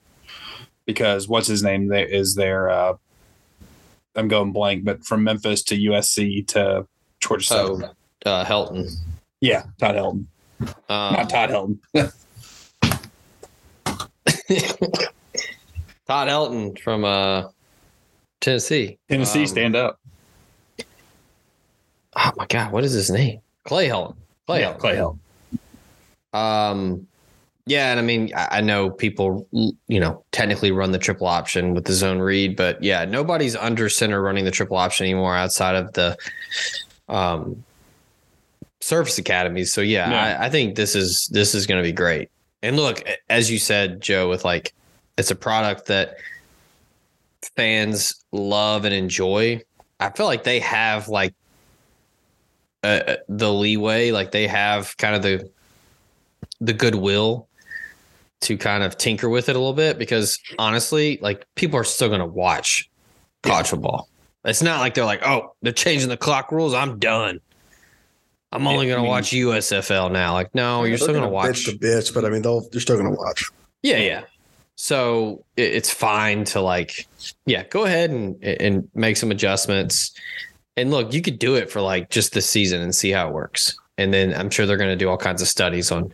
Because 0.85 1.27
what's 1.27 1.47
his 1.47 1.63
name 1.63 1.87
there 1.87 2.05
is 2.05 2.35
there? 2.35 2.69
Uh, 2.69 2.93
I'm 4.15 4.29
going 4.29 4.53
blank, 4.53 4.85
but 4.85 5.03
from 5.03 5.23
Memphis 5.23 5.63
to 5.63 5.75
USC 5.77 6.47
to 6.47 6.87
Georgia 7.19 7.45
Southern. 7.45 7.89
Oh, 8.25 8.31
uh, 8.31 8.45
Helton. 8.45 8.89
Yeah, 9.41 9.63
Todd 9.79 9.95
Helton, 9.95 10.25
Um, 10.89 11.13
not 11.13 11.29
Todd 11.29 11.49
Helton. 11.49 11.79
Todd 16.07 16.27
Helton 16.27 16.79
from 16.79 17.03
uh, 17.05 17.49
Tennessee. 18.39 18.97
Tennessee, 19.09 19.41
Um, 19.41 19.47
stand 19.47 19.75
up. 19.75 19.99
Oh 22.15 22.31
my 22.35 22.45
God, 22.47 22.71
what 22.71 22.83
is 22.83 22.93
his 22.93 23.09
name? 23.09 23.41
Clay 23.63 23.87
Helton. 23.89 24.15
Clay 24.47 24.61
yeah, 24.61 24.73
Helton. 24.73 24.79
Clay 24.79 24.95
Helton. 24.95 25.19
Um, 26.71 27.07
yeah, 27.65 27.91
and 27.91 27.99
I 27.99 28.03
mean, 28.03 28.31
I, 28.35 28.47
I 28.57 28.61
know 28.61 28.89
people, 28.89 29.45
you 29.51 29.99
know, 29.99 30.23
technically 30.31 30.71
run 30.71 30.91
the 30.91 30.97
triple 30.99 31.27
option 31.27 31.73
with 31.73 31.85
the 31.85 31.93
zone 31.93 32.19
read, 32.19 32.55
but 32.55 32.81
yeah, 32.81 33.03
nobody's 33.05 33.55
under 33.55 33.89
center 33.89 34.21
running 34.21 34.45
the 34.45 34.51
triple 34.51 34.77
option 34.77 35.05
anymore 35.05 35.35
outside 35.35 35.75
of 35.75 35.91
the 35.93 36.17
um 37.09 37.63
service 38.79 39.17
academies. 39.17 39.73
So 39.73 39.81
yeah, 39.81 40.09
Yeah. 40.09 40.39
I, 40.39 40.45
I 40.45 40.49
think 40.49 40.75
this 40.75 40.95
is 40.95 41.27
this 41.27 41.53
is 41.53 41.67
going 41.67 41.81
to 41.83 41.87
be 41.87 41.93
great. 41.93 42.29
And 42.63 42.75
look, 42.75 43.03
as 43.29 43.51
you 43.51 43.59
said, 43.59 44.01
Joe, 44.01 44.29
with 44.29 44.43
like, 44.43 44.73
it's 45.17 45.31
a 45.31 45.35
product 45.35 45.85
that 45.87 46.17
fans 47.55 48.23
love 48.31 48.85
and 48.85 48.93
enjoy. 48.93 49.61
I 49.99 50.09
feel 50.11 50.25
like 50.25 50.43
they 50.43 50.59
have 50.59 51.07
like 51.07 51.33
uh, 52.83 53.15
the 53.27 53.51
leeway, 53.51 54.11
like 54.11 54.31
they 54.31 54.47
have 54.47 54.95
kind 54.97 55.15
of 55.15 55.21
the 55.21 55.49
the 56.59 56.73
goodwill 56.73 57.47
to 58.41 58.57
kind 58.57 58.83
of 58.83 58.97
tinker 58.97 59.29
with 59.29 59.49
it 59.49 59.55
a 59.55 59.59
little 59.59 59.73
bit 59.73 59.97
because 59.97 60.39
honestly, 60.59 61.17
like 61.21 61.45
people 61.55 61.79
are 61.79 61.83
still 61.83 62.07
going 62.07 62.19
to 62.19 62.25
watch 62.25 62.89
college 63.43 63.67
football. 63.67 64.09
It's 64.45 64.61
not 64.61 64.79
like 64.79 64.93
they're 64.93 65.05
like, 65.05 65.25
oh, 65.25 65.53
they're 65.61 65.73
changing 65.73 66.09
the 66.09 66.17
clock 66.17 66.51
rules. 66.51 66.73
I'm 66.73 66.99
done. 66.99 67.39
I'm 68.51 68.65
only 68.67 68.87
Yeah, 68.87 68.93
gonna 68.95 69.01
I 69.01 69.03
mean- 69.03 69.11
watch 69.11 69.31
USFL 69.33 70.11
now. 70.11 70.33
Like, 70.33 70.53
no, 70.55 70.83
you're 70.85 70.97
still 70.97 71.13
gonna 71.13 71.27
bitch 71.27 71.31
watch. 71.31 71.65
to 71.65 71.71
bitch, 71.71 72.13
but 72.13 72.23
I 72.25 72.29
mean, 72.29 72.41
they'll 72.41 72.67
they're 72.71 72.81
still 72.81 72.97
gonna 72.97 73.11
watch. 73.11 73.49
Yeah, 73.83 73.97
yeah. 73.97 74.21
So 74.75 75.43
it, 75.57 75.73
it's 75.73 75.91
fine 75.91 76.43
to 76.45 76.61
like, 76.61 77.07
yeah, 77.45 77.63
go 77.65 77.85
ahead 77.85 78.09
and 78.09 78.41
and 78.43 78.87
make 78.95 79.17
some 79.17 79.31
adjustments. 79.31 80.11
And 80.77 80.91
look, 80.91 81.11
you 81.13 81.21
could 81.21 81.39
do 81.39 81.55
it 81.55 81.71
for 81.71 81.81
like 81.81 82.09
just 82.09 82.33
this 82.33 82.49
season 82.49 82.81
and 82.81 82.93
see 82.95 83.09
how 83.11 83.27
it 83.27 83.33
works. 83.33 83.75
And 83.97 84.13
then 84.13 84.33
I'm 84.35 84.51
sure 84.51 84.67
they're 84.67 84.77
going 84.77 84.91
to 84.91 84.95
do 84.95 85.09
all 85.09 85.17
kinds 85.17 85.41
of 85.41 85.47
studies 85.47 85.91
on 85.91 86.13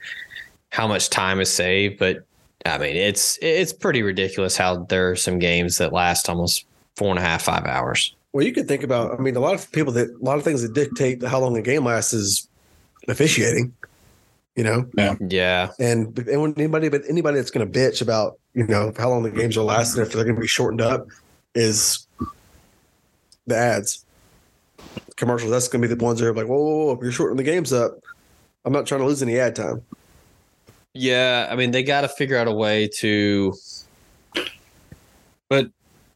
how 0.72 0.88
much 0.88 1.10
time 1.10 1.42
is 1.42 1.50
saved. 1.52 2.00
But 2.00 2.24
I 2.66 2.78
mean, 2.78 2.96
it's 2.96 3.38
it's 3.42 3.74
pretty 3.74 4.02
ridiculous 4.04 4.56
how 4.56 4.86
there 4.86 5.12
are 5.12 5.16
some 5.18 5.38
games 5.38 5.78
that 5.80 5.92
last 5.92 6.30
almost 6.30 6.66
four 6.96 7.10
and 7.10 7.20
a 7.20 7.22
half, 7.22 7.42
five 7.44 7.66
hours. 7.66 8.16
Well, 8.34 8.46
you 8.46 8.52
could 8.52 8.68
think 8.68 8.84
about. 8.84 9.18
I 9.18 9.22
mean, 9.22 9.36
a 9.36 9.40
lot 9.40 9.54
of 9.54 9.72
people 9.72 9.94
that 9.94 10.10
a 10.10 10.24
lot 10.24 10.38
of 10.38 10.44
things 10.44 10.62
that 10.64 10.74
dictate 10.74 11.24
how 11.24 11.40
long 11.40 11.56
a 11.56 11.62
game 11.62 11.86
lasts 11.86 12.14
is 12.14 12.48
officiating. 13.08 13.74
You 14.56 14.64
know, 14.64 14.90
Yeah, 15.20 15.72
and, 15.80 16.18
and 16.28 16.42
when 16.42 16.54
anybody 16.58 16.90
but 16.90 17.02
anybody 17.10 17.38
that's 17.38 17.50
going 17.50 17.72
to 17.72 17.80
bitch 17.80 18.02
about 18.02 18.38
you 18.54 18.68
know 18.68 18.92
how 18.98 19.10
long 19.10 19.24
the 19.24 19.32
games 19.32 19.58
are 19.58 19.64
lasting 19.64 20.04
if 20.04 20.12
they're 20.12 20.24
going 20.24 20.36
to 20.36 20.42
be 20.42 20.48
shortened 20.48 20.82
up 20.82 21.08
is 21.56 22.08
the 23.48 23.56
ads 23.56 24.06
commercials 25.16 25.52
that's 25.52 25.68
going 25.68 25.82
to 25.82 25.88
be 25.88 25.94
the 25.94 26.04
ones 26.04 26.20
that 26.20 26.28
are 26.28 26.34
like 26.34 26.48
whoa, 26.48 26.56
whoa, 26.56 26.86
whoa 26.86 26.92
if 26.94 27.02
you're 27.02 27.12
shortening 27.12 27.38
the 27.38 27.44
games 27.44 27.74
up 27.74 28.00
i'm 28.66 28.74
not 28.74 28.86
trying 28.86 29.02
to 29.02 29.08
lose 29.08 29.22
any 29.22 29.40
ad 29.40 29.56
time 29.56 29.82
yeah. 30.94 31.48
I 31.50 31.56
mean, 31.56 31.72
they 31.72 31.84
got 31.84 32.02
to 32.02 32.08
figure 32.08 32.38
out 32.38 32.48
a 32.48 32.52
way 32.52 32.88
to. 33.00 33.54
But 35.50 35.70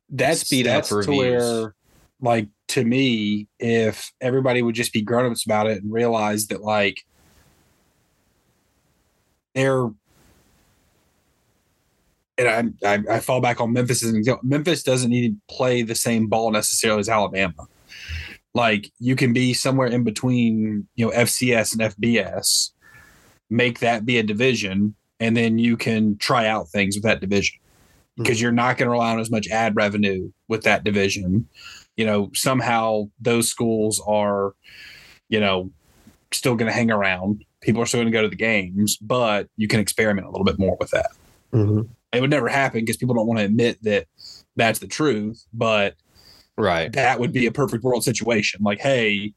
that's 0.09 0.41
Speed 0.41 0.67
up 0.67 0.75
that's 0.75 0.89
to 0.89 0.95
reviews. 0.95 1.71
Like 2.21 2.47
to 2.69 2.83
me 2.83 3.47
if 3.59 4.11
everybody 4.21 4.61
would 4.61 4.75
just 4.75 4.93
be 4.93 5.01
grown-ups 5.01 5.45
about 5.45 5.67
it 5.67 5.81
and 5.81 5.91
realize 5.91 6.47
that 6.47 6.61
like 6.61 7.05
they're 9.53 9.89
and 12.37 12.75
I, 12.83 12.93
I 12.93 13.15
I 13.15 13.19
fall 13.19 13.41
back 13.41 13.59
on 13.59 13.73
Memphis 13.73 14.03
as 14.03 14.11
an 14.11 14.17
example. 14.17 14.47
Memphis 14.47 14.83
doesn't 14.83 15.09
need 15.09 15.29
to 15.29 15.55
play 15.55 15.81
the 15.81 15.95
same 15.95 16.27
ball 16.27 16.51
necessarily 16.51 16.99
as 16.99 17.09
Alabama. 17.09 17.67
Like 18.53 18.91
you 18.99 19.15
can 19.15 19.33
be 19.33 19.53
somewhere 19.53 19.87
in 19.87 20.03
between, 20.03 20.87
you 20.95 21.05
know, 21.05 21.11
FCS 21.11 21.73
and 21.73 21.95
FBS, 21.95 22.71
make 23.49 23.79
that 23.79 24.05
be 24.05 24.17
a 24.17 24.23
division, 24.23 24.95
and 25.19 25.35
then 25.35 25.57
you 25.57 25.77
can 25.77 26.17
try 26.17 26.47
out 26.47 26.69
things 26.69 26.95
with 26.95 27.03
that 27.03 27.21
division 27.21 27.57
hmm. 28.15 28.23
because 28.23 28.41
you're 28.41 28.51
not 28.51 28.77
going 28.77 28.87
to 28.87 28.91
rely 28.91 29.11
on 29.11 29.19
as 29.19 29.31
much 29.31 29.47
ad 29.49 29.75
revenue 29.75 30.31
with 30.47 30.63
that 30.63 30.83
division. 30.83 31.47
You 31.97 32.05
know, 32.05 32.31
somehow 32.33 33.09
those 33.19 33.49
schools 33.49 34.01
are, 34.07 34.53
you 35.29 35.39
know, 35.39 35.71
still 36.31 36.55
going 36.55 36.67
to 36.69 36.73
hang 36.73 36.91
around. 36.91 37.43
People 37.61 37.81
are 37.81 37.85
still 37.85 37.99
going 37.99 38.11
to 38.11 38.17
go 38.17 38.21
to 38.21 38.29
the 38.29 38.35
games, 38.35 38.97
but 38.97 39.49
you 39.57 39.67
can 39.67 39.79
experiment 39.79 40.27
a 40.27 40.29
little 40.29 40.45
bit 40.45 40.59
more 40.59 40.77
with 40.79 40.91
that. 40.91 41.09
mm-hmm. 41.53 41.81
It 42.13 42.21
would 42.21 42.29
never 42.29 42.47
happen 42.47 42.81
because 42.81 42.97
people 42.97 43.15
don't 43.15 43.27
want 43.27 43.39
to 43.39 43.45
admit 43.45 43.83
that 43.83 44.07
that's 44.55 44.79
the 44.79 44.87
truth, 44.87 45.43
but 45.53 45.95
Right. 46.57 46.91
that 46.93 47.19
would 47.19 47.31
be 47.33 47.45
a 47.45 47.51
perfect 47.51 47.83
world 47.83 48.03
situation. 48.03 48.61
Like, 48.63 48.79
hey, 48.79 49.33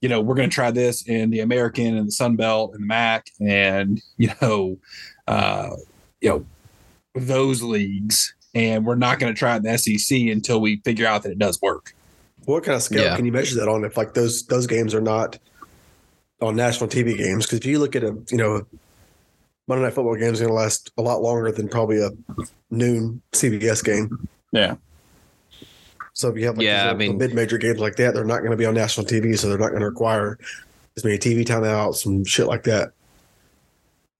you 0.00 0.08
know, 0.08 0.20
we're 0.20 0.34
going 0.34 0.50
to 0.50 0.54
try 0.54 0.70
this 0.70 1.06
in 1.06 1.30
the 1.30 1.40
American 1.40 1.96
and 1.96 2.06
the 2.08 2.12
Sun 2.12 2.36
Belt 2.36 2.72
and 2.74 2.82
the 2.82 2.86
MAC, 2.86 3.28
and 3.40 4.00
you 4.16 4.30
know, 4.40 4.78
uh, 5.26 5.70
you 6.20 6.28
know, 6.28 6.46
those 7.14 7.62
leagues, 7.62 8.34
and 8.54 8.84
we're 8.84 8.94
not 8.96 9.18
going 9.18 9.32
to 9.32 9.38
try 9.38 9.54
it 9.54 9.58
in 9.58 9.62
the 9.64 9.78
SEC 9.78 10.18
until 10.18 10.60
we 10.60 10.76
figure 10.84 11.06
out 11.06 11.22
that 11.22 11.32
it 11.32 11.38
does 11.38 11.60
work. 11.62 11.94
what 12.46 12.64
kind 12.64 12.76
of 12.76 12.82
scale 12.82 13.04
Yeah. 13.04 13.16
can 13.16 13.24
you 13.26 13.32
measure 13.32 13.56
that 13.60 13.68
on 13.68 13.84
if 13.84 13.96
like 13.96 14.14
those 14.14 14.44
those 14.46 14.66
games 14.66 14.94
are 14.94 15.00
not 15.00 15.38
on 16.40 16.56
national 16.56 16.88
tv 16.88 17.16
games 17.16 17.44
because 17.46 17.58
if 17.58 17.66
you 17.66 17.78
look 17.78 17.94
at 17.94 18.02
a 18.02 18.16
you 18.30 18.38
know 18.38 18.56
a 18.56 18.62
monday 19.68 19.84
night 19.84 19.92
football 19.92 20.16
game 20.16 20.32
is 20.32 20.40
going 20.40 20.48
to 20.50 20.54
last 20.54 20.90
a 20.96 21.02
lot 21.02 21.20
longer 21.22 21.52
than 21.52 21.68
probably 21.68 22.00
a 22.02 22.10
noon 22.70 23.20
cbs 23.32 23.84
game 23.84 24.26
Yeah, 24.52 24.76
So 26.14 26.28
if 26.30 26.36
you 26.38 26.46
have 26.46 26.56
like 26.56 26.64
Yeah, 26.64 26.90
I 26.90 26.94
mean- 26.94 27.18
mid-major 27.18 27.58
games 27.58 27.78
like 27.78 27.96
that, 27.96 28.14
they're 28.14 28.24
not 28.24 28.38
going 28.38 28.50
to 28.52 28.56
be 28.56 28.66
on 28.66 28.74
national 28.74 29.06
TV, 29.06 29.38
so 29.38 29.48
they're 29.48 29.58
not 29.58 29.68
going 29.68 29.80
to 29.80 29.86
require 29.86 30.38
as 30.96 31.04
many 31.04 31.18
TV 31.18 31.44
timeouts 31.44 32.04
and 32.06 32.26
shit 32.26 32.46
like 32.46 32.64
that. 32.64 32.92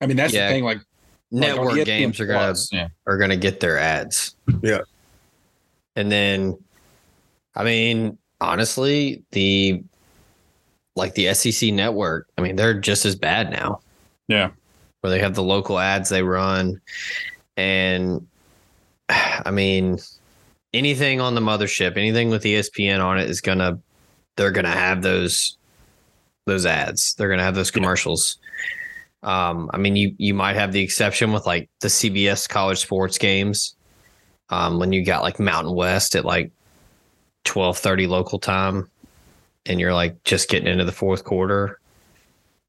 I 0.00 0.06
mean 0.06 0.16
that's 0.16 0.32
Yeah. 0.32 0.46
the 0.48 0.54
thing. 0.54 0.64
Like 0.64 0.78
Network 1.30 1.66
like 1.66 1.72
on 1.72 1.78
ESPN 1.78 1.84
games 1.86 2.20
are 2.20 2.26
gonna 2.26 2.54
yeah. 2.72 2.88
are 3.06 3.18
gonna 3.18 3.36
get 3.36 3.60
their 3.60 3.78
ads. 3.78 4.34
Yeah. 4.62 4.80
And 5.96 6.10
then 6.10 6.58
I 7.54 7.64
mean, 7.64 8.18
honestly, 8.40 9.22
the 9.32 9.82
like 10.96 11.14
the 11.14 11.32
SEC 11.34 11.72
network, 11.72 12.28
I 12.36 12.42
mean, 12.42 12.56
they're 12.56 12.78
just 12.78 13.04
as 13.04 13.14
bad 13.14 13.50
now. 13.50 13.80
Yeah. 14.28 14.50
Where 15.00 15.10
they 15.10 15.20
have 15.20 15.34
the 15.34 15.42
local 15.42 15.78
ads 15.78 16.08
they 16.08 16.22
run. 16.22 16.80
And 17.56 18.26
I 19.08 19.50
mean, 19.50 19.98
anything 20.72 21.20
on 21.20 21.34
the 21.34 21.40
mothership, 21.40 21.96
anything 21.96 22.30
with 22.30 22.44
ESPN 22.44 23.04
on 23.04 23.18
it 23.18 23.28
is 23.28 23.40
gonna 23.40 23.78
they're 24.36 24.50
gonna 24.50 24.70
have 24.70 25.02
those 25.02 25.56
those 26.46 26.66
ads. 26.66 27.14
They're 27.14 27.28
gonna 27.28 27.42
have 27.42 27.54
those 27.54 27.70
commercials. 27.70 28.38
Um, 29.22 29.70
I 29.74 29.76
mean, 29.78 29.96
you 29.96 30.14
you 30.18 30.32
might 30.34 30.54
have 30.56 30.72
the 30.72 30.80
exception 30.80 31.32
with 31.32 31.46
like 31.46 31.68
the 31.80 31.88
CBS 31.88 32.48
college 32.48 32.78
sports 32.78 33.18
games. 33.18 33.74
Um, 34.48 34.78
when 34.78 34.92
you 34.92 35.04
got 35.04 35.22
like 35.22 35.38
Mountain 35.38 35.74
West 35.74 36.14
at 36.16 36.24
like 36.24 36.50
twelve 37.44 37.78
thirty 37.78 38.06
local 38.06 38.38
time, 38.38 38.88
and 39.66 39.78
you're 39.78 39.94
like 39.94 40.22
just 40.24 40.48
getting 40.48 40.68
into 40.68 40.84
the 40.84 40.92
fourth 40.92 41.24
quarter. 41.24 41.78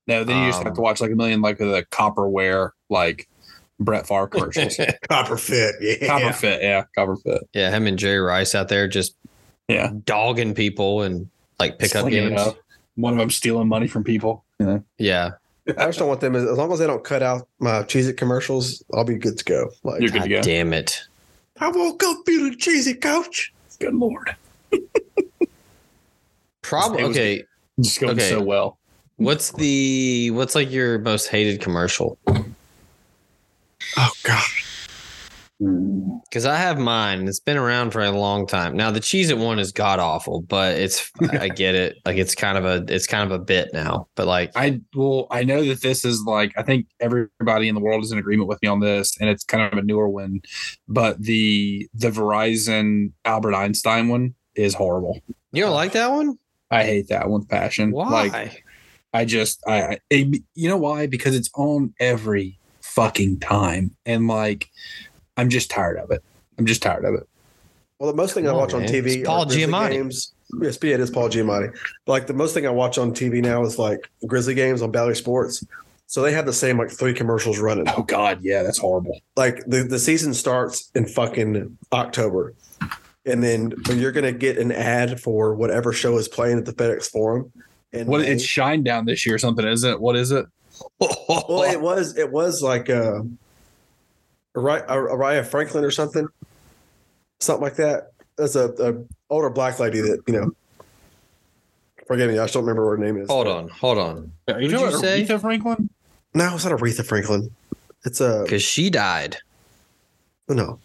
No, 0.08 0.24
then 0.24 0.43
you 0.43 0.49
just 0.49 0.60
Um, 0.60 0.66
have 0.66 0.74
to 0.76 0.82
watch 0.82 0.99
like 0.99 1.12
a 1.12 1.16
million 1.16 1.41
like 1.41 1.58
the 1.58 1.86
copperware 1.91 2.72
like 2.89 3.30
Brett 3.80 4.08
Favre 4.08 4.28
commercials. 4.28 4.78
Copper 5.10 5.38
fit, 5.38 5.76
yeah. 5.80 6.06
Copper 6.08 6.34
fit, 6.34 6.62
yeah, 6.62 6.84
copper 6.95 7.16
fit. 7.16 7.43
Yeah, 7.54 7.72
him 7.72 7.88
and 7.88 7.97
Jerry 7.97 8.20
Rice 8.20 8.54
out 8.54 8.68
there 8.68 8.88
just 8.88 9.16
Yeah. 9.70 9.91
dogging 10.04 10.54
people 10.54 11.02
and 11.04 11.30
like 11.60 11.80
pickup 11.80 12.02
Slinging 12.02 12.26
it 12.26 12.30
games. 12.30 12.41
up. 12.41 12.58
One 12.95 13.14
of 13.14 13.20
them 13.20 13.30
stealing 13.30 13.68
money 13.70 13.88
from 13.88 14.04
people. 14.04 14.43
You 14.60 14.68
Yeah. 14.68 14.80
Yeah, 14.97 15.32
I 15.78 15.86
just 15.88 15.99
don't 15.99 16.07
want 16.07 16.21
them 16.21 16.36
as, 16.36 16.43
as 16.46 16.58
long 16.58 16.71
as 16.71 16.79
they 16.79 16.87
don't 16.87 17.04
cut 17.04 17.21
out 17.24 17.47
my 17.59 17.83
Cheez 17.83 18.08
It 18.08 18.17
commercials, 18.17 18.83
I'll 18.93 19.04
be 19.04 19.16
good 19.16 19.37
to 19.37 19.43
go. 19.43 19.70
Like 19.83 20.01
You're 20.01 20.09
good 20.09 20.24
to 20.24 20.29
God 20.29 20.36
go. 20.36 20.41
damn 20.41 20.74
it. 20.74 21.01
I 21.59 21.70
woke 21.70 22.04
up 22.04 22.17
feeling 22.25 22.58
cheesy, 22.58 22.93
coach. 22.96 23.54
Good 23.79 23.93
lord. 23.96 24.36
Probably 26.62 27.04
okay. 27.04 27.43
Just 27.79 28.00
going 28.00 28.13
Okay. 28.13 28.29
so 28.29 28.41
well. 28.41 28.78
What's 29.17 29.51
the 29.51 30.32
what's 30.32 30.55
like 30.55 30.71
your 30.71 31.00
most 31.00 31.28
hated 31.28 31.62
commercial? 31.62 32.17
Oh 33.97 34.12
god. 34.24 34.43
Mm. 35.62 36.21
Because 36.24 36.46
I 36.46 36.55
have 36.55 36.79
mine. 36.79 37.28
It's 37.28 37.39
been 37.39 37.58
around 37.58 37.92
for 37.92 38.01
a 38.01 38.12
long 38.12 38.47
time. 38.47 38.75
Now 38.75 38.89
the 38.89 39.00
Cheez 39.00 39.29
It 39.29 39.38
one 39.38 39.59
is 39.59 39.71
god 39.71 40.00
awful, 40.00 40.42
but 40.42 40.78
it's 40.78 41.12
I 41.32 41.50
get 41.50 41.75
it. 41.75 41.97
Like 42.05 42.17
it's 42.17 42.33
kind 42.33 42.58
of 42.58 42.66
a 42.66 42.83
it's 42.93 43.05
kind 43.05 43.32
of 43.32 43.39
a 43.39 43.43
bit 43.43 43.70
now. 43.74 44.08
But 44.16 44.28
like 44.28 44.51
I 44.55 44.82
well, 44.96 45.28
I 45.29 45.43
know 45.43 45.63
that 45.66 45.82
this 45.82 46.04
is 46.04 46.24
like 46.24 46.54
I 46.58 46.63
think 46.63 46.88
everybody 47.00 47.67
in 47.67 47.75
the 47.75 47.82
world 47.82 48.04
is 48.04 48.12
in 48.12 48.17
agreement 48.17 48.50
with 48.50 48.62
me 48.62 48.70
on 48.70 48.79
this, 48.79 49.16
and 49.20 49.29
it's 49.29 49.43
kind 49.43 49.71
of 49.71 49.78
a 49.78 49.83
newer 49.83 50.09
one. 50.09 50.42
But 50.88 51.21
the 51.21 51.88
the 51.93 52.09
Verizon 52.09 53.12
Albert 53.25 53.54
Einstein 53.54 54.08
one 54.08 54.33
is 54.55 54.74
horrible. 54.74 55.21
you 55.51 55.63
don't 55.63 55.74
like 55.74 55.92
that 55.92 56.12
one? 56.12 56.38
I 56.71 56.86
hate 56.86 57.09
that 57.09 57.29
one 57.29 57.42
with 57.42 57.50
passion. 57.50 57.92
Why? 57.92 58.28
Like 58.28 58.63
I 59.13 59.25
just 59.25 59.62
I, 59.67 60.00
I 60.12 60.32
you 60.55 60.70
know 60.70 60.78
why? 60.78 61.05
Because 61.05 61.36
it's 61.36 61.50
on 61.54 61.93
every 62.00 62.58
fucking 62.82 63.39
time, 63.39 63.96
and 64.05 64.28
like 64.28 64.70
I'm 65.37 65.49
just 65.49 65.70
tired 65.71 65.97
of 65.97 66.12
it. 66.12 66.24
I'm 66.58 66.66
just 66.66 66.82
tired 66.82 67.05
of 67.05 67.16
it. 67.16 67.28
Well, 67.99 68.09
the 68.12 68.16
most 68.17 68.33
thing 68.33 68.45
I 68.45 68.49
Come 68.49 68.55
on, 68.55 68.62
watch 68.62 68.74
on 68.74 68.82
man. 68.82 68.89
TV 68.89 69.17
It's 69.17 69.28
Paul 69.28 69.45
Giamatti. 69.45 69.91
games. 69.91 70.33
Yes, 70.62 70.78
yeah, 70.82 70.95
it 70.95 70.99
is 70.99 71.09
Paul 71.09 71.29
Giamatti. 71.29 71.74
Like 72.08 72.28
the 72.28 72.33
most 72.33 72.53
thing 72.53 72.66
I 72.67 72.71
watch 72.71 72.97
on 72.97 73.12
TV 73.13 73.41
now 73.41 73.63
is 73.63 73.78
like 73.79 74.09
Grizzly 74.28 74.53
games 74.55 74.82
on 74.82 74.91
Bally 74.91 75.16
Sports. 75.16 75.63
So 76.08 76.21
they 76.21 76.33
have 76.33 76.45
the 76.45 76.51
same 76.53 76.78
like 76.78 76.89
three 76.91 77.13
commercials 77.13 77.59
running. 77.59 77.86
Oh 77.95 78.03
God, 78.03 78.39
yeah, 78.41 78.63
that's 78.63 78.78
horrible. 78.79 79.20
like 79.37 79.63
the, 79.66 79.83
the 79.83 79.99
season 79.99 80.33
starts 80.33 80.91
in 80.93 81.05
fucking 81.05 81.78
October. 81.93 82.53
And 83.25 83.41
then 83.43 83.71
when 83.87 83.99
you're 83.99 84.12
gonna 84.12 84.32
get 84.33 84.58
an 84.58 84.71
ad 84.71 85.21
for 85.21 85.53
whatever 85.55 85.93
show 85.93 86.17
is 86.17 86.28
playing 86.28 86.58
at 86.58 86.66
the 86.66 86.74
FedEx 86.74 87.05
Forum. 87.09 87.51
And 87.93 88.08
What 88.09 88.21
it's 88.21 88.43
Shinedown 88.45 89.05
this 89.05 89.25
year 89.25 89.36
or 89.36 89.37
something, 89.39 89.66
isn't 89.67 89.89
it? 89.89 90.01
What 90.01 90.16
is 90.16 90.32
it? 90.32 90.45
well, 90.99 91.63
it 91.63 91.79
was 91.79 92.17
it 92.17 92.32
was 92.32 92.62
like 92.63 92.89
uh 92.89 93.20
Ari- 93.20 93.29
Araya 94.55 95.45
Franklin 95.45 95.83
or 95.83 95.91
something, 95.91 96.28
something 97.39 97.63
like 97.63 97.75
that. 97.75 98.11
That's 98.37 98.55
a, 98.55 98.69
a 98.79 99.03
older 99.29 99.49
black 99.49 99.79
lady 99.79 100.01
that 100.01 100.21
you 100.28 100.33
know. 100.33 100.51
Forgive 102.07 102.29
me, 102.29 102.39
I 102.39 102.43
just 102.43 102.53
don't 102.55 102.63
remember 102.63 102.86
what 102.89 102.99
her 102.99 103.05
name 103.05 103.21
is. 103.21 103.29
hold 103.29 103.47
on, 103.47 103.69
hold 103.69 103.97
on. 103.97 104.32
Are 104.49 104.59
you 104.61 104.67
What'd 104.67 104.71
talking 104.71 104.82
you 104.82 104.87
about 104.89 104.99
say? 105.01 105.23
Aretha 105.25 105.39
Franklin? 105.41 105.89
No, 106.33 106.55
it's 106.55 106.65
not 106.65 106.78
Aretha 106.78 107.05
Franklin. 107.05 107.51
It's 108.03 108.19
a 108.19 108.41
Because 108.43 108.63
she 108.63 108.89
died. 108.89 109.37
no. 110.49 110.79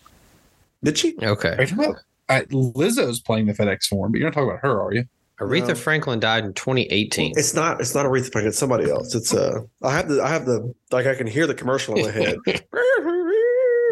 Did 0.84 0.98
she? 0.98 1.16
Are 1.22 1.30
Okay. 1.30 1.56
you 1.58 1.66
talking 1.66 1.84
about 1.84 1.96
I, 2.28 2.42
Lizzo's 2.42 3.20
playing 3.20 3.46
the 3.46 3.54
FedEx 3.54 3.86
Forum, 3.86 4.12
but 4.12 4.18
you're 4.18 4.28
not 4.28 4.34
talking 4.34 4.50
about 4.50 4.60
her, 4.62 4.80
are 4.80 4.92
you? 4.92 5.04
Aretha 5.40 5.68
No. 5.68 5.74
Franklin 5.74 6.20
died 6.20 6.44
in 6.44 6.52
2018. 6.54 7.32
It's 7.36 7.54
not. 7.54 7.80
It's 7.80 7.94
not 7.94 8.06
Aretha 8.06 8.30
Franklin. 8.30 8.46
It's 8.48 8.58
somebody 8.58 8.88
else. 8.90 9.14
It's 9.14 9.34
uh. 9.34 9.60
I 9.82 9.92
have 9.96 10.08
the. 10.08 10.22
I 10.22 10.28
have 10.28 10.46
the. 10.46 10.72
Like 10.92 11.06
I 11.06 11.14
can 11.14 11.26
hear 11.26 11.46
the 11.46 11.54
commercial 11.54 11.96
in 11.96 12.02
my 12.02 12.10
head. 12.10 12.38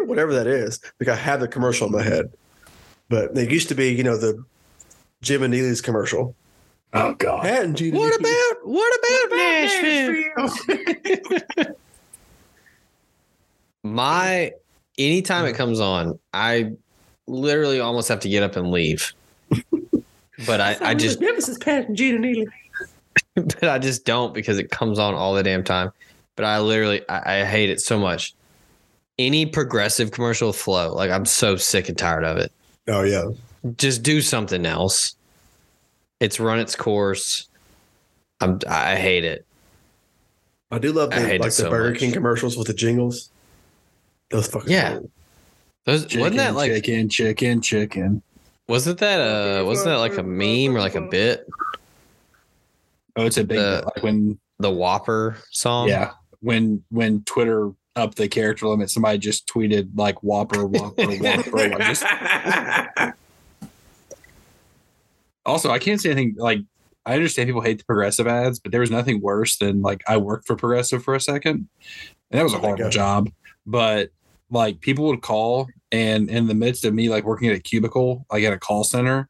Whatever 0.05 0.33
that 0.33 0.47
is, 0.47 0.79
like 0.99 1.09
I 1.09 1.15
have 1.15 1.39
the 1.39 1.47
commercial 1.47 1.87
in 1.87 1.93
my 1.93 2.03
head. 2.03 2.31
But 3.09 3.37
it 3.37 3.51
used 3.51 3.69
to 3.69 3.75
be, 3.75 3.93
you 3.93 4.03
know, 4.03 4.17
the 4.17 4.43
Jim 5.21 5.43
and 5.43 5.51
Neely's 5.51 5.81
commercial. 5.81 6.35
Oh 6.93 7.13
God. 7.15 7.45
And 7.45 7.75
Gina 7.75 7.97
What 7.97 8.17
about 8.19 8.55
what 8.63 8.99
about 8.99 9.31
Nashville? 9.35 10.49
My 13.83 14.53
anytime 14.97 15.45
it 15.45 15.53
comes 15.53 15.79
on, 15.79 16.17
I 16.33 16.71
literally 17.27 17.79
almost 17.79 18.07
have 18.07 18.19
to 18.21 18.29
get 18.29 18.43
up 18.43 18.55
and 18.55 18.71
leave. 18.71 19.13
But 20.45 20.61
I, 20.61 20.77
I 20.81 20.93
just 20.93 21.19
Memphis 21.19 21.49
is 21.49 21.57
Pat 21.57 21.87
and 21.87 21.97
Gina 21.97 22.19
Neely. 22.19 22.47
but 23.35 23.65
I 23.65 23.79
just 23.79 24.05
don't 24.05 24.33
because 24.33 24.57
it 24.57 24.71
comes 24.71 24.99
on 24.99 25.13
all 25.13 25.33
the 25.33 25.43
damn 25.43 25.63
time. 25.63 25.91
But 26.35 26.45
I 26.45 26.59
literally 26.59 27.07
I, 27.09 27.41
I 27.41 27.45
hate 27.45 27.69
it 27.69 27.81
so 27.81 27.99
much. 27.99 28.33
Any 29.17 29.45
progressive 29.45 30.11
commercial 30.11 30.51
Flo, 30.51 30.93
like 30.93 31.09
I'm 31.11 31.25
so 31.25 31.55
sick 31.55 31.87
and 31.89 31.97
tired 31.97 32.23
of 32.25 32.37
it. 32.37 32.51
Oh 32.87 33.03
yeah. 33.03 33.29
Just 33.77 34.03
do 34.03 34.21
something 34.21 34.65
else. 34.65 35.15
It's 36.19 36.39
run 36.39 36.59
its 36.59 36.75
course. 36.75 37.47
I'm 38.41 38.59
I 38.69 38.95
hate 38.97 39.23
it. 39.23 39.45
I 40.71 40.79
do 40.79 40.91
love 40.91 41.13
I 41.13 41.19
the 41.19 41.27
hate 41.27 41.39
like 41.41 41.47
it 41.47 41.55
the 41.55 41.63
so 41.63 41.69
Burger 41.69 41.91
much. 41.91 41.99
King 41.99 42.11
commercials 42.11 42.57
with 42.57 42.67
the 42.67 42.73
jingles. 42.73 43.29
Those 44.31 44.47
fucking 44.47 44.69
Yeah. 44.71 44.99
Those 45.85 46.03
wasn't 46.15 46.37
that 46.37 46.55
like 46.55 46.71
chicken, 46.71 47.07
chicken, 47.09 47.61
chicken? 47.61 48.21
wasn't 48.67 48.97
that 48.99 49.19
uh 49.21 49.63
wasn't 49.63 49.85
that 49.85 49.97
like 49.97 50.17
a 50.17 50.23
meme 50.23 50.75
or 50.75 50.79
like 50.79 50.95
a 50.95 51.01
bit? 51.01 51.47
Oh, 53.15 53.25
it's 53.25 53.37
a 53.37 53.43
big 53.43 53.57
The- 53.59 53.83
like 53.95 54.03
when 54.03 54.37
The 54.59 54.71
Whopper 54.71 55.37
song? 55.51 55.87
yeah 55.87 56.11
when 56.41 56.83
when 56.89 57.23
Twitter 57.23 57.71
upped 57.95 58.17
the 58.17 58.27
character 58.27 58.67
limit, 58.67 58.89
somebody 58.89 59.17
just 59.17 59.47
tweeted 59.47 59.89
like 59.95 60.21
Whopper, 60.23 60.65
Whopper, 60.65 61.05
Whopper. 61.17 61.69
just- 61.79 62.03
also, 65.45 65.69
I 65.69 65.79
can't 65.79 66.01
say 66.01 66.11
anything 66.11 66.35
like 66.37 66.59
I 67.05 67.13
understand 67.13 67.47
people 67.47 67.61
hate 67.61 67.77
the 67.77 67.83
progressive 67.85 68.25
ads, 68.27 68.59
but 68.59 68.71
there 68.71 68.81
was 68.81 68.89
nothing 68.89 69.21
worse 69.21 69.57
than 69.57 69.81
like 69.81 70.03
I 70.07 70.17
worked 70.17 70.47
for 70.47 70.55
Progressive 70.55 71.03
for 71.03 71.13
a 71.13 71.21
second, 71.21 71.67
and 72.31 72.39
that 72.39 72.43
was 72.43 72.53
a 72.53 72.57
Oh 72.57 72.61
horrible 72.61 72.89
job. 72.89 73.29
But 73.65 74.09
like 74.49 74.81
people 74.81 75.05
would 75.07 75.21
call, 75.21 75.67
and 75.91 76.29
in 76.29 76.47
the 76.47 76.55
midst 76.55 76.83
of 76.83 76.93
me 76.93 77.09
like 77.09 77.23
working 77.23 77.47
at 77.49 77.55
a 77.55 77.59
cubicle, 77.59 78.25
like 78.31 78.43
at 78.43 78.53
a 78.53 78.59
call 78.59 78.83
center, 78.83 79.29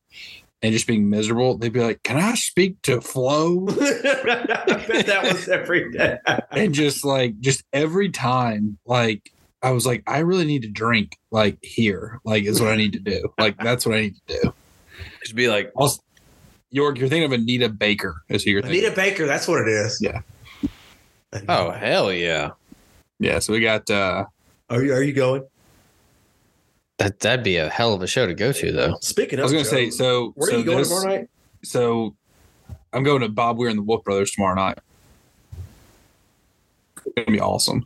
and 0.62 0.74
just 0.74 0.88
being 0.88 1.10
miserable, 1.10 1.58
they'd 1.58 1.74
be 1.74 1.82
like, 1.82 2.04
"Can 2.04 2.18
I 2.18 2.36
speak 2.36 2.82
to 2.84 3.02
Flo?" 3.02 3.68
I 3.70 4.86
bet 4.88 5.06
that 5.06 5.24
was 5.32 5.48
every 5.48 5.92
day. 5.92 6.18
and 6.52 6.74
just 6.74 7.06
like 7.06 7.40
just 7.40 7.64
every 7.74 8.10
time, 8.10 8.78
like 8.86 9.32
I 9.62 9.72
was 9.72 9.86
like, 9.86 10.04
I 10.08 10.20
really 10.20 10.46
need 10.46 10.62
to 10.62 10.70
drink 10.70 11.18
like 11.32 11.58
here, 11.62 12.20
like 12.24 12.44
is 12.44 12.62
what 12.62 12.72
I 12.72 12.76
need 12.76 12.94
to 12.94 13.00
do. 13.00 13.34
Like 13.40 13.58
that's 13.58 13.86
what 13.86 13.96
I 13.96 14.02
need 14.02 14.16
to 14.28 14.42
do. 14.42 14.54
Just 15.22 15.36
be 15.36 15.48
like, 15.48 15.72
Also, 15.76 16.02
York, 16.70 17.00
you're 17.00 17.10
thinking 17.10 17.26
of 17.26 17.32
Anita 17.32 17.70
Baker, 17.70 18.22
is 18.30 18.44
who 18.44 18.52
you're 18.52 18.62
thinking. 18.62 18.82
Anita 18.82 18.96
Baker, 18.96 19.26
that's 19.26 19.48
what 19.48 19.62
it 19.62 19.68
is. 19.68 20.00
Yeah. 20.02 20.22
oh 21.50 21.72
hell 21.72 22.14
yeah. 22.14 22.52
Yeah, 23.20 23.40
so 23.40 23.54
we 23.54 23.60
got 23.60 23.90
uh 23.90 24.26
Are 24.70 24.84
you 24.84 24.94
are 24.94 25.02
you 25.04 25.14
going? 25.14 25.44
That 26.98 27.20
that'd 27.20 27.44
be 27.44 27.58
a 27.58 27.70
hell 27.70 27.94
of 27.94 28.02
a 28.02 28.08
show 28.08 28.26
to 28.26 28.34
go 28.34 28.52
to 28.54 28.72
though. 28.72 28.96
Speaking 29.02 29.40
of 29.40 29.44
I 29.44 29.46
was 29.46 29.52
gonna 29.52 29.66
say 29.66 29.90
so 29.90 30.32
where 30.36 30.50
so 30.50 30.56
are 30.56 30.60
you 30.60 30.66
going 30.66 30.78
this- 30.80 30.90
tomorrow 30.90 31.18
night? 31.18 31.30
So 31.64 32.16
I'm 32.94 33.04
going 33.04 33.22
to 33.22 33.30
Bob 33.30 33.58
Weir 33.58 33.70
and 33.70 33.78
the 33.80 33.84
Wolf 33.84 34.04
Brothers 34.04 34.32
tomorrow 34.32 34.56
night. 34.56 34.78
It's 36.96 37.16
gonna 37.16 37.32
be 37.32 37.42
awesome. 37.42 37.86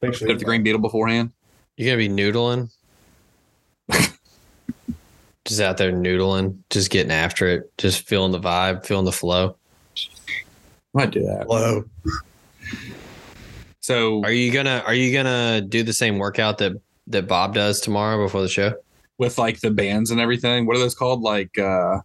Thanks 0.00 0.20
Hit 0.20 0.30
up 0.30 0.38
the 0.38 0.44
Green 0.44 0.62
Beetle 0.62 0.80
beforehand. 0.80 1.32
You're 1.76 1.96
gonna 1.96 2.08
be 2.08 2.14
noodling. 2.14 2.70
just 5.46 5.60
out 5.60 5.78
there 5.78 5.92
noodling, 5.92 6.58
just 6.68 6.90
getting 6.90 7.12
after 7.12 7.46
it, 7.48 7.72
just 7.78 8.06
feeling 8.06 8.32
the 8.32 8.40
vibe, 8.40 8.84
feeling 8.84 9.04
the 9.04 9.12
flow. 9.12 9.56
Might 10.92 11.10
do 11.10 11.22
that. 11.22 11.46
Hello. 11.48 11.84
So 13.80 14.22
Are 14.24 14.32
you 14.32 14.50
gonna 14.52 14.82
are 14.84 14.94
you 14.94 15.12
gonna 15.12 15.60
do 15.60 15.82
the 15.82 15.92
same 15.92 16.18
workout 16.18 16.58
that 16.58 16.72
that 17.08 17.28
Bob 17.28 17.54
does 17.54 17.80
tomorrow 17.80 18.22
before 18.24 18.42
the 18.42 18.48
show? 18.48 18.74
with 19.18 19.38
like 19.38 19.60
the 19.60 19.70
bands 19.70 20.10
and 20.10 20.20
everything, 20.20 20.66
what 20.66 20.76
are 20.76 20.78
those 20.80 20.94
called? 20.94 21.22
Like 21.22 21.58
uh 21.58 22.00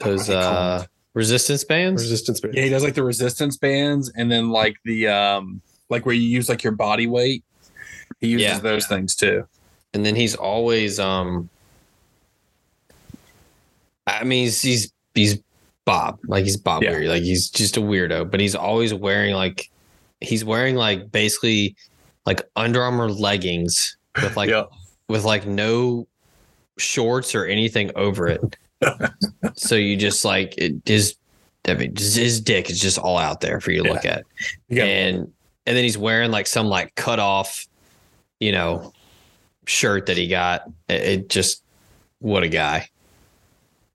Those 0.00 0.28
What 0.28 0.28
are 0.28 0.32
they 0.32 0.34
uh 0.36 0.76
called? 0.78 0.88
resistance 1.14 1.64
bands? 1.64 2.02
Resistance 2.02 2.40
bands. 2.40 2.56
Yeah, 2.56 2.64
he 2.64 2.68
does 2.70 2.84
like 2.84 2.94
the 2.94 3.02
resistance 3.02 3.56
bands 3.56 4.12
and 4.16 4.30
then 4.30 4.50
like 4.50 4.76
the 4.84 5.08
um 5.08 5.62
like 5.88 6.04
where 6.04 6.14
you 6.14 6.22
use 6.28 6.48
like 6.48 6.62
your 6.62 6.74
body 6.74 7.06
weight. 7.06 7.42
He 8.20 8.28
uses 8.28 8.46
Yeah. 8.48 8.58
those 8.58 8.86
things 8.86 9.14
too. 9.16 9.46
and 9.94 10.04
then 10.04 10.14
he's 10.14 10.34
always 10.34 11.00
um 11.00 11.48
I 14.06 14.24
mean 14.24 14.44
he's 14.44 14.60
he's 14.62 14.92
he's 15.14 15.38
Bob. 15.84 16.18
Like 16.26 16.44
he's 16.44 16.56
Bob 16.56 16.82
Yeah. 16.82 16.90
Weir. 16.92 17.08
Like 17.08 17.22
he's 17.22 17.48
just 17.48 17.76
a 17.76 17.80
weirdo, 17.80 18.30
but 18.30 18.40
he's 18.40 18.54
always 18.54 18.92
wearing 18.92 19.34
like 19.34 19.70
he's 20.20 20.44
wearing 20.44 20.76
like 20.76 21.10
basically 21.10 21.74
like 22.26 22.42
Under 22.56 22.82
Armour 22.82 23.08
leggings 23.10 23.96
with 24.16 24.36
like 24.36 24.50
yeah. 24.50 24.64
with 25.08 25.24
like 25.24 25.46
no 25.46 26.06
shorts 26.78 27.34
or 27.34 27.44
anything 27.44 27.90
over 27.96 28.26
it. 28.28 28.56
so 29.54 29.74
you 29.74 29.96
just 29.96 30.24
like 30.24 30.54
it 30.56 30.88
is 30.88 31.16
I 31.68 31.74
mean 31.74 31.94
just 31.94 32.16
his 32.16 32.40
dick 32.40 32.70
is 32.70 32.80
just 32.80 32.98
all 32.98 33.18
out 33.18 33.40
there 33.40 33.60
for 33.60 33.70
you 33.72 33.82
to 33.82 33.88
Yeah. 33.88 33.94
look 33.94 34.04
at. 34.04 34.24
Got 34.74 34.88
and 34.88 35.18
and 35.66 35.76
then 35.76 35.84
he's 35.84 35.98
wearing 35.98 36.30
like 36.30 36.46
some 36.46 36.66
like 36.66 36.94
cut 36.94 37.18
off, 37.18 37.66
you 38.40 38.52
know, 38.52 38.92
shirt 39.66 40.06
that 40.06 40.16
he 40.16 40.26
got. 40.26 40.62
It, 40.88 41.02
it 41.02 41.28
just 41.28 41.62
what 42.20 42.42
a 42.42 42.48
guy. 42.48 42.88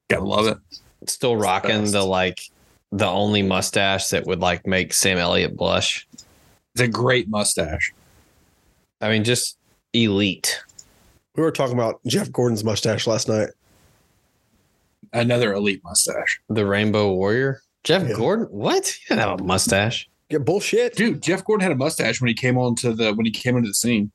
gotta 0.09 0.23
love 0.23 0.47
it. 0.47 0.57
Still 1.09 1.35
rocking 1.35 1.81
best. 1.81 1.93
the 1.93 2.03
like 2.03 2.39
the 2.91 3.07
only 3.07 3.41
mustache 3.41 4.07
that 4.09 4.25
would 4.25 4.39
like 4.39 4.65
make 4.67 4.93
Sam 4.93 5.17
Elliott 5.17 5.57
blush. 5.57 6.07
It's 6.73 6.81
a 6.81 6.87
great 6.87 7.27
mustache. 7.29 7.93
I 9.01 9.09
mean, 9.09 9.23
just 9.23 9.57
elite. 10.03 10.61
We 11.35 11.43
were 11.43 11.51
talking 11.51 11.73
about 11.75 11.99
Jeff 12.05 12.31
Gordon's 12.31 12.63
mustache 12.63 13.07
last 13.07 13.27
night. 13.27 13.49
Another 15.13 15.53
elite 15.53 15.81
mustache. 15.83 16.39
The 16.49 16.65
Rainbow 16.65 17.13
Warrior. 17.13 17.61
Jeff 17.83 18.07
Yeah. 18.07 18.15
Gordon? 18.15 18.45
What? 18.47 18.87
He 18.87 19.05
didn't 19.09 19.21
have 19.27 19.39
a 19.39 19.43
mustache. 19.43 20.09
Yeah, 20.29 20.39
bullshit. 20.39 20.95
Dude, 20.95 21.21
Jeff 21.21 21.45
Gordon 21.45 21.63
had 21.63 21.71
a 21.71 21.75
mustache 21.77 22.19
when 22.19 22.27
he 22.27 22.33
came 22.33 22.57
onto 22.57 22.93
the 22.93 23.13
when 23.13 23.25
he 23.25 23.31
came 23.31 23.55
into 23.57 23.69
the 23.69 23.75
scene. 23.75 24.11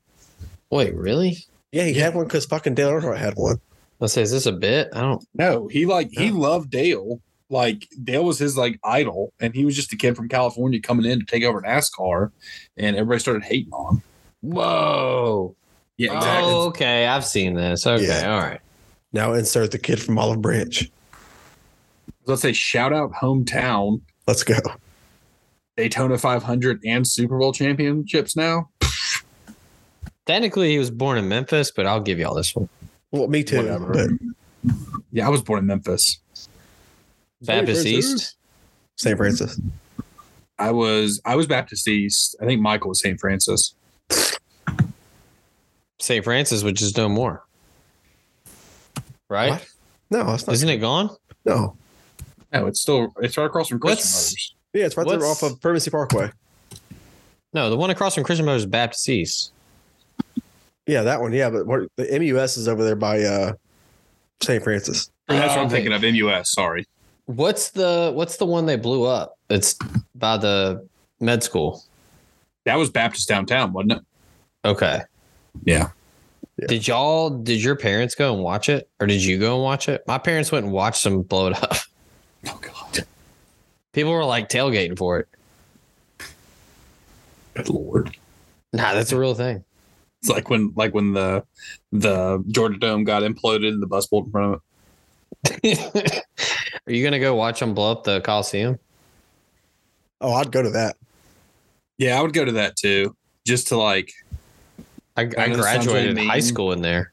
Wait, 0.69 0.93
really? 0.93 1.37
Yeah, 1.71 1.85
he 1.85 1.93
had 1.93 2.13
one 2.13 2.25
because 2.25 2.45
fucking 2.45 2.75
Dale 2.75 2.89
Earnhardt 2.91 3.17
had 3.17 3.35
one. 3.35 3.59
Let's 3.99 4.13
say, 4.13 4.21
is 4.23 4.31
this 4.31 4.45
a 4.45 4.51
bit? 4.51 4.89
I 4.93 5.01
don't. 5.01 5.23
No, 5.35 5.67
he 5.67 5.85
like 5.85 6.09
he 6.11 6.31
loved 6.31 6.69
Dale. 6.69 7.21
Like 7.49 7.87
Dale 8.03 8.25
was 8.25 8.39
his 8.39 8.57
like 8.57 8.79
idol, 8.83 9.31
and 9.39 9.55
he 9.55 9.63
was 9.63 9.75
just 9.75 9.93
a 9.93 9.97
kid 9.97 10.15
from 10.17 10.27
California 10.27 10.81
coming 10.81 11.05
in 11.09 11.19
to 11.19 11.25
take 11.25 11.43
over 11.43 11.61
NASCAR, 11.61 12.31
and 12.77 12.95
everybody 12.97 13.19
started 13.19 13.43
hating 13.43 13.71
on 13.71 13.95
him. 13.95 14.03
Whoa. 14.41 15.55
Yeah, 16.01 16.19
Oh, 16.41 16.67
okay. 16.69 17.05
I've 17.05 17.23
seen 17.25 17.53
this. 17.53 17.85
Okay. 17.85 18.07
Yeah. 18.07 18.33
All 18.33 18.41
right. 18.41 18.59
Now 19.13 19.33
insert 19.33 19.69
the 19.69 19.77
kid 19.77 20.01
from 20.01 20.17
Olive 20.17 20.41
Branch. 20.41 20.89
Let's 22.25 22.41
say 22.41 22.53
shout 22.53 22.91
out 22.91 23.11
hometown 23.11 24.01
Let's 24.27 24.43
go. 24.43 24.55
Daytona 25.77 26.17
500 26.17 26.81
and 26.85 27.07
Super 27.07 27.37
Bowl 27.37 27.53
championships 27.53 28.35
now. 28.35 28.69
Technically, 30.25 30.71
he 30.71 30.79
was 30.79 30.89
born 30.89 31.17
in 31.19 31.27
Memphis, 31.27 31.69
but 31.71 31.85
I'll 31.85 31.99
give 32.01 32.17
y'all 32.17 32.33
this 32.33 32.55
one. 32.55 32.67
Well, 33.11 33.27
me 33.27 33.43
too. 33.43 33.57
Whatever. 33.57 33.93
But 33.93 34.73
Yeah, 35.11 35.27
I 35.27 35.29
was 35.29 35.41
born 35.43 35.59
in 35.59 35.65
Memphis. 35.67 36.19
Baptist 37.41 37.85
East. 37.85 38.37
St. 38.95 39.17
Francis. 39.17 39.59
I 40.57 40.71
was 40.71 41.21
I 41.25 41.35
was 41.35 41.45
Baptist 41.45 41.87
East. 41.87 42.35
I 42.41 42.45
think 42.45 42.59
Michael 42.61 42.89
was 42.89 43.01
St. 43.01 43.19
Francis. 43.19 43.75
St. 46.01 46.23
Francis, 46.23 46.63
which 46.63 46.81
is 46.81 46.97
no 46.97 47.07
more. 47.07 47.43
Right? 49.29 49.51
What? 49.51 49.67
No, 50.09 50.33
it's 50.33 50.45
not. 50.47 50.53
Isn't 50.53 50.69
it 50.69 50.77
gone? 50.77 51.15
No. 51.45 51.77
No, 52.51 52.67
it's 52.67 52.81
still 52.81 53.13
it's 53.21 53.37
right 53.37 53.45
across 53.45 53.69
from 53.69 53.79
Christian 53.79 53.97
What's- 53.97 54.29
Brothers. 54.31 54.55
Yeah, 54.73 54.85
it's 54.85 54.95
right 54.97 55.05
there 55.07 55.25
off 55.25 55.43
of 55.43 55.59
Primacy 55.59 55.91
Parkway. 55.91 56.31
No, 57.53 57.69
the 57.69 57.75
one 57.75 57.89
across 57.89 58.15
from 58.15 58.23
Christian 58.23 58.45
Motors 58.45 58.61
is 58.61 58.65
Baptist 58.67 59.07
East. 59.09 59.51
Yeah, 60.87 61.03
that 61.03 61.19
one. 61.19 61.33
Yeah, 61.33 61.49
but 61.49 61.65
what, 61.65 61.89
the 61.97 62.19
MUS 62.19 62.55
is 62.55 62.69
over 62.69 62.83
there 62.83 62.95
by 62.95 63.21
uh, 63.21 63.53
St. 64.41 64.63
Francis. 64.63 65.09
Or 65.29 65.35
that's 65.35 65.55
what 65.55 65.63
I'm 65.63 65.69
thinking 65.69 65.91
of. 65.91 66.01
MUS. 66.01 66.51
Sorry. 66.51 66.85
What's 67.25 67.71
the 67.71 68.11
what's 68.15 68.37
the 68.37 68.45
one 68.45 68.65
they 68.65 68.77
blew 68.77 69.03
up? 69.03 69.37
It's 69.49 69.77
by 70.15 70.37
the 70.37 70.87
med 71.19 71.43
school. 71.43 71.83
That 72.65 72.75
was 72.75 72.89
Baptist 72.89 73.27
downtown, 73.27 73.73
wasn't 73.73 73.93
it? 73.93 74.01
Okay. 74.63 75.01
Yeah. 75.63 75.89
Yeah. 76.57 76.67
Did 76.67 76.87
y'all? 76.87 77.29
Did 77.29 77.63
your 77.63 77.75
parents 77.75 78.13
go 78.15 78.33
and 78.33 78.43
watch 78.43 78.69
it, 78.69 78.89
or 78.99 79.07
did 79.07 79.23
you 79.23 79.39
go 79.39 79.55
and 79.55 79.63
watch 79.63 79.89
it? 79.89 80.03
My 80.07 80.17
parents 80.17 80.51
went 80.51 80.65
and 80.65 80.73
watched 80.73 81.03
them 81.03 81.21
blow 81.21 81.47
it 81.47 81.63
up. 81.63 81.73
Oh 82.47 82.59
God, 82.59 83.05
People 83.93 84.13
were 84.13 84.25
like 84.25 84.49
tailgating 84.49 84.97
for 84.97 85.19
it. 85.19 85.27
good 87.53 87.69
lord! 87.69 88.17
Nah, 88.73 88.93
that's 88.95 89.11
a 89.11 89.19
real 89.19 89.35
thing. 89.35 89.63
It's 90.21 90.29
like 90.29 90.49
when 90.49 90.73
like 90.75 90.93
when 90.95 91.13
the 91.13 91.43
the 91.91 92.43
Georgia 92.47 92.79
Dome 92.79 93.03
got 93.03 93.21
imploded 93.21 93.67
and 93.67 93.79
the 93.81 93.85
bus 93.85 94.07
pulled 94.07 94.25
in 94.25 94.31
front 94.31 94.55
of 94.55 94.61
it. 95.63 96.23
Are 96.87 96.91
you 96.91 97.03
gonna 97.03 97.19
go 97.19 97.35
watch 97.35 97.59
them 97.59 97.75
blow 97.75 97.91
up 97.91 98.03
the 98.05 98.21
Coliseum? 98.21 98.79
Oh, 100.19 100.33
I'd 100.33 100.51
go 100.51 100.63
to 100.63 100.69
that. 100.71 100.97
Yeah, 101.99 102.17
I 102.17 102.23
would 102.23 102.33
go 102.33 102.43
to 102.45 102.53
that 102.53 102.75
too, 102.75 103.15
just 103.45 103.67
to 103.67 103.77
like. 103.77 104.11
I, 105.37 105.43
I 105.43 105.47
know 105.47 105.59
it 105.59 105.63
sounds 105.63 105.85
graduated 105.87 106.17
high 106.19 106.39
school 106.39 106.71
in 106.71 106.81
there. 106.81 107.11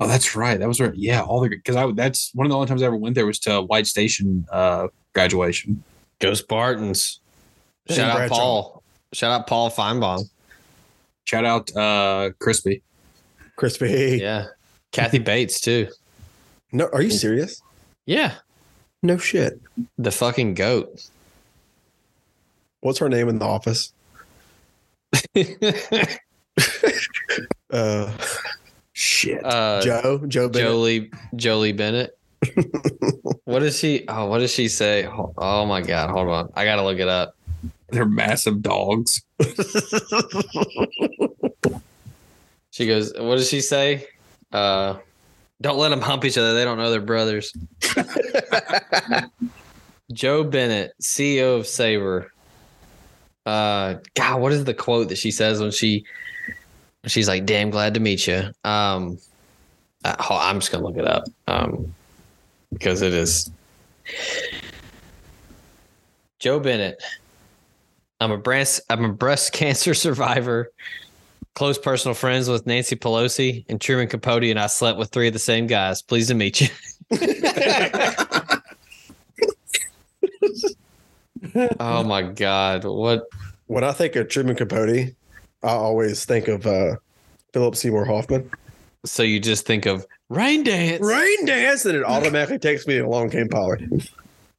Oh, 0.00 0.08
that's 0.08 0.34
right. 0.34 0.58
That 0.58 0.66
was 0.66 0.80
right. 0.80 0.94
Yeah, 0.94 1.22
all 1.22 1.40
the 1.40 1.48
because 1.48 1.76
I 1.76 1.90
that's 1.92 2.30
one 2.34 2.46
of 2.46 2.50
the 2.50 2.56
only 2.56 2.66
times 2.66 2.82
I 2.82 2.86
ever 2.86 2.96
went 2.96 3.14
there 3.14 3.26
was 3.26 3.38
to 3.40 3.62
White 3.62 3.86
Station 3.86 4.46
uh, 4.50 4.88
graduation. 5.14 5.82
Go 6.18 6.34
Spartans! 6.34 7.20
And 7.88 7.96
Shout 7.96 8.10
out 8.10 8.16
Bradshaw. 8.16 8.34
Paul. 8.36 8.82
Shout 9.12 9.30
out 9.40 9.46
Paul 9.46 9.70
Finebaum. 9.70 10.24
Shout 11.24 11.44
out 11.44 11.76
uh, 11.76 12.30
Crispy. 12.40 12.82
Crispy. 13.56 14.18
Yeah, 14.20 14.46
Kathy 14.90 15.18
Bates 15.20 15.60
too. 15.60 15.88
No, 16.72 16.88
are 16.92 17.02
you 17.02 17.10
serious? 17.10 17.62
Yeah, 18.06 18.34
No 19.02 19.18
shit. 19.18 19.60
the 19.98 20.10
fucking 20.10 20.54
goat. 20.54 21.08
What's 22.80 22.98
her 22.98 23.08
name 23.08 23.28
in 23.28 23.38
the 23.38 23.44
office? 23.44 23.92
Uh, 27.70 28.12
Shit. 28.92 29.42
uh, 29.44 29.80
Joe. 29.80 30.20
Jo 30.28 30.48
Bennett. 30.50 30.68
Jolie 30.68 31.10
Jolie 31.34 31.72
Bennett. 31.72 32.18
what 33.44 33.60
does 33.60 33.78
she? 33.78 34.04
Oh, 34.08 34.26
what 34.26 34.40
does 34.40 34.52
she 34.52 34.68
say? 34.68 35.04
Ho- 35.04 35.32
Oh 35.38 35.64
my 35.64 35.80
god! 35.80 36.10
Hold 36.10 36.28
on, 36.28 36.52
I 36.54 36.66
gotta 36.66 36.82
look 36.82 36.98
it 36.98 37.08
up. 37.08 37.34
They're 37.88 38.04
massive 38.04 38.60
dogs. 38.62 39.22
She 42.70 42.86
goes, 42.86 43.12
"What 43.18 43.36
does 43.36 43.50
she 43.50 43.60
say? 43.60 44.06
Uh, 44.50 44.96
don't 45.60 45.76
let 45.78 45.90
them 45.90 46.00
hump 46.00 46.24
each 46.24 46.38
other. 46.38 46.54
They 46.54 46.64
don't 46.64 46.78
know 46.78 46.90
they're 46.90 47.02
brothers." 47.02 47.52
Jo 50.12 50.42
Bennett, 50.44 50.92
CEO 51.02 51.58
of 51.58 51.66
Sabre. 51.66 52.31
Uh, 53.44 53.96
God, 54.14 54.40
what 54.40 54.52
is 54.52 54.64
the 54.64 54.74
quote 54.74 55.08
that 55.08 55.18
she 55.18 55.30
says 55.30 55.60
when 55.60 55.70
she? 55.70 56.04
She's 57.06 57.28
like, 57.28 57.46
"Damn 57.46 57.70
glad 57.70 57.94
to 57.94 58.00
meet 58.00 58.26
you." 58.26 58.50
Um, 58.64 59.18
uh, 60.04 60.16
ho- 60.20 60.38
I'm 60.40 60.60
just 60.60 60.70
gonna 60.70 60.84
look 60.84 60.96
it 60.96 61.06
up. 61.06 61.24
Um, 61.48 61.94
because 62.72 63.02
it 63.02 63.12
is 63.12 63.50
Jo 66.38 66.60
Bennett. 66.60 67.02
I'm 68.20 68.30
a 68.30 68.38
breast 68.38 68.82
I'm 68.88 69.04
a 69.04 69.12
breast 69.12 69.52
cancer 69.52 69.94
survivor. 69.94 70.70
Close 71.54 71.76
personal 71.76 72.14
friends 72.14 72.48
with 72.48 72.66
Nancy 72.66 72.96
Pelosi 72.96 73.66
and 73.68 73.78
Truman 73.78 74.08
Capote, 74.08 74.44
and 74.44 74.58
I 74.58 74.68
slept 74.68 74.98
with 74.98 75.10
three 75.10 75.26
of 75.26 75.34
the 75.34 75.38
same 75.38 75.66
guys. 75.66 76.00
Pleased 76.00 76.28
to 76.28 76.34
meet 76.34 76.62
you. 76.62 76.68
oh 81.80 82.04
my 82.04 82.22
God. 82.22 82.84
What 82.84 83.26
when 83.66 83.84
I 83.84 83.92
think 83.92 84.16
of 84.16 84.28
Truman 84.28 84.56
Capote, 84.56 85.14
I 85.62 85.68
always 85.68 86.24
think 86.24 86.48
of 86.48 86.66
uh, 86.66 86.96
Philip 87.52 87.76
Seymour 87.76 88.04
Hoffman. 88.04 88.50
so 89.04 89.22
you 89.22 89.40
just 89.40 89.66
think 89.66 89.86
of 89.86 90.06
rain 90.28 90.62
dance. 90.62 91.04
Rain 91.04 91.46
dance, 91.46 91.84
and 91.84 91.96
it 91.96 92.04
automatically 92.04 92.58
takes 92.58 92.86
me 92.86 92.98
to 92.98 93.08
Long 93.08 93.30
Came 93.30 93.48
Pollard. 93.48 94.08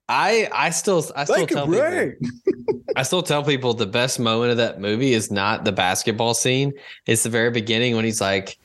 I 0.10 0.50
I 0.54 0.70
still 0.70 1.06
I 1.16 1.24
still 1.24 1.48
tell 1.48 1.68
people. 1.68 2.12
I 2.96 3.04
still 3.04 3.24
tell 3.24 3.44
people 3.44 3.74
the 3.74 3.88
best 3.88 4.20
moment 4.20 4.52
of 4.52 4.58
that 4.58 4.80
movie 4.80 5.14
is 5.14 5.32
not 5.32 5.66
the 5.66 5.72
basketball 5.72 6.34
scene. 6.34 6.74
It's 7.08 7.24
the 7.24 7.30
very 7.30 7.50
beginning 7.50 7.96
when 7.96 8.06
he's 8.06 8.22
like, 8.22 8.58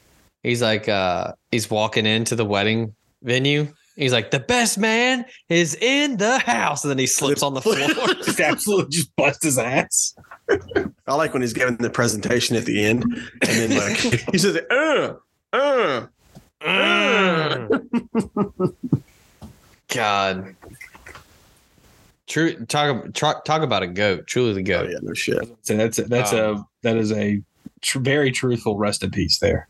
he's 0.42 0.60
like, 0.60 0.88
uh, 0.88 1.32
he's 1.50 1.70
walking 1.70 2.04
into 2.04 2.36
the 2.36 2.44
wedding 2.44 2.94
venue. 3.22 3.68
He's 3.98 4.12
like, 4.12 4.30
the 4.30 4.38
best 4.38 4.78
man 4.78 5.24
is 5.48 5.74
in 5.74 6.18
the 6.18 6.38
house, 6.38 6.84
and 6.84 6.90
then 6.90 6.98
he 6.98 7.06
slips 7.06 7.42
on 7.42 7.54
the 7.54 7.60
floor. 7.60 7.74
just 8.24 8.38
absolutely 8.40 8.90
just 8.90 9.14
busts 9.16 9.44
his 9.44 9.58
ass. 9.58 10.14
I 11.06 11.14
like 11.14 11.32
when 11.32 11.42
he's 11.42 11.52
giving 11.52 11.76
the 11.76 11.90
presentation 11.90 12.54
at 12.54 12.64
the 12.64 12.84
end, 12.84 13.02
and 13.02 13.32
then 13.42 13.76
like 13.76 13.96
he 14.32 14.38
says, 14.38 14.56
"Uh, 14.70 15.14
uh." 15.52 16.06
God, 19.88 20.54
true. 22.26 22.64
Talk 22.66 23.12
talk 23.14 23.44
talk 23.44 23.62
about 23.62 23.82
a 23.82 23.86
goat. 23.86 24.26
Truly 24.26 24.52
the 24.52 24.60
Oh 24.74 24.82
goat. 24.82 24.90
yeah, 24.90 24.98
no 25.02 25.14
shit. 25.14 25.56
So 25.62 25.76
that's 25.76 25.98
a, 25.98 26.04
that's 26.04 26.32
a 26.32 26.64
that 26.82 26.96
is 26.96 27.10
a 27.12 27.42
tr- 27.80 28.00
very 28.00 28.30
truthful 28.30 28.76
rest 28.76 29.02
in 29.02 29.10
peace 29.10 29.38
there. 29.38 29.66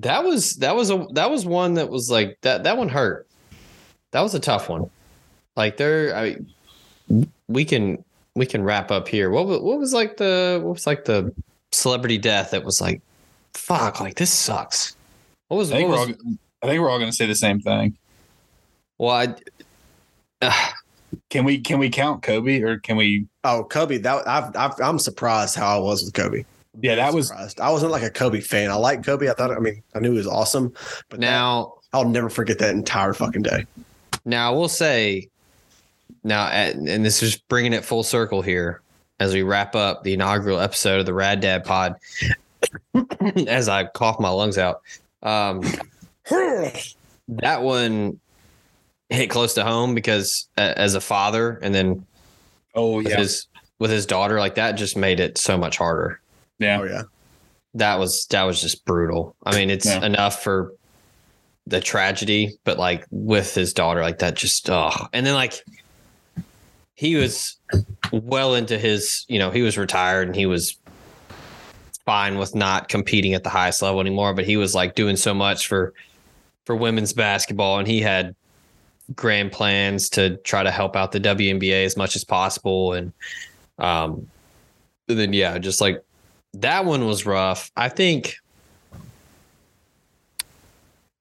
That 0.00 0.24
was 0.24 0.56
that 0.56 0.74
was 0.74 0.90
a 0.90 1.06
that 1.12 1.30
was 1.30 1.46
one 1.46 1.74
that 1.74 1.88
was 1.88 2.10
like 2.10 2.38
that 2.42 2.64
that 2.64 2.76
one 2.76 2.88
hurt. 2.88 3.26
That 4.12 4.22
was 4.22 4.34
a 4.34 4.40
tough 4.40 4.68
one. 4.68 4.90
Like 5.56 5.76
there, 5.76 6.14
I 6.16 6.36
we 7.48 7.64
can 7.64 8.04
we 8.34 8.46
can 8.46 8.62
wrap 8.62 8.90
up 8.90 9.08
here. 9.08 9.30
What 9.30 9.46
was 9.46 9.60
what 9.60 9.78
was 9.78 9.92
like 9.92 10.16
the 10.16 10.60
what 10.62 10.72
was 10.72 10.86
like 10.86 11.04
the 11.04 11.32
celebrity 11.72 12.18
death 12.18 12.50
that 12.52 12.64
was 12.64 12.80
like, 12.80 13.02
fuck, 13.52 14.00
like 14.00 14.16
this 14.16 14.30
sucks. 14.30 14.96
What 15.48 15.58
was, 15.58 15.70
I 15.70 15.76
think 15.76 15.88
what 15.88 15.98
we're 15.98 16.06
was 16.06 16.16
all, 16.16 16.32
I 16.62 16.66
think 16.66 16.80
we're 16.80 16.90
all 16.90 16.98
going 16.98 17.10
to 17.10 17.16
say 17.16 17.26
the 17.26 17.34
same 17.34 17.60
thing. 17.60 17.96
well, 18.98 19.10
I, 19.10 19.34
uh, 20.40 20.68
Can 21.30 21.44
we 21.44 21.60
can 21.60 21.78
we 21.78 21.90
count 21.90 22.22
Kobe 22.22 22.62
or 22.62 22.78
can 22.78 22.96
we? 22.96 23.26
Oh, 23.44 23.64
Kobe. 23.64 23.98
That 23.98 24.26
I've, 24.26 24.54
I've, 24.56 24.72
I'm 24.80 24.98
surprised 24.98 25.54
how 25.54 25.76
I 25.76 25.80
was 25.80 26.04
with 26.04 26.14
Kobe. 26.14 26.44
Yeah, 26.80 26.96
that 26.96 27.14
was 27.14 27.28
Surprised. 27.28 27.60
I 27.60 27.70
wasn't 27.70 27.92
like 27.92 28.02
a 28.02 28.10
Kobe 28.10 28.40
fan. 28.40 28.70
I 28.70 28.74
like 28.74 29.04
Kobe. 29.04 29.28
I 29.28 29.32
thought. 29.32 29.50
I 29.50 29.58
mean, 29.58 29.82
I 29.94 30.00
knew 30.00 30.12
he 30.12 30.18
was 30.18 30.26
awesome. 30.26 30.72
But 31.08 31.20
now 31.20 31.30
now 31.30 31.74
I'll 31.92 32.08
never 32.08 32.28
forget 32.28 32.58
that 32.58 32.74
entire 32.74 33.12
fucking 33.12 33.42
day. 33.42 33.66
Now 34.24 34.52
I 34.52 34.56
will 34.56 34.68
say, 34.68 35.28
now 36.22 36.46
at, 36.48 36.74
and 36.74 37.04
this 37.04 37.22
is 37.22 37.36
bringing 37.36 37.72
it 37.72 37.84
full 37.84 38.02
circle 38.02 38.42
here 38.42 38.80
as 39.20 39.32
we 39.32 39.42
wrap 39.42 39.76
up 39.76 40.02
the 40.02 40.14
inaugural 40.14 40.58
episode 40.58 41.00
of 41.00 41.06
the 41.06 41.14
Rad 41.14 41.40
Dad 41.40 41.64
Pod. 41.64 41.96
as 43.46 43.68
I 43.68 43.84
cough 43.84 44.18
my 44.18 44.30
lungs 44.30 44.58
out, 44.58 44.82
um, 45.22 45.62
that 47.28 47.62
one 47.62 48.18
hit 49.10 49.28
close 49.28 49.54
to 49.54 49.64
home 49.64 49.94
because 49.94 50.48
a- 50.56 50.78
as 50.78 50.94
a 50.94 51.00
father, 51.00 51.58
and 51.62 51.74
then 51.74 52.06
oh 52.74 52.96
with 52.96 53.08
yeah 53.08 53.18
his 53.18 53.46
with 53.78 53.90
his 53.90 54.06
daughter, 54.06 54.38
like 54.38 54.54
that 54.56 54.72
just 54.72 54.96
made 54.96 55.20
it 55.20 55.38
so 55.38 55.56
much 55.56 55.76
harder. 55.76 56.20
Yeah 56.58 56.80
Oh 56.80 56.84
yeah. 56.84 57.02
That 57.74 57.98
was 57.98 58.26
that 58.26 58.44
was 58.44 58.60
just 58.60 58.84
brutal. 58.84 59.34
I 59.44 59.56
mean, 59.56 59.70
it's 59.70 59.86
Yeah. 59.86 60.04
enough 60.04 60.42
for 60.42 60.72
the 61.66 61.80
tragedy, 61.80 62.56
but 62.64 62.78
like 62.78 63.04
with 63.10 63.54
his 63.54 63.72
daughter, 63.72 64.00
like 64.02 64.18
that 64.18 64.34
just 64.36 64.68
oh, 64.70 64.92
and 65.12 65.26
then 65.26 65.34
like 65.34 65.54
he 66.94 67.16
was 67.16 67.56
well 68.12 68.54
into 68.54 68.78
his, 68.78 69.24
you 69.28 69.38
know, 69.38 69.50
he 69.50 69.62
was 69.62 69.76
retired 69.76 70.28
and 70.28 70.36
he 70.36 70.46
was 70.46 70.76
fine 72.04 72.38
with 72.38 72.54
not 72.54 72.88
competing 72.88 73.34
at 73.34 73.42
the 73.42 73.50
highest 73.50 73.82
level 73.82 74.00
anymore, 74.00 74.34
but 74.34 74.44
he 74.44 74.56
was 74.56 74.74
like 74.74 74.94
doing 74.94 75.16
so 75.16 75.34
much 75.34 75.66
for 75.66 75.94
for 76.66 76.76
women's 76.76 77.12
basketball 77.12 77.78
and 77.78 77.88
he 77.88 78.00
had 78.00 78.34
grand 79.14 79.52
plans 79.52 80.08
to 80.10 80.36
try 80.38 80.62
to 80.62 80.70
help 80.70 80.96
out 80.96 81.12
the 81.12 81.20
WNBA 81.20 81.84
as 81.84 81.96
much 81.96 82.14
as 82.16 82.24
possible 82.24 82.92
and 82.92 83.12
um 83.78 84.26
and 85.08 85.18
then 85.18 85.32
yeah, 85.32 85.58
just 85.58 85.80
like 85.80 86.02
that 86.54 86.84
one 86.84 87.06
was 87.06 87.26
rough. 87.26 87.70
I 87.76 87.88
think 87.88 88.36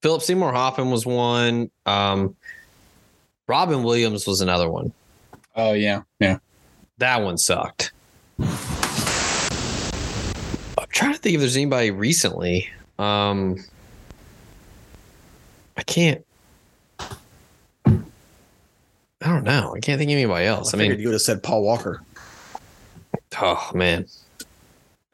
Philip 0.01 0.22
Seymour 0.22 0.51
Hoffman 0.51 0.89
was 0.91 1.05
one. 1.05 1.69
Um, 1.85 2.35
Robin 3.47 3.84
Williams 3.84 4.26
was 4.27 4.41
another 4.41 4.69
one. 4.69 4.91
oh 5.55 5.73
yeah 5.73 6.01
yeah 6.19 6.38
That 6.97 7.22
one 7.22 7.38
sucked. 7.38 7.91
I'm 8.39 8.47
trying 10.89 11.14
to 11.14 11.19
think 11.19 11.35
if 11.35 11.39
there's 11.41 11.55
anybody 11.55 11.91
recently. 11.91 12.69
Um, 12.99 13.57
I 15.77 15.84
can't. 15.84 16.26
I 17.85 19.27
don't 19.30 19.43
know. 19.45 19.73
I 19.76 19.80
can't 19.80 19.97
think 19.97 20.10
of 20.10 20.14
anybody 20.18 20.45
else. 20.45 20.73
I, 20.73 20.77
I 20.77 20.81
mean, 20.81 20.99
you 20.99 21.07
would 21.07 21.14
have 21.14 21.22
said 21.22 21.41
Paul 21.43 21.64
Walker. 21.64 22.01
oh 23.41 23.72
man, 23.73 24.05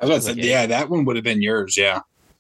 I 0.02 0.06
was 0.06 0.10
about 0.10 0.16
to 0.16 0.22
say 0.22 0.42
Like, 0.42 0.50
yeah 0.50 0.66
that 0.68 0.90
one 0.90 1.06
would 1.06 1.16
have 1.16 1.26
been 1.26 1.42
yours 1.42 1.78
yeah. 1.78 2.00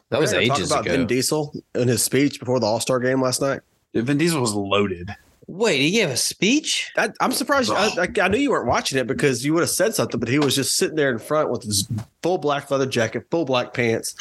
that 0.10 0.20
was 0.20 0.34
We're 0.34 0.40
ages 0.42 0.70
talk 0.70 0.82
about 0.82 0.86
ago. 0.86 0.98
Vin 0.98 1.08
Diesel 1.08 1.54
in 1.76 1.88
his 1.88 2.04
speech 2.04 2.40
before 2.40 2.60
the 2.60 2.66
All 2.66 2.80
Star 2.80 3.00
game 3.00 3.22
last 3.22 3.42
night. 3.42 3.62
Vin 3.94 4.18
Diesel 4.18 4.40
was 4.42 4.54
loaded. 4.54 5.10
Wait, 5.48 5.80
he 5.82 5.90
gave 5.90 6.10
a 6.12 6.16
speech? 6.18 6.92
I, 6.96 7.10
I'm 7.20 7.32
surprised. 7.32 7.72
I, 7.72 7.88
I, 8.04 8.08
I 8.22 8.28
knew 8.28 8.38
you 8.38 8.52
weren't 8.52 8.68
watching 8.68 9.00
it 9.00 9.08
because 9.08 9.44
you 9.44 9.52
would 9.56 9.62
have 9.62 9.72
said 9.72 9.96
something, 9.96 10.20
but 10.20 10.30
he 10.30 10.38
was 10.38 10.56
just 10.56 10.76
sitting 10.78 10.96
there 10.96 11.10
in 11.12 11.18
front 11.18 11.50
with 11.50 11.64
his 11.64 11.88
full 12.22 12.38
black 12.38 12.70
leather 12.70 12.86
jacket, 12.86 13.26
full 13.32 13.46
black 13.46 13.74
pants, 13.74 14.14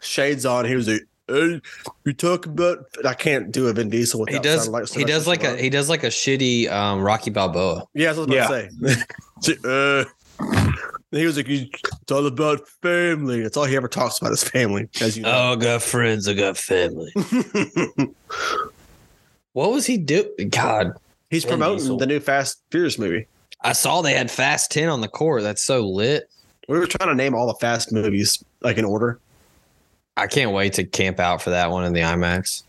shades 0.00 0.44
on. 0.44 0.66
He 0.66 0.74
was 0.76 0.86
like, 0.86 1.06
"Hey, 1.28 1.62
you 2.04 2.12
talk 2.12 2.44
about." 2.44 2.84
I 3.06 3.14
can't 3.14 3.50
do 3.50 3.68
a 3.68 3.72
Vin 3.72 3.88
Diesel. 3.88 4.26
He 4.26 4.34
without 4.34 4.42
does. 4.42 4.64
sounding 4.64 4.72
like 4.82 4.88
he 4.90 5.04
does 5.04 5.26
like 5.26 5.44
a 5.44 5.46
Stallone. 5.46 5.60
he 5.60 5.70
does 5.70 5.88
like 5.88 6.04
a 6.04 6.08
shitty 6.08 6.70
um, 6.70 7.00
Rocky 7.00 7.30
Balboa. 7.30 7.86
Yeah, 7.94 8.12
that's 8.12 8.18
what 8.18 8.30
I 8.30 8.50
was 8.60 8.68
about 8.82 9.00
to 9.44 9.54
say. 9.54 9.56
uh, 9.64 10.04
he 11.10 11.24
was 11.26 11.36
like, 11.36 11.48
"It's 11.48 12.12
all 12.12 12.26
about 12.26 12.66
family." 12.82 13.42
That's 13.42 13.56
all 13.56 13.64
he 13.64 13.76
ever 13.76 13.88
talks 13.88 14.18
about 14.18 14.32
is 14.32 14.44
family, 14.44 14.88
as 15.00 15.16
you 15.16 15.22
know. 15.22 15.30
Oh, 15.32 15.52
I 15.52 15.56
got 15.56 15.82
friends. 15.82 16.28
I 16.28 16.34
got 16.34 16.56
family. 16.56 17.12
What 19.56 19.72
was 19.72 19.86
he 19.86 19.96
do? 19.96 20.30
God, 20.50 20.92
He's 21.30 21.44
Vin 21.44 21.52
promoting 21.52 21.78
Diesel. 21.78 21.96
the 21.96 22.04
new 22.04 22.20
Fast 22.20 22.60
Furious 22.70 22.98
movie. 22.98 23.26
I 23.62 23.72
saw 23.72 24.02
they 24.02 24.12
had 24.12 24.30
Fast 24.30 24.70
Ten 24.70 24.90
on 24.90 25.00
the 25.00 25.08
court. 25.08 25.42
That's 25.42 25.62
so 25.62 25.80
lit. 25.88 26.28
We 26.68 26.78
were 26.78 26.86
trying 26.86 27.08
to 27.08 27.14
name 27.14 27.34
all 27.34 27.46
the 27.46 27.54
Fast 27.54 27.90
movies 27.90 28.44
like 28.60 28.76
in 28.76 28.84
order. 28.84 29.18
I 30.18 30.26
can't 30.26 30.50
wait 30.50 30.74
to 30.74 30.84
camp 30.84 31.18
out 31.18 31.40
for 31.40 31.48
that 31.48 31.70
one 31.70 31.86
in 31.86 31.94
the 31.94 32.00
IMAX. 32.00 32.64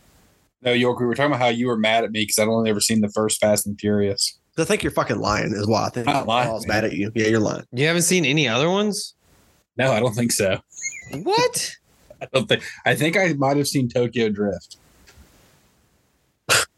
No, 0.61 0.71
York, 0.71 1.01
we 1.01 1.05
were 1.05 1.13
talking 1.13 1.31
about 1.33 1.41
how 1.41 1.49
you 1.49 1.67
were 1.67 1.75
mad 1.75 2.05
at 2.05 2.11
me 2.13 2.21
because 2.21 2.39
I'd 2.39 2.47
only 2.47 2.69
ever 2.69 2.79
seen 2.79 3.01
the 3.01 3.09
first 3.09 3.41
Fast 3.41 3.67
and 3.67 3.77
Furious. 3.77 4.37
I 4.59 4.65
think 4.65 4.83
you're 4.83 4.91
fucking 4.91 5.19
lying, 5.19 5.53
is 5.53 5.67
why 5.67 5.85
I 5.85 5.89
think 5.89 6.07
Not 6.07 6.27
lying, 6.27 6.49
I 6.49 6.53
was 6.53 6.65
mad 6.67 6.83
at 6.83 6.93
you. 6.93 7.11
Yeah, 7.13 7.27
you're 7.27 7.39
lying. 7.39 7.63
You 7.71 7.85
haven't 7.87 8.01
seen 8.03 8.25
any 8.25 8.47
other 8.47 8.69
ones? 8.69 9.13
No, 9.77 9.91
I 9.91 9.99
don't 9.99 10.15
think 10.15 10.31
so. 10.31 10.59
What? 11.23 11.75
I 12.21 12.27
don't 12.33 12.47
think. 12.49 12.63
I 12.85 12.95
think 12.95 13.15
I 13.15 13.33
might 13.33 13.57
have 13.57 13.67
seen 13.67 13.87
Tokyo 13.89 14.29
Drift. 14.29 14.77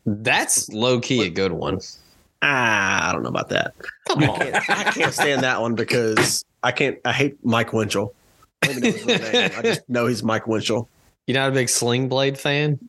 That's 0.06 0.70
low 0.70 1.00
key 1.00 1.26
a 1.26 1.30
good 1.30 1.52
one. 1.54 1.80
Ah, 2.42 3.10
I 3.10 3.14
don't 3.14 3.24
know 3.24 3.30
about 3.30 3.50
that. 3.50 3.74
Come 4.08 4.24
I 4.24 4.28
on. 4.28 4.40
can't, 4.40 4.70
I 4.70 4.84
can't 4.92 5.14
stand 5.14 5.44
that 5.44 5.62
one 5.62 5.76
because 5.76 6.44
I 6.64 6.72
can't. 6.72 6.98
I 7.06 7.12
hate 7.14 7.38
Mike 7.46 7.74
Winchell. 7.74 8.14
I 8.64 8.68
don't 8.68 8.84
even 8.86 9.08
know 9.08 9.14
his 9.14 9.32
name. 9.34 9.52
I 9.58 9.62
just 9.62 9.90
know 9.90 10.06
he's 10.08 10.24
Mike 10.24 10.48
Winchell. 10.48 10.90
You're 11.28 11.38
not 11.38 11.50
a 11.50 11.54
big 11.54 11.70
Sling 11.70 12.10
Blade 12.10 12.38
fan? 12.38 12.80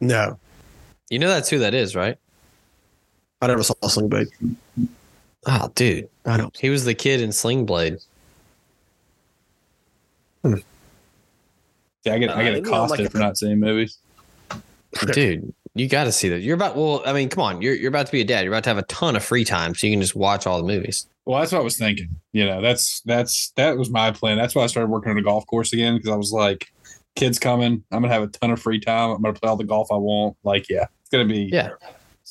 No, 0.00 0.38
You 1.08 1.18
know 1.20 1.28
that's 1.28 1.48
who 1.48 1.60
that 1.60 1.72
is, 1.74 1.94
right? 1.94 2.18
I 3.42 3.48
never 3.48 3.62
saw 3.64 3.74
Sling 3.88 4.08
Blade. 4.08 4.28
Oh, 5.46 5.70
dude. 5.74 6.08
I 6.24 6.36
don't. 6.36 6.56
He 6.56 6.70
was 6.70 6.84
the 6.84 6.94
kid 6.94 7.20
in 7.20 7.32
Sling 7.32 7.66
Blade. 7.66 7.98
Yeah, 10.44 12.14
I 12.14 12.18
get 12.18 12.30
I 12.30 12.32
Uh, 12.34 12.36
get 12.42 12.54
you 12.56 12.60
know, 12.62 12.68
accosted 12.68 13.00
like- 13.00 13.10
for 13.12 13.18
not 13.18 13.36
seeing 13.36 13.60
movies. 13.60 13.98
Dude, 15.12 15.52
you 15.74 15.88
got 15.88 16.04
to 16.04 16.12
see 16.12 16.28
that. 16.28 16.40
You're 16.42 16.54
about, 16.54 16.76
well, 16.76 17.02
I 17.06 17.12
mean, 17.12 17.28
come 17.30 17.42
on. 17.42 17.62
You're, 17.62 17.74
you're 17.74 17.88
about 17.88 18.06
to 18.06 18.12
be 18.12 18.20
a 18.20 18.24
dad. 18.24 18.44
You're 18.44 18.52
about 18.52 18.64
to 18.64 18.70
have 18.70 18.78
a 18.78 18.82
ton 18.82 19.16
of 19.16 19.24
free 19.24 19.44
time 19.44 19.74
so 19.74 19.86
you 19.86 19.92
can 19.94 20.00
just 20.02 20.14
watch 20.14 20.46
all 20.46 20.58
the 20.58 20.66
movies. 20.66 21.06
Well, 21.24 21.38
that's 21.40 21.50
what 21.52 21.60
I 21.60 21.64
was 21.64 21.78
thinking. 21.78 22.08
You 22.32 22.44
know, 22.44 22.60
that's 22.60 23.00
that's 23.02 23.52
that 23.56 23.78
was 23.78 23.88
my 23.90 24.10
plan. 24.10 24.36
That's 24.38 24.54
why 24.54 24.64
I 24.64 24.66
started 24.66 24.90
working 24.90 25.10
on 25.12 25.18
a 25.18 25.22
golf 25.22 25.46
course 25.46 25.72
again 25.72 25.96
because 25.96 26.10
I 26.10 26.16
was 26.16 26.32
like, 26.32 26.70
kids 27.14 27.38
coming, 27.38 27.84
I'm 27.92 28.02
gonna 28.02 28.12
have 28.12 28.24
a 28.24 28.26
ton 28.26 28.50
of 28.50 28.60
free 28.60 28.80
time. 28.80 29.10
I'm 29.10 29.22
gonna 29.22 29.34
play 29.34 29.48
all 29.48 29.56
the 29.56 29.64
golf 29.64 29.90
I 29.92 29.96
want. 29.96 30.36
Like, 30.44 30.68
yeah, 30.68 30.86
it's 31.00 31.10
gonna 31.10 31.24
be 31.24 31.48
Yeah. 31.52 31.70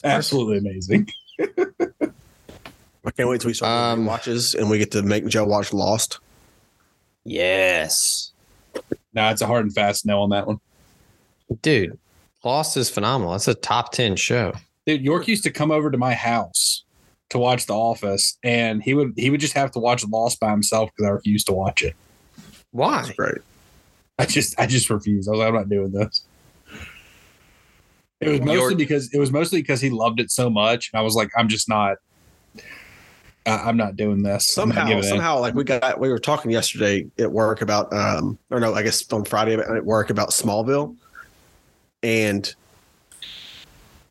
Absolutely 0.03 0.57
amazing. 0.57 1.09
I 1.39 3.09
can't 3.11 3.29
wait 3.29 3.41
till 3.41 3.49
we 3.49 3.53
start 3.53 3.97
Um, 3.97 4.05
watches 4.05 4.53
and 4.53 4.69
we 4.69 4.77
get 4.77 4.91
to 4.91 5.01
make 5.01 5.25
Joe 5.27 5.45
watch 5.45 5.73
Lost. 5.73 6.19
Yes. 7.23 8.31
No, 9.13 9.29
it's 9.29 9.41
a 9.41 9.47
hard 9.47 9.65
and 9.65 9.73
fast 9.73 10.05
no 10.05 10.21
on 10.21 10.29
that 10.29 10.47
one. 10.47 10.59
Dude, 11.61 11.97
Lost 12.43 12.77
is 12.77 12.89
phenomenal. 12.89 13.33
That's 13.33 13.47
a 13.47 13.53
top 13.53 13.91
10 13.91 14.15
show. 14.15 14.53
Dude, 14.85 15.01
York 15.01 15.27
used 15.27 15.43
to 15.43 15.51
come 15.51 15.71
over 15.71 15.91
to 15.91 15.97
my 15.97 16.13
house 16.13 16.85
to 17.29 17.37
watch 17.37 17.65
The 17.65 17.73
Office, 17.73 18.37
and 18.43 18.81
he 18.83 18.93
would 18.93 19.13
he 19.15 19.29
would 19.29 19.39
just 19.39 19.53
have 19.53 19.71
to 19.71 19.79
watch 19.79 20.05
Lost 20.05 20.39
by 20.39 20.51
himself 20.51 20.89
because 20.91 21.07
I 21.07 21.11
refused 21.11 21.47
to 21.47 21.53
watch 21.53 21.81
it. 21.81 21.95
Why? 22.71 23.01
That's 23.01 23.11
great. 23.13 23.39
I 24.17 24.25
just 24.25 24.59
I 24.59 24.65
just 24.65 24.89
refused. 24.89 25.27
I 25.27 25.31
was 25.31 25.39
like, 25.39 25.47
I'm 25.49 25.55
not 25.55 25.69
doing 25.69 25.91
this. 25.91 26.23
It 28.21 28.29
was 28.29 28.39
mostly 28.41 28.53
York- 28.53 28.77
because 28.77 29.13
it 29.13 29.19
was 29.19 29.31
mostly 29.31 29.61
because 29.61 29.81
he 29.81 29.89
loved 29.89 30.19
it 30.19 30.31
so 30.31 30.49
much, 30.49 30.91
and 30.93 30.99
I 30.99 31.03
was 31.03 31.15
like, 31.15 31.29
I'm 31.37 31.47
just 31.47 31.67
not. 31.67 31.97
I, 33.47 33.57
I'm 33.57 33.75
not 33.75 33.95
doing 33.95 34.21
this. 34.21 34.47
Somehow, 34.47 35.01
somehow, 35.01 35.39
like 35.39 35.55
we 35.55 35.63
got, 35.63 35.99
we 35.99 36.09
were 36.09 36.19
talking 36.19 36.51
yesterday 36.51 37.07
at 37.17 37.31
work 37.31 37.63
about, 37.63 37.91
um, 37.91 38.37
or 38.51 38.59
no, 38.59 38.75
I 38.75 38.83
guess 38.83 39.11
on 39.11 39.25
Friday 39.25 39.55
at 39.55 39.83
work 39.83 40.11
about 40.11 40.29
Smallville, 40.29 40.95
and 42.03 42.53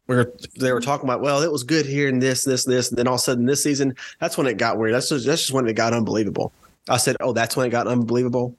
we 0.09 0.17
were 0.17 0.35
they 0.59 0.73
were 0.73 0.81
talking 0.81 1.09
about, 1.09 1.21
well, 1.21 1.43
it 1.43 1.53
was 1.53 1.63
good 1.63 1.87
here 1.87 2.09
and 2.09 2.21
this, 2.21 2.43
this, 2.43 2.65
this, 2.65 2.89
and 2.89 2.99
then 2.99 3.07
all 3.07 3.15
of 3.15 3.21
a 3.21 3.23
sudden 3.23 3.47
this 3.47 3.63
season, 3.63 3.95
that's 4.19 4.37
when 4.37 4.49
it 4.49 4.59
got 4.59 4.77
weird. 4.77 4.95
That's 4.95 5.09
just, 5.09 5.25
that's 5.25 5.43
just 5.43 5.53
when 5.53 5.69
it 5.69 5.75
got 5.75 5.93
unbelievable. 5.93 6.53
I 6.89 6.97
said, 6.97 7.17
oh, 7.21 7.33
that's 7.33 7.57
when 7.57 7.69
it 7.69 7.71
got 7.71 7.87
unbelievable. 7.87 8.57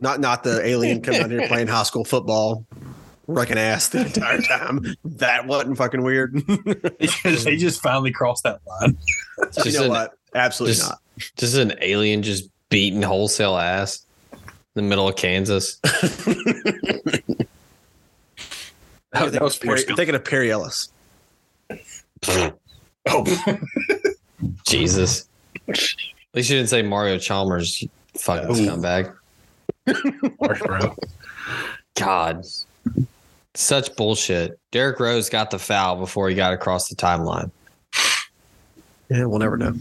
Not 0.00 0.20
not 0.20 0.42
the 0.42 0.60
alien 0.66 1.00
coming 1.00 1.22
out 1.22 1.30
here 1.30 1.48
playing 1.48 1.68
high 1.68 1.84
school 1.84 2.04
football, 2.04 2.66
wrecking 3.26 3.58
ass 3.58 3.88
the 3.88 4.04
entire 4.06 4.40
time. 4.42 4.84
That 5.04 5.46
wasn't 5.46 5.76
fucking 5.78 6.02
weird. 6.02 6.34
he 6.98 7.06
just, 7.06 7.48
he 7.48 7.56
just 7.56 7.80
finally 7.82 8.10
crossed 8.12 8.44
that 8.44 8.60
line. 8.66 8.96
you 9.64 9.72
know 9.72 9.84
an- 9.84 9.90
what? 9.90 10.12
Absolutely 10.34 10.74
just- 10.76 10.88
not. 10.90 10.98
Just 11.36 11.56
an 11.56 11.74
alien 11.82 12.22
just 12.22 12.48
beating 12.70 13.02
wholesale 13.02 13.56
ass 13.58 14.06
in 14.32 14.38
the 14.74 14.82
middle 14.82 15.06
of 15.06 15.14
Kansas. 15.14 15.78
That, 19.12 19.32
that 19.32 19.42
was 19.42 19.58
Perry, 19.58 19.68
Forrest 19.68 19.84
I'm 19.84 19.88
Gump. 19.88 19.96
thinking 19.98 20.14
of 20.14 20.24
Perry 20.24 20.50
Ellis. 20.50 20.88
Oh, 23.08 23.24
Jesus. 24.66 25.28
At 25.68 25.76
least 26.34 26.50
you 26.50 26.56
didn't 26.56 26.70
say 26.70 26.80
Mario 26.82 27.18
Chalmers, 27.18 27.82
you 27.82 27.90
fucking 28.16 28.50
Ooh. 28.50 28.54
scumbag. 28.54 29.14
harsh, 30.40 30.60
bro. 30.62 30.96
God. 31.94 32.44
Such 33.54 33.94
bullshit. 33.96 34.58
Derrick 34.70 34.98
Rose 34.98 35.28
got 35.28 35.50
the 35.50 35.58
foul 35.58 35.96
before 35.96 36.28
he 36.28 36.34
got 36.34 36.52
across 36.54 36.88
the 36.88 36.96
timeline. 36.96 37.50
Yeah, 39.10 39.26
we'll 39.26 39.38
never 39.38 39.58
know. 39.58 39.74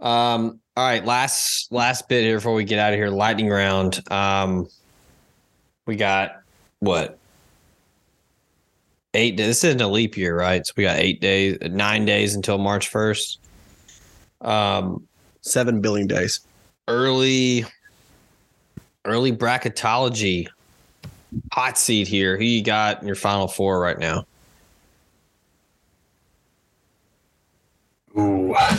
Um, 0.00 0.60
all 0.76 0.86
right, 0.86 1.04
last 1.04 1.72
last 1.72 2.08
bit 2.08 2.22
here 2.22 2.36
before 2.36 2.54
we 2.54 2.64
get 2.64 2.78
out 2.78 2.92
of 2.92 2.98
here. 2.98 3.10
Lightning 3.10 3.48
round. 3.48 4.00
Um, 4.12 4.68
we 5.86 5.96
got 5.96 6.42
what? 6.78 7.18
Eight. 9.14 9.36
This 9.36 9.64
isn't 9.64 9.80
a 9.80 9.88
leap 9.88 10.16
year, 10.16 10.36
right? 10.38 10.64
So 10.64 10.72
we 10.76 10.84
got 10.84 10.98
eight 10.98 11.20
days, 11.20 11.58
nine 11.62 12.04
days 12.04 12.34
until 12.36 12.58
March 12.58 12.88
first. 12.88 13.40
Um, 14.40 15.06
Seven 15.40 15.80
billion 15.80 16.08
days. 16.08 16.40
early, 16.88 17.64
early 19.04 19.30
bracketology. 19.32 20.48
Hot 21.52 21.78
seat 21.78 22.08
here. 22.08 22.36
Who 22.36 22.44
you 22.44 22.62
got 22.62 23.00
in 23.00 23.06
your 23.06 23.16
final 23.16 23.48
four 23.48 23.80
right 23.80 23.98
now? 23.98 24.26
Ooh. 28.18 28.54
I 28.54 28.76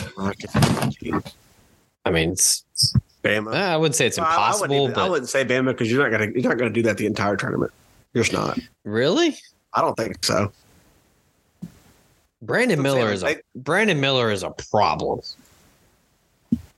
mean, 2.10 2.32
it's, 2.32 2.64
Bama. 3.22 3.54
Eh, 3.54 3.58
I 3.58 3.76
wouldn't 3.76 3.94
say 3.94 4.06
it's 4.06 4.18
Well, 4.18 4.26
I- 4.26 4.30
I, 4.30 4.50
wouldn't 4.52 4.72
impossible, 4.72 4.88
even- 4.88 4.98
I 4.98 5.08
wouldn't 5.08 5.28
say 5.28 5.44
Bama 5.44 5.66
because 5.66 5.90
you're 5.90 6.08
not 6.08 6.18
gonna 6.18 6.32
you're 6.32 6.48
not 6.48 6.58
gonna 6.58 6.70
do 6.70 6.82
that 6.82 6.96
the 6.96 7.06
entire 7.06 7.36
tournament. 7.36 7.72
You're 8.14 8.24
just 8.24 8.32
not. 8.32 8.58
really, 8.84 9.36
I 9.74 9.82
don't 9.82 9.96
think 9.96 10.24
so. 10.24 10.50
Brandon 12.40 12.80
Miller 12.80 13.12
is 13.12 13.22
a 13.22 13.26
like, 13.26 13.44
Brandon 13.54 14.00
Miller 14.00 14.30
is 14.30 14.42
a 14.42 14.50
problem. 14.50 15.20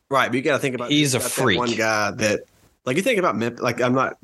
Right, 0.09 0.29
but 0.29 0.35
you 0.35 0.43
got 0.43 0.55
to 0.55 0.59
think 0.59 0.75
about 0.75 0.91
He's 0.91 1.15
a 1.15 1.21
freak. 1.21 1.59
one 1.59 1.75
guy 1.77 2.11
that 2.13 2.41
like 2.87 2.97
you 2.97 3.03
think 3.03 3.19
about 3.19 3.37
Memphis. 3.37 3.61
Like 3.61 3.81
I'm 3.81 3.95
not. 3.95 4.17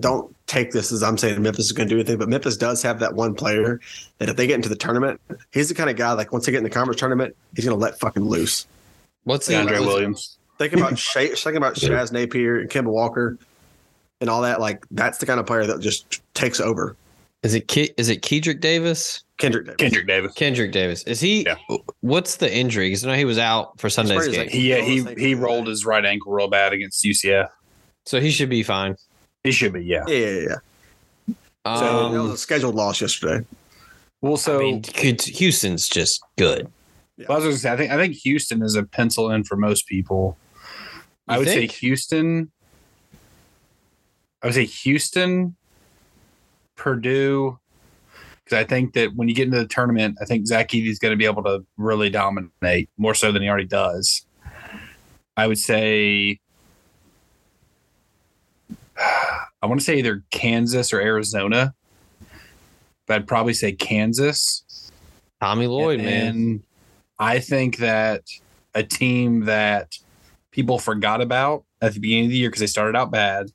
Don't 0.00 0.34
take 0.46 0.70
this 0.72 0.92
as 0.92 1.02
I'm 1.02 1.18
saying 1.18 1.40
Memphis 1.42 1.66
is 1.66 1.72
going 1.72 1.88
to 1.88 1.94
do 1.94 1.98
anything, 1.98 2.18
but 2.18 2.28
Memphis 2.28 2.56
does 2.56 2.82
have 2.82 3.00
that 3.00 3.14
one 3.14 3.34
player 3.34 3.80
that 4.18 4.28
if 4.28 4.36
they 4.36 4.46
get 4.46 4.56
into 4.56 4.68
the 4.68 4.76
tournament, 4.76 5.20
he's 5.52 5.68
the 5.68 5.74
kind 5.74 5.90
of 5.90 5.96
guy 5.96 6.12
like 6.12 6.32
once 6.32 6.46
they 6.46 6.52
get 6.52 6.58
in 6.58 6.64
the 6.64 6.70
conference 6.70 6.98
tournament, 7.00 7.36
he's 7.54 7.64
going 7.64 7.78
to 7.78 7.82
let 7.82 7.98
fucking 8.00 8.24
loose. 8.24 8.66
What's 9.24 9.46
the 9.46 9.54
DeAndre 9.54 9.72
what's- 9.72 9.86
Williams. 9.86 10.38
Think 10.58 10.72
about 10.72 10.98
Shay, 10.98 11.28
think 11.28 11.56
about 11.56 11.74
Shabazz 11.76 12.10
Napier 12.10 12.58
and 12.58 12.68
Kemba 12.68 12.90
Walker 12.90 13.38
and 14.20 14.28
all 14.28 14.42
that. 14.42 14.60
Like 14.60 14.84
that's 14.90 15.18
the 15.18 15.26
kind 15.26 15.38
of 15.38 15.46
player 15.46 15.66
that 15.66 15.80
just 15.80 16.20
takes 16.34 16.60
over. 16.60 16.96
Is 17.44 17.54
it 17.54 17.68
Ke- 17.68 17.94
is 17.96 18.08
it 18.08 18.22
Kedrick 18.22 18.60
Davis? 18.60 19.22
Kendrick 19.36 19.66
Davis. 19.66 19.76
Kendrick 19.78 20.06
Davis. 20.08 20.32
Kendrick 20.34 20.72
Davis. 20.72 21.02
Is 21.04 21.20
he? 21.20 21.44
Yeah. 21.44 21.54
What's 22.00 22.36
the 22.36 22.52
injury? 22.52 22.88
Because 22.88 23.04
I 23.04 23.10
know 23.10 23.16
he 23.16 23.24
was 23.24 23.38
out 23.38 23.78
for 23.78 23.88
Sunday's 23.88 24.26
game, 24.26 24.40
ankle. 24.40 24.58
He 24.58 24.70
yeah, 24.70 24.80
he 24.80 25.04
he 25.14 25.34
rolled 25.36 25.68
his 25.68 25.86
right 25.86 26.04
ankle 26.04 26.32
real 26.32 26.48
bad 26.48 26.72
against 26.72 27.04
UCF. 27.04 27.48
So 28.08 28.20
he 28.22 28.30
should 28.30 28.48
be 28.48 28.62
fine. 28.62 28.96
He 29.44 29.52
should 29.52 29.74
be, 29.74 29.84
yeah. 29.84 30.02
Yeah, 30.08 30.16
yeah, 30.16 30.40
yeah. 30.48 31.74
So 31.76 32.06
Um, 32.06 32.14
that 32.14 32.22
was 32.22 32.32
a 32.32 32.38
scheduled 32.38 32.74
loss 32.74 33.02
yesterday. 33.02 33.44
Well, 34.22 34.38
so 34.38 34.56
I 34.56 34.62
mean, 34.62 34.82
could- 34.82 35.20
Houston's 35.20 35.86
just 35.88 36.22
good. 36.38 36.72
I 37.28 37.34
was 37.34 37.44
going 37.44 37.54
to 37.54 37.60
say, 37.60 37.70
I 37.70 37.76
think 37.76 37.92
I 37.92 37.96
think 37.98 38.14
Houston 38.14 38.62
is 38.62 38.76
a 38.76 38.82
pencil 38.82 39.30
in 39.30 39.44
for 39.44 39.56
most 39.56 39.86
people. 39.86 40.38
I 41.26 41.36
would 41.36 41.46
think? 41.48 41.70
say 41.72 41.78
Houston. 41.80 42.50
I 44.42 44.46
would 44.46 44.54
say 44.54 44.64
Houston, 44.64 45.56
Purdue, 46.76 47.58
because 48.44 48.56
I 48.56 48.64
think 48.64 48.94
that 48.94 49.14
when 49.16 49.28
you 49.28 49.34
get 49.34 49.46
into 49.48 49.58
the 49.58 49.66
tournament, 49.66 50.16
I 50.22 50.24
think 50.24 50.46
Zach 50.46 50.70
Edey's 50.70 50.98
going 50.98 51.12
to 51.12 51.16
be 51.16 51.26
able 51.26 51.42
to 51.42 51.66
really 51.76 52.08
dominate 52.08 52.88
more 52.96 53.14
so 53.14 53.32
than 53.32 53.42
he 53.42 53.48
already 53.48 53.66
does. 53.66 54.24
I 55.36 55.46
would 55.46 55.58
say, 55.58 56.38
I 58.98 59.66
want 59.66 59.80
to 59.80 59.84
say 59.84 59.98
either 59.98 60.24
Kansas 60.30 60.92
or 60.92 61.00
Arizona, 61.00 61.74
but 63.06 63.14
I'd 63.16 63.28
probably 63.28 63.54
say 63.54 63.72
Kansas. 63.72 64.92
Tommy 65.40 65.66
Lloyd, 65.66 66.00
man. 66.00 66.62
I 67.18 67.38
think 67.40 67.78
that 67.78 68.22
a 68.74 68.82
team 68.82 69.44
that 69.46 69.96
people 70.50 70.78
forgot 70.78 71.20
about 71.20 71.64
at 71.80 71.94
the 71.94 72.00
beginning 72.00 72.26
of 72.26 72.30
the 72.30 72.36
year 72.36 72.48
because 72.48 72.60
they 72.60 72.66
started 72.66 72.96
out 72.96 73.10
bad, 73.10 73.50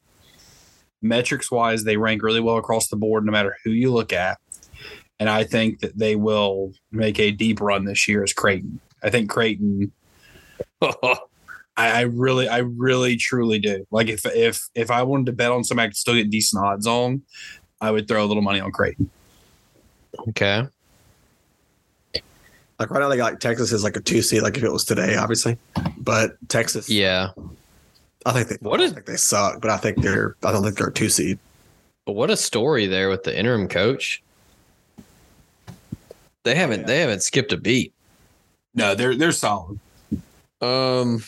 metrics 1.01 1.51
wise, 1.51 1.83
they 1.83 1.97
rank 1.97 2.23
really 2.23 2.39
well 2.39 2.57
across 2.57 2.87
the 2.87 2.95
board, 2.95 3.25
no 3.25 3.31
matter 3.31 3.55
who 3.63 3.71
you 3.71 3.91
look 3.91 4.13
at. 4.13 4.37
And 5.19 5.29
I 5.29 5.43
think 5.43 5.79
that 5.79 5.97
they 5.97 6.15
will 6.15 6.73
make 6.91 7.19
a 7.19 7.31
deep 7.31 7.61
run 7.61 7.85
this 7.85 8.07
year 8.07 8.23
as 8.23 8.33
Creighton. 8.33 8.79
I 9.03 9.09
think 9.09 9.29
Creighton. 9.29 9.91
I, 11.75 11.89
I 11.89 12.01
really, 12.01 12.47
I 12.47 12.59
really, 12.59 13.15
truly 13.17 13.57
do. 13.59 13.85
Like 13.91 14.07
if 14.07 14.25
if 14.25 14.67
if 14.75 14.91
I 14.91 15.03
wanted 15.03 15.25
to 15.27 15.31
bet 15.33 15.51
on 15.51 15.63
somebody 15.63 15.85
I 15.85 15.89
could 15.89 15.97
still 15.97 16.13
get 16.15 16.29
decent 16.29 16.63
odds 16.63 16.85
on, 16.85 17.23
I 17.81 17.89
would 17.91 18.07
throw 18.07 18.23
a 18.23 18.27
little 18.27 18.43
money 18.43 18.59
on 18.59 18.71
Creighton. 18.71 19.09
okay. 20.29 20.67
Like 22.79 22.89
right 22.89 22.99
now, 22.99 23.07
they 23.09 23.17
got 23.17 23.31
like 23.33 23.39
Texas 23.39 23.71
is 23.71 23.83
like 23.83 23.95
a 23.95 24.01
two 24.01 24.21
seed, 24.21 24.41
like 24.41 24.57
if 24.57 24.63
it 24.63 24.71
was 24.71 24.83
today, 24.83 25.15
obviously. 25.15 25.57
But 25.97 26.31
Texas, 26.49 26.89
Yeah. 26.89 27.29
I 28.25 28.31
think 28.33 28.47
they 28.49 28.55
What 28.67 28.79
I 28.79 28.83
is- 28.83 28.93
think 28.93 29.05
they 29.05 29.15
suck, 29.15 29.61
but 29.61 29.69
I 29.71 29.77
think 29.77 30.01
they're 30.01 30.35
I 30.43 30.51
don't 30.51 30.63
think 30.63 30.77
they're 30.77 30.87
a 30.87 30.93
two 30.93 31.09
seed. 31.09 31.39
But 32.05 32.13
what 32.13 32.29
a 32.29 32.37
story 32.37 32.85
there 32.87 33.09
with 33.09 33.23
the 33.23 33.37
interim 33.37 33.67
coach. 33.67 34.21
They 36.43 36.55
haven't 36.55 36.81
yeah. 36.81 36.85
they 36.87 36.99
haven't 36.99 37.23
skipped 37.23 37.51
a 37.53 37.57
beat. 37.57 37.93
No, 38.75 38.95
they're 38.95 39.15
they're 39.15 39.31
solid. 39.31 39.79
Um 40.61 41.23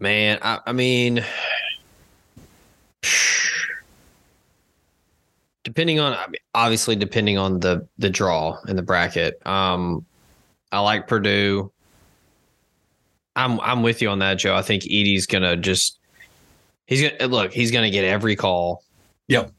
man, 0.00 0.38
I, 0.42 0.58
I 0.66 0.72
mean 0.72 1.24
depending 5.62 6.00
on 6.00 6.16
obviously 6.54 6.96
depending 6.96 7.38
on 7.38 7.60
the 7.60 7.86
the 7.98 8.10
draw 8.10 8.58
and 8.66 8.76
the 8.76 8.82
bracket. 8.82 9.44
Um 9.46 10.04
I 10.72 10.80
like 10.80 11.08
Purdue. 11.08 11.70
I'm 13.36 13.60
I'm 13.60 13.82
with 13.82 14.02
you 14.02 14.08
on 14.08 14.18
that, 14.20 14.34
Joe. 14.34 14.54
I 14.54 14.62
think 14.62 14.84
Edey's 14.84 15.26
gonna 15.26 15.56
just 15.56 15.98
he's 16.86 17.02
gonna 17.02 17.30
look, 17.30 17.52
he's 17.52 17.70
gonna 17.70 17.90
get 17.90 18.04
every 18.04 18.36
call. 18.36 18.82
Yep. 19.28 19.52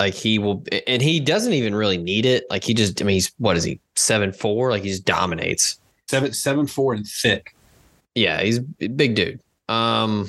Like 0.00 0.14
he 0.14 0.38
will 0.38 0.64
and 0.86 1.00
he 1.00 1.20
doesn't 1.20 1.52
even 1.52 1.74
really 1.74 1.98
need 1.98 2.26
it. 2.26 2.44
Like 2.50 2.64
he 2.64 2.74
just 2.74 3.00
I 3.00 3.04
mean 3.04 3.14
he's 3.14 3.32
what 3.38 3.56
is 3.56 3.64
he, 3.64 3.80
seven 3.96 4.32
four? 4.32 4.70
Like 4.70 4.82
he 4.82 4.90
just 4.90 5.04
dominates. 5.04 5.78
Seven 6.08 6.32
seven 6.32 6.66
four 6.66 6.94
and 6.94 7.06
thick. 7.06 7.54
Yeah, 8.14 8.42
he's 8.42 8.58
a 8.80 8.88
big 8.88 9.14
dude. 9.14 9.40
Um 9.68 10.28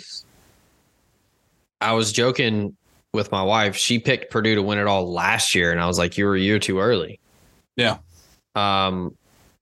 I 1.82 1.94
was 1.94 2.12
joking 2.12 2.76
with 3.14 3.32
my 3.32 3.44
wife. 3.44 3.76
She 3.76 3.99
picked 3.99 4.32
Purdue 4.32 4.56
to 4.56 4.62
win 4.62 4.78
it 4.78 4.88
all 4.88 5.12
last 5.12 5.56
year, 5.56 5.72
and 5.72 5.80
I 5.80 5.88
was 5.88 5.98
like, 5.98 6.18
You 6.18 6.26
were 6.26 6.36
a 6.36 6.40
year 6.40 6.60
too 6.60 6.80
early. 6.80 7.20
Yeah. 7.76 7.98
Um 8.56 9.16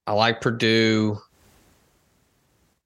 I 0.06 0.12
like 0.12 0.40
Purdue. 0.40 1.18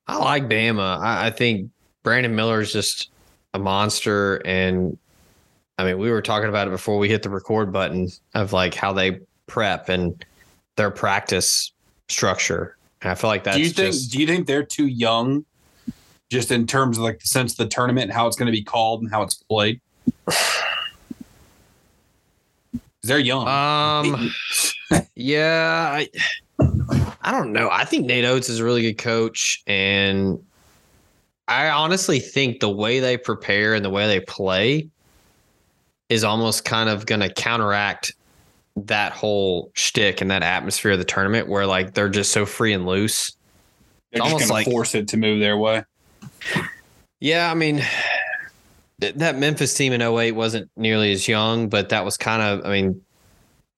I 0.07 0.17
like 0.17 0.45
Bama. 0.45 0.99
I, 0.99 1.27
I 1.27 1.31
think 1.31 1.71
Brandon 2.03 2.35
Miller 2.35 2.61
is 2.61 2.73
just 2.73 3.11
a 3.55 3.59
monster. 3.59 4.37
And 4.47 4.97
I 5.79 5.85
mean, 5.85 5.99
we 5.99 6.11
were 6.11 6.23
talking 6.23 6.49
about 6.49 6.69
it 6.69 6.71
before 6.71 6.99
we 6.99 7.09
hit 7.09 7.23
the 7.23 7.31
record 7.31 7.73
button 7.73 8.09
of 8.35 8.53
like 8.53 8.75
how 8.75 8.93
they 8.93 9.21
prep 9.47 9.89
and 9.89 10.25
their 10.77 10.91
practice 10.91 11.73
structure. 12.09 12.77
And 13.03 13.11
I 13.11 13.15
feel 13.15 13.29
like 13.29 13.45
that's 13.45 13.57
do 13.57 13.63
you 13.63 13.69
think 13.71 13.93
just 13.93 14.13
do 14.13 14.21
you 14.21 14.27
think 14.27 14.47
they're 14.47 14.65
too 14.65 14.87
young 14.87 15.45
just 16.29 16.51
in 16.51 16.67
terms 16.67 16.99
of 16.99 17.05
like 17.05 17.21
the 17.21 17.27
sense 17.27 17.53
of 17.53 17.59
the 17.59 17.67
tournament 17.67 18.05
and 18.05 18.13
how 18.13 18.27
it's 18.27 18.37
going 18.37 18.47
to 18.47 18.53
be 18.53 18.63
called 18.63 19.01
and 19.03 19.11
how 19.11 19.23
it's 19.23 19.35
played? 19.35 19.81
They're 23.03 23.19
young. 23.19 23.49
Um, 23.49 24.31
yeah, 25.15 25.89
I, 25.93 26.09
I 27.23 27.31
don't 27.31 27.53
know. 27.53 27.71
I 27.71 27.85
think 27.85 28.07
Nate 28.07 28.25
Oats 28.25 28.49
is 28.49 28.59
a 28.61 28.65
really 28.65 28.83
good 28.83 28.99
coach, 28.99 29.63
and 29.67 30.43
I 31.47 31.71
honestly 31.71 32.21
think 32.21 32.61
the 32.61 32.69
way 32.69 33.01
they 33.01 33.17
prepare 33.17 33.75
and 33.75 33.85
the 33.85 33.91
way 33.91 34.07
they 34.07 34.21
play 34.21 34.89
is 36.09 36.25
almost 36.25 36.65
kind 36.65 36.89
of 36.89 37.07
going 37.07 37.21
to 37.21 37.33
counteract 37.33 38.15
that 38.77 39.13
whole 39.13 39.71
shtick 39.75 40.21
and 40.21 40.31
that 40.31 40.43
atmosphere 40.43 40.93
of 40.93 40.99
the 40.99 41.05
tournament, 41.05 41.49
where 41.49 41.67
like 41.67 41.95
they're 41.95 42.09
just 42.09 42.33
so 42.33 42.45
free 42.45 42.73
and 42.73 42.87
loose. 42.87 43.33
they're 44.13 44.23
almost 44.23 44.41
just 44.43 44.51
going 44.51 44.65
like- 44.65 44.71
force 44.71 44.95
it 44.95 45.09
to 45.09 45.17
move 45.17 45.41
their 45.41 45.57
way. 45.57 45.85
Yeah, 47.21 47.51
I 47.51 47.55
mean, 47.55 47.83
that 49.01 49.39
Memphis 49.39 49.75
team 49.75 49.93
in 49.93 50.03
08 50.03 50.33
wasn't 50.33 50.71
nearly 50.77 51.13
as 51.13 51.27
young, 51.29 51.69
but 51.69 51.89
that 51.89 52.05
was 52.05 52.17
kind 52.17 52.43
of, 52.43 52.67
I 52.67 52.71
mean, 52.71 53.01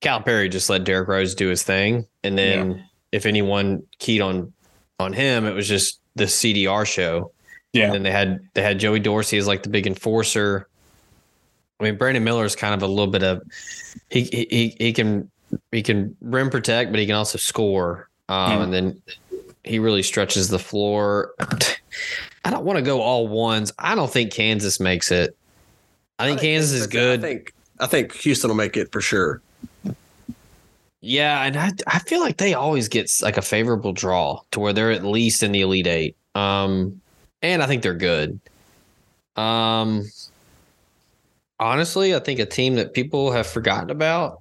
Calipari 0.03 0.51
just 0.51 0.71
let 0.71 0.85
Derrick 0.85 1.09
Rose 1.09 1.35
do 1.35 1.49
his 1.49 1.63
thing. 1.63 2.07
And 2.25 2.37
then 2.39 2.85
if 3.13 3.27
anyone 3.27 3.83
keyed 3.99 4.21
on 4.21 4.53
on 4.99 5.13
him, 5.13 5.47
it 5.47 5.53
was 5.53 5.69
just 5.69 6.01
the 6.15 6.25
CDR 6.25 6.87
show. 6.87 7.33
Yeah. 7.73 7.87
And 7.87 7.95
then 7.95 8.03
they 8.03 8.11
had 8.11 8.41
they 8.55 8.63
had 8.63 8.79
Joey 8.79 9.01
Dorsey 9.01 9.39
as 9.39 9.47
like 9.47 9.63
the 9.63 9.69
big 9.69 9.87
enforcer. 9.87 10.69
I 11.79 11.85
mean, 11.85 11.97
Brandon 11.97 12.25
Miller 12.25 12.45
is 12.45 12.57
kind 12.57 12.75
of 12.75 12.83
a 12.83 12.87
little 12.87 13.11
bit 13.11 13.23
of 13.23 13.43
he 14.11 14.23
he 14.23 14.77
he, 14.79 14.93
can 14.93 15.31
he 15.71 15.83
can 15.83 16.17
rim 16.21 16.51
protect, 16.51 16.91
but 16.91 17.01
he 17.01 17.07
can 17.07 17.15
also 17.15 17.39
score. 17.39 18.09
Um, 18.29 18.57
Hmm. 18.57 18.63
And 18.63 18.73
then 18.73 19.03
he 19.65 19.79
really 19.79 20.03
stretches 20.03 20.49
the 20.49 20.59
floor. 20.59 21.33
I 22.51 22.53
don't 22.53 22.65
want 22.65 22.79
to 22.79 22.83
go 22.83 23.01
all 23.01 23.29
ones. 23.29 23.73
I 23.79 23.95
don't 23.95 24.11
think 24.11 24.33
Kansas 24.33 24.81
makes 24.81 25.13
it. 25.13 25.37
I 26.19 26.27
think 26.27 26.41
Kansas 26.41 26.73
is 26.73 26.89
good. 26.89 27.21
I 27.21 27.23
think 27.23 27.55
I 27.79 27.87
think 27.87 28.13
Houston 28.17 28.49
will 28.49 28.57
make 28.57 28.77
it 28.77 28.91
for 28.91 29.01
sure. 29.01 29.41
Yeah, 31.01 31.45
and 31.45 31.57
I 31.57 31.71
I 31.87 32.01
feel 32.01 32.19
like 32.19 32.39
they 32.39 32.55
always 32.55 32.89
get 32.89 33.09
like 33.23 33.37
a 33.37 33.43
favorable 33.43 33.93
draw 33.93 34.41
to 34.51 34.59
where 34.59 34.73
they're 34.73 34.91
at 34.91 35.05
least 35.05 35.45
in 35.45 35.53
the 35.53 35.61
elite 35.61 35.87
eight. 35.87 36.17
Um, 36.35 37.01
and 37.41 37.63
I 37.63 37.69
think 37.69 37.85
they're 37.85 37.95
good. 37.95 38.41
Um, 39.37 40.11
honestly, 41.61 42.17
I 42.17 42.19
think 42.19 42.41
a 42.41 42.47
team 42.47 42.75
that 42.75 42.95
people 42.95 43.31
have 43.31 43.47
forgotten 43.47 43.91
about, 43.91 44.41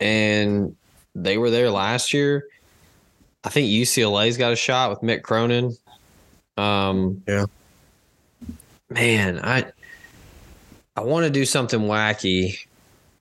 and 0.00 0.76
they 1.14 1.38
were 1.38 1.48
there 1.48 1.70
last 1.70 2.12
year. 2.12 2.46
I 3.42 3.48
think 3.48 3.68
UCLA's 3.68 4.36
got 4.36 4.52
a 4.52 4.56
shot 4.56 4.90
with 4.90 5.00
Mick 5.00 5.22
Cronin. 5.22 5.74
Um, 6.56 7.22
Yeah. 7.26 7.46
man, 8.90 9.38
I 9.42 9.66
I 10.96 11.00
want 11.02 11.24
to 11.24 11.30
do 11.30 11.44
something 11.44 11.80
wacky 11.80 12.58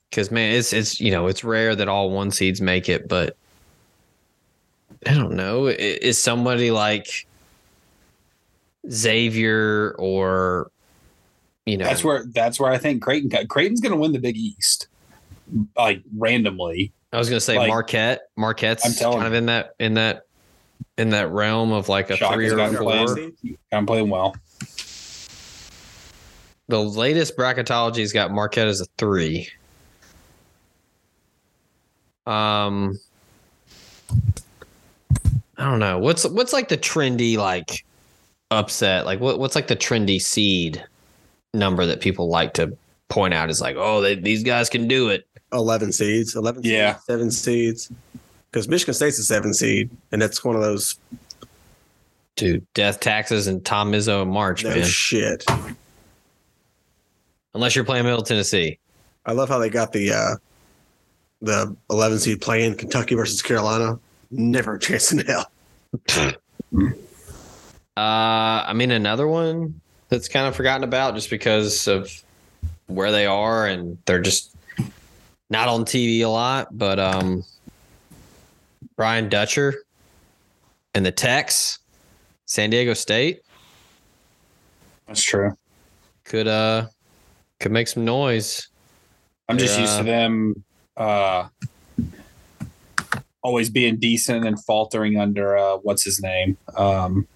because 0.09 0.31
man, 0.31 0.55
it's 0.55 0.71
it's 0.73 0.99
you 0.99 1.11
know 1.11 1.27
it's 1.27 1.43
rare 1.43 1.75
that 1.75 1.87
all 1.87 2.09
one 2.09 2.31
seeds 2.31 2.61
make 2.61 2.87
it, 2.89 3.07
but 3.07 3.35
I 5.05 5.13
don't 5.13 5.33
know. 5.35 5.67
Is 5.67 6.21
somebody 6.21 6.71
like 6.71 7.27
Xavier 8.89 9.95
or 9.97 10.71
you 11.65 11.77
know 11.77 11.85
That's 11.85 12.03
where 12.03 12.25
that's 12.33 12.59
where 12.59 12.71
I 12.71 12.77
think 12.77 13.01
Creighton 13.01 13.29
got. 13.29 13.47
Creighton's 13.47 13.81
going 13.81 13.91
to 13.91 13.97
win 13.97 14.13
the 14.13 14.19
Big 14.19 14.37
East, 14.37 14.87
like 15.75 16.01
randomly. 16.17 16.91
I 17.11 17.17
was 17.17 17.29
gonna 17.29 17.39
say 17.39 17.57
like- 17.57 17.69
Marquette. 17.69 18.29
Marquette's 18.37 18.85
I'm 18.85 18.93
telling 18.93 19.17
kind 19.19 19.27
of 19.27 19.33
in 19.33 19.45
that 19.47 19.75
in 19.79 19.93
that 19.95 20.23
in 20.97 21.09
that 21.09 21.29
realm 21.31 21.71
of 21.71 21.89
like 21.89 22.09
a 22.09 22.15
Shock 22.17 22.33
three 22.33 22.49
or 22.49 22.57
four. 22.73 23.05
played. 23.07 23.33
I'm 23.71 23.85
playing 23.85 24.09
well. 24.09 24.35
The 26.67 26.81
latest 26.81 27.37
bracketology's 27.37 28.11
got 28.11 28.31
Marquette 28.31 28.67
as 28.67 28.81
a 28.81 28.85
three. 28.97 29.49
Um, 32.25 32.97
I 35.57 35.63
don't 35.65 35.79
know 35.79 35.99
what's 35.99 36.25
what's 36.25 36.53
like 36.53 36.69
the 36.69 36.77
trendy 36.77 37.37
like 37.37 37.85
upset. 38.49 39.05
Like 39.05 39.19
what 39.19 39.37
what's 39.39 39.55
like 39.55 39.67
the 39.67 39.75
trendy 39.75 40.19
seed 40.19 40.83
number 41.53 41.85
that 41.85 42.01
people 42.01 42.29
like 42.29 42.53
to 42.55 42.75
point 43.09 43.33
out 43.33 43.49
is 43.51 43.61
like, 43.61 43.75
oh, 43.77 44.01
they, 44.01 44.15
these 44.15 44.43
guys 44.43 44.69
can 44.69 44.87
do 44.87 45.09
it. 45.09 45.27
Eleven 45.53 45.91
seeds, 45.93 46.35
eleven, 46.35 46.63
Yeah. 46.63 46.93
seeds, 46.95 47.05
seven 47.05 47.31
seeds. 47.31 47.91
Because 48.55 48.69
Michigan 48.69 48.93
State's 48.93 49.19
a 49.19 49.23
seven 49.25 49.53
seed, 49.53 49.89
and 50.13 50.21
that's 50.21 50.41
one 50.41 50.55
of 50.55 50.61
those 50.61 50.97
Dude, 52.37 52.65
death 52.73 53.01
taxes 53.01 53.47
and 53.47 53.65
Tom 53.65 53.91
Izzo 53.91 54.21
in 54.21 54.29
March, 54.29 54.63
no 54.63 54.69
man. 54.69 54.85
shit. 54.85 55.43
Unless 57.53 57.75
you're 57.75 57.83
playing 57.83 58.05
Middle 58.05 58.21
Tennessee. 58.21 58.79
I 59.25 59.33
love 59.33 59.49
how 59.49 59.59
they 59.59 59.69
got 59.69 59.91
the 59.91 60.09
uh 60.13 60.35
the 61.41 61.75
eleven 61.89 62.17
seed 62.17 62.39
playing 62.39 62.75
Kentucky 62.75 63.15
versus 63.15 63.41
Carolina. 63.41 63.99
Never 64.31 64.75
a 64.75 64.79
chance 64.79 65.11
in 65.11 65.19
hell. 65.19 65.51
Uh, 67.97 68.67
I 68.67 68.73
mean, 68.73 68.91
another 68.91 69.25
one 69.25 69.79
that's 70.09 70.27
kind 70.27 70.47
of 70.47 70.53
forgotten 70.53 70.83
about 70.83 71.15
just 71.15 71.29
because 71.29 71.87
of 71.87 72.11
where 72.87 73.09
they 73.09 73.25
are 73.25 73.67
and 73.67 73.97
they're 74.03 74.19
just 74.19 74.53
not 75.49 75.69
on 75.69 75.85
TV 75.85 76.19
a 76.19 76.27
lot, 76.27 76.77
but 76.77 76.99
um, 76.99 77.45
Brian 78.97 79.29
Dutcher 79.29 79.73
and 80.93 81.05
the 81.05 81.11
Tex, 81.11 81.79
San 82.45 82.69
Diego 82.69 82.93
State 82.93 83.41
That's 85.07 85.23
true. 85.23 85.53
could 86.23 86.47
uh 86.47 86.87
could 87.59 87.71
make 87.71 87.87
some 87.87 88.05
noise. 88.05 88.67
I'm 89.47 89.57
just 89.57 89.73
They're, 89.73 89.81
used 89.81 89.93
uh, 89.93 89.97
to 89.99 90.03
them 90.03 90.63
uh, 90.97 91.47
always 93.41 93.69
being 93.69 93.97
decent 93.97 94.45
and 94.45 94.61
faltering 94.65 95.19
under 95.19 95.57
uh, 95.57 95.77
what's 95.77 96.03
his 96.03 96.21
name 96.21 96.57
um, 96.75 97.27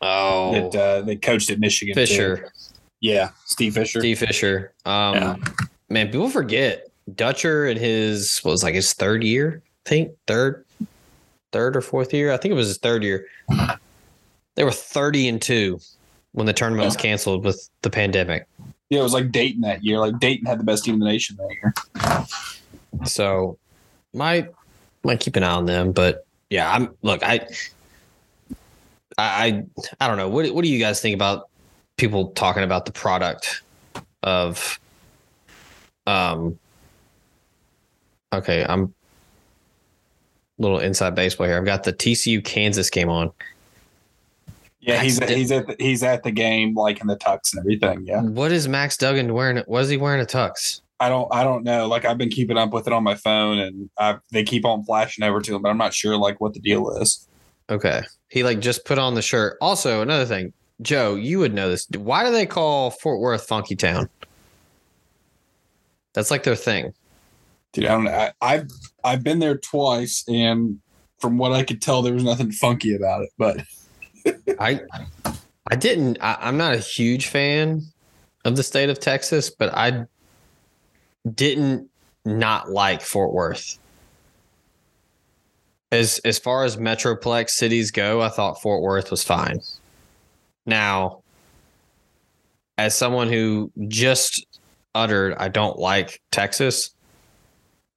Oh, 0.00 0.52
that 0.70 0.80
uh, 0.80 1.02
they 1.02 1.14
coached 1.16 1.50
at 1.50 1.60
Michigan. 1.60 1.94
too. 1.94 2.00
Fisher, 2.00 2.52
Yeah, 3.00 3.30
Steve 3.44 3.74
Fisher. 3.74 4.00
Steve 4.00 4.18
Fisher. 4.18 4.72
Um, 4.84 5.14
Yeah. 5.14 5.36
man, 5.88 6.06
people 6.10 6.28
forget 6.28 6.88
Dutcher 7.14 7.66
in 7.66 7.76
his 7.76 8.38
what 8.38 8.50
was 8.52 8.62
like 8.64 8.74
his 8.74 8.92
third 8.94 9.22
year, 9.22 9.62
think 9.84 10.12
third, 10.26 10.64
third 11.52 11.76
or 11.76 11.80
fourth 11.80 12.12
year. 12.12 12.32
I 12.32 12.36
think 12.36 12.52
it 12.52 12.56
was 12.56 12.68
his 12.68 12.78
third 12.78 13.02
year. 13.02 13.26
They 14.54 14.64
were 14.64 14.72
thirty 14.72 15.28
and 15.28 15.40
two 15.40 15.80
when 16.32 16.46
the 16.46 16.52
tournament 16.52 16.84
was 16.84 16.96
canceled 16.96 17.44
with 17.44 17.68
the 17.82 17.90
pandemic. 17.90 18.46
Yeah, 18.90 19.00
it 19.00 19.02
was 19.02 19.14
like 19.14 19.32
Dayton 19.32 19.62
that 19.62 19.82
year. 19.82 19.98
Like 19.98 20.18
Dayton 20.18 20.46
had 20.46 20.58
the 20.58 20.64
best 20.64 20.84
team 20.84 20.94
in 20.94 21.00
the 21.00 21.06
nation 21.06 21.38
that 21.38 21.50
year. 21.50 23.06
So 23.06 23.58
might 24.12 24.50
might 25.04 25.20
keep 25.20 25.36
an 25.36 25.42
eye 25.42 25.52
on 25.52 25.66
them, 25.66 25.92
but 25.92 26.26
yeah, 26.50 26.70
I'm 26.70 26.94
look, 27.02 27.22
I 27.22 27.46
I 29.16 29.46
I, 29.46 29.64
I 30.00 30.08
don't 30.08 30.18
know. 30.18 30.28
What 30.28 30.52
what 30.54 30.62
do 30.62 30.70
you 30.70 30.78
guys 30.78 31.00
think 31.00 31.14
about 31.14 31.48
people 31.96 32.28
talking 32.32 32.62
about 32.62 32.84
the 32.84 32.92
product 32.92 33.62
of 34.22 34.78
um 36.06 36.58
okay, 38.32 38.64
I'm 38.68 38.82
a 38.84 38.88
little 40.62 40.78
inside 40.78 41.14
baseball 41.14 41.46
here. 41.46 41.56
I've 41.56 41.64
got 41.64 41.84
the 41.84 41.92
TCU 41.92 42.42
Kansas 42.44 42.90
game 42.90 43.08
on. 43.08 43.32
Yeah, 44.80 45.00
he's 45.00 45.20
Max- 45.20 45.32
he's 45.32 45.52
at 45.52 45.66
the, 45.66 45.76
he's 45.78 46.02
at 46.02 46.22
the 46.24 46.32
game 46.32 46.74
like 46.74 47.00
in 47.00 47.06
the 47.06 47.16
tux 47.16 47.52
and 47.52 47.60
everything. 47.60 48.04
Yeah, 48.04 48.22
What 48.22 48.50
is 48.50 48.66
Max 48.66 48.96
Duggan 48.96 49.32
wearing? 49.32 49.62
Was 49.66 49.88
he 49.88 49.96
wearing 49.96 50.20
a 50.20 50.24
tux? 50.24 50.80
I 50.98 51.08
don't 51.08 51.32
I 51.32 51.44
don't 51.44 51.62
know. 51.64 51.86
Like 51.86 52.04
I've 52.04 52.18
been 52.18 52.30
keeping 52.30 52.56
up 52.56 52.72
with 52.72 52.86
it 52.86 52.92
on 52.92 53.04
my 53.04 53.14
phone, 53.14 53.58
and 53.58 53.90
I 53.98 54.18
they 54.30 54.42
keep 54.44 54.64
on 54.64 54.84
flashing 54.84 55.24
over 55.24 55.40
to 55.40 55.54
him, 55.54 55.62
but 55.62 55.68
I'm 55.68 55.78
not 55.78 55.94
sure 55.94 56.16
like 56.16 56.40
what 56.40 56.54
the 56.54 56.60
deal 56.60 56.90
is. 57.00 57.28
Okay. 57.70 58.02
He 58.28 58.42
like 58.42 58.60
just 58.60 58.84
put 58.84 58.98
on 58.98 59.14
the 59.14 59.22
shirt. 59.22 59.56
Also, 59.60 60.02
another 60.02 60.26
thing, 60.26 60.52
Joe, 60.80 61.14
you 61.14 61.38
would 61.38 61.54
know 61.54 61.70
this. 61.70 61.86
Why 61.96 62.24
do 62.24 62.32
they 62.32 62.46
call 62.46 62.90
Fort 62.90 63.20
Worth 63.20 63.46
Funky 63.46 63.76
Town? 63.76 64.08
That's 66.12 66.30
like 66.30 66.42
their 66.42 66.56
thing. 66.56 66.92
Dude, 67.72 67.86
I 67.86 67.88
don't 67.88 68.04
know. 68.04 68.10
I, 68.10 68.32
I've 68.40 68.70
I've 69.02 69.24
been 69.24 69.38
there 69.38 69.56
twice, 69.56 70.24
and 70.28 70.78
from 71.18 71.38
what 71.38 71.52
I 71.52 71.62
could 71.62 71.80
tell, 71.80 72.02
there 72.02 72.12
was 72.12 72.24
nothing 72.24 72.52
funky 72.52 72.94
about 72.94 73.22
it. 73.22 73.30
But 73.38 73.64
I 74.60 74.80
I 75.70 75.76
didn't 75.76 76.18
I, 76.20 76.36
I'm 76.40 76.56
not 76.56 76.74
a 76.74 76.78
huge 76.78 77.28
fan 77.28 77.82
of 78.44 78.56
the 78.56 78.62
state 78.62 78.90
of 78.90 79.00
Texas, 79.00 79.50
but 79.50 79.72
I 79.74 80.04
didn't 81.34 81.88
not 82.24 82.70
like 82.70 83.00
Fort 83.00 83.32
Worth. 83.32 83.78
As 85.90 86.18
as 86.24 86.38
far 86.38 86.64
as 86.64 86.76
metroplex 86.76 87.50
cities 87.50 87.90
go, 87.90 88.20
I 88.20 88.28
thought 88.28 88.60
Fort 88.60 88.82
Worth 88.82 89.10
was 89.10 89.24
fine. 89.24 89.60
Now, 90.66 91.22
as 92.78 92.94
someone 92.94 93.28
who 93.28 93.70
just 93.88 94.46
uttered 94.94 95.34
I 95.38 95.48
don't 95.48 95.78
like 95.78 96.20
Texas, 96.30 96.90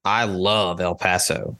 I 0.05 0.25
love 0.25 0.79
El 0.79 0.95
Paso. 0.95 1.57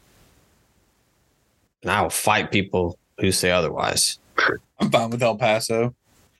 And 1.82 1.92
I 1.92 2.02
will 2.02 2.10
fight 2.10 2.52
people 2.52 2.98
who 3.20 3.32
say 3.32 3.52
otherwise. 3.52 4.20
I'm 4.80 4.92
fine 4.92 5.10
with 5.10 5.24
El 5.24 5.36
Paso. 5.36 5.96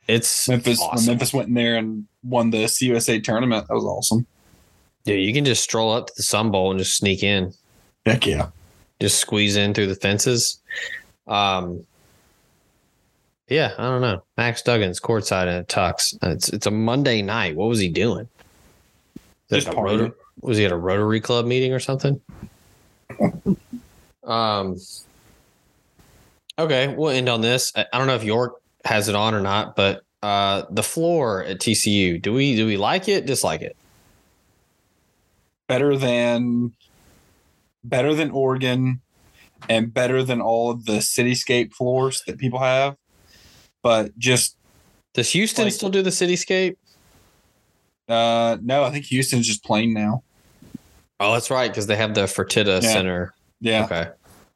It's 0.08 0.48
Memphis 0.48 0.80
when 0.80 0.90
awesome. 0.90 1.08
Memphis 1.08 1.34
went 1.34 1.48
in 1.50 1.56
there 1.56 1.78
and 1.78 2.06
won 2.24 2.52
the 2.52 2.66
CUSA 2.66 3.24
tournament, 3.24 3.68
that 3.68 3.74
was 3.74 3.84
awesome. 3.84 4.26
Yeah, 5.04 5.16
you 5.16 5.34
can 5.34 5.46
just 5.46 5.64
stroll 5.64 5.92
up 5.92 6.08
to 6.08 6.14
the 6.16 6.24
Sun 6.24 6.52
Bowl 6.52 6.72
and 6.72 6.80
just 6.80 6.96
sneak 6.98 7.24
in, 7.24 7.54
Heck 8.06 8.26
yeah. 8.26 8.50
just 9.00 9.20
squeeze 9.20 9.56
in 9.56 9.74
through 9.74 9.88
the 9.88 9.96
fences. 9.96 10.60
Um, 11.28 11.86
yeah, 13.48 13.74
I 13.78 13.84
don't 13.84 14.02
know. 14.02 14.24
Max 14.38 14.64
Duggan's 14.64 15.00
courtside 15.00 15.48
in 15.48 15.56
a 15.56 15.64
tux. 15.64 16.18
It's 16.24 16.50
it's 16.50 16.66
a 16.66 16.72
Monday 16.72 17.22
night. 17.22 17.56
What 17.56 17.70
was 17.70 17.80
he 17.80 17.90
doing? 17.90 18.28
Just 19.52 19.68
partying. 19.68 20.14
Rota- 20.42 20.48
was 20.48 20.58
he 20.58 20.66
at 20.66 20.72
a 20.72 20.78
Rotary 20.78 21.20
Club 21.22 21.46
meeting 21.46 21.74
or 21.74 21.80
something? 21.80 22.20
um. 24.24 24.78
Okay, 26.58 26.94
we'll 26.96 27.10
end 27.12 27.28
on 27.28 27.42
this. 27.42 27.72
I 27.76 27.86
I 27.92 27.98
don't 27.98 28.08
know 28.08 28.16
if 28.16 28.24
York 28.24 28.62
has 28.86 29.10
it 29.10 29.16
on 29.16 29.34
or 29.36 29.42
not, 29.42 29.76
but 29.76 30.04
uh, 30.24 30.64
the 30.70 30.84
floor 30.84 31.44
at 31.44 31.60
TCU. 31.60 32.22
Do 32.22 32.34
we 32.34 32.56
do 32.56 32.66
we 32.66 32.78
like 32.78 33.08
it? 33.10 33.26
Dislike 33.26 33.62
it? 33.62 33.76
Better 35.68 35.98
than 35.98 36.74
better 37.84 38.14
than 38.16 38.32
Oregon 38.32 39.02
and 39.70 39.94
better 39.94 40.24
than 40.24 40.42
all 40.42 40.72
of 40.72 40.86
the 40.86 40.94
cityscape 41.00 41.74
floors 41.74 42.24
that 42.28 42.38
people 42.38 42.60
have. 42.60 42.96
But 43.84 44.18
just 44.18 44.58
Does 45.14 45.32
Houston 45.32 45.66
Like- 45.66 45.74
still 45.74 45.90
do 45.90 46.02
the 46.02 46.10
cityscape? 46.10 46.78
uh 48.08 48.58
no, 48.62 48.84
I 48.84 48.92
think 48.92 49.06
Houston's 49.06 49.48
just 49.48 49.64
plain 49.64 49.94
now. 49.94 50.24
Oh, 51.20 51.34
that's 51.34 51.50
right, 51.50 51.70
because 51.72 51.88
they 51.88 51.96
have 51.96 52.14
the 52.14 52.22
Fertitta 52.24 52.82
Yeah. 52.82 52.92
Center. 52.92 53.34
Yeah. 53.62 53.86
Okay. 53.86 54.08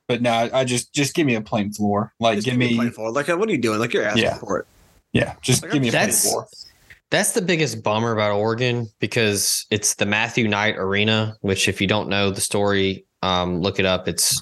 But 0.08 0.22
no, 0.22 0.32
I 0.32 0.60
I 0.62 0.64
just 0.66 0.92
just 0.94 1.14
give 1.14 1.26
me 1.28 1.36
a 1.36 1.42
plain 1.42 1.72
floor. 1.72 2.14
Like 2.20 2.38
Just 2.38 2.46
give 2.48 2.58
me 2.58 2.74
a 2.74 2.76
plain 2.76 2.92
floor. 2.92 3.12
Like, 3.12 3.28
what 3.28 3.48
are 3.48 3.52
you 3.52 3.58
doing? 3.60 3.80
Like, 3.80 3.94
you're 3.94 4.04
asking 4.04 4.24
Yeah. 4.24 4.38
for 4.38 4.60
it. 4.60 4.68
yeah, 5.14 5.36
just 5.42 5.62
Like, 5.64 5.72
give 5.72 5.82
me 5.82 5.90
a 5.90 5.92
plain 5.92 6.12
floor. 6.12 6.48
That's 7.12 7.32
the 7.32 7.42
biggest 7.42 7.82
bummer 7.84 8.12
about 8.12 8.34
Oregon 8.36 8.88
because 9.00 9.66
it's 9.72 9.96
the 9.96 10.06
Matthew 10.06 10.48
Knight 10.48 10.76
Arena, 10.78 11.38
which 11.42 11.68
if 11.68 11.80
you 11.82 11.88
don't 11.88 12.08
know 12.10 12.30
the 12.30 12.42
story, 12.42 13.06
um, 13.24 13.62
look 13.62 13.80
it 13.80 13.86
up. 13.86 14.08
It's 14.08 14.42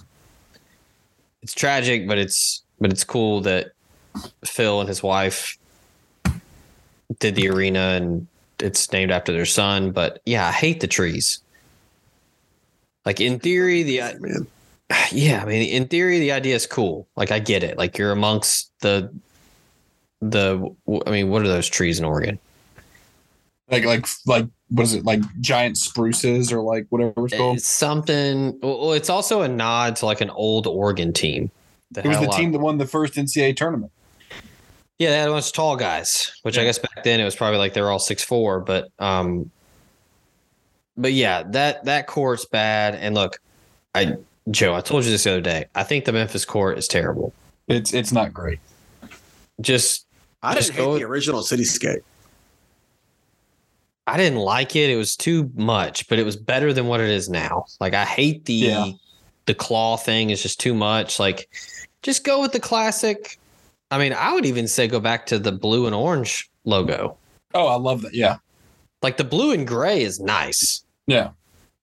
it's 1.42 1.54
tragic, 1.54 2.08
but 2.08 2.18
it's 2.18 2.64
but 2.80 2.92
it's 2.92 3.04
cool 3.04 3.42
that 3.42 3.72
Phil 4.46 4.80
and 4.82 4.88
his 4.90 5.04
wife 5.04 5.58
did 7.20 7.36
the 7.36 7.50
arena 7.50 7.80
and 7.96 8.28
it's 8.60 8.92
named 8.92 9.12
after 9.12 9.32
their 9.32 9.46
son. 9.46 9.92
But 9.92 10.22
yeah, 10.26 10.48
I 10.48 10.52
hate 10.52 10.80
the 10.82 10.88
trees. 10.88 11.40
Like 13.08 13.22
in 13.22 13.40
theory, 13.40 13.84
the 13.84 14.02
Man, 14.20 14.48
yeah, 15.14 15.42
I 15.42 15.46
mean, 15.46 15.62
in 15.70 15.88
theory, 15.88 16.20
the 16.20 16.34
idea 16.34 16.56
is 16.56 16.68
cool. 16.68 17.08
Like, 17.16 17.32
I 17.32 17.40
get 17.40 17.64
it. 17.64 17.78
Like, 17.78 17.98
you're 17.98 18.12
amongst 18.12 18.70
the 18.82 19.10
the. 20.20 20.76
I 21.06 21.10
mean, 21.10 21.30
what 21.30 21.42
are 21.42 21.48
those 21.48 21.70
trees 21.70 22.00
in 22.00 22.06
Oregon? 22.06 22.38
Like 23.70 23.86
like 23.86 24.06
like 24.26 24.46
what 24.68 24.84
is 24.84 24.94
it? 24.94 25.06
Like 25.06 25.22
giant 25.40 25.78
spruces 25.78 26.52
or 26.52 26.62
like 26.62 26.86
whatever 26.90 27.26
it's 27.26 27.38
called. 27.38 27.58
It's 27.58 27.68
something. 27.68 28.60
Well, 28.62 28.92
it's 28.92 29.10
also 29.10 29.42
a 29.42 29.48
nod 29.48 29.96
to 29.98 30.06
like 30.06 30.20
an 30.20 30.30
old 30.32 30.68
Oregon 30.68 31.14
team. 31.14 31.50
It 31.96 32.06
was 32.06 32.20
the 32.20 32.28
team 32.28 32.52
that 32.52 32.60
won 32.60 32.78
the 32.78 32.86
first 32.86 33.14
NCAA 33.14 33.56
tournament. 33.56 33.94
Yeah, 35.00 35.12
they 35.12 35.18
had 35.18 35.30
a 35.30 35.32
bunch 35.32 35.48
of 35.48 35.54
tall 35.54 35.78
guys, 35.78 36.38
which 36.42 36.58
I 36.58 36.66
guess 36.66 36.78
back 36.78 37.06
then 37.06 37.22
it 37.22 37.24
was 37.24 37.38
probably 37.38 37.58
like 37.58 37.74
they 37.74 37.82
were 37.82 37.92
all 37.92 38.00
six 38.00 38.22
four. 38.22 38.60
But 38.60 38.90
um, 39.00 39.50
but 40.98 41.14
yeah, 41.14 41.44
that 41.52 41.86
that 41.86 42.08
court's 42.08 42.46
bad. 42.46 42.96
And 42.96 43.16
look, 43.16 43.40
I 43.96 44.16
Joe, 44.52 44.74
I 44.76 44.82
told 44.82 45.04
you 45.06 45.12
this 45.12 45.24
the 45.26 45.32
other 45.32 45.42
day. 45.42 45.66
I 45.76 45.84
think 45.84 46.06
the 46.06 46.14
Memphis 46.14 46.46
court 46.46 46.78
is 46.78 46.88
terrible. 46.88 47.34
It's 47.68 47.94
it's 47.94 48.12
not 48.12 48.34
great. 48.34 48.60
Just 49.62 50.06
I 50.44 50.54
Just 50.56 50.68
didn't 50.72 50.80
hate 50.80 50.86
go- 50.92 50.98
the 51.00 51.04
original 51.06 51.42
cityscape. 51.42 52.02
I 54.06 54.16
didn't 54.18 54.40
like 54.40 54.76
it. 54.76 54.90
It 54.90 54.96
was 54.96 55.16
too 55.18 55.52
much, 55.56 56.08
but 56.08 56.18
it 56.18 56.24
was 56.24 56.38
better 56.38 56.72
than 56.72 56.88
what 56.88 57.02
it 57.02 57.10
is 57.10 57.28
now. 57.30 57.66
Like 57.80 57.94
I 57.94 58.06
hate 58.06 58.46
the 58.46 58.54
Yeah. 58.54 58.92
the 59.48 59.54
claw 59.54 59.98
thing 59.98 60.30
It's 60.30 60.42
just 60.42 60.60
too 60.60 60.74
much. 60.74 61.20
Like 61.20 61.50
just 62.04 62.24
go 62.24 62.42
with 62.42 62.54
the 62.54 62.60
classic. 62.60 63.38
I 63.92 63.98
mean, 63.98 64.14
I 64.14 64.34
would 64.34 64.46
even 64.46 64.68
say 64.68 64.88
go 64.88 65.00
back 65.00 65.26
to 65.28 65.40
the 65.40 65.52
blue 65.52 65.86
and 65.88 65.96
orange 65.96 66.50
logo. 66.66 67.18
Oh, 67.54 67.68
I 67.68 67.76
love 67.76 68.02
that. 68.04 68.14
Yeah. 68.14 68.38
Like 69.02 69.18
the 69.18 69.24
blue 69.24 69.52
and 69.52 69.68
gray 69.68 70.02
is 70.02 70.20
nice. 70.20 70.84
Yeah. 71.08 71.30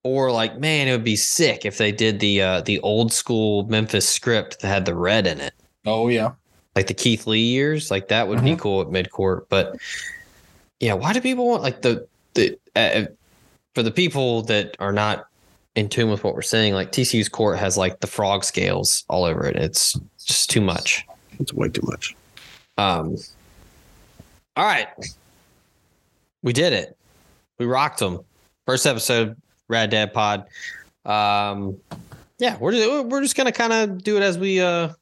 Or 0.03 0.31
like, 0.31 0.59
man, 0.59 0.87
it 0.87 0.93
would 0.93 1.05
be 1.05 1.17
sick 1.17 1.65
if 1.65 1.79
they 1.79 1.91
did 1.91 2.21
the 2.21 2.43
uh 2.43 2.61
the 2.61 2.79
old 2.81 3.13
school 3.13 3.65
Memphis 3.67 4.09
script 4.09 4.61
that 4.61 4.69
had 4.69 4.85
the 4.85 4.95
red 4.95 5.27
in 5.27 5.41
it. 5.41 5.55
Oh 5.87 6.09
yeah. 6.09 6.33
Like 6.77 6.89
the 6.89 6.95
Keith 6.95 7.27
Lee 7.27 7.39
years, 7.41 7.91
like 7.91 8.09
that 8.09 8.29
would 8.29 8.43
be 8.45 8.51
Mhm. 8.53 8.59
cool 8.59 8.81
at 8.83 8.89
midcourt. 8.89 9.47
But 9.49 9.77
yeah, 10.81 10.93
why 10.95 11.13
do 11.13 11.21
people 11.21 11.47
want 11.49 11.63
like 11.63 11.81
the 11.83 12.07
the 12.35 12.59
uh, 12.77 13.07
for 13.75 13.83
the 13.83 13.91
people 13.91 14.43
that 14.43 14.77
are 14.79 14.93
not 14.93 15.27
in 15.75 15.89
tune 15.89 16.11
with 16.11 16.23
what 16.23 16.35
we're 16.35 16.43
saying? 16.43 16.75
Like 16.75 16.93
TCU's 16.93 17.29
court 17.31 17.59
has 17.59 17.77
like 17.79 18.01
the 18.01 18.07
frog 18.07 18.45
scales 18.45 19.05
all 19.09 19.25
over 19.25 19.47
it. 19.47 19.57
It's 19.57 19.99
just 20.23 20.51
too 20.51 20.61
much. 20.61 21.07
It's 21.39 21.53
way 21.55 21.69
too 21.69 21.83
much. 21.85 22.15
Um. 22.77 23.17
All 24.57 24.65
right, 24.65 24.89
we 26.43 26.53
did 26.53 26.73
it. 26.73 26.97
We 27.59 27.67
rocked 27.67 27.99
them. 28.01 28.21
First 28.67 28.87
episode 28.87 29.37
Rad 29.69 29.91
Dad 29.91 30.15
Pod. 30.15 30.47
Um, 31.05 31.77
yeah, 32.39 32.57
we're 32.59 32.73
just, 32.73 33.07
we're 33.07 33.21
just 33.21 33.37
gonna 33.37 33.53
kind 33.53 33.73
of 33.73 34.03
do 34.03 34.17
it 34.17 34.23
as 34.23 34.39
we 34.39 34.61
uh 34.61 34.93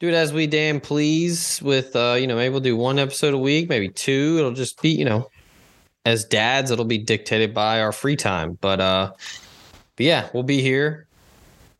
do 0.00 0.08
it 0.08 0.14
as 0.14 0.32
we 0.32 0.46
damn 0.46 0.80
please. 0.80 1.62
With 1.62 1.94
uh, 1.94 2.16
you 2.18 2.26
know, 2.26 2.34
maybe 2.34 2.50
we'll 2.50 2.60
do 2.60 2.76
one 2.76 2.98
episode 2.98 3.34
a 3.34 3.38
week, 3.38 3.68
maybe 3.68 3.88
two. 3.88 4.36
It'll 4.38 4.52
just 4.52 4.82
be 4.82 4.90
you 4.90 5.04
know, 5.04 5.30
as 6.04 6.24
dads, 6.24 6.70
it'll 6.70 6.84
be 6.84 6.98
dictated 6.98 7.54
by 7.54 7.80
our 7.80 7.92
free 7.92 8.16
time. 8.16 8.58
But 8.60 8.80
uh, 8.80 9.12
but 9.96 10.06
yeah, 10.06 10.28
we'll 10.34 10.42
be 10.42 10.60
here 10.60 11.06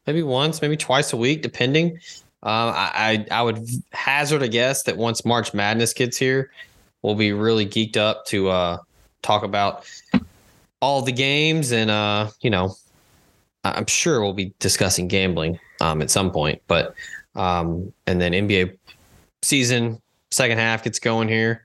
maybe 0.06 0.22
once, 0.22 0.62
maybe 0.62 0.76
twice 0.76 1.12
a 1.12 1.16
week, 1.16 1.42
depending. 1.42 1.98
Um, 2.44 2.72
I, 2.74 3.26
I 3.30 3.38
I 3.38 3.42
would 3.42 3.66
hazard 3.92 4.42
a 4.42 4.48
guess 4.48 4.84
that 4.84 4.96
once 4.96 5.24
March 5.24 5.52
Madness 5.52 5.92
gets 5.92 6.16
here, 6.16 6.52
we'll 7.02 7.16
be 7.16 7.32
really 7.32 7.66
geeked 7.66 7.96
up 7.96 8.24
to 8.26 8.50
uh 8.50 8.78
talk 9.22 9.42
about 9.42 9.90
all 10.84 11.00
the 11.00 11.12
games 11.12 11.72
and 11.72 11.90
uh 11.90 12.28
you 12.42 12.50
know 12.50 12.76
I'm 13.64 13.86
sure 13.86 14.20
we'll 14.20 14.34
be 14.34 14.52
discussing 14.58 15.08
gambling 15.08 15.58
um 15.80 16.02
at 16.02 16.10
some 16.10 16.30
point, 16.30 16.60
but 16.66 16.94
um 17.34 17.90
and 18.06 18.20
then 18.20 18.32
NBA 18.32 18.76
season 19.40 19.98
second 20.30 20.58
half 20.58 20.84
gets 20.84 20.98
going 20.98 21.26
here 21.26 21.64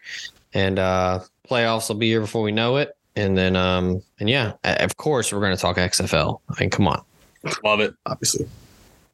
and 0.53 0.79
uh 0.79 1.19
playoffs 1.45 1.89
will 1.89 1.97
be 1.97 2.07
here 2.07 2.21
before 2.21 2.41
we 2.41 2.53
know 2.53 2.77
it 2.77 2.95
and 3.17 3.37
then 3.37 3.57
um 3.57 4.01
and 4.21 4.29
yeah 4.29 4.53
of 4.63 4.95
course 4.95 5.33
we're 5.33 5.41
going 5.41 5.55
to 5.55 5.61
talk 5.61 5.75
XFL. 5.75 6.39
I 6.49 6.61
mean 6.61 6.69
come 6.69 6.87
on. 6.87 7.03
Love 7.65 7.81
it. 7.81 7.93
Obviously. 8.05 8.47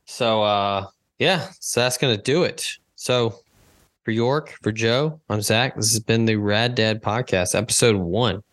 So 0.06 0.44
uh 0.44 0.86
yeah, 1.18 1.50
so 1.60 1.80
that's 1.80 1.98
gonna 1.98 2.16
do 2.16 2.44
it. 2.44 2.78
So 2.96 3.40
for 4.04 4.12
York, 4.12 4.56
for 4.62 4.72
Joe, 4.72 5.20
I'm 5.32 5.42
Zach. 5.42 5.76
This 5.76 5.92
has 5.94 6.00
been 6.00 6.26
the 6.26 6.36
Rad 6.36 6.76
Dad 6.76 7.02
Podcast, 7.02 7.56
episode 7.56 7.96
one. 7.96 8.44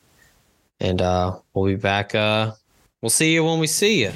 And 0.82 1.00
uh 1.00 1.38
we'll 1.54 1.66
be 1.66 1.76
back 1.76 2.14
uh 2.14 2.52
we'll 3.00 3.10
see 3.10 3.32
you 3.32 3.44
when 3.44 3.60
we 3.60 3.68
see 3.68 4.02
you. 4.02 4.12